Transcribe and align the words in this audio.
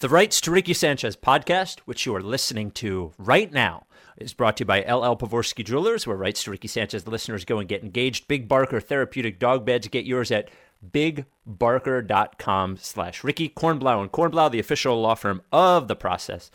The 0.00 0.10
Rights 0.10 0.42
to 0.42 0.50
Ricky 0.50 0.74
Sanchez 0.74 1.16
podcast, 1.16 1.78
which 1.86 2.04
you 2.04 2.14
are 2.14 2.20
listening 2.20 2.70
to 2.72 3.12
right 3.16 3.50
now, 3.50 3.86
is 4.18 4.34
brought 4.34 4.58
to 4.58 4.60
you 4.60 4.66
by 4.66 4.80
LL 4.80 5.16
Pavorsky 5.16 5.64
Jewelers, 5.64 6.06
where 6.06 6.18
Rights 6.18 6.42
to 6.44 6.50
Ricky 6.50 6.68
Sanchez 6.68 7.08
listeners 7.08 7.46
go 7.46 7.60
and 7.60 7.66
get 7.66 7.82
engaged. 7.82 8.28
Big 8.28 8.46
Barker 8.46 8.78
Therapeutic 8.78 9.38
Dog 9.38 9.64
Beds. 9.64 9.88
Get 9.88 10.04
yours 10.04 10.30
at 10.30 10.50
bigbarker.com 10.86 12.76
slash 12.76 13.24
Ricky. 13.24 13.48
Kornblau 13.48 14.02
and 14.02 14.12
Kornblau, 14.12 14.50
the 14.50 14.58
official 14.58 15.00
law 15.00 15.14
firm 15.14 15.40
of 15.50 15.88
The 15.88 15.96
Process. 15.96 16.50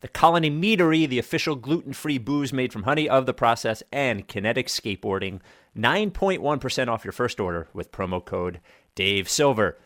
The 0.00 0.08
Colony 0.08 0.50
Meadery, 0.50 1.08
the 1.08 1.20
official 1.20 1.54
gluten-free 1.54 2.18
booze 2.18 2.52
made 2.52 2.72
from 2.72 2.82
honey 2.82 3.08
of 3.08 3.24
The 3.24 3.32
Process. 3.32 3.84
And 3.92 4.26
Kinetic 4.26 4.66
Skateboarding, 4.66 5.38
9.1% 5.78 6.88
off 6.88 7.04
your 7.04 7.12
first 7.12 7.38
order 7.38 7.68
with 7.72 7.92
promo 7.92 8.24
code 8.24 8.58
Dave 8.96 9.28
Silver. 9.28 9.78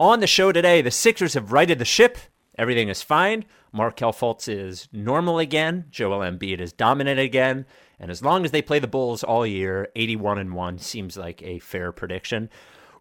On 0.00 0.20
the 0.20 0.26
show 0.26 0.52
today, 0.52 0.80
the 0.80 0.90
Sixers 0.90 1.34
have 1.34 1.52
righted 1.52 1.78
the 1.78 1.84
ship 1.84 2.16
Everything 2.58 2.88
is 2.88 3.02
fine. 3.02 3.44
Markelle 3.72 4.12
Fultz 4.12 4.48
is 4.48 4.88
normal 4.92 5.38
again. 5.38 5.86
Joel 5.90 6.20
Embiid 6.20 6.60
is 6.60 6.72
dominant 6.72 7.20
again. 7.20 7.66
And 7.98 8.10
as 8.10 8.22
long 8.22 8.44
as 8.44 8.50
they 8.50 8.62
play 8.62 8.78
the 8.78 8.86
Bulls 8.86 9.22
all 9.22 9.46
year, 9.46 9.88
81 9.96 10.38
and 10.38 10.54
1 10.54 10.78
seems 10.78 11.16
like 11.16 11.42
a 11.42 11.58
fair 11.58 11.92
prediction. 11.92 12.48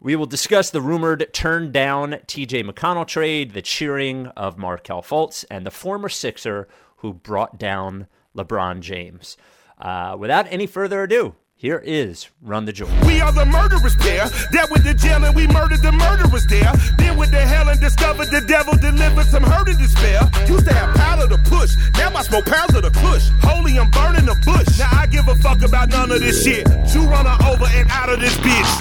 We 0.02 0.16
will 0.16 0.26
discuss 0.26 0.70
the 0.70 0.82
rumored 0.82 1.34
turn 1.34 1.72
down 1.72 2.12
TJ 2.28 2.70
McConnell 2.70 3.08
trade, 3.08 3.54
the 3.54 3.62
cheering 3.62 4.28
of 4.28 4.58
Markelle 4.58 5.02
Fultz, 5.02 5.46
and 5.50 5.66
the 5.66 5.72
former 5.72 6.10
Sixer 6.10 6.68
who 6.98 7.14
brought 7.14 7.58
down 7.58 8.08
LeBron 8.36 8.82
James. 8.82 9.38
Uh, 9.78 10.16
without 10.18 10.48
any 10.50 10.68
further 10.68 11.04
ado, 11.04 11.36
here 11.66 11.82
is 11.84 12.30
Run 12.44 12.66
the 12.66 12.72
Jewels. 12.72 12.94
We 13.08 13.22
are 13.22 13.32
the 13.32 13.44
murderers 13.44 13.96
pair. 13.96 14.30
That 14.54 14.70
with 14.70 14.84
the 14.84 14.94
jail 14.94 15.26
and 15.26 15.36
we 15.36 15.48
murdered 15.48 15.82
the 15.82 15.92
murderers 15.92 16.46
there. 16.46 16.72
Then 17.00 17.18
with 17.18 17.32
the 17.32 17.42
hell 17.42 17.70
and 17.70 17.80
discovered 17.80 18.30
the 18.30 18.42
devil 18.42 18.78
delivered 18.78 19.26
some 19.26 19.42
hurt 19.42 19.68
and 19.68 19.80
despair. 19.80 20.22
Used 20.46 20.68
to 20.68 20.74
have 20.76 20.96
powder 20.96 21.28
to 21.28 21.42
push. 21.50 21.74
Now 21.98 22.14
I 22.14 22.22
smoke 22.22 22.46
pounds 22.46 22.76
of 22.76 22.84
the 22.84 22.92
kush. 22.92 23.34
Holy, 23.42 23.80
I'm 23.80 23.90
burning 23.90 24.30
the 24.30 24.38
bush. 24.46 24.78
Now 24.78 24.94
I 24.94 25.08
give 25.08 25.28
a 25.28 25.34
fuck 25.42 25.64
about 25.64 25.90
none 25.90 26.12
of 26.12 26.20
this 26.20 26.46
shit. 26.46 26.70
You 26.94 27.02
run 27.10 27.26
her 27.26 27.38
over 27.50 27.66
and 27.66 27.90
out 27.90 28.14
of 28.14 28.20
this 28.20 28.38
bitch. 28.46 28.72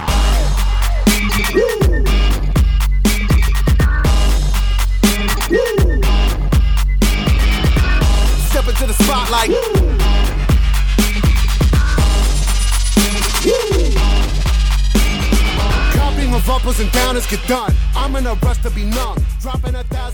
Step 8.52 8.68
into 8.68 8.84
the 8.84 8.96
spotlight. 9.00 9.93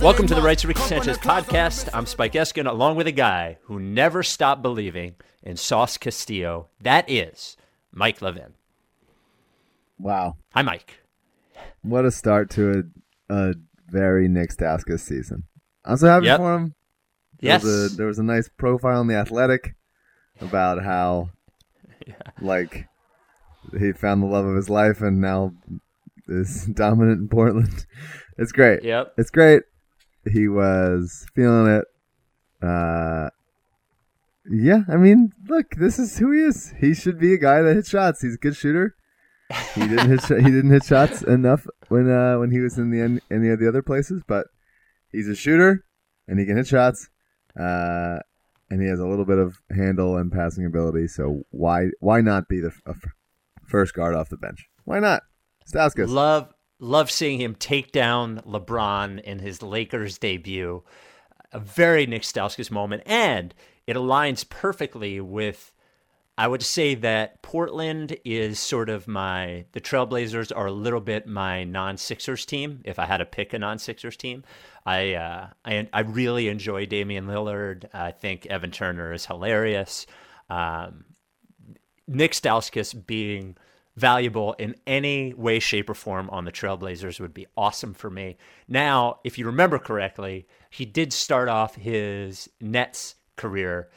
Welcome 0.02 0.26
to 0.26 0.34
the 0.34 0.42
Rights 0.44 0.64
of 0.64 0.68
Ricky 0.68 0.82
Sanchez 0.82 1.16
podcast. 1.16 1.88
I'm 1.94 2.04
Spike 2.04 2.34
Eskin, 2.34 2.68
along 2.68 2.96
with 2.96 3.06
a 3.06 3.12
guy 3.12 3.56
who 3.62 3.80
never 3.80 4.22
stopped 4.22 4.60
believing 4.60 5.14
in 5.42 5.56
Sauce 5.56 5.96
Castillo. 5.96 6.68
That 6.82 7.08
is 7.08 7.56
Mike 7.90 8.20
Levin. 8.20 8.52
Wow. 9.98 10.36
Hi, 10.52 10.60
Mike. 10.60 11.00
What 11.80 12.04
a 12.04 12.10
start 12.10 12.50
to 12.50 12.84
a, 13.30 13.34
a 13.34 13.54
very 13.88 14.28
Nick 14.28 14.50
Stauskas 14.50 15.00
season. 15.00 15.44
I'm 15.86 15.96
so 15.96 16.08
happy 16.08 16.26
Yep. 16.26 16.38
for 16.38 16.54
him. 16.54 16.74
There 17.40 17.52
Yes. 17.52 17.62
Was 17.62 17.94
a, 17.94 17.96
there 17.96 18.06
was 18.06 18.18
a 18.18 18.22
nice 18.22 18.50
profile 18.58 19.00
in 19.00 19.06
The 19.06 19.14
Athletic 19.16 19.74
about 20.38 20.82
how, 20.84 21.30
like, 22.42 22.88
he 23.78 23.92
found 23.92 24.22
the 24.22 24.26
love 24.26 24.44
of 24.44 24.54
his 24.56 24.68
life 24.68 25.00
and 25.00 25.22
now 25.22 25.54
is 26.30 26.66
dominant 26.74 27.20
in 27.20 27.28
Portland. 27.28 27.86
It's 28.38 28.52
great. 28.52 28.82
Yep. 28.82 29.12
It's 29.18 29.30
great. 29.30 29.64
He 30.32 30.48
was 30.48 31.26
feeling 31.34 31.66
it. 31.70 31.84
Uh, 32.66 33.28
yeah, 34.50 34.84
I 34.88 34.96
mean, 34.96 35.32
look, 35.46 35.72
this 35.76 35.98
is 35.98 36.16
who 36.16 36.32
he 36.32 36.40
is. 36.40 36.72
He 36.80 36.94
should 36.94 37.18
be 37.18 37.34
a 37.34 37.38
guy 37.38 37.60
that 37.60 37.74
hits 37.74 37.90
shots. 37.90 38.22
He's 38.22 38.36
a 38.36 38.38
good 38.38 38.56
shooter. 38.56 38.94
He 39.74 39.82
didn't 39.82 40.08
hit. 40.08 40.22
Sh- 40.22 40.28
he 40.44 40.50
didn't 40.50 40.70
hit 40.70 40.84
shots 40.84 41.20
enough 41.20 41.66
when 41.88 42.10
uh, 42.10 42.38
when 42.38 42.50
he 42.50 42.60
was 42.60 42.78
in 42.78 42.90
the 42.90 43.20
any 43.30 43.50
of 43.50 43.60
the 43.60 43.68
other 43.68 43.82
places, 43.82 44.22
but 44.26 44.46
he's 45.12 45.28
a 45.28 45.34
shooter 45.36 45.84
and 46.26 46.38
he 46.40 46.46
can 46.46 46.56
hit 46.56 46.66
shots. 46.66 47.10
Uh, 47.58 48.20
and 48.70 48.80
he 48.80 48.88
has 48.88 49.00
a 49.00 49.06
little 49.06 49.26
bit 49.26 49.38
of 49.38 49.58
handle 49.76 50.16
and 50.16 50.32
passing 50.32 50.64
ability. 50.64 51.08
So 51.08 51.42
why 51.50 51.88
why 52.00 52.22
not 52.22 52.48
be 52.48 52.60
the 52.60 52.68
f- 52.68 52.80
a 52.86 52.90
f- 52.90 53.12
first 53.66 53.92
guard 53.92 54.14
off 54.14 54.30
the 54.30 54.38
bench? 54.38 54.66
Why 54.84 54.98
not? 54.98 55.24
Stauskas. 55.66 56.08
Love 56.08 56.52
love 56.80 57.10
seeing 57.10 57.40
him 57.40 57.54
take 57.54 57.92
down 57.92 58.40
LeBron 58.46 59.20
in 59.22 59.38
his 59.38 59.62
Lakers 59.62 60.18
debut. 60.18 60.82
A 61.52 61.60
very 61.60 62.06
Nick 62.06 62.22
Stauskas 62.22 62.70
moment, 62.70 63.02
and 63.06 63.54
it 63.86 63.96
aligns 63.96 64.48
perfectly 64.48 65.20
with. 65.20 65.72
I 66.38 66.48
would 66.48 66.62
say 66.62 66.94
that 66.94 67.42
Portland 67.42 68.16
is 68.24 68.58
sort 68.58 68.88
of 68.88 69.06
my. 69.06 69.66
The 69.72 69.80
Trailblazers 69.80 70.56
are 70.56 70.66
a 70.66 70.72
little 70.72 71.00
bit 71.00 71.26
my 71.26 71.64
non-Sixers 71.64 72.46
team. 72.46 72.80
If 72.84 72.98
I 72.98 73.04
had 73.04 73.18
to 73.18 73.26
pick 73.26 73.52
a 73.52 73.58
non-Sixers 73.58 74.16
team, 74.16 74.44
I 74.86 75.14
uh, 75.14 75.48
I 75.64 75.88
I 75.92 76.00
really 76.00 76.48
enjoy 76.48 76.86
Damian 76.86 77.26
Lillard. 77.26 77.86
I 77.92 78.12
think 78.12 78.46
Evan 78.46 78.70
Turner 78.70 79.12
is 79.12 79.26
hilarious. 79.26 80.06
Um, 80.48 81.04
Nick 82.06 82.32
Stauskas 82.32 82.94
being 83.06 83.56
valuable 83.96 84.54
in 84.54 84.74
any 84.86 85.34
way, 85.34 85.58
shape, 85.58 85.90
or 85.90 85.94
form 85.94 86.30
on 86.30 86.44
the 86.44 86.52
Trailblazers 86.52 87.20
would 87.20 87.34
be 87.34 87.46
awesome 87.56 87.94
for 87.94 88.10
me. 88.10 88.36
Now, 88.68 89.20
if 89.24 89.38
you 89.38 89.46
remember 89.46 89.78
correctly, 89.78 90.46
he 90.70 90.84
did 90.84 91.12
start 91.12 91.48
off 91.48 91.74
his 91.74 92.48
Nets 92.60 93.16
career 93.36 93.90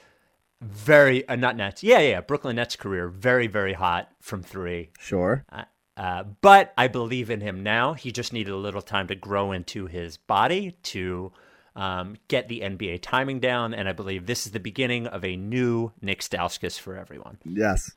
very, 0.62 1.28
uh, 1.28 1.36
not 1.36 1.58
Nets, 1.58 1.84
yeah, 1.84 2.00
yeah, 2.00 2.22
Brooklyn 2.22 2.56
Nets 2.56 2.76
career 2.76 3.10
very, 3.10 3.48
very 3.48 3.74
hot 3.74 4.10
from 4.22 4.42
three. 4.42 4.92
Sure. 4.98 5.44
Uh, 5.52 5.64
uh, 5.98 6.24
but 6.42 6.74
I 6.78 6.88
believe 6.88 7.30
in 7.30 7.42
him 7.42 7.64
now. 7.64 7.94
He 7.94 8.12
just 8.12 8.34
needed 8.34 8.52
a 8.52 8.58
little 8.58 8.82
time 8.82 9.08
to 9.08 9.16
grow 9.16 9.52
into 9.52 9.86
his 9.86 10.18
body 10.18 10.78
to 10.84 11.32
um, 11.76 12.16
get 12.28 12.48
the 12.48 12.62
NBA 12.62 13.02
timing 13.02 13.40
down, 13.40 13.74
and 13.74 13.88
I 13.88 13.94
believe 13.94 14.26
this 14.26 14.46
is 14.46 14.54
the 14.54 14.60
beginning 14.60 15.08
of 15.08 15.24
a 15.24 15.36
new 15.36 15.92
Nick 16.02 16.22
Stauskas 16.22 16.80
for 16.80 16.96
everyone. 16.96 17.38
Yes. 17.44 17.92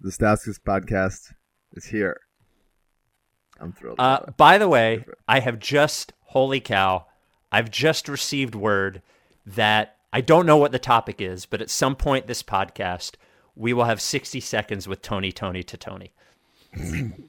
The 0.00 0.10
Stauskas 0.10 0.58
podcast 0.60 1.32
is 1.72 1.86
here. 1.86 2.20
I'm 3.60 3.72
thrilled. 3.72 3.98
Uh, 3.98 4.20
by 4.36 4.58
the 4.58 4.68
way, 4.68 5.04
I 5.26 5.40
have 5.40 5.58
just, 5.58 6.12
holy 6.26 6.60
cow, 6.60 7.06
I've 7.50 7.70
just 7.70 8.08
received 8.08 8.54
word 8.54 9.02
that 9.44 9.96
I 10.12 10.20
don't 10.20 10.46
know 10.46 10.56
what 10.56 10.72
the 10.72 10.78
topic 10.78 11.20
is, 11.20 11.46
but 11.46 11.60
at 11.60 11.70
some 11.70 11.96
point 11.96 12.26
this 12.26 12.42
podcast, 12.42 13.16
we 13.56 13.72
will 13.72 13.84
have 13.84 14.00
60 14.00 14.40
seconds 14.40 14.86
with 14.86 15.02
Tony, 15.02 15.32
Tony 15.32 15.62
to 15.62 15.76
Tony. 15.76 16.12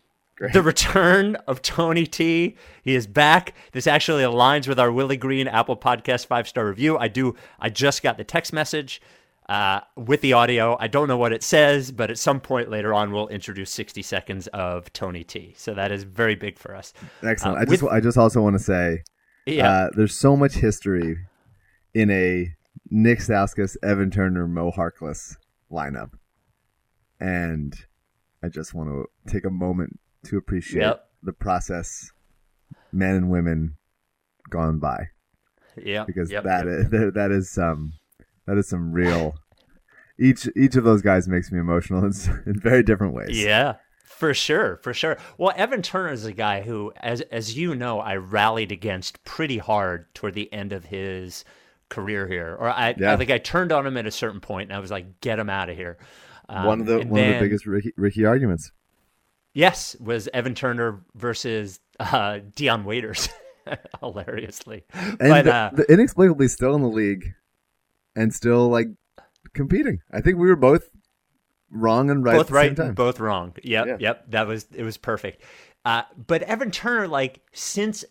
The 0.53 0.61
return 0.61 1.35
of 1.47 1.61
Tony 1.61 2.05
T. 2.05 2.55
He 2.81 2.95
is 2.95 3.07
back. 3.07 3.53
This 3.73 3.87
actually 3.87 4.23
aligns 4.23 4.69
with 4.69 4.79
our 4.79 4.89
Willie 4.89 5.17
Green 5.17 5.49
Apple 5.49 5.75
Podcast 5.75 6.27
five 6.27 6.47
star 6.47 6.65
review. 6.65 6.97
I 6.97 7.09
do. 7.09 7.35
I 7.59 7.69
just 7.69 8.01
got 8.01 8.15
the 8.17 8.23
text 8.23 8.53
message 8.53 9.01
uh, 9.49 9.81
with 9.97 10.21
the 10.21 10.31
audio. 10.33 10.77
I 10.79 10.87
don't 10.87 11.07
know 11.07 11.17
what 11.17 11.33
it 11.33 11.41
says, 11.43 11.91
but 11.91 12.11
at 12.11 12.19
some 12.19 12.39
point 12.39 12.69
later 12.69 12.93
on, 12.93 13.11
we'll 13.11 13.27
introduce 13.29 13.71
60 13.71 14.03
seconds 14.03 14.45
of 14.47 14.93
Tony 14.93 15.23
T. 15.23 15.55
So 15.57 15.73
that 15.73 15.91
is 15.91 16.03
very 16.03 16.35
big 16.35 16.59
for 16.59 16.75
us. 16.75 16.93
Excellent. 17.23 17.57
uh, 17.57 17.61
I 17.61 17.65
just 17.65 17.81
with- 17.83 17.91
I 17.91 17.99
just 17.99 18.17
also 18.17 18.41
want 18.43 18.55
to 18.55 18.63
say 18.63 19.03
Yeah. 19.47 19.67
uh, 19.69 19.89
there's 19.95 20.15
so 20.15 20.37
much 20.37 20.53
history 20.53 21.17
in 21.95 22.11
a 22.11 22.53
Nick 22.91 23.19
Stauskas, 23.19 23.75
Evan 23.83 24.11
Turner, 24.11 24.47
Mo 24.47 24.71
Harkless 24.71 25.35
lineup, 25.71 26.11
and 27.19 27.73
I 28.43 28.49
just 28.49 28.73
want 28.75 28.89
to 28.89 29.31
take 29.31 29.45
a 29.45 29.49
moment 29.49 29.99
to 30.25 30.37
appreciate 30.37 30.81
Yep. 30.81 31.09
the 31.23 31.33
process, 31.33 32.11
men 32.91 33.15
and 33.15 33.29
women 33.31 33.77
gone 34.49 34.77
by, 34.79 35.07
yeah. 35.75 36.03
because 36.05 36.31
yep, 36.31 36.43
that 36.43 36.65
yep. 36.65 36.73
is 36.79 36.89
that, 36.91 37.11
that 37.15 37.31
is 37.31 37.49
some 37.49 37.93
that 38.49 38.57
is 38.57 38.67
some 38.67 38.91
real. 38.91 39.35
Each 40.17 40.49
each 40.55 40.75
of 40.75 40.83
those 40.83 41.01
guys 41.01 41.27
makes 41.27 41.51
me 41.51 41.59
emotional 41.59 41.99
in, 42.05 42.11
in 42.45 42.59
very 42.59 42.83
different 42.83 43.13
ways. 43.13 43.41
Yeah, 43.41 43.75
for 44.05 44.33
sure, 44.33 44.77
for 44.77 44.93
sure. 44.93 45.17
Well, 45.37 45.53
Evan 45.55 45.81
Turner 45.81 46.11
is 46.11 46.25
a 46.25 46.33
guy 46.33 46.61
who, 46.61 46.91
as 46.97 47.21
as 47.21 47.55
you 47.57 47.75
know, 47.75 47.99
I 47.99 48.17
rallied 48.17 48.71
against 48.71 49.23
pretty 49.23 49.59
hard 49.59 50.13
toward 50.13 50.33
the 50.33 50.51
end 50.51 50.73
of 50.73 50.85
his 50.85 51.45
career 51.89 52.27
here, 52.27 52.55
or 52.59 52.69
I, 52.69 52.95
Yeah. 52.97 53.13
I 53.13 53.17
think 53.17 53.31
I 53.31 53.37
turned 53.37 53.71
on 53.71 53.85
him 53.87 53.97
at 53.97 54.05
a 54.05 54.11
certain 54.11 54.41
point, 54.41 54.69
and 54.69 54.75
I 54.75 54.79
was 54.79 54.91
like, 54.91 55.21
"Get 55.21 55.39
him 55.39 55.49
out 55.49 55.69
of 55.69 55.77
here." 55.77 55.97
Um, 56.49 56.65
one 56.65 56.81
of 56.81 56.87
the 56.87 56.97
one 57.05 57.21
of 57.23 57.33
the 57.35 57.39
biggest 57.39 57.65
Ricky, 57.65 57.93
Ricky 57.95 58.25
arguments. 58.25 58.71
Yes, 59.53 59.95
was 59.99 60.27
Evan 60.33 60.53
Turner 60.55 61.01
versus 61.15 61.79
uh, 61.99 62.39
Dion 62.55 62.83
Waiters, 62.83 63.29
hilariously. 63.99 64.83
and 64.93 65.17
but 65.19 65.45
the, 65.45 65.53
uh, 65.53 65.69
the 65.73 65.91
inexplicably 65.91 66.47
still 66.47 66.75
in 66.75 66.81
the 66.81 66.87
league 66.89 67.33
and 68.19 68.33
still 68.33 68.67
like 68.69 68.87
competing. 69.53 69.99
I 70.11 70.21
think 70.21 70.37
we 70.37 70.47
were 70.47 70.55
both 70.55 70.89
wrong 71.71 72.09
and 72.09 72.23
right 72.23 72.33
both 72.33 72.41
at 72.41 72.47
the 72.47 72.53
right, 72.53 72.69
same 72.69 72.75
time. 72.75 72.93
both 72.93 73.19
wrong. 73.19 73.53
Yep, 73.63 73.87
Yeah. 73.87 73.97
yep. 73.99 74.25
That 74.29 74.47
was 74.47 74.67
it 74.73 74.83
was 74.83 74.97
perfect. 74.97 75.41
Uh, 75.85 76.03
but 76.27 76.41
Evan 76.43 76.71
Turner, 76.71 77.07
like 77.07 77.41
since 77.53 78.03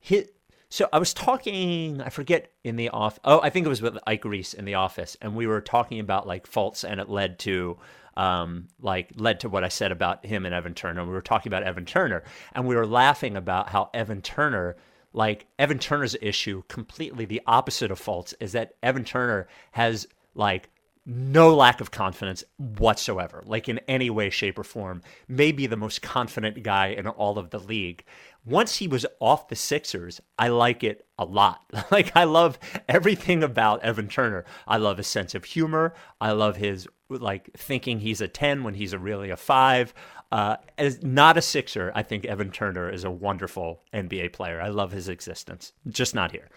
hit, 0.00 0.34
So 0.68 0.88
I 0.92 0.98
was 0.98 1.14
talking, 1.14 2.00
I 2.02 2.10
forget 2.10 2.50
in 2.64 2.76
the 2.76 2.90
off. 2.90 3.18
Oh, 3.24 3.40
I 3.40 3.50
think 3.50 3.64
it 3.66 3.68
was 3.68 3.80
with 3.80 3.96
Ike 4.06 4.24
Reese 4.24 4.52
in 4.54 4.64
the 4.66 4.74
office, 4.74 5.16
and 5.22 5.34
we 5.34 5.46
were 5.46 5.60
talking 5.60 6.00
about 6.00 6.26
like 6.26 6.46
Fultz, 6.50 6.84
and 6.84 7.00
it 7.00 7.08
led 7.08 7.38
to, 7.40 7.78
um, 8.16 8.68
like 8.80 9.10
led 9.16 9.40
to 9.40 9.48
what 9.48 9.64
I 9.64 9.68
said 9.68 9.90
about 9.92 10.26
him 10.26 10.44
and 10.44 10.54
Evan 10.54 10.74
Turner. 10.74 11.04
We 11.04 11.12
were 11.12 11.22
talking 11.22 11.48
about 11.50 11.62
Evan 11.62 11.86
Turner, 11.86 12.22
and 12.52 12.66
we 12.66 12.76
were 12.76 12.86
laughing 12.86 13.36
about 13.36 13.70
how 13.70 13.88
Evan 13.94 14.20
Turner, 14.20 14.76
like 15.14 15.46
Evan 15.58 15.78
Turner's 15.78 16.16
issue, 16.20 16.62
completely 16.68 17.24
the 17.24 17.40
opposite 17.46 17.90
of 17.90 18.00
Fultz, 18.00 18.34
is 18.40 18.52
that 18.52 18.74
Evan 18.82 19.04
Turner 19.04 19.48
has 19.72 20.06
like 20.34 20.68
no 21.06 21.54
lack 21.54 21.80
of 21.80 21.90
confidence 21.90 22.44
whatsoever, 22.56 23.42
like 23.46 23.68
in 23.68 23.78
any 23.88 24.10
way, 24.10 24.28
shape, 24.28 24.58
or 24.58 24.64
form. 24.64 25.02
Maybe 25.28 25.66
the 25.66 25.76
most 25.76 26.02
confident 26.02 26.62
guy 26.62 26.88
in 26.88 27.06
all 27.06 27.38
of 27.38 27.50
the 27.50 27.58
league 27.58 28.04
once 28.44 28.76
he 28.76 28.88
was 28.88 29.06
off 29.20 29.48
the 29.48 29.56
Sixers, 29.56 30.20
I 30.38 30.48
like 30.48 30.84
it 30.84 31.06
a 31.18 31.24
lot. 31.24 31.60
Like 31.90 32.16
I 32.16 32.24
love 32.24 32.58
everything 32.88 33.44
about 33.44 33.82
Evan 33.84 34.08
Turner. 34.08 34.44
I 34.66 34.78
love 34.78 34.96
his 34.96 35.06
sense 35.06 35.34
of 35.34 35.44
humor. 35.44 35.94
I 36.20 36.32
love 36.32 36.56
his 36.56 36.88
like 37.08 37.50
thinking 37.56 38.00
he's 38.00 38.20
a 38.20 38.26
10 38.26 38.64
when 38.64 38.74
he's 38.74 38.92
a 38.92 38.98
really 38.98 39.30
a 39.30 39.36
5. 39.36 39.94
Uh, 40.32 40.56
as 40.78 41.02
not 41.02 41.36
a 41.36 41.42
Sixer, 41.42 41.92
I 41.94 42.02
think 42.02 42.24
Evan 42.24 42.50
Turner 42.50 42.90
is 42.90 43.04
a 43.04 43.10
wonderful 43.10 43.82
NBA 43.92 44.32
player. 44.32 44.60
I 44.60 44.68
love 44.68 44.92
his 44.92 45.08
existence. 45.08 45.72
Just 45.88 46.14
not 46.14 46.32
here. 46.32 46.48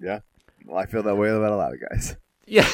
Yeah. 0.00 0.20
Well, 0.64 0.78
I 0.78 0.86
feel 0.86 1.02
that 1.02 1.16
way 1.16 1.30
about 1.30 1.52
a 1.52 1.56
lot 1.56 1.72
of 1.74 1.80
guys. 1.80 2.16
Yeah, 2.48 2.68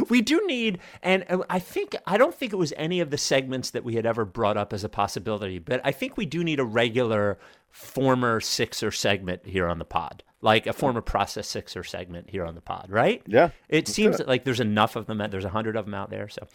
we 0.10 0.20
do 0.20 0.46
need, 0.46 0.78
and 1.02 1.24
I 1.48 1.58
think 1.58 1.96
I 2.06 2.18
don't 2.18 2.34
think 2.34 2.52
it 2.52 2.56
was 2.56 2.74
any 2.76 3.00
of 3.00 3.08
the 3.08 3.16
segments 3.16 3.70
that 3.70 3.84
we 3.84 3.94
had 3.94 4.04
ever 4.04 4.26
brought 4.26 4.58
up 4.58 4.74
as 4.74 4.84
a 4.84 4.88
possibility, 4.90 5.58
but 5.58 5.80
I 5.82 5.92
think 5.92 6.18
we 6.18 6.26
do 6.26 6.44
need 6.44 6.60
a 6.60 6.64
regular 6.64 7.38
former 7.70 8.38
Sixer 8.38 8.90
segment 8.90 9.46
here 9.46 9.66
on 9.66 9.78
the 9.78 9.86
pod, 9.86 10.22
like 10.42 10.66
a 10.66 10.72
former 10.72 11.00
process 11.00 11.48
Sixer 11.48 11.84
segment 11.84 12.28
here 12.28 12.44
on 12.44 12.54
the 12.54 12.60
pod, 12.60 12.88
right? 12.90 13.22
Yeah, 13.26 13.50
it 13.68 13.88
seems 13.88 14.20
it. 14.20 14.28
like 14.28 14.44
there's 14.44 14.60
enough 14.60 14.96
of 14.96 15.06
them. 15.06 15.22
There's 15.30 15.44
a 15.44 15.48
hundred 15.48 15.76
of 15.76 15.86
them 15.86 15.94
out 15.94 16.10
there. 16.10 16.28
So, 16.28 16.46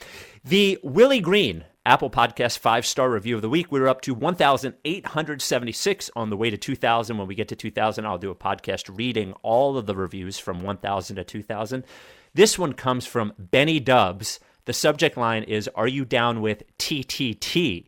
the 0.44 0.78
Willie 0.84 1.22
Green 1.22 1.64
Apple 1.88 2.10
Podcast 2.10 2.60
five 2.60 2.86
star 2.86 3.10
review 3.10 3.38
of 3.38 3.42
the 3.42 3.50
week. 3.50 3.72
We 3.72 3.80
are 3.80 3.88
up 3.88 4.02
to 4.02 4.14
1,876 4.14 6.12
on 6.18 6.30
the 6.30 6.36
way 6.36 6.50
to 6.50 6.58
2,000. 6.58 7.18
When 7.18 7.28
we 7.28 7.36
get 7.36 7.48
to 7.48 7.56
2,000, 7.56 8.06
I'll 8.06 8.18
do 8.18 8.30
a 8.30 8.36
podcast 8.36 8.96
reading 8.96 9.34
all 9.42 9.78
of 9.78 9.86
the 9.86 9.96
reviews 9.96 10.38
from 10.38 10.62
1,000 10.62 11.16
to 11.16 11.24
2,000. 11.24 11.86
This 12.34 12.60
one 12.60 12.74
comes 12.74 13.06
from 13.06 13.32
Benny 13.40 13.80
Dubs. 13.80 14.42
The 14.66 14.74
subject 14.74 15.16
line 15.16 15.44
is 15.44 15.70
Are 15.76 15.88
you 15.88 16.04
down 16.04 16.42
with 16.42 16.64
TTT? 16.78 17.88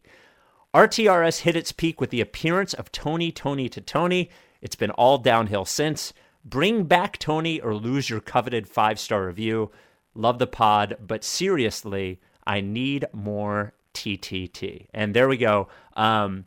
RTRS 0.73 1.39
hit 1.41 1.57
its 1.57 1.73
peak 1.73 1.99
with 1.99 2.09
the 2.09 2.21
appearance 2.21 2.73
of 2.73 2.93
Tony, 2.93 3.33
Tony 3.33 3.67
to 3.67 3.81
Tony. 3.81 4.29
It's 4.61 4.75
been 4.75 4.91
all 4.91 5.17
downhill 5.17 5.65
since. 5.65 6.13
Bring 6.45 6.83
back 6.83 7.17
Tony 7.17 7.59
or 7.59 7.75
lose 7.75 8.09
your 8.09 8.19
coveted 8.19 8.67
five 8.67 8.99
star 8.99 9.25
review. 9.25 9.71
Love 10.15 10.39
the 10.39 10.47
pod, 10.47 10.97
but 11.05 11.23
seriously, 11.23 12.19
I 12.45 12.61
need 12.61 13.05
more 13.13 13.73
TTT. 13.93 14.87
And 14.93 15.13
there 15.13 15.27
we 15.27 15.37
go. 15.37 15.67
Um, 15.95 16.45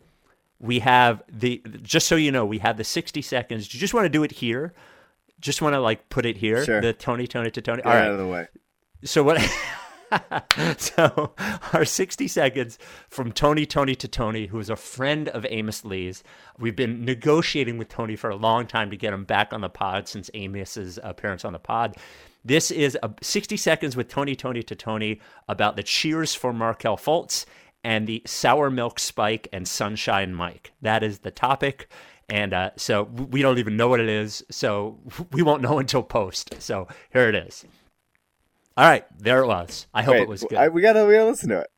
we 0.59 0.81
have 0.81 1.23
the, 1.29 1.63
just 1.83 2.07
so 2.07 2.17
you 2.17 2.33
know, 2.33 2.45
we 2.45 2.59
have 2.59 2.77
the 2.77 2.85
60 2.85 3.23
seconds. 3.23 3.69
Do 3.69 3.77
you 3.77 3.81
just 3.81 3.95
want 3.95 4.05
to 4.05 4.11
do 4.11 4.23
it 4.23 4.33
here? 4.33 4.75
just 5.43 5.61
want 5.61 5.75
to 5.75 5.81
like 5.81 6.09
put 6.09 6.25
it 6.25 6.39
here. 6.39 6.65
Sure. 6.65 6.81
The 6.81 6.95
Tony, 6.95 7.27
Tony 7.27 7.51
to 7.51 7.61
Tony. 7.61 7.83
Get 7.83 7.87
All 7.87 7.93
right. 7.93 8.07
out 8.07 8.13
of 8.13 8.19
the 8.19 8.27
way. 8.27 8.47
So 9.05 9.23
what? 9.23 9.39
so 10.77 11.33
our 11.73 11.85
60 11.85 12.29
seconds 12.29 12.79
from 13.09 13.33
Tony, 13.33 13.67
Tony 13.67 13.95
to 13.95 14.09
Tony, 14.09 14.47
who 14.47 14.59
is 14.59 14.71
a 14.71 14.77
friend 14.77 15.29
of 15.29 15.47
Amos 15.49 15.85
Lee's. 15.85 16.23
We've 16.59 16.77
been 16.77 17.05
negotiating 17.05 17.79
with 17.79 17.89
Tony 17.89 18.17
for 18.17 18.31
a 18.31 18.37
long 18.37 18.67
time 18.67 18.91
to 18.91 18.97
get 18.97 19.13
him 19.13 19.25
back 19.25 19.53
on 19.53 19.61
the 19.61 19.69
pod 19.69 20.09
since 20.09 20.31
Amos's 20.35 20.99
appearance 21.03 21.45
on 21.45 21.53
the 21.53 21.59
pod. 21.59 21.97
This 22.45 22.71
is 22.71 22.99
a 23.03 23.11
60 23.21 23.57
seconds 23.57 23.97
with 23.97 24.09
Tony, 24.09 24.35
Tony 24.35 24.63
to 24.65 24.75
Tony 24.75 25.21
about 25.49 25.77
the 25.77 25.83
cheers 25.83 26.35
for 26.35 26.53
Markelle 26.53 26.97
Fultz 26.97 27.47
and 27.85 28.07
the 28.07 28.23
sour 28.27 28.71
milk 28.71 28.99
spike 28.99 29.49
and 29.53 29.67
sunshine 29.67 30.35
Mike. 30.35 30.73
That 30.83 31.03
is 31.03 31.21
the 31.21 31.31
topic. 31.31 31.89
And 32.29 32.53
uh, 32.53 32.71
so 32.77 33.05
we 33.05 33.43
don't 33.43 33.59
even 33.59 33.77
know 33.77 33.89
what 33.89 34.01
it 34.01 34.09
is. 34.09 34.45
So 34.51 34.99
we 35.33 35.43
won't 35.43 35.63
know 35.63 35.79
until 35.81 36.03
post. 36.03 36.61
So 36.61 36.89
here 37.13 37.29
it 37.29 37.35
is. 37.35 37.65
All 38.77 38.87
right, 38.87 39.05
there 39.19 39.41
it 39.43 39.47
was. 39.47 39.87
I 39.93 40.03
hope 40.03 40.15
Wait, 40.15 40.23
it 40.23 40.29
was 40.29 40.45
good. 40.45 40.59
I, 40.59 40.69
we 40.69 40.81
gotta 40.81 41.05
we 41.05 41.15
gotta 41.15 41.29
listen 41.29 41.51
to 41.51 41.61
it. 41.61 41.71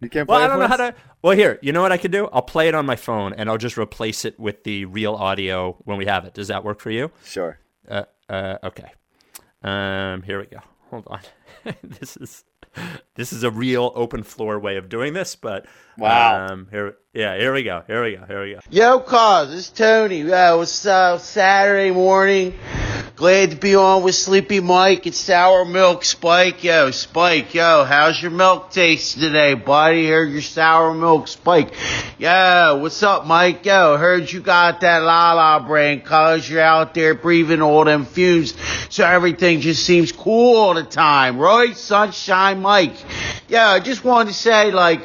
You 0.00 0.08
can't. 0.08 0.26
Play 0.26 0.36
it. 0.36 0.38
well, 0.38 0.44
I 0.44 0.48
don't 0.48 0.58
know 0.58 0.68
how 0.68 0.76
to. 0.76 0.94
Well, 1.22 1.36
here, 1.36 1.58
you 1.62 1.72
know 1.72 1.82
what 1.82 1.92
I 1.92 1.96
can 1.96 2.10
do? 2.10 2.28
I'll 2.32 2.42
play 2.42 2.68
it 2.68 2.74
on 2.74 2.84
my 2.84 2.96
phone, 2.96 3.32
and 3.32 3.48
I'll 3.48 3.58
just 3.58 3.78
replace 3.78 4.24
it 4.24 4.38
with 4.38 4.64
the 4.64 4.84
real 4.84 5.14
audio 5.14 5.78
when 5.84 5.96
we 5.96 6.06
have 6.06 6.24
it. 6.24 6.34
Does 6.34 6.48
that 6.48 6.64
work 6.64 6.80
for 6.80 6.90
you? 6.90 7.10
Sure. 7.24 7.58
Uh, 7.88 8.04
uh, 8.28 8.58
okay. 8.64 8.92
Um, 9.62 10.22
here 10.22 10.40
we 10.40 10.46
go. 10.46 10.58
Hold 10.90 11.06
on. 11.06 11.20
this 11.82 12.16
is 12.16 12.44
this 13.14 13.32
is 13.32 13.44
a 13.44 13.50
real 13.50 13.92
open 13.94 14.22
floor 14.22 14.58
way 14.58 14.76
of 14.76 14.88
doing 14.88 15.12
this, 15.12 15.36
but 15.36 15.66
wow. 15.96 16.46
Um, 16.46 16.68
here, 16.70 16.96
yeah, 17.14 17.36
here 17.38 17.52
we 17.52 17.62
go. 17.62 17.82
Here 17.86 18.02
we 18.02 18.16
go. 18.16 18.24
Here 18.26 18.42
we 18.42 18.54
go. 18.54 18.60
Yo, 18.70 19.00
cause 19.00 19.54
it's 19.54 19.70
Tony. 19.70 20.20
It 20.20 20.26
was 20.26 20.86
uh, 20.86 21.18
Saturday 21.18 21.90
morning. 21.90 22.58
Glad 23.22 23.52
to 23.52 23.56
be 23.56 23.76
on 23.76 24.02
with 24.02 24.16
Sleepy 24.16 24.58
Mike 24.58 25.06
and 25.06 25.14
Sour 25.14 25.64
Milk 25.64 26.04
Spike. 26.04 26.64
Yo, 26.64 26.90
Spike, 26.90 27.54
yo, 27.54 27.84
how's 27.84 28.20
your 28.20 28.32
milk 28.32 28.72
taste 28.72 29.16
today, 29.16 29.54
buddy? 29.54 30.08
Heard 30.08 30.32
your 30.32 30.42
sour 30.42 30.92
milk 30.92 31.28
Spike. 31.28 31.72
Yo, 32.18 32.80
what's 32.82 33.00
up, 33.04 33.24
Mike? 33.24 33.64
Yo, 33.64 33.96
heard 33.96 34.32
you 34.32 34.40
got 34.40 34.80
that 34.80 35.04
la 35.04 35.34
la 35.34 35.64
brain 35.64 36.00
cause 36.00 36.50
you're 36.50 36.62
out 36.62 36.94
there 36.94 37.14
breathing 37.14 37.62
all 37.62 37.84
them 37.84 38.06
fumes. 38.06 38.54
So 38.90 39.06
everything 39.06 39.60
just 39.60 39.86
seems 39.86 40.10
cool 40.10 40.56
all 40.56 40.74
the 40.74 40.82
time, 40.82 41.38
right? 41.38 41.76
Sunshine 41.76 42.60
Mike. 42.60 42.96
Yeah, 43.46 43.68
I 43.68 43.78
just 43.78 44.04
wanted 44.04 44.30
to 44.30 44.34
say, 44.34 44.72
like, 44.72 45.00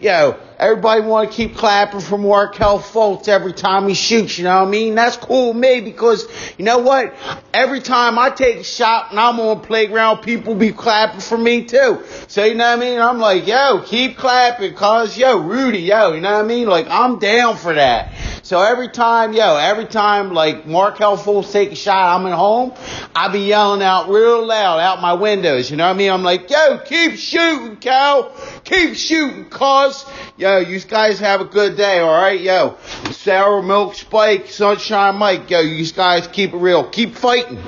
yo, 0.00 0.38
Everybody 0.58 1.02
want 1.02 1.30
to 1.30 1.36
keep 1.36 1.54
clapping 1.54 2.00
for 2.00 2.18
Markelle 2.18 2.80
Fultz 2.80 3.28
every 3.28 3.52
time 3.52 3.86
he 3.86 3.94
shoots, 3.94 4.38
you 4.38 4.44
know 4.44 4.58
what 4.58 4.66
I 4.66 4.70
mean? 4.70 4.96
That's 4.96 5.16
cool 5.16 5.48
with 5.52 5.56
me 5.56 5.80
because, 5.80 6.26
you 6.58 6.64
know 6.64 6.78
what? 6.78 7.14
Every 7.54 7.80
time 7.80 8.18
I 8.18 8.30
take 8.30 8.56
a 8.56 8.64
shot 8.64 9.12
and 9.12 9.20
I'm 9.20 9.38
on 9.38 9.60
playground, 9.60 10.22
people 10.22 10.56
be 10.56 10.72
clapping 10.72 11.20
for 11.20 11.38
me 11.38 11.64
too. 11.64 12.02
So, 12.26 12.44
you 12.44 12.56
know 12.56 12.68
what 12.70 12.78
I 12.78 12.80
mean? 12.80 13.00
I'm 13.00 13.20
like, 13.20 13.46
yo, 13.46 13.82
keep 13.86 14.16
clapping 14.16 14.74
cause, 14.74 15.16
yo, 15.16 15.38
Rudy, 15.38 15.78
yo, 15.78 16.14
you 16.14 16.20
know 16.20 16.32
what 16.32 16.44
I 16.44 16.48
mean? 16.48 16.66
Like, 16.66 16.88
I'm 16.90 17.20
down 17.20 17.56
for 17.56 17.74
that. 17.74 18.12
So 18.48 18.62
every 18.62 18.88
time, 18.88 19.34
yo, 19.34 19.58
every 19.58 19.84
time 19.84 20.32
like 20.32 20.64
Markelle 20.64 21.18
Fultz 21.18 21.52
take 21.52 21.70
a 21.70 21.74
shot, 21.74 22.18
I'm 22.18 22.26
at 22.26 22.32
home, 22.32 22.72
I 23.14 23.28
be 23.28 23.40
yelling 23.40 23.82
out 23.82 24.08
real 24.08 24.42
loud 24.42 24.78
out 24.78 25.02
my 25.02 25.12
windows. 25.12 25.70
You 25.70 25.76
know 25.76 25.86
what 25.86 25.94
I 25.94 25.98
mean? 25.98 26.10
I'm 26.10 26.22
like, 26.22 26.48
yo, 26.48 26.78
keep 26.78 27.16
shooting, 27.16 27.76
Cal. 27.76 28.32
Keep 28.64 28.94
shooting, 28.94 29.50
cuz. 29.50 30.06
Yo, 30.38 30.60
you 30.60 30.80
guys 30.80 31.20
have 31.20 31.42
a 31.42 31.44
good 31.44 31.76
day, 31.76 32.00
alright? 32.00 32.40
Yo, 32.40 32.78
Sour 33.10 33.62
Milk 33.62 33.94
Spike, 33.94 34.46
Sunshine 34.46 35.16
Mike, 35.16 35.50
yo, 35.50 35.60
you 35.60 35.84
guys 35.92 36.26
keep 36.26 36.54
it 36.54 36.56
real. 36.56 36.88
Keep 36.88 37.16
fighting. 37.16 37.58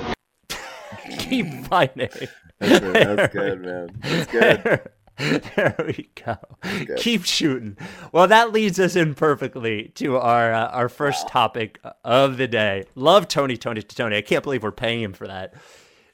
keep 1.19 1.67
fighting. 1.67 2.09
That's, 2.57 2.79
that's 2.79 3.33
good, 3.35 3.61
man. 3.61 3.89
That's 4.01 4.31
good. 4.31 4.81
there 5.17 5.75
we 5.85 6.09
go. 6.15 6.37
Keep 6.97 7.25
shooting. 7.25 7.77
Well, 8.11 8.27
that 8.27 8.51
leads 8.51 8.79
us 8.79 8.95
in 8.95 9.13
perfectly 9.13 9.91
to 9.95 10.17
our 10.17 10.53
uh, 10.53 10.67
our 10.69 10.89
first 10.89 11.27
topic 11.27 11.79
of 12.03 12.37
the 12.37 12.47
day. 12.47 12.85
Love 12.95 13.27
Tony, 13.27 13.57
Tony 13.57 13.81
to 13.81 13.95
Tony. 13.95 14.17
I 14.17 14.21
can't 14.21 14.43
believe 14.43 14.63
we're 14.63 14.71
paying 14.71 15.01
him 15.01 15.13
for 15.13 15.27
that. 15.27 15.53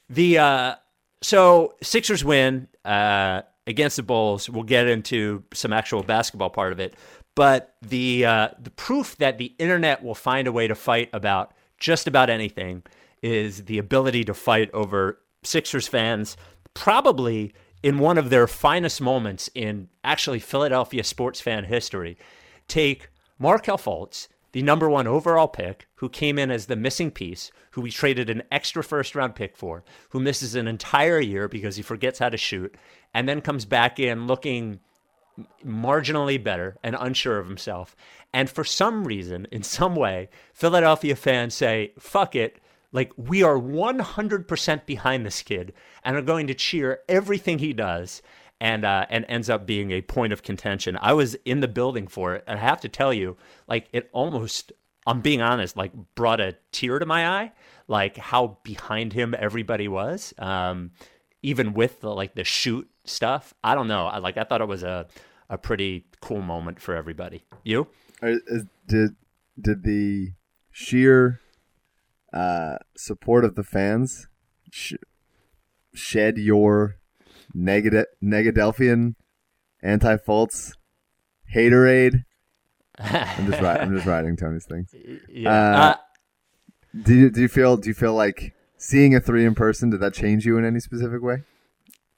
The 0.09 0.37
uh, 0.39 0.75
so 1.21 1.75
Sixers 1.81 2.23
win 2.25 2.67
uh, 2.85 3.43
against 3.65 3.97
the 3.97 4.03
Bulls. 4.03 4.49
We'll 4.49 4.63
get 4.63 4.87
into 4.87 5.43
some 5.53 5.73
actual 5.73 6.03
basketball 6.03 6.49
part 6.49 6.73
of 6.73 6.79
it, 6.79 6.95
but 7.35 7.75
the 7.81 8.25
uh, 8.25 8.49
the 8.59 8.71
proof 8.71 9.15
that 9.17 9.37
the 9.37 9.53
internet 9.59 10.03
will 10.03 10.15
find 10.15 10.47
a 10.47 10.51
way 10.51 10.67
to 10.67 10.75
fight 10.75 11.09
about 11.13 11.53
just 11.79 12.07
about 12.07 12.29
anything 12.29 12.83
is 13.21 13.65
the 13.65 13.77
ability 13.77 14.23
to 14.25 14.33
fight 14.33 14.71
over 14.73 15.19
Sixers 15.43 15.87
fans. 15.87 16.35
Probably 16.73 17.53
in 17.83 17.99
one 17.99 18.17
of 18.17 18.29
their 18.29 18.47
finest 18.47 19.01
moments 19.01 19.49
in 19.53 19.89
actually 20.03 20.39
Philadelphia 20.39 21.03
sports 21.03 21.41
fan 21.41 21.65
history, 21.65 22.17
take 22.67 23.09
Markelle 23.39 23.77
Fultz, 23.77 24.27
the 24.51 24.61
number 24.61 24.89
one 24.89 25.07
overall 25.07 25.47
pick, 25.47 25.87
who 25.95 26.09
came 26.09 26.39
in 26.39 26.49
as 26.49 26.65
the 26.65 26.75
missing 26.75 27.11
piece, 27.11 27.51
who 27.71 27.81
we 27.81 27.91
traded 27.91 28.29
an 28.29 28.43
extra 28.51 28.83
first 28.83 29.13
round 29.13 29.35
pick 29.35 29.55
for, 29.55 29.83
who 30.09 30.19
misses 30.19 30.55
an 30.55 30.67
entire 30.67 31.19
year 31.19 31.47
because 31.47 31.75
he 31.75 31.83
forgets 31.83 32.19
how 32.19 32.29
to 32.29 32.37
shoot, 32.37 32.73
and 33.13 33.29
then 33.29 33.41
comes 33.41 33.65
back 33.65 33.99
in 33.99 34.25
looking 34.25 34.79
marginally 35.63 36.43
better 36.43 36.77
and 36.83 36.95
unsure 36.99 37.37
of 37.37 37.47
himself. 37.47 37.95
And 38.33 38.49
for 38.49 38.63
some 38.63 39.05
reason, 39.05 39.47
in 39.51 39.63
some 39.63 39.95
way, 39.95 40.29
Philadelphia 40.53 41.15
fans 41.15 41.53
say, 41.53 41.93
fuck 41.99 42.35
it. 42.35 42.59
Like, 42.97 43.11
we 43.15 43.43
are 43.43 43.59
100% 43.59 44.85
behind 44.87 45.23
this 45.23 45.43
kid 45.43 45.73
and 46.03 46.17
are 46.17 46.21
going 46.23 46.47
to 46.47 46.55
cheer 46.55 47.01
everything 47.07 47.59
he 47.59 47.71
does 47.71 48.23
and 48.59 48.83
uh, 48.83 49.05
and 49.11 49.23
ends 49.29 49.51
up 49.51 49.67
being 49.67 49.91
a 49.91 50.01
point 50.01 50.33
of 50.33 50.41
contention. 50.41 50.97
I 50.99 51.13
was 51.13 51.35
in 51.45 51.59
the 51.59 51.67
building 51.67 52.07
for 52.07 52.33
it, 52.33 52.43
and 52.47 52.57
I 52.57 52.61
have 52.63 52.81
to 52.81 52.89
tell 52.89 53.13
you, 53.13 53.37
like 53.67 53.87
it 53.93 54.09
almost 54.13 54.71
I'm 55.05 55.21
being 55.21 55.43
honest, 55.43 55.77
like 55.77 55.91
brought 56.15 56.41
a 56.41 56.55
tear 56.71 56.97
to 56.97 57.05
my 57.05 57.27
eye, 57.27 57.51
like 57.87 58.17
how 58.17 58.57
behind 58.63 59.13
him 59.13 59.35
everybody 59.37 59.87
was. 59.87 60.33
Um, 60.39 60.89
even 61.43 61.73
with 61.73 62.01
the 62.01 62.09
like 62.09 62.33
the 62.33 62.43
shoot 62.43 62.89
stuff. 63.05 63.53
I 63.63 63.75
don't 63.75 63.87
know. 63.87 64.07
I 64.07 64.17
like 64.17 64.37
I 64.37 64.43
thought 64.43 64.61
it 64.61 64.67
was 64.67 64.81
a 64.81 65.05
a 65.51 65.59
pretty 65.59 66.07
cool 66.19 66.41
moment 66.41 66.79
for 66.79 66.95
everybody. 66.95 67.45
You? 67.63 67.89
Did 68.87 69.15
did 69.61 69.83
the 69.83 70.31
sheer 70.71 71.41
uh, 72.33 72.77
support 72.95 73.45
of 73.45 73.55
the 73.55 73.63
fans 73.63 74.27
sh- 74.71 74.93
shed 75.93 76.37
your 76.37 76.95
negative 77.53 78.05
Negadelphian 78.23 79.15
anti 79.81 80.17
Fultz 80.17 80.73
haterade? 81.55 82.23
I'm 82.99 83.45
just 83.49 83.61
I'm 83.61 83.93
just 83.95 84.05
writing 84.07 84.35
Tony's 84.35 84.65
things. 84.65 84.93
Yeah. 85.29 85.51
Uh, 85.51 85.77
Uh, 85.77 85.95
Do 87.03 87.13
you 87.13 87.29
do 87.29 87.41
you 87.41 87.47
feel 87.47 87.77
do 87.77 87.89
you 87.89 87.93
feel 87.93 88.13
like 88.13 88.53
seeing 88.77 89.13
a 89.15 89.19
three 89.19 89.45
in 89.45 89.53
person 89.55 89.89
did 89.89 89.99
that 90.01 90.13
change 90.13 90.45
you 90.45 90.57
in 90.57 90.65
any 90.65 90.79
specific 90.79 91.21
way? 91.21 91.43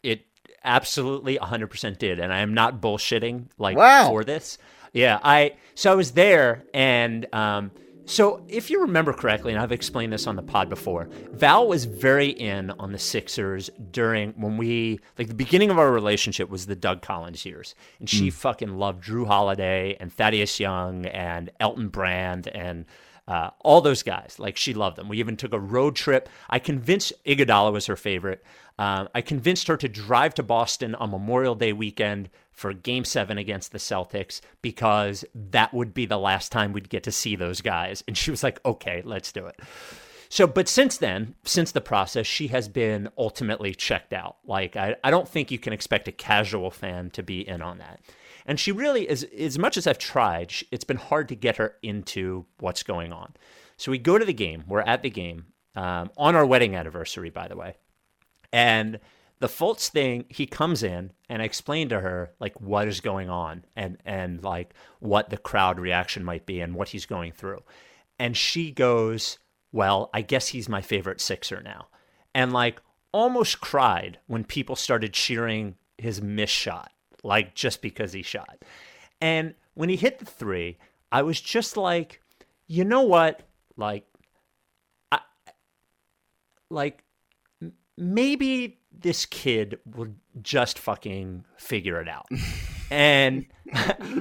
it 0.03 0.25
absolutely 0.63 1.37
100% 1.37 1.97
did 1.97 2.19
and 2.19 2.31
i 2.33 2.39
am 2.39 2.53
not 2.53 2.79
bullshitting 2.81 3.47
like 3.57 3.75
Wow. 3.75 4.07
for 4.09 4.23
this 4.23 4.57
yeah 4.93 5.19
i 5.23 5.55
so 5.75 5.91
i 5.91 5.95
was 5.95 6.11
there 6.11 6.63
and 6.73 7.25
um 7.33 7.71
so 8.09 8.43
if 8.47 8.69
you 8.69 8.81
remember 8.81 9.13
correctly 9.13 9.53
and 9.53 9.61
i've 9.61 9.71
explained 9.71 10.11
this 10.11 10.27
on 10.27 10.35
the 10.35 10.41
pod 10.41 10.67
before 10.67 11.07
val 11.31 11.67
was 11.67 11.85
very 11.85 12.29
in 12.29 12.71
on 12.71 12.91
the 12.91 12.99
sixers 12.99 13.69
during 13.91 14.31
when 14.31 14.57
we 14.57 14.99
like 15.17 15.27
the 15.27 15.33
beginning 15.33 15.69
of 15.69 15.77
our 15.77 15.91
relationship 15.91 16.49
was 16.49 16.65
the 16.65 16.75
doug 16.75 17.01
collins 17.01 17.45
years 17.45 17.75
and 17.99 18.09
she 18.09 18.29
fucking 18.29 18.77
loved 18.77 19.03
jrue 19.03 19.27
holiday 19.27 19.95
and 19.99 20.11
thaddeus 20.11 20.59
young 20.59 21.05
and 21.05 21.51
elton 21.59 21.87
brand 21.87 22.47
and 22.47 22.85
uh, 23.27 23.51
all 23.59 23.79
those 23.79 24.01
guys, 24.01 24.37
like 24.39 24.57
she 24.57 24.73
loved 24.73 24.97
them. 24.97 25.07
We 25.07 25.19
even 25.19 25.37
took 25.37 25.53
a 25.53 25.59
road 25.59 25.95
trip. 25.95 26.27
I 26.49 26.57
convinced 26.57 27.13
Iguodala 27.25 27.71
was 27.71 27.85
her 27.85 27.95
favorite. 27.95 28.43
Um, 28.79 29.07
I 29.13 29.21
convinced 29.21 29.67
her 29.67 29.77
to 29.77 29.87
drive 29.87 30.33
to 30.35 30.43
Boston 30.43 30.95
on 30.95 31.11
Memorial 31.11 31.53
Day 31.53 31.71
weekend 31.71 32.31
for 32.59 32.73
Game 32.73 33.05
Seven 33.05 33.37
against 33.37 33.71
the 33.71 33.77
Celtics 33.77 34.41
because 34.61 35.23
that 35.33 35.73
would 35.73 35.93
be 35.93 36.05
the 36.05 36.19
last 36.19 36.51
time 36.51 36.73
we'd 36.73 36.89
get 36.89 37.03
to 37.03 37.11
see 37.11 37.35
those 37.35 37.61
guys. 37.61 38.03
And 38.07 38.17
she 38.17 38.31
was 38.31 38.43
like, 38.43 38.63
"Okay, 38.65 39.01
let's 39.05 39.31
do 39.31 39.45
it." 39.45 39.59
So, 40.27 40.45
but 40.45 40.67
since 40.67 40.97
then, 40.97 41.35
since 41.43 41.71
the 41.71 41.81
process, 41.81 42.27
she 42.27 42.47
has 42.47 42.67
been 42.67 43.09
ultimately 43.17 43.73
checked 43.73 44.13
out. 44.13 44.37
Like, 44.45 44.75
I, 44.75 44.95
I 45.03 45.09
don't 45.09 45.27
think 45.27 45.49
you 45.49 45.57
can 45.57 45.73
expect 45.73 46.07
a 46.07 46.11
casual 46.11 46.69
fan 46.69 47.09
to 47.11 47.23
be 47.23 47.47
in 47.47 47.63
on 47.63 47.79
that. 47.79 48.01
And 48.45 48.59
she 48.59 48.71
really 48.71 49.09
is, 49.09 49.23
as 49.23 49.57
much 49.57 49.75
as 49.75 49.87
I've 49.87 49.97
tried, 49.97 50.53
it's 50.69 50.83
been 50.83 50.97
hard 50.97 51.29
to 51.29 51.35
get 51.35 51.57
her 51.57 51.75
into 51.81 52.45
what's 52.59 52.83
going 52.83 53.11
on. 53.11 53.33
So 53.77 53.89
we 53.89 53.97
go 53.97 54.17
to 54.19 54.25
the 54.25 54.33
game. 54.33 54.65
We're 54.67 54.81
at 54.81 55.01
the 55.01 55.09
game 55.09 55.45
um, 55.75 56.11
on 56.17 56.35
our 56.35 56.45
wedding 56.45 56.75
anniversary, 56.75 57.29
by 57.29 57.47
the 57.47 57.55
way. 57.55 57.77
And 58.51 58.99
the 59.39 59.47
Fultz 59.47 59.89
thing, 59.89 60.25
he 60.29 60.45
comes 60.45 60.83
in 60.83 61.11
and 61.29 61.41
I 61.41 61.45
explained 61.45 61.91
to 61.91 62.01
her 62.01 62.31
like 62.39 62.59
what 62.59 62.87
is 62.87 62.99
going 62.99 63.29
on 63.29 63.63
and 63.75 63.97
and 64.05 64.43
like 64.43 64.73
what 64.99 65.29
the 65.29 65.37
crowd 65.37 65.79
reaction 65.79 66.23
might 66.23 66.45
be 66.45 66.59
and 66.59 66.75
what 66.75 66.89
he's 66.89 67.05
going 67.05 67.31
through. 67.31 67.63
And 68.17 68.35
she 68.35 68.71
goes, 68.71 69.39
"Well, 69.71 70.09
I 70.13 70.21
guess 70.21 70.49
he's 70.49 70.67
my 70.67 70.81
favorite 70.81 71.21
Sixer 71.21 71.61
now." 71.61 71.87
And 72.35 72.51
like 72.51 72.81
almost 73.13 73.61
cried 73.61 74.19
when 74.27 74.43
people 74.43 74.75
started 74.75 75.13
cheering 75.13 75.75
his 75.97 76.21
miss 76.21 76.49
shot, 76.49 76.91
like 77.23 77.55
just 77.55 77.81
because 77.81 78.11
he 78.11 78.21
shot. 78.21 78.63
And 79.21 79.55
when 79.73 79.89
he 79.89 79.95
hit 79.95 80.19
the 80.19 80.25
3, 80.25 80.77
I 81.11 81.21
was 81.21 81.39
just 81.39 81.77
like, 81.77 82.21
"You 82.67 82.83
know 82.83 83.03
what? 83.03 83.43
Like 83.77 84.05
I 85.13 85.19
like 86.69 87.05
maybe 87.97 88.78
this 88.91 89.25
kid 89.25 89.79
will 89.85 90.09
just 90.41 90.79
fucking 90.79 91.45
figure 91.57 92.01
it 92.01 92.07
out. 92.07 92.27
and 92.89 93.45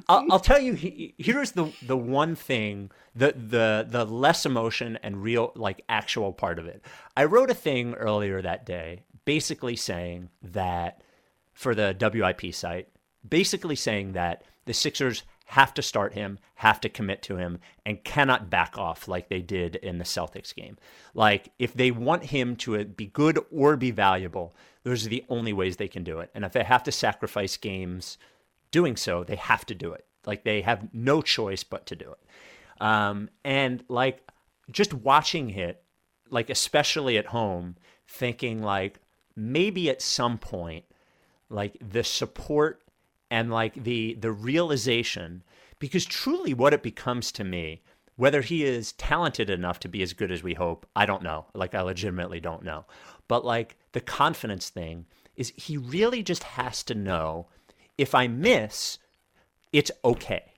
I'll, 0.08 0.26
I'll 0.30 0.40
tell 0.40 0.60
you, 0.60 0.75
he, 0.75 1.14
here's 1.18 1.52
the 1.52 1.72
the 1.82 1.96
one 1.96 2.34
thing, 2.34 2.90
the 3.14 3.32
the 3.32 3.87
the 3.88 4.04
less 4.04 4.46
emotion 4.46 4.98
and 5.02 5.22
real, 5.22 5.52
like 5.54 5.82
actual 5.88 6.32
part 6.32 6.58
of 6.58 6.66
it. 6.66 6.84
I 7.16 7.25
wrote 7.25 7.50
a 7.50 7.54
thing 7.54 7.94
earlier 7.94 8.42
that 8.42 8.66
day, 8.66 9.02
basically 9.25 9.76
saying 9.76 10.30
that 10.42 11.02
for 11.52 11.75
the 11.75 11.96
WIP 11.98 12.54
site, 12.54 12.88
basically 13.28 13.76
saying 13.76 14.12
that 14.12 14.44
the 14.66 14.75
Sixers 14.75 15.25
have 15.49 15.73
to 15.75 15.83
start 15.83 16.12
him, 16.12 16.38
have 16.57 16.78
to 16.78 16.90
commit 16.90 17.23
to 17.23 17.37
him, 17.37 17.59
and 17.87 18.05
cannot 18.05 18.50
back 18.50 18.76
off 18.76 19.09
like 19.09 19.28
they 19.28 19.40
did 19.40 19.76
in 19.76 19.97
the 19.97 20.05
Celtics 20.05 20.55
game. 20.55 20.76
Like, 21.14 21.50
if 21.59 21.73
they 21.73 21.90
want 21.90 22.26
him 22.26 22.55
to 22.57 22.85
be 22.85 23.07
good 23.07 23.38
or 23.50 23.76
be 23.76 23.90
valuable, 23.90 24.55
those 24.83 25.07
are 25.07 25.09
the 25.09 25.25
only 25.31 25.55
ways 25.55 25.76
they 25.76 25.88
can 25.88 26.05
do 26.05 26.19
it. 26.21 26.31
And 26.35 26.45
if 26.45 26.52
they 26.52 26.64
have 26.64 26.83
to 26.85 26.93
sacrifice 26.93 27.57
games 27.57 28.19
doing 28.71 28.95
so, 28.95 29.25
they 29.25 29.37
have 29.37 29.64
to 29.67 29.75
do 29.75 29.93
it. 29.93 30.05
Like, 30.26 30.45
they 30.45 30.61
have 30.61 30.93
no 30.93 31.23
choice 31.23 31.64
but 31.64 31.87
to 31.87 31.97
do 31.97 32.12
it. 32.12 32.83
Um, 32.83 33.31
and 33.43 33.83
like, 33.88 34.28
just 34.71 34.93
watching 34.93 35.49
it, 35.50 35.83
like, 36.28 36.50
especially 36.50 37.17
at 37.17 37.26
home, 37.26 37.76
thinking, 38.07 38.62
like, 38.62 39.00
maybe 39.35 39.88
at 39.88 40.02
some 40.02 40.37
point, 40.37 40.85
like 41.49 41.76
the 41.81 42.05
support 42.05 42.83
and 43.30 43.50
like 43.50 43.82
the 43.85 44.14
the 44.14 44.32
realization 44.32 45.42
because 45.78 46.04
truly 46.04 46.54
what 46.54 46.75
it 46.75 46.82
becomes 46.82 47.30
to 47.32 47.44
me 47.44 47.82
whether 48.16 48.40
he 48.40 48.64
is 48.64 48.92
talented 48.92 49.49
enough 49.49 49.78
to 49.78 49.88
be 49.88 50.02
as 50.02 50.12
good 50.12 50.32
as 50.32 50.42
we 50.42 50.54
hope 50.54 50.87
i 50.97 51.06
don't 51.06 51.23
know. 51.23 51.47
Like 51.54 51.75
i 51.75 51.80
legitimately 51.80 52.40
don't 52.40 52.64
know. 52.64 52.85
But 53.28 53.44
like 53.44 53.76
the 53.92 54.00
confidence 54.00 54.70
thing 54.70 55.06
is 55.37 55.52
he 55.56 55.76
really 55.76 56.23
just 56.23 56.42
has 56.42 56.82
to 56.85 56.94
know 56.94 57.47
if 57.97 58.14
i 58.14 58.26
miss 58.26 58.99
it's 59.73 59.90
okay 60.04 60.52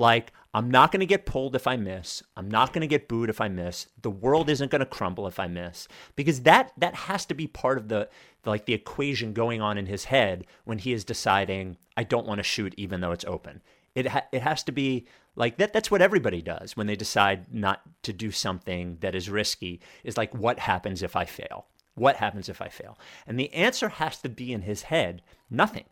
like, 0.00 0.32
I'm 0.52 0.70
not 0.70 0.90
going 0.90 1.00
to 1.00 1.06
get 1.06 1.26
pulled 1.26 1.54
if 1.54 1.66
I 1.68 1.76
miss. 1.76 2.22
I'm 2.36 2.50
not 2.50 2.72
going 2.72 2.80
to 2.80 2.88
get 2.88 3.06
booed 3.06 3.30
if 3.30 3.40
I 3.40 3.48
miss. 3.48 3.86
The 4.02 4.10
world 4.10 4.50
isn't 4.50 4.70
going 4.70 4.80
to 4.80 4.86
crumble 4.86 5.28
if 5.28 5.38
I 5.38 5.46
miss 5.46 5.86
because 6.16 6.40
that 6.40 6.72
that 6.78 6.94
has 6.94 7.24
to 7.26 7.34
be 7.34 7.46
part 7.46 7.78
of 7.78 7.88
the, 7.88 8.08
like 8.44 8.64
the 8.66 8.74
equation 8.74 9.32
going 9.32 9.60
on 9.60 9.78
in 9.78 9.86
his 9.86 10.04
head 10.04 10.46
when 10.64 10.78
he 10.78 10.92
is 10.92 11.04
deciding 11.04 11.76
I 11.96 12.02
don't 12.02 12.26
want 12.26 12.38
to 12.38 12.44
shoot 12.44 12.74
even 12.76 13.00
though 13.00 13.12
it's 13.12 13.24
open. 13.26 13.62
It 13.94 14.08
ha- 14.08 14.26
it 14.32 14.42
has 14.42 14.64
to 14.64 14.72
be 14.72 15.06
like 15.36 15.58
that 15.58 15.72
that's 15.72 15.90
what 15.90 16.02
everybody 16.02 16.42
does 16.42 16.76
when 16.76 16.88
they 16.88 16.96
decide 16.96 17.52
not 17.54 17.82
to 18.02 18.12
do 18.12 18.32
something 18.32 18.98
that 19.00 19.14
is 19.14 19.30
risky 19.30 19.80
is 20.02 20.16
like 20.16 20.34
what 20.34 20.58
happens 20.58 21.02
if 21.02 21.14
I 21.14 21.26
fail? 21.26 21.66
What 21.94 22.16
happens 22.16 22.48
if 22.48 22.60
I 22.60 22.68
fail? 22.68 22.98
And 23.26 23.38
the 23.38 23.52
answer 23.52 23.88
has 23.88 24.18
to 24.22 24.28
be 24.28 24.52
in 24.52 24.62
his 24.62 24.82
head, 24.82 25.22
nothing 25.48 25.84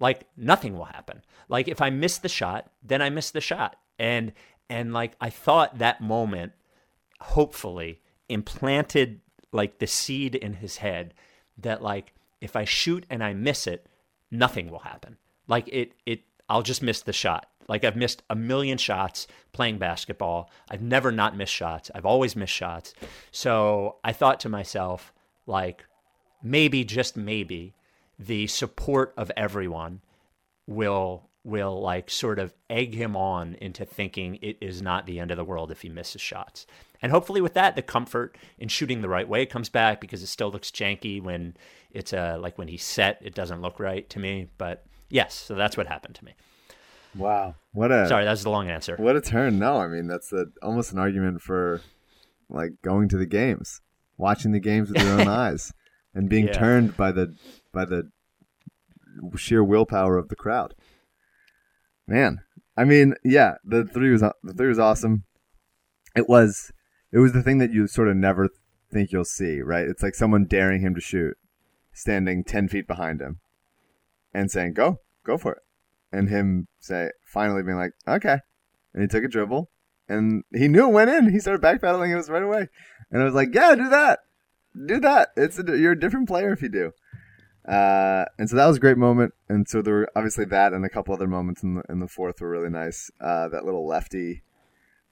like 0.00 0.26
nothing 0.36 0.76
will 0.76 0.86
happen. 0.86 1.22
Like 1.48 1.68
if 1.68 1.80
i 1.80 1.90
miss 1.90 2.18
the 2.18 2.28
shot 2.28 2.70
then 2.82 3.00
i 3.00 3.10
miss 3.10 3.30
the 3.30 3.40
shot. 3.40 3.76
And 3.98 4.32
and 4.68 4.92
like 4.92 5.12
i 5.20 5.30
thought 5.30 5.78
that 5.78 6.00
moment 6.00 6.52
hopefully 7.20 8.00
implanted 8.28 9.20
like 9.52 9.78
the 9.78 9.86
seed 9.86 10.34
in 10.34 10.54
his 10.54 10.78
head 10.78 11.14
that 11.58 11.82
like 11.82 12.14
if 12.40 12.56
i 12.56 12.64
shoot 12.64 13.04
and 13.10 13.22
i 13.22 13.34
miss 13.34 13.66
it 13.66 13.86
nothing 14.30 14.70
will 14.70 14.80
happen. 14.80 15.18
Like 15.46 15.68
it 15.68 15.92
it 16.06 16.22
i'll 16.48 16.62
just 16.62 16.82
miss 16.82 17.02
the 17.02 17.12
shot. 17.12 17.46
Like 17.68 17.84
i've 17.84 17.96
missed 17.96 18.22
a 18.30 18.34
million 18.34 18.78
shots 18.78 19.26
playing 19.52 19.78
basketball. 19.78 20.50
I've 20.70 20.82
never 20.82 21.12
not 21.12 21.36
missed 21.36 21.52
shots. 21.54 21.90
I've 21.94 22.06
always 22.06 22.34
missed 22.34 22.54
shots. 22.54 22.94
So 23.30 23.96
i 24.02 24.12
thought 24.12 24.40
to 24.40 24.48
myself 24.48 25.12
like 25.46 25.84
maybe 26.42 26.84
just 26.84 27.16
maybe 27.16 27.74
the 28.20 28.46
support 28.46 29.14
of 29.16 29.32
everyone 29.36 30.00
will 30.66 31.28
will 31.42 31.80
like 31.80 32.10
sort 32.10 32.38
of 32.38 32.52
egg 32.68 32.94
him 32.94 33.16
on 33.16 33.54
into 33.62 33.82
thinking 33.82 34.38
it 34.42 34.58
is 34.60 34.82
not 34.82 35.06
the 35.06 35.18
end 35.18 35.30
of 35.30 35.38
the 35.38 35.44
world 35.44 35.70
if 35.70 35.80
he 35.80 35.88
misses 35.88 36.20
shots. 36.20 36.66
And 37.00 37.10
hopefully 37.10 37.40
with 37.40 37.54
that 37.54 37.76
the 37.76 37.82
comfort 37.82 38.36
in 38.58 38.68
shooting 38.68 39.00
the 39.00 39.08
right 39.08 39.26
way 39.26 39.46
comes 39.46 39.70
back 39.70 40.02
because 40.02 40.22
it 40.22 40.26
still 40.26 40.50
looks 40.50 40.70
janky 40.70 41.20
when 41.22 41.56
it's 41.92 42.12
uh 42.12 42.36
like 42.38 42.58
when 42.58 42.68
he's 42.68 42.84
set 42.84 43.18
it 43.22 43.34
doesn't 43.34 43.62
look 43.62 43.80
right 43.80 44.08
to 44.10 44.18
me, 44.18 44.48
but 44.58 44.84
yes, 45.08 45.34
so 45.34 45.54
that's 45.54 45.78
what 45.78 45.86
happened 45.86 46.14
to 46.16 46.24
me. 46.26 46.34
Wow, 47.16 47.54
what 47.72 47.90
a 47.90 48.06
Sorry, 48.06 48.24
that 48.24 48.30
was 48.30 48.42
the 48.44 48.50
long 48.50 48.68
answer. 48.68 48.96
what 48.96 49.16
a 49.16 49.20
turn! 49.20 49.58
No, 49.58 49.78
I 49.78 49.88
mean 49.88 50.06
that's 50.08 50.30
a, 50.32 50.46
almost 50.62 50.92
an 50.92 50.98
argument 50.98 51.40
for 51.40 51.80
like 52.50 52.72
going 52.82 53.08
to 53.08 53.16
the 53.16 53.26
games, 53.26 53.80
watching 54.18 54.52
the 54.52 54.60
games 54.60 54.90
with 54.90 55.02
your 55.02 55.18
own 55.20 55.26
eyes, 55.44 55.72
and 56.14 56.28
being 56.28 56.46
Yeah. 56.48 56.52
turned 56.52 56.96
by 56.96 57.10
the 57.12 57.34
by 57.72 57.84
the 57.84 58.10
sheer 59.36 59.62
willpower 59.62 60.16
of 60.16 60.28
the 60.28 60.36
crowd. 60.36 60.74
Man, 62.06 62.40
I 62.76 62.84
mean, 62.84 63.14
yeah, 63.24 63.54
the 63.64 63.84
three 63.84 64.10
was 64.10 64.20
the 64.20 64.54
three 64.56 64.68
was 64.68 64.78
awesome. 64.78 65.24
It 66.16 66.28
was 66.28 66.72
it 67.12 67.18
was 67.18 67.32
the 67.32 67.42
thing 67.42 67.58
that 67.58 67.72
you 67.72 67.86
sort 67.86 68.08
of 68.08 68.16
never 68.16 68.48
think 68.92 69.12
you'll 69.12 69.24
see, 69.24 69.60
right? 69.60 69.86
It's 69.86 70.02
like 70.02 70.14
someone 70.14 70.46
daring 70.46 70.80
him 70.80 70.94
to 70.94 71.00
shoot, 71.00 71.36
standing 71.92 72.44
ten 72.44 72.68
feet 72.68 72.86
behind 72.86 73.20
him, 73.20 73.40
and 74.34 74.50
saying, 74.50 74.74
"Go, 74.74 75.00
go 75.24 75.38
for 75.38 75.52
it," 75.52 75.62
and 76.12 76.28
him 76.28 76.68
say 76.78 77.10
finally 77.24 77.62
being 77.62 77.78
like, 77.78 77.92
"Okay," 78.08 78.38
and 78.92 79.02
he 79.02 79.08
took 79.08 79.24
a 79.24 79.28
dribble 79.28 79.70
and 80.10 80.42
he 80.52 80.66
knew 80.68 80.88
it 80.88 80.92
went 80.92 81.10
in. 81.10 81.32
He 81.32 81.38
started 81.38 81.62
backpedaling. 81.62 82.10
It 82.10 82.16
was 82.16 82.28
right 82.28 82.42
away, 82.42 82.68
and 83.10 83.22
I 83.22 83.24
was 83.24 83.34
like, 83.34 83.54
"Yeah, 83.54 83.74
do 83.76 83.88
that, 83.88 84.18
do 84.86 84.98
that. 85.00 85.28
It's 85.36 85.58
a, 85.58 85.62
you're 85.78 85.92
a 85.92 86.00
different 86.00 86.28
player 86.28 86.52
if 86.52 86.60
you 86.60 86.68
do." 86.68 86.92
Uh, 87.66 88.24
and 88.38 88.48
so 88.48 88.56
that 88.56 88.66
was 88.66 88.78
a 88.78 88.80
great 88.80 88.96
moment. 88.98 89.32
And 89.48 89.68
so 89.68 89.82
there 89.82 89.94
were 89.94 90.08
obviously 90.16 90.44
that 90.46 90.72
and 90.72 90.84
a 90.84 90.88
couple 90.88 91.14
other 91.14 91.28
moments 91.28 91.62
in 91.62 91.74
the 91.74 91.82
in 91.88 92.00
the 92.00 92.08
fourth 92.08 92.40
were 92.40 92.48
really 92.50 92.70
nice. 92.70 93.10
Uh, 93.20 93.48
that 93.48 93.64
little 93.64 93.86
lefty, 93.86 94.42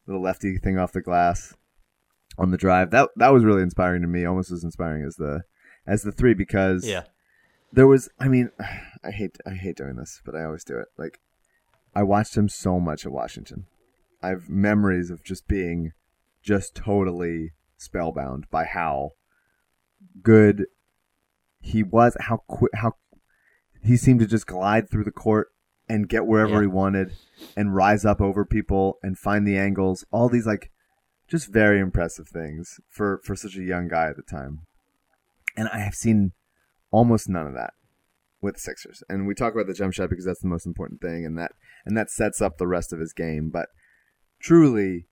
little 0.07 0.23
lefty 0.23 0.57
thing 0.59 0.78
off 0.78 0.93
the 0.93 1.02
glass 1.02 1.55
on 2.38 2.50
the 2.50 2.57
drive 2.57 2.90
that 2.93 3.11
that 3.17 3.33
was 3.33 3.45
really 3.45 3.62
inspiring 3.62 4.02
to 4.02 4.09
me. 4.09 4.25
Almost 4.25 4.50
as 4.50 4.64
inspiring 4.64 5.05
as 5.05 5.17
the 5.17 5.43
as 5.87 6.02
the 6.02 6.12
three 6.12 6.35
because 6.35 6.87
Yeah. 6.87 7.05
there 7.73 7.87
was 7.87 8.09
i 8.21 8.28
mean 8.28 8.50
i 9.05 9.11
hate 9.11 9.38
i 9.47 9.50
hate 9.55 9.76
doing 9.76 9.97
this 9.97 10.21
but 10.25 10.35
i 10.35 10.45
always 10.45 10.62
do 10.64 10.78
it 10.78 10.88
like 10.99 11.19
i 11.95 12.02
watched 12.02 12.37
him 12.37 12.47
so 12.49 12.78
much 12.78 13.07
at 13.07 13.12
washington 13.12 13.64
i 14.23 14.28
have 14.28 14.50
memories 14.50 15.11
of 15.11 15.25
just 15.25 15.49
being 15.49 15.93
just 16.43 16.75
totally 16.75 17.52
spellbound 17.78 18.47
by 18.50 18.64
how 18.67 19.12
good 20.23 20.67
he 21.73 21.83
was 21.83 22.17
how 22.21 22.39
quick 22.47 22.73
how 22.75 22.93
he 23.83 23.97
seemed 23.97 24.21
to 24.21 24.27
just 24.27 24.47
glide 24.47 24.89
through 24.91 25.05
the 25.05 25.11
court 25.13 25.49
and 25.89 26.09
get 26.09 26.27
wherever 26.27 26.55
Yeah. 26.55 26.61
he 26.63 26.67
wanted 26.67 27.13
and 27.57 27.75
rise 27.75 28.05
up 28.05 28.21
over 28.21 28.45
people 28.45 28.99
and 29.03 29.19
find 29.19 29.47
the 29.47 29.57
angles 29.59 30.05
all 30.11 30.29
these 30.29 30.47
like 30.47 30.71
just 31.29 31.53
very 31.53 31.79
impressive 31.81 32.29
things 32.29 32.81
for 32.89 33.21
for 33.25 33.35
such 33.37 33.57
a 33.57 33.63
young 33.63 33.89
guy 33.89 34.07
at 34.09 34.17
the 34.17 34.23
time 34.23 34.61
and 35.57 35.69
i 35.69 35.79
have 35.79 35.95
seen 35.95 36.33
almost 36.91 37.29
none 37.29 37.47
of 37.47 37.55
that 37.55 37.73
with 38.41 38.55
the 38.55 38.61
Sixers. 38.61 39.03
And 39.09 39.27
we 39.27 39.35
talk 39.35 39.53
about 39.53 39.67
the 39.67 39.75
jump 39.75 39.93
shot 39.93 40.11
because 40.11 40.25
that's 40.25 40.41
the 40.41 40.47
most 40.49 40.65
important 40.65 41.01
thing 41.01 41.27
and 41.27 41.37
that 41.37 41.51
and 41.85 41.97
that 41.97 42.09
sets 42.09 42.41
up 42.41 42.57
the 42.57 42.69
rest 42.69 42.93
of 42.93 43.01
his 43.01 43.13
game. 43.13 43.51
But 43.51 43.67
truly 44.41 45.07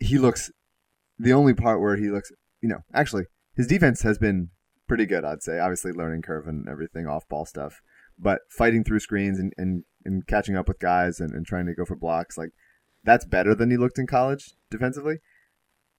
he 0.00 0.18
looks 0.18 0.50
the 1.18 1.32
only 1.32 1.54
part 1.54 1.80
where 1.80 1.96
he 1.96 2.08
looks 2.08 2.32
you 2.60 2.68
know, 2.68 2.80
actually 2.92 3.24
his 3.54 3.68
defense 3.68 4.02
has 4.02 4.18
been 4.18 4.50
pretty 4.86 5.06
good, 5.06 5.24
I'd 5.24 5.42
say. 5.42 5.58
Obviously 5.58 5.92
learning 5.92 6.22
curve 6.22 6.46
and 6.46 6.68
everything, 6.68 7.06
off 7.06 7.28
ball 7.28 7.44
stuff. 7.46 7.80
But 8.18 8.40
fighting 8.48 8.82
through 8.84 9.00
screens 9.00 9.38
and, 9.38 9.52
and, 9.58 9.84
and 10.04 10.26
catching 10.26 10.56
up 10.56 10.68
with 10.68 10.78
guys 10.78 11.20
and, 11.20 11.32
and 11.32 11.44
trying 11.46 11.66
to 11.66 11.74
go 11.74 11.84
for 11.84 11.96
blocks, 11.96 12.38
like 12.38 12.50
that's 13.04 13.24
better 13.26 13.54
than 13.54 13.70
he 13.70 13.76
looked 13.76 13.98
in 13.98 14.06
college 14.06 14.54
defensively. 14.70 15.18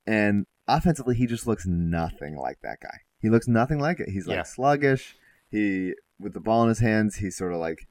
And 0.06 0.46
offensively 0.68 1.16
he 1.16 1.26
just 1.28 1.48
looks 1.48 1.66
nothing 1.68 2.36
like 2.38 2.58
that 2.64 2.80
guy. 2.82 2.98
He 3.20 3.30
looks 3.30 3.48
nothing 3.48 3.80
like 3.80 4.00
it. 4.00 4.10
He's 4.10 4.28
like 4.28 4.36
Yeah. 4.38 4.44
sluggish. 4.44 5.16
He 5.50 5.94
with 6.20 6.34
the 6.34 6.40
ball 6.40 6.64
in 6.64 6.70
his 6.70 6.80
hands, 6.80 7.18
he's 7.18 7.38
sort 7.38 7.54
of 7.54 7.60
like 7.60 7.88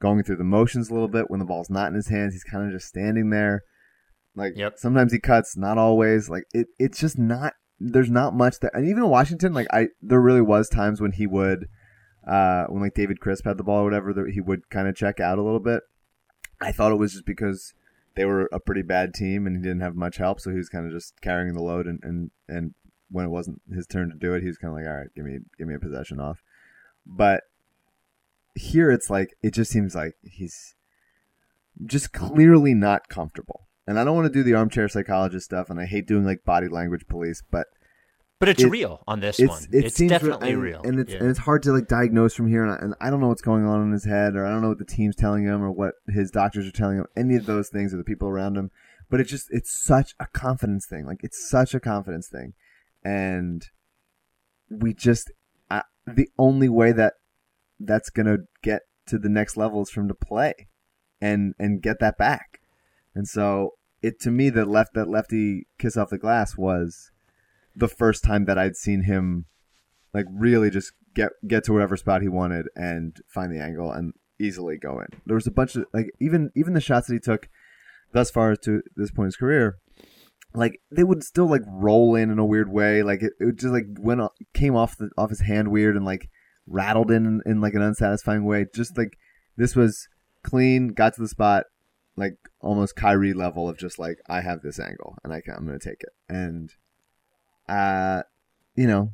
going 0.00 0.22
through 0.22 0.36
the 0.36 0.44
motions 0.44 0.88
a 0.90 0.92
little 0.94 1.08
bit. 1.08 1.30
When 1.30 1.40
the 1.40 1.46
ball's 1.46 1.70
not 1.70 1.88
in 1.88 1.94
his 1.94 2.08
hands, 2.08 2.32
he's 2.34 2.44
kind 2.44 2.64
of 2.66 2.72
just 2.72 2.88
standing 2.88 3.30
there. 3.30 3.62
Like 4.34 4.54
Yep. 4.56 4.78
sometimes 4.78 5.12
he 5.12 5.18
cuts, 5.18 5.56
not 5.56 5.78
always. 5.78 6.28
Like 6.28 6.44
it, 6.54 6.68
it's 6.78 6.98
just 7.00 7.18
not. 7.18 7.54
There's 7.78 8.10
not 8.10 8.34
much 8.34 8.60
that, 8.60 8.74
and 8.74 8.86
even 8.86 9.04
in 9.04 9.10
Washington, 9.10 9.52
like 9.52 9.66
I, 9.70 9.88
there 10.00 10.20
really 10.20 10.40
was 10.40 10.68
times 10.68 11.00
when 11.00 11.12
he 11.12 11.26
would, 11.26 11.68
uh, 12.26 12.64
when 12.66 12.82
like 12.82 12.94
David 12.94 13.20
Crisp 13.20 13.44
had 13.44 13.58
the 13.58 13.64
ball 13.64 13.80
or 13.80 13.84
whatever, 13.84 14.12
that 14.14 14.30
he 14.30 14.40
would 14.40 14.70
kind 14.70 14.88
of 14.88 14.96
check 14.96 15.20
out 15.20 15.38
a 15.38 15.42
little 15.42 15.60
bit. 15.60 15.82
I 16.60 16.72
thought 16.72 16.92
it 16.92 16.96
was 16.96 17.12
just 17.12 17.26
because 17.26 17.74
they 18.14 18.24
were 18.24 18.48
a 18.50 18.58
pretty 18.58 18.82
bad 18.82 19.12
team 19.12 19.46
and 19.46 19.56
he 19.56 19.62
didn't 19.62 19.82
have 19.82 19.94
much 19.94 20.16
help, 20.16 20.40
so 20.40 20.50
he 20.50 20.56
was 20.56 20.70
kind 20.70 20.86
of 20.86 20.92
just 20.92 21.20
carrying 21.20 21.54
the 21.54 21.62
load. 21.62 21.86
And 21.86 22.00
and 22.02 22.30
and 22.48 22.74
when 23.10 23.26
it 23.26 23.30
wasn't 23.30 23.60
his 23.72 23.86
turn 23.86 24.10
to 24.10 24.16
do 24.16 24.34
it, 24.34 24.40
he 24.40 24.48
was 24.48 24.58
kind 24.58 24.72
of 24.72 24.78
like, 24.78 24.86
all 24.86 24.98
right, 24.98 25.14
give 25.14 25.24
me 25.24 25.38
give 25.58 25.68
me 25.68 25.74
a 25.74 25.78
possession 25.80 26.18
off. 26.18 26.42
But 27.04 27.42
here 28.54 28.90
it's 28.90 29.10
like 29.10 29.36
it 29.42 29.52
just 29.52 29.70
seems 29.70 29.94
like 29.94 30.14
he's 30.22 30.74
just 31.84 32.12
clearly 32.12 32.74
not 32.74 33.08
comfortable. 33.08 33.68
And 33.86 33.98
I 33.98 34.04
don't 34.04 34.14
want 34.16 34.26
to 34.26 34.32
do 34.32 34.42
the 34.42 34.54
armchair 34.54 34.88
psychologist 34.88 35.44
stuff, 35.46 35.70
and 35.70 35.78
I 35.78 35.86
hate 35.86 36.06
doing 36.06 36.24
like 36.24 36.44
body 36.44 36.68
language 36.68 37.06
police, 37.08 37.42
but 37.50 37.66
But 38.38 38.50
it's 38.50 38.62
It- 38.62 38.68
real 38.70 39.02
on 39.08 39.20
this 39.20 39.40
it's 39.40 39.48
one. 39.48 39.62
it 39.72 39.84
it's 39.86 39.94
seems 39.94 40.10
definitely 40.10 40.52
and, 40.52 40.60
real. 40.62 40.82
and 40.84 41.00
it's 41.00 41.10
Yeah. 41.10 41.20
and 41.20 41.30
it's 41.30 41.38
hard 41.38 41.62
to 41.62 41.72
like 41.72 41.88
diagnose 41.88 42.34
from 42.34 42.48
here, 42.48 42.62
and 42.64 42.72
I, 42.72 42.76
and 42.76 42.94
I 43.00 43.08
don't 43.08 43.20
know 43.20 43.28
what's 43.28 43.40
going 43.40 43.64
on 43.64 43.80
in 43.82 43.92
his 43.92 44.04
head, 44.04 44.36
or 44.36 44.44
I 44.44 44.50
don't 44.50 44.60
know 44.60 44.68
what 44.68 44.76
the 44.78 44.84
team's 44.84 45.16
telling 45.16 45.44
him, 45.44 45.62
or 45.62 45.70
what 45.70 45.94
his 46.06 46.30
doctors 46.30 46.66
are 46.66 46.70
telling 46.72 46.98
him, 46.98 47.06
any 47.16 47.36
of 47.36 47.46
those 47.46 47.70
things, 47.70 47.94
or 47.94 47.96
the 47.96 48.04
people 48.04 48.28
around 48.28 48.58
him. 48.58 48.70
But 49.08 49.20
it's 49.20 49.30
just 49.30 49.46
it's 49.50 49.72
such 49.72 50.14
a 50.20 50.26
confidence 50.26 50.84
thing, 50.86 51.06
like 51.06 51.24
it's 51.24 51.48
such 51.48 51.74
a 51.74 51.80
confidence 51.80 52.28
thing, 52.28 52.52
and 53.02 53.64
we 54.68 54.92
just 54.92 55.30
I, 55.70 55.84
the 56.06 56.28
only 56.38 56.68
way 56.68 56.92
that 56.92 57.14
that's 57.80 58.10
gonna 58.10 58.38
get 58.62 58.82
to 59.06 59.18
the 59.18 59.28
next 59.30 59.56
level 59.56 59.80
is 59.80 59.88
for 59.88 60.00
him 60.02 60.08
to 60.08 60.14
play, 60.14 60.68
and 61.22 61.54
and 61.58 61.80
get 61.80 62.00
that 62.00 62.18
back, 62.18 62.60
and 63.16 63.26
so 63.26 63.70
it 64.02 64.20
to 64.20 64.30
me 64.30 64.50
the 64.50 64.64
left 64.64 64.94
that 64.94 65.08
lefty 65.08 65.66
kiss 65.78 65.96
off 65.96 66.10
the 66.10 66.18
glass 66.18 66.56
was 66.56 67.10
the 67.74 67.88
first 67.88 68.22
time 68.22 68.44
that 68.44 68.58
I'd 68.58 68.76
seen 68.76 69.02
him 69.02 69.46
like 70.14 70.26
really 70.30 70.70
just 70.70 70.92
get 71.14 71.32
get 71.48 71.64
to 71.64 71.72
whatever 71.72 71.96
spot 71.96 72.22
he 72.22 72.28
wanted 72.28 72.66
and 72.76 73.16
find 73.26 73.50
the 73.50 73.60
angle 73.60 73.90
and 73.90 74.12
easily 74.38 74.76
go 74.76 75.00
in. 75.00 75.06
There 75.24 75.34
was 75.34 75.46
a 75.46 75.50
bunch 75.50 75.74
of 75.76 75.86
like 75.92 76.10
even 76.20 76.50
even 76.54 76.74
the 76.74 76.80
shots 76.80 77.08
that 77.08 77.14
he 77.14 77.20
took 77.20 77.48
thus 78.12 78.30
far 78.30 78.54
to 78.54 78.82
this 78.96 79.10
point 79.10 79.24
in 79.24 79.28
his 79.28 79.36
career, 79.36 79.78
like 80.54 80.80
they 80.90 81.04
would 81.04 81.24
still 81.24 81.46
like 81.46 81.62
roll 81.66 82.14
in 82.14 82.30
in 82.30 82.38
a 82.38 82.46
weird 82.46 82.70
way. 82.70 83.02
Like 83.02 83.22
it, 83.22 83.32
it 83.40 83.56
just 83.56 83.72
like 83.72 83.86
went 83.98 84.20
came 84.54 84.76
off 84.76 84.96
the 84.98 85.10
off 85.16 85.30
his 85.30 85.40
hand 85.40 85.68
weird 85.68 85.96
and 85.96 86.04
like 86.04 86.28
rattled 86.66 87.10
in 87.10 87.40
in 87.46 87.60
like 87.60 87.74
an 87.74 87.82
unsatisfying 87.82 88.44
way. 88.44 88.66
Just 88.74 88.96
like 88.98 89.16
this 89.56 89.74
was 89.74 90.06
clean, 90.42 90.88
got 90.88 91.14
to 91.14 91.22
the 91.22 91.28
spot, 91.28 91.64
like 92.16 92.36
almost 92.60 92.96
Kyrie 92.96 93.34
level 93.34 93.68
of 93.68 93.78
just 93.78 93.98
like 93.98 94.18
I 94.28 94.40
have 94.40 94.62
this 94.62 94.80
angle 94.80 95.16
and 95.22 95.32
I 95.32 95.40
can, 95.40 95.54
I'm 95.54 95.66
gonna 95.66 95.78
take 95.78 96.02
it 96.02 96.14
and 96.28 96.72
uh, 97.68 98.22
you 98.74 98.86
know, 98.86 99.12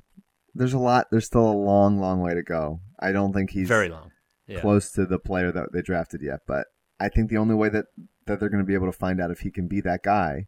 there's 0.54 0.74
a 0.74 0.78
lot. 0.78 1.08
There's 1.10 1.26
still 1.26 1.48
a 1.48 1.52
long, 1.52 1.98
long 1.98 2.20
way 2.20 2.34
to 2.34 2.42
go. 2.42 2.80
I 3.00 3.12
don't 3.12 3.32
think 3.32 3.50
he's 3.50 3.68
very 3.68 3.88
long. 3.88 4.10
Yeah. 4.46 4.60
close 4.60 4.90
to 4.92 5.06
the 5.06 5.18
player 5.18 5.52
that 5.52 5.72
they 5.72 5.82
drafted 5.82 6.20
yet. 6.20 6.40
But 6.46 6.66
I 7.00 7.08
think 7.08 7.30
the 7.30 7.38
only 7.38 7.54
way 7.54 7.68
that 7.70 7.86
that 8.26 8.38
they're 8.38 8.48
going 8.48 8.62
to 8.62 8.66
be 8.66 8.74
able 8.74 8.90
to 8.90 8.96
find 8.96 9.20
out 9.20 9.30
if 9.30 9.40
he 9.40 9.50
can 9.50 9.66
be 9.66 9.80
that 9.80 10.02
guy 10.02 10.46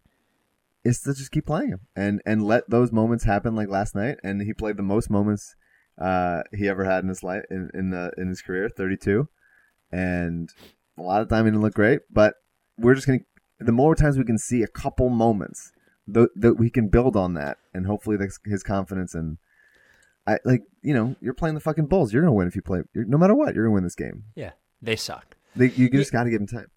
is 0.84 1.00
to 1.00 1.14
just 1.14 1.32
keep 1.32 1.46
playing 1.46 1.70
him 1.70 1.80
and 1.96 2.20
and 2.26 2.44
let 2.44 2.68
those 2.68 2.92
moments 2.92 3.24
happen 3.24 3.54
like 3.54 3.68
last 3.68 3.94
night. 3.94 4.18
And 4.22 4.42
he 4.42 4.52
played 4.52 4.76
the 4.76 4.82
most 4.82 5.10
moments 5.10 5.54
uh, 5.98 6.42
he 6.52 6.68
ever 6.68 6.84
had 6.84 7.02
in 7.02 7.08
his 7.08 7.22
life 7.22 7.44
in 7.50 7.70
in, 7.72 7.90
the, 7.90 8.12
in 8.18 8.28
his 8.28 8.42
career, 8.42 8.68
32. 8.68 9.28
And 9.90 10.50
a 10.98 11.02
lot 11.02 11.22
of 11.22 11.28
time 11.28 11.44
he 11.44 11.50
didn't 11.50 11.62
look 11.62 11.74
great, 11.74 12.00
but 12.10 12.34
we're 12.78 12.94
just 12.94 13.06
going 13.06 13.20
to. 13.20 13.24
The 13.60 13.72
more 13.72 13.94
times 13.94 14.18
we 14.18 14.24
can 14.24 14.38
see 14.38 14.62
a 14.62 14.68
couple 14.68 15.08
moments, 15.08 15.72
that 16.08 16.28
that 16.36 16.54
we 16.54 16.70
can 16.70 16.88
build 16.88 17.16
on 17.16 17.34
that, 17.34 17.58
and 17.72 17.86
hopefully 17.86 18.16
that's 18.16 18.38
his 18.44 18.62
confidence 18.62 19.14
and. 19.14 19.38
I 20.26 20.38
like 20.46 20.62
you 20.80 20.94
know 20.94 21.16
you're 21.20 21.34
playing 21.34 21.54
the 21.54 21.60
fucking 21.60 21.84
Bulls. 21.84 22.10
You're 22.14 22.22
gonna 22.22 22.32
win 22.32 22.48
if 22.48 22.56
you 22.56 22.62
play. 22.62 22.80
You're, 22.94 23.04
no 23.04 23.18
matter 23.18 23.34
what, 23.34 23.54
you're 23.54 23.64
gonna 23.64 23.74
win 23.74 23.84
this 23.84 23.94
game. 23.94 24.24
yeah. 24.34 24.52
They 24.84 24.96
suck. 24.96 25.36
They, 25.56 25.70
you 25.70 25.88
just 25.88 26.12
got 26.12 26.24
to 26.24 26.30
give 26.30 26.40
him 26.40 26.46
time. 26.46 26.70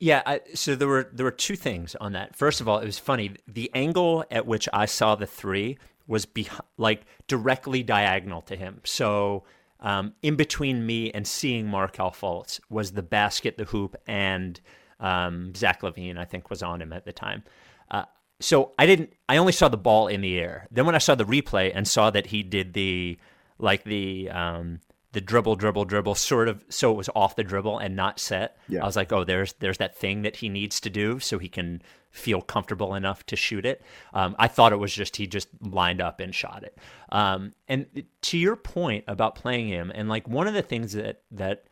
Yeah, 0.00 0.22
I, 0.24 0.40
so 0.54 0.76
there 0.76 0.86
were 0.86 1.10
there 1.12 1.24
were 1.24 1.32
two 1.32 1.56
things 1.56 1.96
on 1.96 2.12
that. 2.12 2.36
First 2.36 2.60
of 2.60 2.68
all, 2.68 2.78
it 2.78 2.84
was 2.84 2.98
funny. 2.98 3.32
The 3.48 3.70
angle 3.74 4.24
at 4.30 4.46
which 4.46 4.68
I 4.72 4.86
saw 4.86 5.16
the 5.16 5.26
three 5.26 5.78
was 6.06 6.24
be, 6.24 6.48
like 6.76 7.02
directly 7.26 7.82
diagonal 7.82 8.42
to 8.42 8.54
him. 8.54 8.80
So 8.84 9.42
um, 9.80 10.14
in 10.22 10.36
between 10.36 10.86
me 10.86 11.10
and 11.10 11.26
seeing 11.26 11.66
Markelle 11.66 12.12
Fultz 12.12 12.60
was 12.70 12.92
the 12.92 13.02
basket, 13.02 13.56
the 13.56 13.64
hoop, 13.64 13.96
and 14.06 14.60
um, 15.00 15.54
Zach 15.54 15.82
LaVine. 15.82 16.18
I 16.18 16.24
think 16.24 16.50
was 16.50 16.62
on 16.62 16.82
him 16.82 16.92
at 16.92 17.04
the 17.04 17.12
time. 17.12 17.42
Uh, 17.90 18.04
so 18.40 18.72
I 18.78 18.86
didn't. 18.86 19.12
I 19.28 19.36
only 19.36 19.52
saw 19.52 19.68
the 19.68 19.76
ball 19.76 20.08
in 20.08 20.20
the 20.20 20.38
air. 20.38 20.66
Then 20.70 20.86
when 20.86 20.94
I 20.94 20.98
saw 20.98 21.14
the 21.14 21.24
replay 21.24 21.72
and 21.74 21.86
saw 21.86 22.10
that 22.10 22.26
he 22.26 22.42
did 22.42 22.74
the 22.74 23.18
like 23.58 23.84
the 23.84 24.30
um, 24.30 24.80
the 25.12 25.20
dribble, 25.20 25.56
dribble, 25.56 25.86
dribble, 25.86 26.14
sort 26.14 26.48
of, 26.48 26.62
so 26.68 26.92
it 26.92 26.96
was 26.96 27.08
off 27.14 27.34
the 27.34 27.42
dribble 27.42 27.78
and 27.78 27.96
not 27.96 28.20
set. 28.20 28.58
Yeah. 28.68 28.82
I 28.82 28.86
was 28.86 28.94
like, 28.94 29.12
oh, 29.12 29.24
there's 29.24 29.54
there's 29.54 29.78
that 29.78 29.96
thing 29.96 30.22
that 30.22 30.36
he 30.36 30.48
needs 30.48 30.80
to 30.80 30.90
do 30.90 31.18
so 31.18 31.38
he 31.38 31.48
can 31.48 31.82
feel 32.10 32.40
comfortable 32.40 32.94
enough 32.94 33.24
to 33.26 33.36
shoot 33.36 33.64
it. 33.64 33.82
Um, 34.12 34.36
I 34.38 34.48
thought 34.48 34.72
it 34.72 34.78
was 34.78 34.92
just 34.92 35.16
he 35.16 35.26
just 35.26 35.48
lined 35.60 36.00
up 36.00 36.20
and 36.20 36.34
shot 36.34 36.62
it. 36.62 36.76
Um, 37.10 37.54
and 37.66 38.04
to 38.22 38.38
your 38.38 38.56
point 38.56 39.04
about 39.08 39.34
playing 39.34 39.68
him, 39.68 39.90
and 39.94 40.08
like 40.08 40.28
one 40.28 40.46
of 40.46 40.54
the 40.54 40.62
things 40.62 40.92
that 40.92 41.22
that 41.30 41.64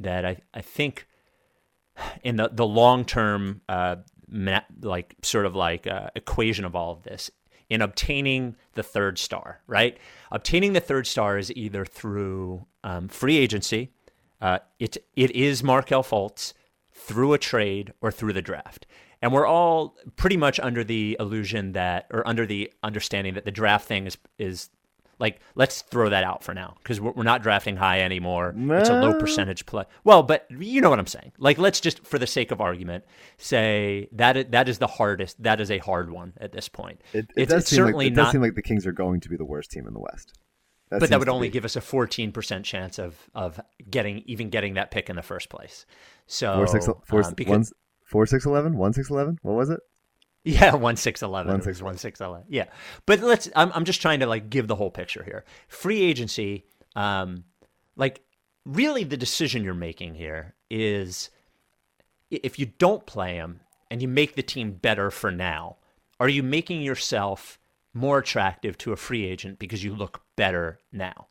that 0.00 0.26
I 0.26 0.38
I 0.52 0.60
think 0.60 1.06
in 2.22 2.36
the 2.36 2.50
the 2.52 2.66
long 2.66 3.04
term 3.04 3.60
uh, 3.68 3.96
like 4.82 5.14
sort 5.22 5.46
of 5.46 5.54
like 5.54 5.86
uh, 5.86 6.10
equation 6.14 6.64
of 6.64 6.74
all 6.74 6.92
of 6.92 7.02
this 7.02 7.30
in 7.68 7.80
obtaining 7.80 8.56
the 8.74 8.82
third 8.82 9.18
star, 9.18 9.60
right? 9.66 9.96
Obtaining 10.32 10.72
the 10.72 10.80
third 10.80 11.06
star 11.06 11.38
is 11.38 11.52
either 11.56 11.84
through 11.84 12.66
um, 12.82 13.08
free 13.08 13.36
agency, 13.36 13.92
uh, 14.40 14.58
it 14.78 14.96
it 15.16 15.30
is 15.30 15.62
Markelle 15.62 16.02
Fultz 16.02 16.52
through 16.92 17.32
a 17.32 17.38
trade 17.38 17.92
or 18.00 18.10
through 18.10 18.32
the 18.32 18.42
draft. 18.42 18.86
And 19.22 19.32
we're 19.32 19.46
all 19.46 19.96
pretty 20.16 20.36
much 20.36 20.58
under 20.60 20.82
the 20.82 21.16
illusion 21.20 21.72
that, 21.72 22.06
or 22.10 22.26
under 22.26 22.46
the 22.46 22.72
understanding 22.82 23.34
that 23.34 23.44
the 23.44 23.50
draft 23.50 23.86
thing 23.86 24.06
is 24.06 24.18
is 24.38 24.70
Like, 25.20 25.38
let's 25.54 25.82
throw 25.82 26.08
that 26.08 26.24
out 26.24 26.42
for 26.42 26.54
now 26.54 26.74
because 26.82 27.00
we're, 27.00 27.12
we're 27.12 27.22
not 27.22 27.42
drafting 27.42 27.76
high 27.76 28.00
anymore. 28.00 28.52
It's 28.56 28.88
a 28.88 29.00
low 29.00 29.14
percentage 29.20 29.66
play. 29.66 29.84
Well, 30.02 30.24
but 30.24 30.46
you 30.50 30.80
know 30.80 30.90
what 30.90 30.98
I'm 30.98 31.06
saying. 31.06 31.32
Like, 31.38 31.58
let's 31.58 31.78
just, 31.78 32.04
for 32.06 32.18
the 32.18 32.26
sake 32.26 32.50
of 32.50 32.60
argument, 32.60 33.04
say 33.36 34.08
that 34.12 34.36
i- 34.36 34.42
that 34.44 34.68
is 34.68 34.78
the 34.78 34.86
hardest. 34.86 35.42
That 35.42 35.60
is 35.60 35.70
a 35.70 35.78
hard 35.78 36.10
one 36.10 36.32
at 36.38 36.52
this 36.52 36.68
point. 36.68 37.00
It, 37.12 37.26
it 37.36 37.42
it's 37.42 37.52
does 37.52 37.62
it's 37.62 37.70
seem 37.70 37.76
certainly 37.76 38.06
like, 38.06 38.12
it 38.12 38.16
does 38.16 38.24
not. 38.26 38.32
seem 38.32 38.40
like 38.40 38.54
the 38.54 38.62
Kings 38.62 38.86
are 38.86 38.92
going 38.92 39.20
to 39.20 39.28
be 39.28 39.36
the 39.36 39.44
worst 39.44 39.70
team 39.70 39.86
in 39.86 39.92
the 39.94 40.00
West. 40.00 40.32
but 40.90 41.08
that 41.10 41.18
would 41.18 41.28
only 41.28 41.48
be. 41.48 41.52
give 41.52 41.64
us 41.64 41.76
a 41.76 41.80
14% 41.80 42.64
chance 42.64 42.98
of 42.98 43.28
of 43.34 43.60
getting 43.90 44.22
even 44.26 44.50
getting 44.50 44.74
that 44.74 44.90
pick 44.90 45.08
in 45.10 45.16
the 45.16 45.22
first 45.22 45.48
place. 45.50 45.86
So 46.26 46.54
four 46.56 46.66
six 46.66 46.88
four 47.06 47.22
um, 47.24 47.34
because- 47.34 47.50
one 47.50 47.64
four 48.06 48.26
six 48.26 48.44
eleven 48.46 48.76
one 48.76 48.92
six 48.92 49.10
eleven. 49.10 49.38
What 49.42 49.54
was 49.54 49.70
it? 49.70 49.80
Yeah, 50.44 50.74
one 50.74 50.96
six 50.96 51.20
eleven. 51.22 51.52
One 51.52 51.60
six 51.60 51.82
one 51.82 51.98
six 51.98 52.18
eleven. 52.18 52.46
Yeah, 52.48 52.64
but 53.04 53.20
let's. 53.20 53.50
I'm 53.54 53.70
I'm 53.74 53.84
just 53.84 54.00
trying 54.00 54.20
to 54.20 54.26
like 54.26 54.48
give 54.48 54.68
the 54.68 54.74
whole 54.74 54.90
picture 54.90 55.22
here. 55.22 55.44
Free 55.68 56.00
agency, 56.00 56.64
um, 56.96 57.44
like 57.94 58.22
really 58.64 59.04
the 59.04 59.18
decision 59.18 59.64
you're 59.64 59.74
making 59.74 60.14
here 60.14 60.54
is 60.70 61.28
if 62.30 62.58
you 62.58 62.66
don't 62.66 63.04
play 63.06 63.34
him 63.34 63.60
and 63.90 64.00
you 64.00 64.08
make 64.08 64.34
the 64.34 64.42
team 64.42 64.72
better 64.72 65.10
for 65.10 65.30
now, 65.30 65.76
are 66.18 66.28
you 66.28 66.42
making 66.42 66.82
yourself 66.82 67.58
more 67.92 68.18
attractive 68.18 68.78
to 68.78 68.92
a 68.92 68.96
free 68.96 69.26
agent 69.26 69.58
because 69.58 69.82
you 69.82 69.94
look 69.94 70.22
better 70.36 70.78
now? 70.92 71.26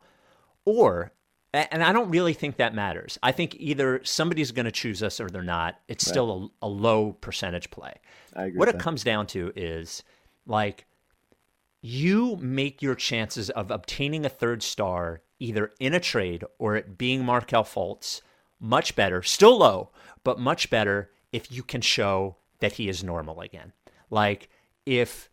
Or, 0.65 1.13
and 1.53 1.83
I 1.83 1.91
don't 1.91 2.09
really 2.09 2.33
think 2.33 2.57
that 2.57 2.75
matters. 2.75 3.17
I 3.23 3.31
think 3.31 3.55
either 3.59 4.01
somebody's 4.03 4.51
going 4.51 4.65
to 4.65 4.71
choose 4.71 5.01
us 5.01 5.19
or 5.19 5.29
they're 5.29 5.41
not. 5.41 5.79
It's 5.88 6.05
still 6.05 6.51
a, 6.62 6.67
a 6.67 6.69
low 6.69 7.13
percentage 7.13 7.71
play. 7.71 7.95
I 8.35 8.45
agree 8.45 8.57
What 8.57 8.69
it 8.69 8.73
that. 8.73 8.81
comes 8.81 9.03
down 9.03 9.27
to 9.27 9.51
is 9.55 10.03
like 10.45 10.85
you 11.81 12.35
make 12.38 12.81
your 12.81 12.95
chances 12.95 13.49
of 13.49 13.71
obtaining 13.71 14.25
a 14.25 14.29
third 14.29 14.62
star 14.62 15.21
either 15.39 15.71
in 15.79 15.93
a 15.93 15.99
trade 15.99 16.43
or 16.59 16.75
it 16.75 16.97
being 16.97 17.23
Markelle 17.25 17.63
Fultz 17.63 18.21
much 18.59 18.95
better, 18.95 19.23
still 19.23 19.57
low, 19.57 19.89
but 20.23 20.38
much 20.39 20.69
better 20.69 21.09
if 21.31 21.51
you 21.51 21.63
can 21.63 21.81
show 21.81 22.35
that 22.59 22.73
he 22.73 22.89
is 22.89 23.03
normal 23.03 23.39
again. 23.39 23.71
Like 24.09 24.49
if 24.85 25.29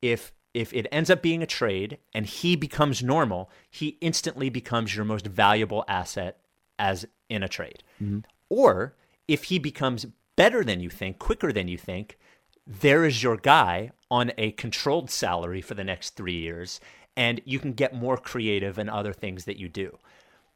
if 0.00 0.32
if 0.52 0.72
it 0.72 0.86
ends 0.90 1.10
up 1.10 1.22
being 1.22 1.42
a 1.42 1.46
trade 1.46 1.98
and 2.14 2.26
he 2.26 2.56
becomes 2.56 3.02
normal, 3.02 3.50
he 3.70 3.98
instantly 4.00 4.50
becomes 4.50 4.94
your 4.94 5.04
most 5.04 5.26
valuable 5.26 5.84
asset 5.88 6.38
as 6.78 7.06
in 7.28 7.42
a 7.42 7.48
trade. 7.48 7.82
Mm-hmm. 8.02 8.20
Or 8.48 8.96
if 9.28 9.44
he 9.44 9.58
becomes 9.58 10.06
better 10.36 10.64
than 10.64 10.80
you 10.80 10.90
think, 10.90 11.18
quicker 11.18 11.52
than 11.52 11.68
you 11.68 11.78
think, 11.78 12.18
there 12.66 13.04
is 13.04 13.22
your 13.22 13.36
guy 13.36 13.90
on 14.10 14.32
a 14.38 14.52
controlled 14.52 15.10
salary 15.10 15.60
for 15.60 15.74
the 15.74 15.84
next 15.84 16.16
three 16.16 16.38
years, 16.38 16.80
and 17.16 17.40
you 17.44 17.58
can 17.58 17.72
get 17.72 17.94
more 17.94 18.16
creative 18.16 18.78
in 18.78 18.88
other 18.88 19.12
things 19.12 19.44
that 19.44 19.58
you 19.58 19.68
do. 19.68 19.98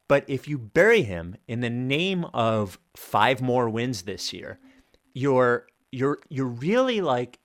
But 0.07 0.23
if 0.27 0.47
you 0.47 0.57
bury 0.57 1.03
him 1.03 1.35
in 1.47 1.61
the 1.61 1.69
name 1.69 2.25
of 2.33 2.79
five 2.95 3.41
more 3.41 3.69
wins 3.69 4.03
this 4.03 4.33
year, 4.33 4.59
you're 5.13 5.67
you're 5.91 6.19
you're 6.29 6.45
really 6.45 7.01
like 7.01 7.39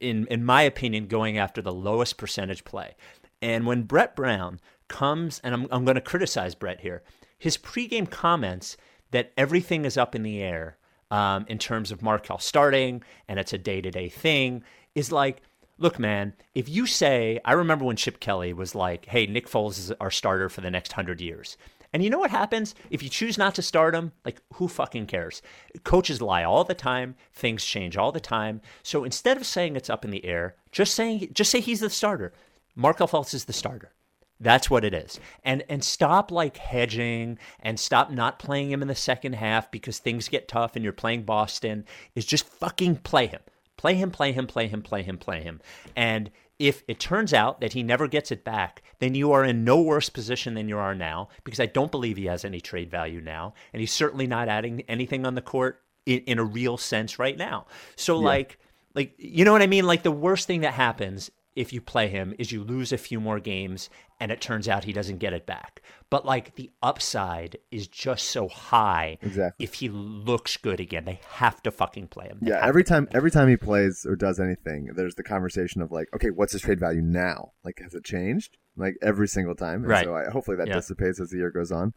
in 0.00 0.26
in 0.26 0.44
my 0.44 0.62
opinion 0.62 1.06
going 1.06 1.38
after 1.38 1.62
the 1.62 1.72
lowest 1.72 2.16
percentage 2.16 2.64
play. 2.64 2.94
And 3.40 3.66
when 3.66 3.82
Brett 3.82 4.16
Brown 4.16 4.60
comes 4.88 5.40
and 5.44 5.54
I'm 5.54 5.66
I'm 5.70 5.84
going 5.84 5.94
to 5.96 6.00
criticize 6.00 6.54
Brett 6.54 6.80
here. 6.80 7.02
His 7.38 7.56
pregame 7.56 8.10
comments 8.10 8.76
that 9.10 9.32
everything 9.36 9.84
is 9.84 9.96
up 9.96 10.14
in 10.14 10.22
the 10.22 10.42
air 10.42 10.76
um, 11.10 11.46
in 11.48 11.58
terms 11.58 11.90
of 11.90 12.02
Markelle 12.02 12.38
starting 12.38 13.02
and 13.28 13.38
it's 13.38 13.52
a 13.52 13.58
day-to-day 13.58 14.08
thing 14.08 14.62
is 14.94 15.12
like 15.12 15.42
Look, 15.80 15.98
man, 15.98 16.34
if 16.56 16.68
you 16.68 16.86
say, 16.86 17.38
I 17.44 17.52
remember 17.52 17.84
when 17.84 17.94
Chip 17.94 18.18
Kelly 18.18 18.52
was 18.52 18.74
like, 18.74 19.06
hey, 19.06 19.26
Nick 19.26 19.48
Foles 19.48 19.78
is 19.78 19.92
our 20.00 20.10
starter 20.10 20.48
for 20.48 20.60
the 20.60 20.72
next 20.72 20.90
100 20.90 21.20
years. 21.20 21.56
And 21.92 22.02
you 22.02 22.10
know 22.10 22.18
what 22.18 22.30
happens? 22.30 22.74
If 22.90 23.02
you 23.02 23.08
choose 23.08 23.38
not 23.38 23.54
to 23.54 23.62
start 23.62 23.94
him, 23.94 24.12
like, 24.24 24.40
who 24.54 24.68
fucking 24.68 25.06
cares? 25.06 25.40
Coaches 25.84 26.20
lie 26.20 26.44
all 26.44 26.64
the 26.64 26.74
time, 26.74 27.14
things 27.32 27.64
change 27.64 27.96
all 27.96 28.12
the 28.12 28.20
time. 28.20 28.60
So 28.82 29.04
instead 29.04 29.36
of 29.36 29.46
saying 29.46 29.76
it's 29.76 29.90
up 29.90 30.04
in 30.04 30.10
the 30.10 30.24
air, 30.24 30.56
just 30.70 30.94
saying, 30.94 31.30
just 31.32 31.50
say 31.50 31.60
he's 31.60 31.80
the 31.80 31.90
starter. 31.90 32.32
Markelle 32.74 33.08
Fultz 33.08 33.34
is 33.34 33.46
the 33.46 33.52
starter. 33.52 33.92
That's 34.40 34.70
what 34.70 34.84
it 34.84 34.94
is. 34.94 35.18
And 35.42 35.64
and 35.68 35.82
stop 35.82 36.30
like 36.30 36.58
hedging 36.58 37.38
and 37.60 37.78
stop 37.78 38.10
not 38.10 38.38
playing 38.38 38.70
him 38.70 38.82
in 38.82 38.88
the 38.88 38.94
second 38.94 39.34
half 39.34 39.70
because 39.70 39.98
things 39.98 40.28
get 40.28 40.46
tough 40.46 40.76
and 40.76 40.84
you're 40.84 40.92
playing 40.92 41.24
Boston 41.24 41.84
is 42.14 42.24
just 42.24 42.46
fucking 42.46 42.96
play 42.96 43.26
him. 43.26 43.40
Play 43.76 43.94
him, 43.94 44.10
play 44.10 44.32
him, 44.32 44.46
play 44.46 44.68
him, 44.68 44.82
play 44.82 45.02
him, 45.02 45.18
play 45.18 45.42
him. 45.42 45.60
And 45.96 46.30
if 46.58 46.82
it 46.88 46.98
turns 46.98 47.32
out 47.32 47.60
that 47.60 47.72
he 47.72 47.82
never 47.82 48.08
gets 48.08 48.32
it 48.32 48.44
back, 48.44 48.82
then 48.98 49.14
you 49.14 49.32
are 49.32 49.44
in 49.44 49.64
no 49.64 49.80
worse 49.80 50.08
position 50.08 50.54
than 50.54 50.68
you 50.68 50.78
are 50.78 50.94
now 50.94 51.28
because 51.44 51.60
I 51.60 51.66
don't 51.66 51.90
believe 51.90 52.16
he 52.16 52.26
has 52.26 52.44
any 52.44 52.60
trade 52.60 52.90
value 52.90 53.20
now. 53.20 53.54
And 53.72 53.80
he's 53.80 53.92
certainly 53.92 54.26
not 54.26 54.48
adding 54.48 54.82
anything 54.88 55.24
on 55.24 55.34
the 55.34 55.42
court 55.42 55.80
in, 56.04 56.18
in 56.20 56.38
a 56.38 56.44
real 56.44 56.76
sense 56.76 57.18
right 57.18 57.36
now. 57.36 57.66
So, 57.94 58.18
like, 58.18 58.58
like 58.94 59.14
you 59.18 59.44
know 59.44 59.52
what 59.52 59.62
I 59.62 59.68
mean? 59.68 59.86
Like, 59.86 60.02
the 60.02 60.10
worst 60.10 60.46
thing 60.46 60.62
that 60.62 60.74
happens 60.74 61.30
if 61.58 61.72
you 61.72 61.80
play 61.80 62.06
him 62.06 62.32
is 62.38 62.52
you 62.52 62.62
lose 62.62 62.92
a 62.92 62.98
few 62.98 63.18
more 63.20 63.40
games 63.40 63.90
and 64.20 64.30
it 64.30 64.40
turns 64.40 64.68
out 64.68 64.84
he 64.84 64.92
doesn't 64.92 65.18
get 65.18 65.32
it 65.32 65.44
back. 65.44 65.82
But 66.08 66.24
like 66.24 66.54
the 66.54 66.70
upside 66.82 67.58
is 67.72 67.88
just 67.88 68.26
so 68.26 68.46
high. 68.46 69.18
Exactly. 69.22 69.64
If 69.64 69.74
he 69.74 69.88
looks 69.88 70.56
good 70.56 70.78
again, 70.78 71.04
they 71.04 71.18
have 71.30 71.60
to 71.64 71.72
fucking 71.72 72.08
play 72.08 72.26
him. 72.26 72.38
They 72.40 72.50
Yeah, 72.50 72.64
every 72.64 72.84
time 72.84 73.08
every 73.12 73.32
time 73.32 73.48
he 73.48 73.56
plays 73.56 74.06
or 74.08 74.14
does 74.14 74.38
anything, 74.38 74.90
there's 74.94 75.16
the 75.16 75.24
conversation 75.24 75.82
of 75.82 75.90
like, 75.90 76.06
okay, 76.14 76.30
what's 76.30 76.52
his 76.52 76.62
trade 76.62 76.78
value 76.78 77.02
now? 77.02 77.52
Like, 77.64 77.80
has 77.82 77.94
it 77.94 78.04
changed? 78.04 78.56
Like 78.76 78.94
every 79.02 79.26
single 79.26 79.56
time. 79.56 79.80
And 79.80 79.88
Right. 79.88 80.04
So 80.04 80.14
I, 80.14 80.30
hopefully 80.30 80.56
that 80.58 80.68
Yeah. 80.68 80.74
dissipates 80.76 81.20
as 81.20 81.30
the 81.30 81.38
year 81.38 81.50
goes 81.50 81.72
on. 81.72 81.92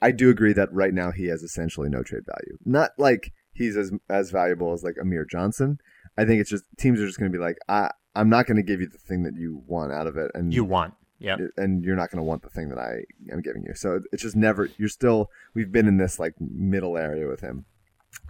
I 0.00 0.12
do 0.12 0.30
agree 0.30 0.52
that 0.52 0.72
right 0.72 0.94
now 0.94 1.10
he 1.10 1.26
has 1.26 1.42
essentially 1.42 1.88
no 1.88 2.04
trade 2.04 2.24
value. 2.26 2.56
Not 2.64 2.90
like 2.98 3.32
he's 3.52 3.76
as 3.76 3.90
as 4.08 4.30
valuable 4.30 4.72
as 4.72 4.84
like 4.84 4.94
Amir 5.00 5.24
Johnson. 5.24 5.78
I 6.16 6.24
think 6.24 6.40
it's 6.40 6.50
just 6.50 6.64
teams 6.78 7.00
are 7.00 7.06
just 7.06 7.18
going 7.18 7.32
to 7.32 7.36
be 7.36 7.42
like, 7.42 7.56
I 7.68 7.90
I'm 8.14 8.28
not 8.28 8.46
going 8.46 8.56
to 8.56 8.62
give 8.62 8.80
you 8.80 8.88
the 8.88 8.98
thing 8.98 9.22
that 9.22 9.36
you 9.36 9.62
want 9.66 9.92
out 9.92 10.06
of 10.06 10.16
it, 10.16 10.30
and 10.34 10.52
You 10.52 10.64
want. 10.64 10.94
Yeah. 11.18 11.36
and 11.56 11.84
you're 11.84 11.94
not 11.96 12.10
going 12.10 12.18
to 12.18 12.24
want 12.24 12.42
the 12.42 12.50
thing 12.50 12.68
that 12.70 12.78
I 12.78 13.04
am 13.32 13.42
giving 13.42 13.62
you. 13.62 13.74
So 13.74 14.00
it's 14.12 14.22
just 14.22 14.34
never. 14.36 14.68
You're 14.76 14.88
still. 14.88 15.30
We've 15.54 15.70
been 15.70 15.86
in 15.86 15.96
this 15.96 16.18
like 16.18 16.34
middle 16.40 16.96
area 16.98 17.28
with 17.28 17.40
him. 17.40 17.64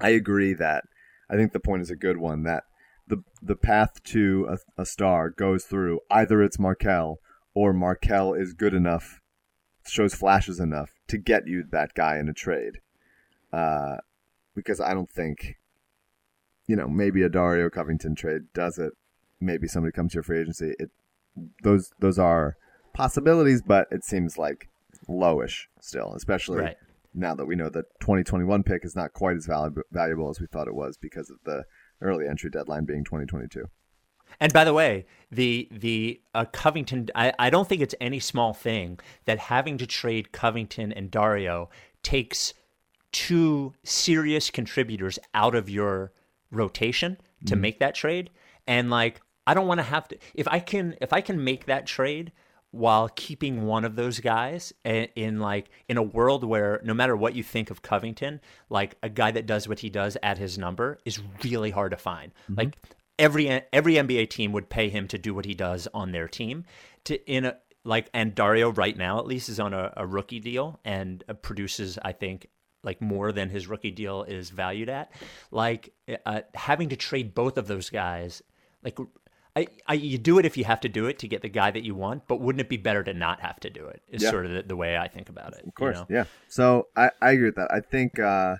I 0.00 0.10
agree 0.10 0.52
that 0.54 0.84
I 1.30 1.36
think 1.36 1.52
the 1.52 1.60
point 1.60 1.82
is 1.82 1.90
a 1.90 1.96
good 1.96 2.18
one. 2.18 2.42
That 2.42 2.64
the 3.08 3.24
the 3.40 3.56
path 3.56 4.02
to 4.04 4.46
a, 4.50 4.82
a 4.82 4.84
star 4.86 5.30
goes 5.30 5.64
through 5.64 6.00
either 6.10 6.42
it's 6.42 6.58
Markelle 6.58 7.18
or 7.54 7.72
Markelle 7.72 8.34
is 8.34 8.52
good 8.52 8.74
enough, 8.74 9.20
shows 9.86 10.14
flashes 10.14 10.60
enough 10.60 10.90
to 11.08 11.18
get 11.18 11.46
you 11.46 11.64
that 11.72 11.94
guy 11.94 12.18
in 12.18 12.28
a 12.28 12.34
trade. 12.34 12.78
Uh, 13.52 13.96
because 14.54 14.80
I 14.80 14.92
don't 14.94 15.10
think, 15.10 15.56
you 16.66 16.76
know, 16.76 16.88
maybe 16.88 17.22
a 17.22 17.28
Dario 17.28 17.70
Covington 17.70 18.14
trade 18.14 18.42
does 18.54 18.78
it. 18.78 18.92
Maybe 19.42 19.66
somebody 19.68 19.92
comes 19.92 20.12
to 20.12 20.16
your 20.16 20.22
free 20.22 20.40
agency. 20.40 20.74
It 20.78 20.90
those 21.62 21.92
those 21.98 22.18
are 22.18 22.56
possibilities, 22.92 23.62
but 23.62 23.88
it 23.90 24.04
seems 24.04 24.38
like 24.38 24.68
lowish 25.08 25.66
still, 25.80 26.12
especially 26.14 26.60
Right. 26.60 26.76
now 27.14 27.34
that 27.34 27.46
we 27.46 27.56
know 27.56 27.68
the 27.68 27.84
2021 28.00 28.62
pick 28.62 28.84
is 28.84 28.94
not 28.94 29.12
quite 29.12 29.36
as 29.36 29.46
valu- 29.46 29.82
valuable 29.90 30.28
as 30.30 30.40
we 30.40 30.46
thought 30.46 30.68
it 30.68 30.74
was 30.74 30.96
because 30.96 31.30
of 31.30 31.38
the 31.44 31.64
early 32.00 32.26
entry 32.28 32.50
deadline 32.50 32.84
being 32.84 33.04
2022. 33.04 33.64
And 34.40 34.52
by 34.52 34.64
the 34.64 34.72
way, 34.74 35.06
the 35.30 35.68
the 35.70 36.20
uh, 36.34 36.44
Covington, 36.52 37.08
I, 37.14 37.32
I 37.38 37.50
don't 37.50 37.68
think 37.68 37.82
it's 37.82 37.94
any 38.00 38.18
small 38.20 38.52
thing 38.54 38.98
that 39.24 39.38
having 39.38 39.76
to 39.78 39.86
trade 39.86 40.32
Covington 40.32 40.92
and 40.92 41.10
Dario 41.10 41.68
takes 42.02 42.54
two 43.10 43.74
serious 43.84 44.50
contributors 44.50 45.18
out 45.34 45.54
of 45.54 45.68
your 45.68 46.12
rotation 46.50 47.18
to 47.46 47.56
make 47.56 47.78
that 47.78 47.94
trade. 47.94 48.30
And 48.66 48.88
like, 48.90 49.20
I 49.46 49.54
don't 49.54 49.66
want 49.66 49.78
to 49.78 49.84
have 49.84 50.08
to 50.08 50.18
if 50.34 50.46
I 50.48 50.60
can 50.60 50.96
if 51.00 51.12
I 51.12 51.20
can 51.20 51.42
make 51.42 51.66
that 51.66 51.86
trade 51.86 52.32
while 52.72 53.10
keeping 53.14 53.66
one 53.66 53.84
of 53.84 53.96
those 53.96 54.18
guys 54.18 54.72
in, 54.84 55.06
in 55.14 55.38
like 55.40 55.68
in 55.88 55.98
a 55.98 56.02
world 56.02 56.42
where 56.42 56.80
no 56.82 56.94
matter 56.94 57.14
what 57.14 57.34
you 57.34 57.42
think 57.42 57.70
of 57.70 57.82
Covington, 57.82 58.40
like 58.70 58.96
a 59.02 59.08
guy 59.10 59.30
that 59.30 59.46
does 59.46 59.68
what 59.68 59.80
he 59.80 59.90
does 59.90 60.16
at 60.22 60.38
his 60.38 60.58
number 60.58 60.98
is 61.04 61.20
really 61.44 61.70
hard 61.70 61.90
to 61.90 61.98
find. 61.98 62.32
Like 62.56 62.76
every 63.18 63.48
every 63.72 63.94
NBA 63.94 64.30
team 64.30 64.52
would 64.52 64.70
pay 64.70 64.88
him 64.88 65.06
to 65.08 65.18
do 65.18 65.34
what 65.34 65.44
he 65.44 65.54
does 65.54 65.86
on 65.92 66.12
their 66.12 66.28
team. 66.28 66.64
To 67.04 67.30
in 67.30 67.44
a 67.44 67.58
like 67.84 68.08
and 68.14 68.34
Dario 68.34 68.72
right 68.72 68.96
now 68.96 69.18
at 69.18 69.26
least 69.26 69.48
is 69.48 69.60
on 69.60 69.74
a, 69.74 69.92
a 69.96 70.06
rookie 70.06 70.40
deal 70.40 70.80
and 70.84 71.22
uh, 71.28 71.34
produces 71.34 71.98
I 72.02 72.12
think 72.12 72.46
like 72.84 73.00
more 73.00 73.32
than 73.32 73.48
his 73.48 73.66
rookie 73.66 73.90
deal 73.90 74.22
is 74.22 74.50
valued 74.50 74.88
at. 74.88 75.12
Like 75.50 75.92
uh, 76.24 76.40
having 76.54 76.88
to 76.88 76.96
trade 76.96 77.34
both 77.34 77.58
of 77.58 77.66
those 77.66 77.90
guys, 77.90 78.42
like 78.82 78.98
I, 79.54 79.66
I 79.86 79.94
you 79.94 80.16
do 80.16 80.38
it 80.38 80.46
if 80.46 80.56
you 80.56 80.64
have 80.64 80.80
to 80.80 80.88
do 80.88 81.06
it 81.06 81.18
to 81.18 81.28
get 81.28 81.42
the 81.42 81.48
guy 81.48 81.70
that 81.70 81.84
you 81.84 81.94
want, 81.94 82.26
but 82.26 82.40
wouldn't 82.40 82.60
it 82.60 82.68
be 82.68 82.78
better 82.78 83.02
to 83.04 83.12
not 83.12 83.40
have 83.40 83.60
to 83.60 83.70
do 83.70 83.86
it? 83.86 84.02
Is 84.08 84.22
Yeah. 84.22 84.30
sort 84.30 84.46
of 84.46 84.52
the, 84.52 84.62
the 84.62 84.76
way 84.76 84.96
I 84.96 85.08
think 85.08 85.28
about 85.28 85.52
it. 85.54 85.66
Of 85.66 85.74
course, 85.74 86.02
yeah. 86.08 86.24
So 86.48 86.88
I, 86.96 87.10
I 87.20 87.32
agree 87.32 87.46
with 87.46 87.56
that. 87.56 87.70
I 87.70 87.80
think 87.80 88.18
uh, 88.18 88.56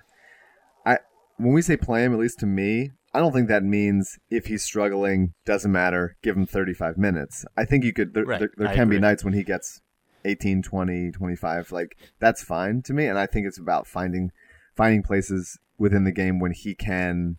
I 0.85 0.99
when 1.37 1.53
we 1.53 1.61
say 1.61 1.77
play 1.77 2.03
him, 2.03 2.13
at 2.13 2.19
least 2.19 2.39
to 2.39 2.45
me, 2.45 2.91
I 3.13 3.19
don't 3.19 3.31
think 3.31 3.47
that 3.47 3.63
means 3.63 4.17
if 4.29 4.47
he's 4.47 4.63
struggling, 4.63 5.33
doesn't 5.45 5.71
matter, 5.71 6.17
give 6.23 6.35
him 6.35 6.47
35 6.47 6.97
minutes. 6.97 7.45
I 7.55 7.63
think 7.65 7.83
you 7.83 7.93
could, 7.93 8.13
there, 8.15 8.25
Right, 8.25 8.39
there, 8.39 8.49
there 8.57 8.75
can 8.75 8.89
be 8.89 8.99
nights 8.99 9.23
when 9.23 9.33
he 9.33 9.43
gets 9.43 9.81
18, 10.25 10.63
20, 10.63 11.11
25. 11.11 11.71
Like, 11.71 11.95
that's 12.19 12.43
fine 12.43 12.81
to 12.83 12.93
me. 12.93 13.05
And 13.05 13.19
I 13.19 13.27
think 13.27 13.45
it's 13.45 13.59
about 13.59 13.85
finding, 13.85 14.31
finding 14.75 15.03
places 15.03 15.59
within 15.77 16.05
the 16.05 16.11
game 16.11 16.39
when 16.39 16.53
he 16.53 16.73
can 16.73 17.37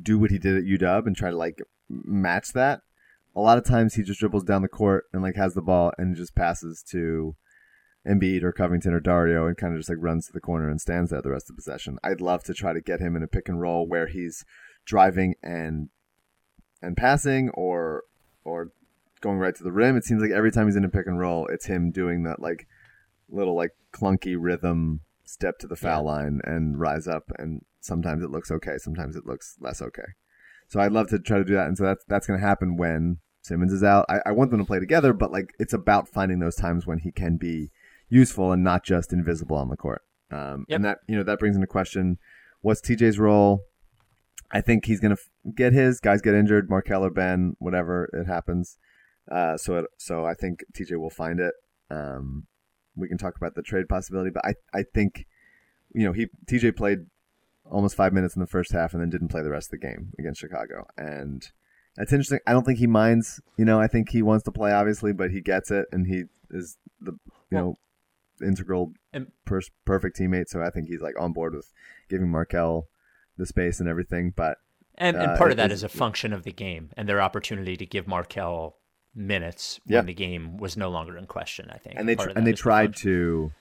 do 0.00 0.18
what 0.20 0.30
he 0.30 0.38
did 0.38 0.56
at 0.56 0.64
UW 0.64 1.06
and 1.06 1.16
try 1.16 1.30
to 1.30 1.36
like 1.36 1.60
match 1.88 2.52
that. 2.52 2.80
A 3.34 3.40
lot 3.40 3.58
of 3.58 3.64
times 3.64 3.94
he 3.94 4.02
just 4.02 4.20
dribbles 4.20 4.44
down 4.44 4.62
the 4.62 4.68
court 4.68 5.04
and 5.12 5.22
like 5.22 5.36
has 5.36 5.54
the 5.54 5.62
ball 5.62 5.92
and 5.98 6.16
just 6.16 6.34
passes 6.34 6.82
to 6.90 7.36
Embiid 8.06 8.42
or 8.42 8.52
Covington 8.52 8.94
or 8.94 9.00
Dario 9.00 9.46
and 9.46 9.56
kind 9.56 9.74
of 9.74 9.80
just 9.80 9.90
like 9.90 9.98
runs 10.00 10.26
to 10.26 10.32
the 10.32 10.40
corner 10.40 10.70
and 10.70 10.80
stands 10.80 11.10
there 11.10 11.20
the 11.20 11.30
rest 11.30 11.50
of 11.50 11.56
the 11.56 11.60
possession. 11.60 11.98
I'd 12.02 12.20
love 12.20 12.44
to 12.44 12.54
try 12.54 12.72
to 12.72 12.80
get 12.80 13.00
him 13.00 13.16
in 13.16 13.22
a 13.22 13.28
pick 13.28 13.48
and 13.48 13.60
roll 13.60 13.86
where 13.86 14.06
he's 14.06 14.44
driving 14.84 15.34
and 15.42 15.88
and 16.80 16.96
passing 16.96 17.50
or 17.50 18.04
or 18.44 18.70
going 19.20 19.38
right 19.38 19.54
to 19.56 19.64
the 19.64 19.72
rim. 19.72 19.96
It 19.96 20.04
seems 20.04 20.22
like 20.22 20.30
every 20.30 20.52
time 20.52 20.66
he's 20.66 20.76
in 20.76 20.84
a 20.84 20.88
pick 20.88 21.06
and 21.06 21.18
roll, 21.18 21.46
it's 21.48 21.66
him 21.66 21.90
doing 21.90 22.22
that 22.22 22.40
like 22.40 22.66
little 23.28 23.56
like 23.56 23.72
clunky 23.92 24.36
rhythm 24.38 25.00
step 25.24 25.58
to 25.58 25.66
the 25.66 25.76
foul 25.76 26.04
line 26.04 26.40
and 26.44 26.78
rise 26.78 27.08
up 27.08 27.24
and 27.38 27.62
sometimes 27.80 28.22
it 28.22 28.30
looks 28.30 28.50
okay, 28.50 28.78
sometimes 28.78 29.16
it 29.16 29.26
looks 29.26 29.56
less 29.60 29.82
okay. 29.82 30.14
So 30.68 30.80
I'd 30.80 30.92
love 30.92 31.08
to 31.08 31.18
try 31.18 31.38
to 31.38 31.44
do 31.44 31.54
that 31.54 31.68
and 31.68 31.78
so 31.78 31.84
that's 31.84 32.04
that's 32.08 32.26
gonna 32.26 32.40
happen 32.40 32.76
when 32.76 33.18
Simmons 33.42 33.72
is 33.72 33.84
out. 33.84 34.06
I, 34.08 34.20
I 34.26 34.32
want 34.32 34.50
them 34.50 34.58
to 34.60 34.66
play 34.66 34.80
together, 34.80 35.12
but 35.12 35.30
like 35.30 35.54
it's 35.58 35.72
about 35.72 36.08
finding 36.08 36.40
those 36.40 36.56
times 36.56 36.86
when 36.86 36.98
he 36.98 37.12
can 37.12 37.36
be 37.36 37.70
useful 38.08 38.52
and 38.52 38.62
not 38.64 38.84
just 38.84 39.12
invisible 39.12 39.56
on 39.56 39.68
the 39.68 39.76
court. 39.76 40.02
Um, 40.30 40.66
Yep. 40.68 40.76
And 40.76 40.84
that 40.84 40.98
you 41.06 41.16
know 41.16 41.22
that 41.22 41.38
brings 41.38 41.54
into 41.56 41.66
question 41.68 42.18
what's 42.60 42.80
TJ's 42.80 43.18
role. 43.18 43.60
I 44.50 44.60
think 44.60 44.84
he's 44.86 45.00
gonna 45.00 45.14
f- 45.14 45.30
get 45.54 45.72
his 45.72 46.00
guys 46.00 46.20
get 46.20 46.34
injured, 46.34 46.68
Markelle 46.68 47.04
or 47.04 47.10
Ben, 47.10 47.56
whatever 47.58 48.10
it 48.12 48.26
happens. 48.26 48.78
Uh, 49.30 49.56
so 49.56 49.78
it, 49.78 49.86
so 49.96 50.24
I 50.24 50.34
think 50.34 50.64
TJ 50.72 50.98
will 50.98 51.10
find 51.10 51.40
it. 51.40 51.54
Um, 51.90 52.46
we 52.96 53.08
can 53.08 53.18
talk 53.18 53.36
about 53.36 53.54
the 53.54 53.62
trade 53.62 53.88
possibility, 53.88 54.30
but 54.30 54.44
I 54.44 54.54
I 54.74 54.82
think 54.82 55.26
you 55.94 56.04
know 56.04 56.12
he 56.12 56.26
TJ 56.46 56.76
played 56.76 57.06
almost 57.70 57.96
five 57.96 58.12
minutes 58.12 58.36
in 58.36 58.40
the 58.40 58.46
first 58.46 58.72
half 58.72 58.92
and 58.92 59.02
then 59.02 59.10
didn't 59.10 59.28
play 59.28 59.42
the 59.42 59.50
rest 59.50 59.68
of 59.72 59.80
the 59.80 59.86
game 59.86 60.12
against 60.18 60.40
Chicago, 60.40 60.86
and 60.96 61.50
that's 61.96 62.12
interesting. 62.12 62.40
I 62.46 62.52
don't 62.52 62.64
think 62.64 62.78
he 62.78 62.86
minds. 62.86 63.40
You 63.56 63.64
know, 63.64 63.80
I 63.80 63.86
think 63.86 64.10
he 64.10 64.22
wants 64.22 64.44
to 64.44 64.52
play 64.52 64.72
obviously, 64.72 65.12
but 65.12 65.30
he 65.30 65.40
gets 65.40 65.70
it, 65.70 65.86
and 65.92 66.06
he 66.06 66.24
is 66.50 66.76
the 67.00 67.12
you 67.50 67.58
know 67.58 67.78
integral 68.42 68.92
And- 69.12 69.32
per- 69.46 69.60
perfect 69.84 70.18
teammate. 70.18 70.48
So 70.48 70.60
I 70.62 70.70
think 70.70 70.88
he's 70.88 71.00
like 71.00 71.14
on 71.18 71.32
board 71.32 71.54
with 71.54 71.72
giving 72.08 72.28
Markelle 72.30 72.86
the 73.38 73.46
space 73.46 73.80
and 73.80 73.88
everything. 73.88 74.32
But 74.36 74.58
And, 74.98 75.16
and 75.16 75.32
Uh, 75.32 75.36
part 75.38 75.50
of 75.50 75.56
that 75.58 75.70
is- 75.70 75.78
is 75.80 75.84
a 75.84 75.88
function 75.88 76.32
of 76.32 76.42
the 76.44 76.52
game 76.52 76.90
and 76.96 77.06
their 77.08 77.20
opportunity 77.20 77.76
to 77.76 77.84
give 77.86 78.06
Markelle 78.06 78.76
minutes 79.14 79.80
Yeah. 79.86 79.98
when 79.98 80.06
the 80.06 80.14
game 80.14 80.56
was 80.58 80.76
no 80.76 80.90
longer 80.90 81.16
in 81.18 81.26
question. 81.26 81.70
I 81.70 81.78
think, 81.78 81.98
and 81.98 82.06
they 82.08 82.14
tr- 82.14 82.30
and 82.36 82.46
they 82.46 82.52
is 82.52 82.58
the 82.58 82.62
tried 82.62 82.96
to 82.96 83.52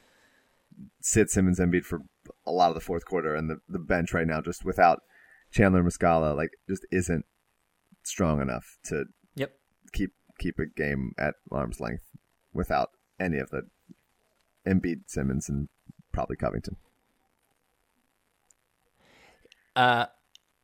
sit 1.01 1.29
Simmons 1.29 1.59
and 1.59 1.71
Embiid 1.73 1.83
for 1.85 2.01
a 2.45 2.51
lot 2.51 2.69
of 2.69 2.75
the 2.75 2.81
fourth 2.81 3.05
quarter, 3.05 3.35
and 3.35 3.49
the 3.49 3.57
the 3.67 3.79
bench 3.79 4.13
right 4.13 4.27
now 4.27 4.41
just 4.41 4.63
without 4.65 4.99
Chandler 5.51 5.83
Muscala 5.83 6.35
like 6.35 6.51
just 6.67 6.85
isn't 6.91 7.25
strong 8.03 8.41
enough 8.41 8.77
to 8.85 9.05
Yep. 9.35 9.51
keep 9.93 10.11
keep 10.39 10.59
a 10.59 10.65
game 10.65 11.13
at 11.17 11.35
arm's 11.51 11.79
length 11.79 12.03
without 12.53 12.89
any 13.19 13.37
of 13.37 13.49
the 13.49 13.63
Embiid, 14.67 15.01
Simmons, 15.07 15.47
and 15.49 15.69
probably 16.11 16.35
Covington. 16.35 16.77
Uh, 19.75 20.05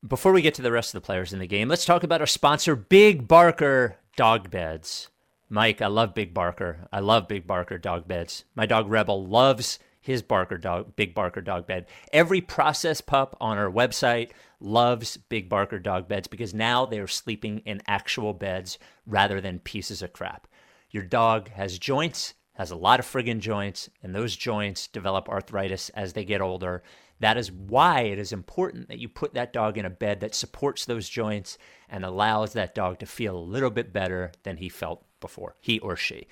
before 0.07 0.31
we 0.31 0.41
get 0.41 0.53
to 0.55 0.61
the 0.61 0.71
rest 0.71 0.93
of 0.95 1.01
the 1.01 1.05
players 1.05 1.33
in 1.33 1.39
the 1.39 1.47
game, 1.47 1.67
let's 1.67 1.85
talk 1.85 2.03
about 2.03 2.21
our 2.21 2.27
sponsor, 2.27 2.75
Big 2.75 3.27
Barker 3.27 3.97
Dog 4.15 4.49
Beds. 4.49 5.09
Mike, 5.49 5.81
I 5.81 5.87
love 5.87 6.13
Big 6.15 6.33
Barker. 6.33 6.87
I 6.93 7.01
love 7.01 7.27
Big 7.27 7.45
Barker 7.45 7.77
dog 7.77 8.07
beds. 8.07 8.45
My 8.55 8.65
dog 8.65 8.89
Rebel 8.89 9.25
loves 9.27 9.79
his 10.01 10.21
Barker 10.21 10.57
dog, 10.57 10.95
Big 10.95 11.13
Barker 11.13 11.41
dog 11.41 11.67
bed. 11.67 11.85
Every 12.11 12.41
process 12.41 12.99
pup 12.99 13.37
on 13.39 13.57
our 13.57 13.71
website 13.71 14.31
loves 14.59 15.17
Big 15.17 15.47
Barker 15.47 15.79
dog 15.79 16.07
beds 16.07 16.27
because 16.27 16.53
now 16.53 16.85
they 16.85 16.99
are 16.99 17.07
sleeping 17.07 17.59
in 17.59 17.81
actual 17.87 18.33
beds 18.33 18.79
rather 19.05 19.39
than 19.39 19.59
pieces 19.59 20.01
of 20.01 20.11
crap. 20.11 20.47
Your 20.89 21.03
dog 21.03 21.49
has 21.49 21.79
joints, 21.79 22.33
has 22.53 22.71
a 22.71 22.75
lot 22.75 22.99
of 22.99 23.05
friggin' 23.05 23.39
joints, 23.39 23.89
and 24.03 24.13
those 24.13 24.35
joints 24.35 24.87
develop 24.87 25.29
arthritis 25.29 25.89
as 25.89 26.13
they 26.13 26.25
get 26.25 26.41
older. 26.41 26.83
That 27.19 27.37
is 27.37 27.51
why 27.51 28.01
it 28.01 28.17
is 28.17 28.33
important 28.33 28.87
that 28.89 28.97
you 28.97 29.07
put 29.07 29.35
that 29.35 29.53
dog 29.53 29.77
in 29.77 29.85
a 29.85 29.91
bed 29.91 30.19
that 30.21 30.33
supports 30.33 30.85
those 30.85 31.07
joints 31.07 31.57
and 31.87 32.03
allows 32.03 32.53
that 32.53 32.73
dog 32.73 32.97
to 32.99 33.05
feel 33.05 33.37
a 33.37 33.39
little 33.39 33.69
bit 33.69 33.93
better 33.93 34.31
than 34.43 34.57
he 34.57 34.69
felt 34.69 35.05
before, 35.19 35.55
he 35.61 35.79
or 35.79 35.95
she. 35.95 36.27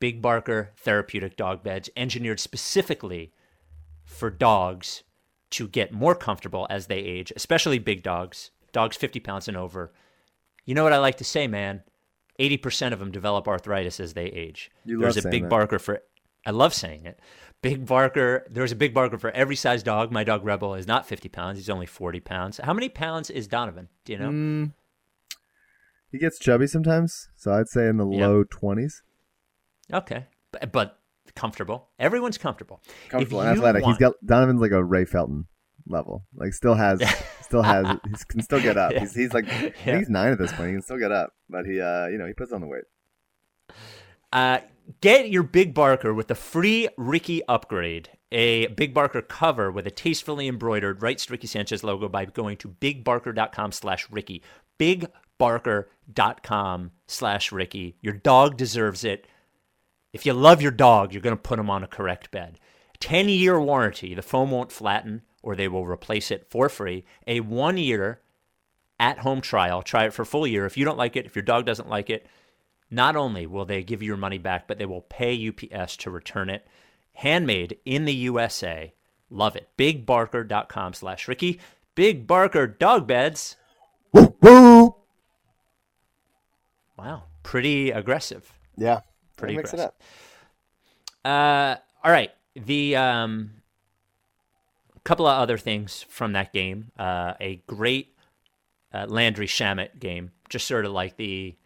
Big 0.00 0.22
Barker 0.22 0.70
therapeutic 0.76 1.36
dog 1.36 1.62
beds 1.62 1.90
engineered 1.96 2.40
specifically 2.40 3.32
for 4.04 4.30
dogs 4.30 5.02
to 5.50 5.66
get 5.68 5.92
more 5.92 6.14
comfortable 6.14 6.66
as 6.70 6.86
they 6.86 6.98
age, 6.98 7.32
especially 7.34 7.78
big 7.78 8.02
dogs, 8.02 8.50
dogs 8.72 8.96
50 8.96 9.20
pounds 9.20 9.48
and 9.48 9.56
over. 9.56 9.92
You 10.64 10.74
know 10.74 10.84
what 10.84 10.92
I 10.92 10.98
like 10.98 11.16
to 11.18 11.24
say, 11.24 11.46
man? 11.46 11.82
80% 12.38 12.92
of 12.92 12.98
them 13.00 13.10
develop 13.10 13.48
arthritis 13.48 13.98
as 13.98 14.12
they 14.14 14.26
age. 14.26 14.70
You 14.84 15.00
There's 15.00 15.16
a 15.16 15.28
big 15.28 15.42
that. 15.44 15.48
barker 15.50 15.78
for 15.78 16.00
I 16.46 16.50
love 16.50 16.72
saying 16.72 17.04
it. 17.04 17.18
Big 17.62 17.84
barker, 17.86 18.46
there's 18.48 18.70
a 18.70 18.76
big 18.76 18.94
barker 18.94 19.18
for 19.18 19.30
every 19.32 19.56
size 19.56 19.82
dog. 19.82 20.12
My 20.12 20.22
dog 20.22 20.44
Rebel 20.44 20.74
is 20.76 20.86
not 20.86 21.06
50 21.06 21.28
pounds, 21.28 21.58
he's 21.58 21.68
only 21.68 21.86
40 21.86 22.20
pounds. 22.20 22.60
How 22.62 22.72
many 22.72 22.88
pounds 22.88 23.28
is 23.30 23.48
Donovan? 23.48 23.88
Do 24.04 24.12
you 24.12 24.18
know? 24.18 24.28
Mm, 24.30 24.72
he 26.12 26.18
gets 26.18 26.38
chubby 26.38 26.66
sometimes, 26.68 27.28
so 27.36 27.52
I'd 27.52 27.68
say 27.68 27.88
in 27.88 27.96
the 27.96 28.08
Yeah. 28.08 28.26
low 28.28 28.44
twenties. 28.44 29.02
Okay. 29.92 30.26
But, 30.52 30.72
but 30.72 30.98
comfortable. 31.34 31.88
Everyone's 31.98 32.38
comfortable. 32.38 32.82
Comfortable 33.08 33.40
and 33.42 33.50
athletic. 33.50 33.82
want- 33.82 33.96
He's 33.96 34.00
got 34.00 34.14
Donovan's 34.24 34.60
like 34.60 34.70
a 34.72 34.82
Ray 34.82 35.04
Felton 35.04 35.46
level. 35.86 36.24
Like 36.34 36.52
still 36.54 36.74
has, 36.74 37.00
still 37.42 37.62
has. 37.62 37.86
He 38.04 38.14
can 38.28 38.42
still 38.42 38.60
get 38.60 38.76
up. 38.76 38.92
Yeah. 38.92 39.00
He's, 39.00 39.14
he's 39.14 39.32
like, 39.34 39.46
Yeah. 39.84 39.98
he's 39.98 40.08
nine 40.08 40.32
at 40.32 40.38
this 40.38 40.52
point. 40.52 40.68
He 40.68 40.72
can 40.74 40.82
still 40.82 40.98
get 40.98 41.12
up, 41.12 41.32
but 41.48 41.64
he, 41.66 41.80
uh, 41.80 42.06
you 42.08 42.18
know, 42.18 42.26
he 42.26 42.32
puts 42.32 42.52
on 42.52 42.60
the 42.60 42.66
weight. 42.66 42.84
Uh, 44.32 44.58
get 45.00 45.30
your 45.30 45.42
Big 45.42 45.72
Barker 45.74 46.12
with 46.12 46.28
the 46.28 46.34
free 46.34 46.88
Ricky 46.98 47.42
upgrade. 47.48 48.10
A 48.30 48.66
Big 48.68 48.92
Barker 48.92 49.22
cover 49.22 49.70
with 49.70 49.86
a 49.86 49.90
tastefully 49.90 50.48
embroidered 50.48 51.02
Rights 51.02 51.30
Ricky 51.30 51.46
Sanchez 51.46 51.82
logo 51.82 52.08
by 52.10 52.26
going 52.26 52.58
to 52.58 52.68
bigbarker.com 52.68 53.72
slash 53.72 54.10
Ricky. 54.10 54.42
Bigbarker.com 54.78 56.90
slash 57.06 57.52
Ricky. 57.52 57.96
Your 58.02 58.14
dog 58.14 58.56
deserves 58.56 59.04
it. 59.04 59.26
If 60.12 60.24
you 60.24 60.32
love 60.32 60.62
your 60.62 60.70
dog, 60.70 61.12
you're 61.12 61.22
going 61.22 61.36
to 61.36 61.42
put 61.42 61.56
them 61.56 61.70
on 61.70 61.84
a 61.84 61.88
correct 61.88 62.30
bed. 62.30 62.58
10 63.00 63.28
year 63.28 63.60
warranty. 63.60 64.14
The 64.14 64.22
foam 64.22 64.50
won't 64.50 64.72
flatten 64.72 65.22
or 65.42 65.54
they 65.54 65.68
will 65.68 65.86
replace 65.86 66.30
it 66.30 66.46
for 66.50 66.68
free. 66.68 67.04
A 67.26 67.40
one 67.40 67.76
year 67.76 68.20
at 68.98 69.18
home 69.18 69.40
trial. 69.40 69.82
Try 69.82 70.06
it 70.06 70.12
for 70.12 70.22
a 70.22 70.26
full 70.26 70.46
year. 70.46 70.66
If 70.66 70.76
you 70.76 70.84
don't 70.84 70.98
like 70.98 71.16
it, 71.16 71.26
if 71.26 71.36
your 71.36 71.42
dog 71.42 71.66
doesn't 71.66 71.88
like 71.88 72.10
it, 72.10 72.26
not 72.90 73.16
only 73.16 73.46
will 73.46 73.64
they 73.64 73.82
give 73.82 74.02
you 74.02 74.08
your 74.08 74.16
money 74.16 74.38
back, 74.38 74.66
but 74.66 74.78
they 74.78 74.86
will 74.86 75.02
pay 75.02 75.48
UPS 75.48 75.96
to 75.98 76.10
return 76.10 76.50
it. 76.50 76.66
Handmade 77.12 77.78
in 77.84 78.04
the 78.04 78.14
USA. 78.14 78.94
Love 79.30 79.56
it. 79.56 79.68
BigBarker.com 79.76 80.94
slash 80.94 81.28
Ricky. 81.28 81.60
Big 81.94 82.26
Barker 82.26 82.66
dog 82.66 83.06
beds. 83.06 83.56
Woo 84.12 84.34
woo. 84.40 84.94
Wow. 86.96 87.24
Pretty 87.42 87.90
aggressive. 87.90 88.52
Yeah, 88.76 89.00
Pretty 89.38 89.56
mix 89.56 89.72
it 89.72 89.80
up. 89.80 90.00
Uh, 91.24 91.76
all 92.04 92.12
right. 92.12 92.30
The 92.54 92.96
um, 92.96 93.50
couple 95.04 95.26
of 95.26 95.38
other 95.40 95.56
things 95.56 96.04
from 96.08 96.32
that 96.32 96.52
game. 96.52 96.90
Uh, 96.98 97.32
a 97.40 97.62
great 97.66 98.14
uh, 98.92 99.06
Landry 99.08 99.46
Shamet 99.46 99.98
game. 99.98 100.32
Just 100.50 100.66
sort 100.66 100.84
of 100.84 100.92
like 100.92 101.16
the, 101.16 101.56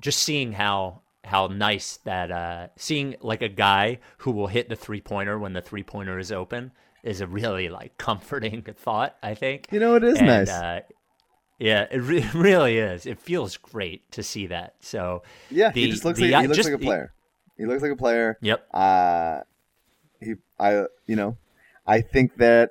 just 0.00 0.22
seeing 0.22 0.52
how 0.52 1.02
how 1.24 1.46
nice 1.46 1.98
that 1.98 2.32
uh, 2.32 2.66
seeing 2.76 3.14
like 3.20 3.42
a 3.42 3.48
guy 3.48 4.00
who 4.18 4.32
will 4.32 4.48
hit 4.48 4.68
the 4.68 4.74
three 4.74 5.00
pointer 5.00 5.38
when 5.38 5.52
the 5.52 5.62
three 5.62 5.84
pointer 5.84 6.18
is 6.18 6.32
open 6.32 6.72
is 7.04 7.20
a 7.20 7.26
really 7.28 7.68
like 7.68 7.96
comforting 7.98 8.62
thought. 8.62 9.16
I 9.22 9.34
think. 9.34 9.68
You 9.70 9.78
know, 9.78 9.94
it 9.94 10.04
is 10.04 10.18
And, 10.18 10.26
nice. 10.26 10.50
Uh, 10.50 10.80
yeah, 11.62 11.86
it 11.90 11.98
re- 11.98 12.28
really 12.34 12.78
is. 12.78 13.06
It 13.06 13.18
feels 13.18 13.56
great 13.56 14.10
to 14.12 14.22
see 14.22 14.48
that. 14.48 14.74
So 14.80 15.22
yeah, 15.50 15.70
the- 15.70 15.82
he 15.82 15.90
just 15.90 16.04
looks 16.04 16.18
the- 16.18 16.30
like 16.30 16.42
he 16.42 16.46
looks 16.48 16.56
just 16.56 16.68
like 16.70 16.80
a 16.80 16.84
player. 16.84 17.12
He 17.56 17.66
looks 17.66 17.82
like 17.82 17.92
a 17.92 17.96
player. 17.96 18.38
Yep. 18.40 18.66
Uh, 18.74 19.40
he, 20.20 20.34
I, 20.58 20.84
you 21.06 21.16
know, 21.16 21.36
I 21.86 22.00
think 22.00 22.36
that 22.38 22.70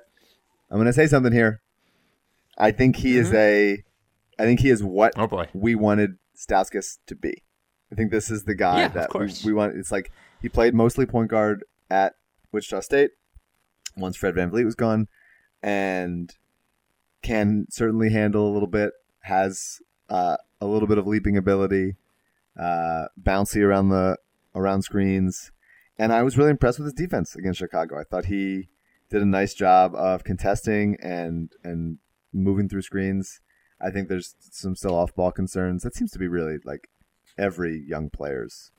I'm 0.70 0.76
going 0.76 0.86
to 0.86 0.92
say 0.92 1.06
something 1.06 1.32
here. 1.32 1.60
I 2.58 2.70
think 2.72 2.96
he 2.96 3.16
is 3.16 3.32
a, 3.32 3.82
I 4.38 4.42
think 4.42 4.60
he 4.60 4.68
is 4.68 4.82
what 4.82 5.14
Oh 5.16 5.26
boy. 5.26 5.48
we 5.54 5.74
wanted 5.74 6.16
Stauskas 6.36 6.98
to 7.06 7.14
be. 7.14 7.42
I 7.90 7.94
think 7.94 8.10
this 8.10 8.30
is 8.30 8.44
the 8.44 8.54
guy 8.54 8.80
Yeah, 8.80 8.88
that 8.88 9.14
we, 9.14 9.32
we 9.46 9.52
want. 9.52 9.76
It's 9.76 9.92
like 9.92 10.10
he 10.42 10.48
played 10.48 10.74
mostly 10.74 11.06
point 11.06 11.30
guard 11.30 11.64
at 11.90 12.14
Wichita 12.52 12.80
State 12.80 13.12
once 13.96 14.16
Fred 14.16 14.34
VanVleet 14.34 14.64
was 14.64 14.74
gone, 14.74 15.08
and 15.62 16.34
can 17.22 17.66
certainly 17.70 18.10
handle 18.10 18.48
a 18.48 18.52
little 18.52 18.68
bit. 18.68 18.92
Has 19.20 19.80
uh, 20.08 20.36
a 20.60 20.66
little 20.66 20.88
bit 20.88 20.98
of 20.98 21.06
leaping 21.06 21.36
ability, 21.36 21.96
uh, 22.58 23.06
bouncy 23.20 23.62
around 23.62 23.88
the 23.88 24.16
around 24.54 24.82
screens, 24.82 25.52
and 25.98 26.12
I 26.12 26.22
was 26.22 26.36
really 26.36 26.50
impressed 26.50 26.78
with 26.78 26.86
his 26.86 26.94
defense 26.94 27.36
against 27.36 27.60
Chicago. 27.60 27.98
I 27.98 28.04
thought 28.04 28.26
he 28.26 28.68
did 29.10 29.22
a 29.22 29.26
nice 29.26 29.54
job 29.54 29.94
of 29.94 30.24
contesting 30.24 30.96
and 31.00 31.52
and 31.62 31.98
moving 32.32 32.68
through 32.68 32.82
screens. 32.82 33.40
I 33.80 33.90
think 33.90 34.08
there's 34.08 34.34
some 34.38 34.76
still 34.76 34.94
off 34.94 35.14
ball 35.14 35.32
concerns. 35.32 35.82
That 35.82 35.94
seems 35.94 36.12
to 36.12 36.18
be 36.18 36.28
really 36.28 36.58
like 36.64 36.88
every 37.38 37.84
young 37.86 38.10
player's 38.10 38.70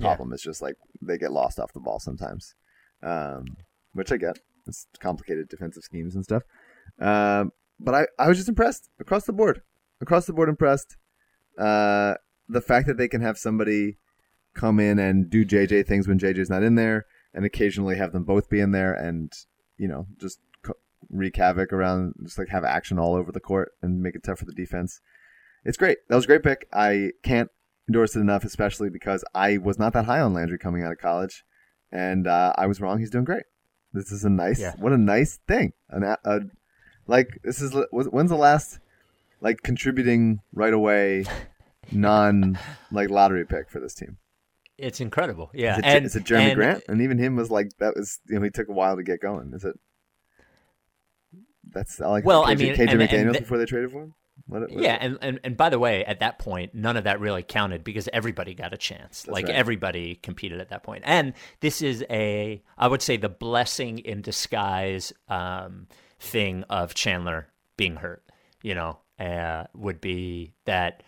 problem. 0.00 0.32
It's 0.32 0.42
just 0.42 0.62
like 0.62 0.76
they 1.00 1.18
get 1.18 1.32
lost 1.32 1.58
off 1.58 1.72
the 1.72 1.80
ball 1.80 1.98
sometimes, 1.98 2.54
um, 3.02 3.56
which 3.92 4.12
I 4.12 4.16
get. 4.16 4.38
It's 4.66 4.86
complicated 4.98 5.48
defensive 5.48 5.84
schemes 5.84 6.14
and 6.14 6.24
stuff. 6.24 6.42
Um, 6.98 7.52
but 7.80 7.94
I, 7.94 8.06
I 8.18 8.28
was 8.28 8.36
just 8.38 8.48
impressed 8.48 8.88
across 9.00 9.24
the 9.24 9.32
board. 9.32 9.62
Across 10.00 10.26
the 10.26 10.32
board, 10.32 10.48
impressed. 10.48 10.96
Uh, 11.58 12.14
the 12.48 12.60
fact 12.60 12.86
that 12.86 12.96
they 12.98 13.08
can 13.08 13.20
have 13.22 13.38
somebody 13.38 13.98
come 14.54 14.78
in 14.78 14.98
and 14.98 15.28
do 15.30 15.44
JJ 15.44 15.86
things 15.86 16.06
when 16.06 16.18
JJ's 16.18 16.50
not 16.50 16.62
in 16.62 16.74
there, 16.74 17.06
and 17.34 17.44
occasionally 17.44 17.96
have 17.96 18.12
them 18.12 18.24
both 18.24 18.48
be 18.48 18.60
in 18.60 18.72
there, 18.72 18.92
and 18.94 19.32
you 19.78 19.88
know 19.88 20.06
just 20.20 20.38
wreak 21.10 21.36
havoc 21.36 21.72
around, 21.72 22.14
just 22.24 22.38
like 22.38 22.48
have 22.48 22.64
action 22.64 22.98
all 22.98 23.14
over 23.14 23.30
the 23.30 23.40
court 23.40 23.72
and 23.82 24.02
make 24.02 24.14
it 24.16 24.22
tough 24.24 24.38
for 24.40 24.44
the 24.44 24.52
defense. 24.52 25.00
It's 25.64 25.76
great. 25.76 25.98
That 26.08 26.16
was 26.16 26.24
a 26.24 26.28
great 26.28 26.42
pick. 26.42 26.68
I 26.72 27.10
can't 27.22 27.50
endorse 27.88 28.16
it 28.16 28.20
enough, 28.20 28.44
especially 28.44 28.90
because 28.90 29.24
I 29.34 29.58
was 29.58 29.78
not 29.78 29.92
that 29.92 30.04
high 30.06 30.20
on 30.20 30.34
Landry 30.34 30.58
coming 30.58 30.82
out 30.82 30.92
of 30.92 30.98
college, 30.98 31.44
and 31.92 32.26
uh, 32.26 32.52
I 32.56 32.66
was 32.66 32.80
wrong. 32.80 32.98
He's 32.98 33.10
doing 33.10 33.24
great. 33.24 33.44
This 33.92 34.12
is 34.12 34.24
a 34.24 34.30
nice, 34.30 34.60
Yeah. 34.60 34.74
what 34.78 34.92
a 34.92 34.98
nice 34.98 35.38
thing. 35.48 35.72
An, 35.90 36.02
a, 36.02 36.18
a, 36.24 36.40
like 37.06 37.40
this 37.42 37.60
is 37.60 37.74
when's 37.90 38.30
the 38.30 38.36
last 38.36 38.78
like 39.40 39.62
contributing 39.62 40.40
right 40.52 40.72
away 40.72 41.24
non 41.92 42.58
like 42.90 43.10
lottery 43.10 43.44
pick 43.46 43.70
for 43.70 43.80
this 43.80 43.94
team? 43.94 44.18
It's 44.78 45.00
incredible. 45.00 45.50
Yeah. 45.54 45.74
Is 45.74 45.78
it, 45.78 45.84
and, 45.84 46.04
is 46.06 46.16
it 46.16 46.24
Jerami 46.24 46.40
and- 46.40 46.54
Grant? 46.54 46.84
And 46.88 47.00
even 47.00 47.18
him 47.18 47.36
was 47.36 47.50
like 47.50 47.70
that 47.78 47.96
was 47.96 48.20
you 48.28 48.36
know 48.38 48.44
he 48.44 48.50
took 48.50 48.68
a 48.68 48.72
while 48.72 48.96
to 48.96 49.02
get 49.02 49.20
going. 49.20 49.52
Is 49.54 49.64
it? 49.64 49.78
That's 51.70 52.00
I 52.00 52.08
like 52.08 52.24
Well, 52.24 52.44
KJ, 52.44 52.48
I 52.48 52.54
mean, 52.54 52.74
KJ 52.74 52.80
and- 52.80 52.90
and 52.90 53.00
McDaniels 53.00 53.32
th- 53.32 53.42
before 53.42 53.58
they 53.58 53.64
traded 53.66 53.90
for 53.90 54.02
him. 54.02 54.14
What, 54.46 54.60
what- 54.62 54.70
Yeah, 54.82 54.98
and, 55.00 55.18
and 55.20 55.40
and 55.42 55.56
by 55.56 55.70
the 55.70 55.78
way, 55.78 56.04
at 56.04 56.20
that 56.20 56.38
point, 56.38 56.74
none 56.74 56.96
of 56.96 57.04
that 57.04 57.20
really 57.20 57.42
counted 57.42 57.82
because 57.84 58.08
everybody 58.12 58.54
got 58.54 58.72
a 58.72 58.76
chance. 58.76 59.26
like 59.26 59.46
right. 59.46 59.54
everybody 59.54 60.14
competed 60.16 60.60
at 60.60 60.68
that 60.68 60.82
point. 60.82 61.02
And 61.06 61.32
this 61.60 61.82
is 61.82 62.04
a, 62.10 62.62
I 62.78 62.86
would 62.88 63.02
say, 63.02 63.16
the 63.16 63.28
blessing 63.28 63.98
in 63.98 64.20
disguise 64.22 65.12
um, 65.28 65.88
thing 66.18 66.64
of 66.64 66.94
Chandler 66.94 67.48
being 67.76 67.96
hurt. 67.96 68.22
You 68.62 68.74
know, 68.74 68.98
uh, 69.18 69.64
would 69.74 70.00
be 70.00 70.54
that 70.64 71.02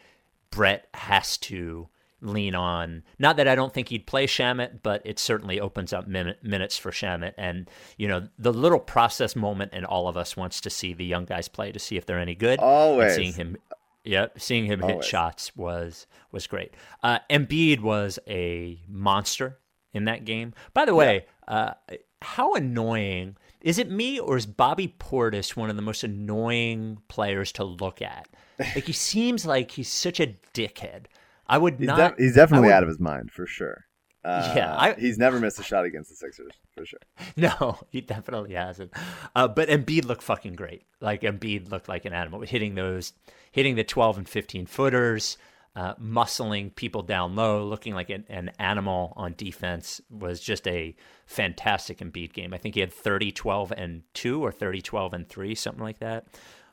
Brett 0.50 0.88
has 0.94 1.36
to 1.38 1.88
lean 2.20 2.54
on. 2.54 3.04
Not 3.18 3.36
that 3.36 3.46
I 3.48 3.54
don't 3.54 3.72
think 3.72 3.88
he'd 3.88 4.06
play 4.06 4.26
Shamet, 4.26 4.80
but 4.82 5.02
it 5.04 5.18
certainly 5.18 5.60
opens 5.60 5.92
up 5.92 6.06
min- 6.06 6.34
minutes 6.42 6.76
for 6.76 6.90
Shamet. 6.90 7.34
And 7.36 7.70
you 7.96 8.08
know, 8.08 8.28
the 8.38 8.52
little 8.52 8.80
process 8.80 9.36
moment 9.36 9.72
in 9.72 9.84
all 9.84 10.08
of 10.08 10.16
us 10.16 10.36
wants 10.36 10.60
to 10.62 10.70
see 10.70 10.94
the 10.94 11.04
young 11.04 11.24
guys 11.24 11.48
play 11.48 11.72
to 11.72 11.78
see 11.78 11.96
if 11.96 12.06
they're 12.06 12.18
any 12.18 12.34
good. 12.34 12.58
And 12.58 12.68
Always. 12.68 13.14
seeing 13.14 13.32
him, 13.32 13.56
yep, 14.04 14.40
seeing 14.40 14.66
him 14.66 14.80
hit 14.82 15.04
shots 15.04 15.56
was 15.56 16.06
was 16.32 16.46
great. 16.46 16.74
Uh, 17.02 17.18
Embiid 17.30 17.80
was 17.80 18.18
a 18.26 18.80
monster 18.88 19.58
in 19.92 20.04
that 20.06 20.24
game. 20.24 20.54
By 20.74 20.84
the 20.84 20.94
way, 20.94 21.26
uh, 21.46 21.74
how 22.20 22.54
annoying 22.54 23.36
is 23.60 23.78
it? 23.78 23.90
Me 23.90 24.18
or 24.20 24.36
is 24.36 24.46
Bobby 24.46 24.94
Portis 24.98 25.56
one 25.56 25.70
of 25.70 25.76
the 25.76 25.82
most 25.82 26.04
annoying 26.04 26.98
players 27.08 27.52
to 27.52 27.64
look 27.64 28.00
at? 28.02 28.28
Like 28.58 28.84
he 28.84 28.92
seems 29.12 29.44
like 29.46 29.70
he's 29.70 29.88
such 29.92 30.20
a 30.20 30.34
dickhead. 30.54 31.06
I 31.46 31.58
would 31.58 31.78
he's, 31.78 31.86
not. 31.86 32.16
de- 32.16 32.22
he's 32.24 32.34
definitely 32.34 32.68
would- 32.68 32.74
out 32.74 32.82
of 32.82 32.88
his 32.88 33.00
mind 33.00 33.30
for 33.30 33.46
sure. 33.46 33.84
Uh, 34.24 34.52
Yeah, 34.56 34.76
I- 34.76 34.94
he's 34.94 35.16
never 35.16 35.38
missed 35.40 35.58
a 35.60 35.62
shot 35.62 35.84
against 35.84 36.10
the 36.10 36.16
Sixers 36.16 36.52
for 36.76 36.84
sure. 36.84 36.98
No, 37.36 37.78
he 37.90 38.00
definitely 38.00 38.54
hasn't. 38.54 38.92
Uh, 39.34 39.48
but 39.48 39.68
Embiid 39.68 40.04
looked 40.04 40.22
fucking 40.24 40.54
great. 40.54 40.82
Like 41.00 41.22
Embiid 41.22 41.70
looked 41.70 41.88
like 41.88 42.04
an 42.04 42.12
animal, 42.12 42.40
hitting 42.40 42.74
those, 42.74 43.12
hitting 43.52 43.76
the 43.76 43.84
twelve 43.84 44.18
and 44.18 44.28
fifteen 44.28 44.66
footers, 44.66 45.38
uh, 45.76 45.94
muscling 45.94 46.74
people 46.74 47.02
down 47.02 47.37
low, 47.37 47.64
looking 47.64 47.94
like 47.94 48.11
an, 48.11 48.24
an 48.28 48.50
animal 48.59 49.12
on 49.16 49.35
defense. 49.37 50.00
Was 50.11 50.40
just 50.40 50.66
a 50.66 50.96
fantastic 51.26 51.98
Embiid 51.98 52.33
game. 52.33 52.52
I 52.52 52.59
think 52.59 52.74
he 52.74 52.81
had 52.81 52.92
30, 52.92 53.33
12, 53.33 53.72
and 53.76 54.02
two, 54.14 54.44
or 54.44 54.50
30, 54.50 54.83
12, 54.83 55.12
and 55.14 55.28
three, 55.28 55.54
something 55.54 55.83
like 55.83 55.98
that. 55.98 56.26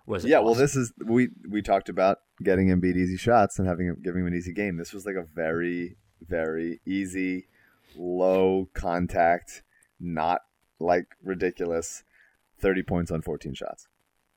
Was 0.06 0.24
Yeah, 0.26 0.40
well, 0.40 0.54
this 0.54 0.76
is 0.76 0.94
we 1.04 1.30
we 1.50 1.62
talked 1.62 1.90
about 1.90 2.20
getting 2.44 2.68
Embiid 2.68 2.96
easy 2.96 3.18
shots 3.18 3.58
and 3.58 3.68
having 3.68 3.88
him 3.88 3.98
giving 4.04 4.22
him 4.22 4.28
an 4.28 4.36
easy 4.36 4.54
game. 4.54 4.78
This 4.78 4.94
was 4.94 5.06
like 5.06 5.16
a 5.16 5.26
very 5.34 5.98
very 6.22 6.80
easy, 6.86 7.48
low 7.96 8.70
contact, 8.74 9.64
not 10.00 10.42
like 10.80 11.08
ridiculous, 11.24 12.04
thirty 12.60 12.84
points 12.84 13.10
on 13.10 13.24
fourteen 13.24 13.56
shots. 13.56 13.88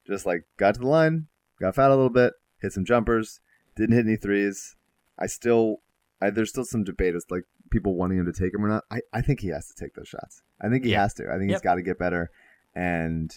Just 0.07 0.25
like 0.25 0.45
got 0.57 0.75
to 0.75 0.81
the 0.81 0.87
line, 0.87 1.27
got 1.61 1.75
fouled 1.75 1.93
a 1.93 1.97
little 1.97 2.09
bit, 2.09 2.33
hit 2.63 2.73
some 2.73 2.87
jumpers, 2.87 3.41
didn't 3.79 3.97
hit 3.97 4.07
any 4.07 4.17
threes. 4.17 4.77
I 5.19 5.27
still, 5.27 5.79
I, 6.21 6.31
there's 6.31 6.51
still 6.51 6.65
some 6.65 6.85
debate 6.85 7.15
as 7.15 7.25
like 7.31 7.45
people 7.71 7.95
wanting 7.95 8.19
him 8.19 8.27
to 8.27 8.33
take 8.33 8.53
them 8.53 8.65
or 8.65 8.69
not. 8.69 8.85
I, 8.91 9.01
I 9.13 9.21
think 9.23 9.41
he 9.41 9.49
has 9.49 9.69
to 9.69 9.75
take 9.75 9.95
those 9.95 10.09
shots. 10.09 10.43
I 10.61 10.69
think 10.69 10.85
he 10.85 10.93
Yeah. 10.93 11.03
has 11.03 11.15
to. 11.15 11.31
I 11.33 11.39
think 11.39 11.51
he's 11.51 11.61
got 11.61 11.77
to 11.77 11.83
get 11.83 11.99
better, 11.99 12.31
and 12.75 13.31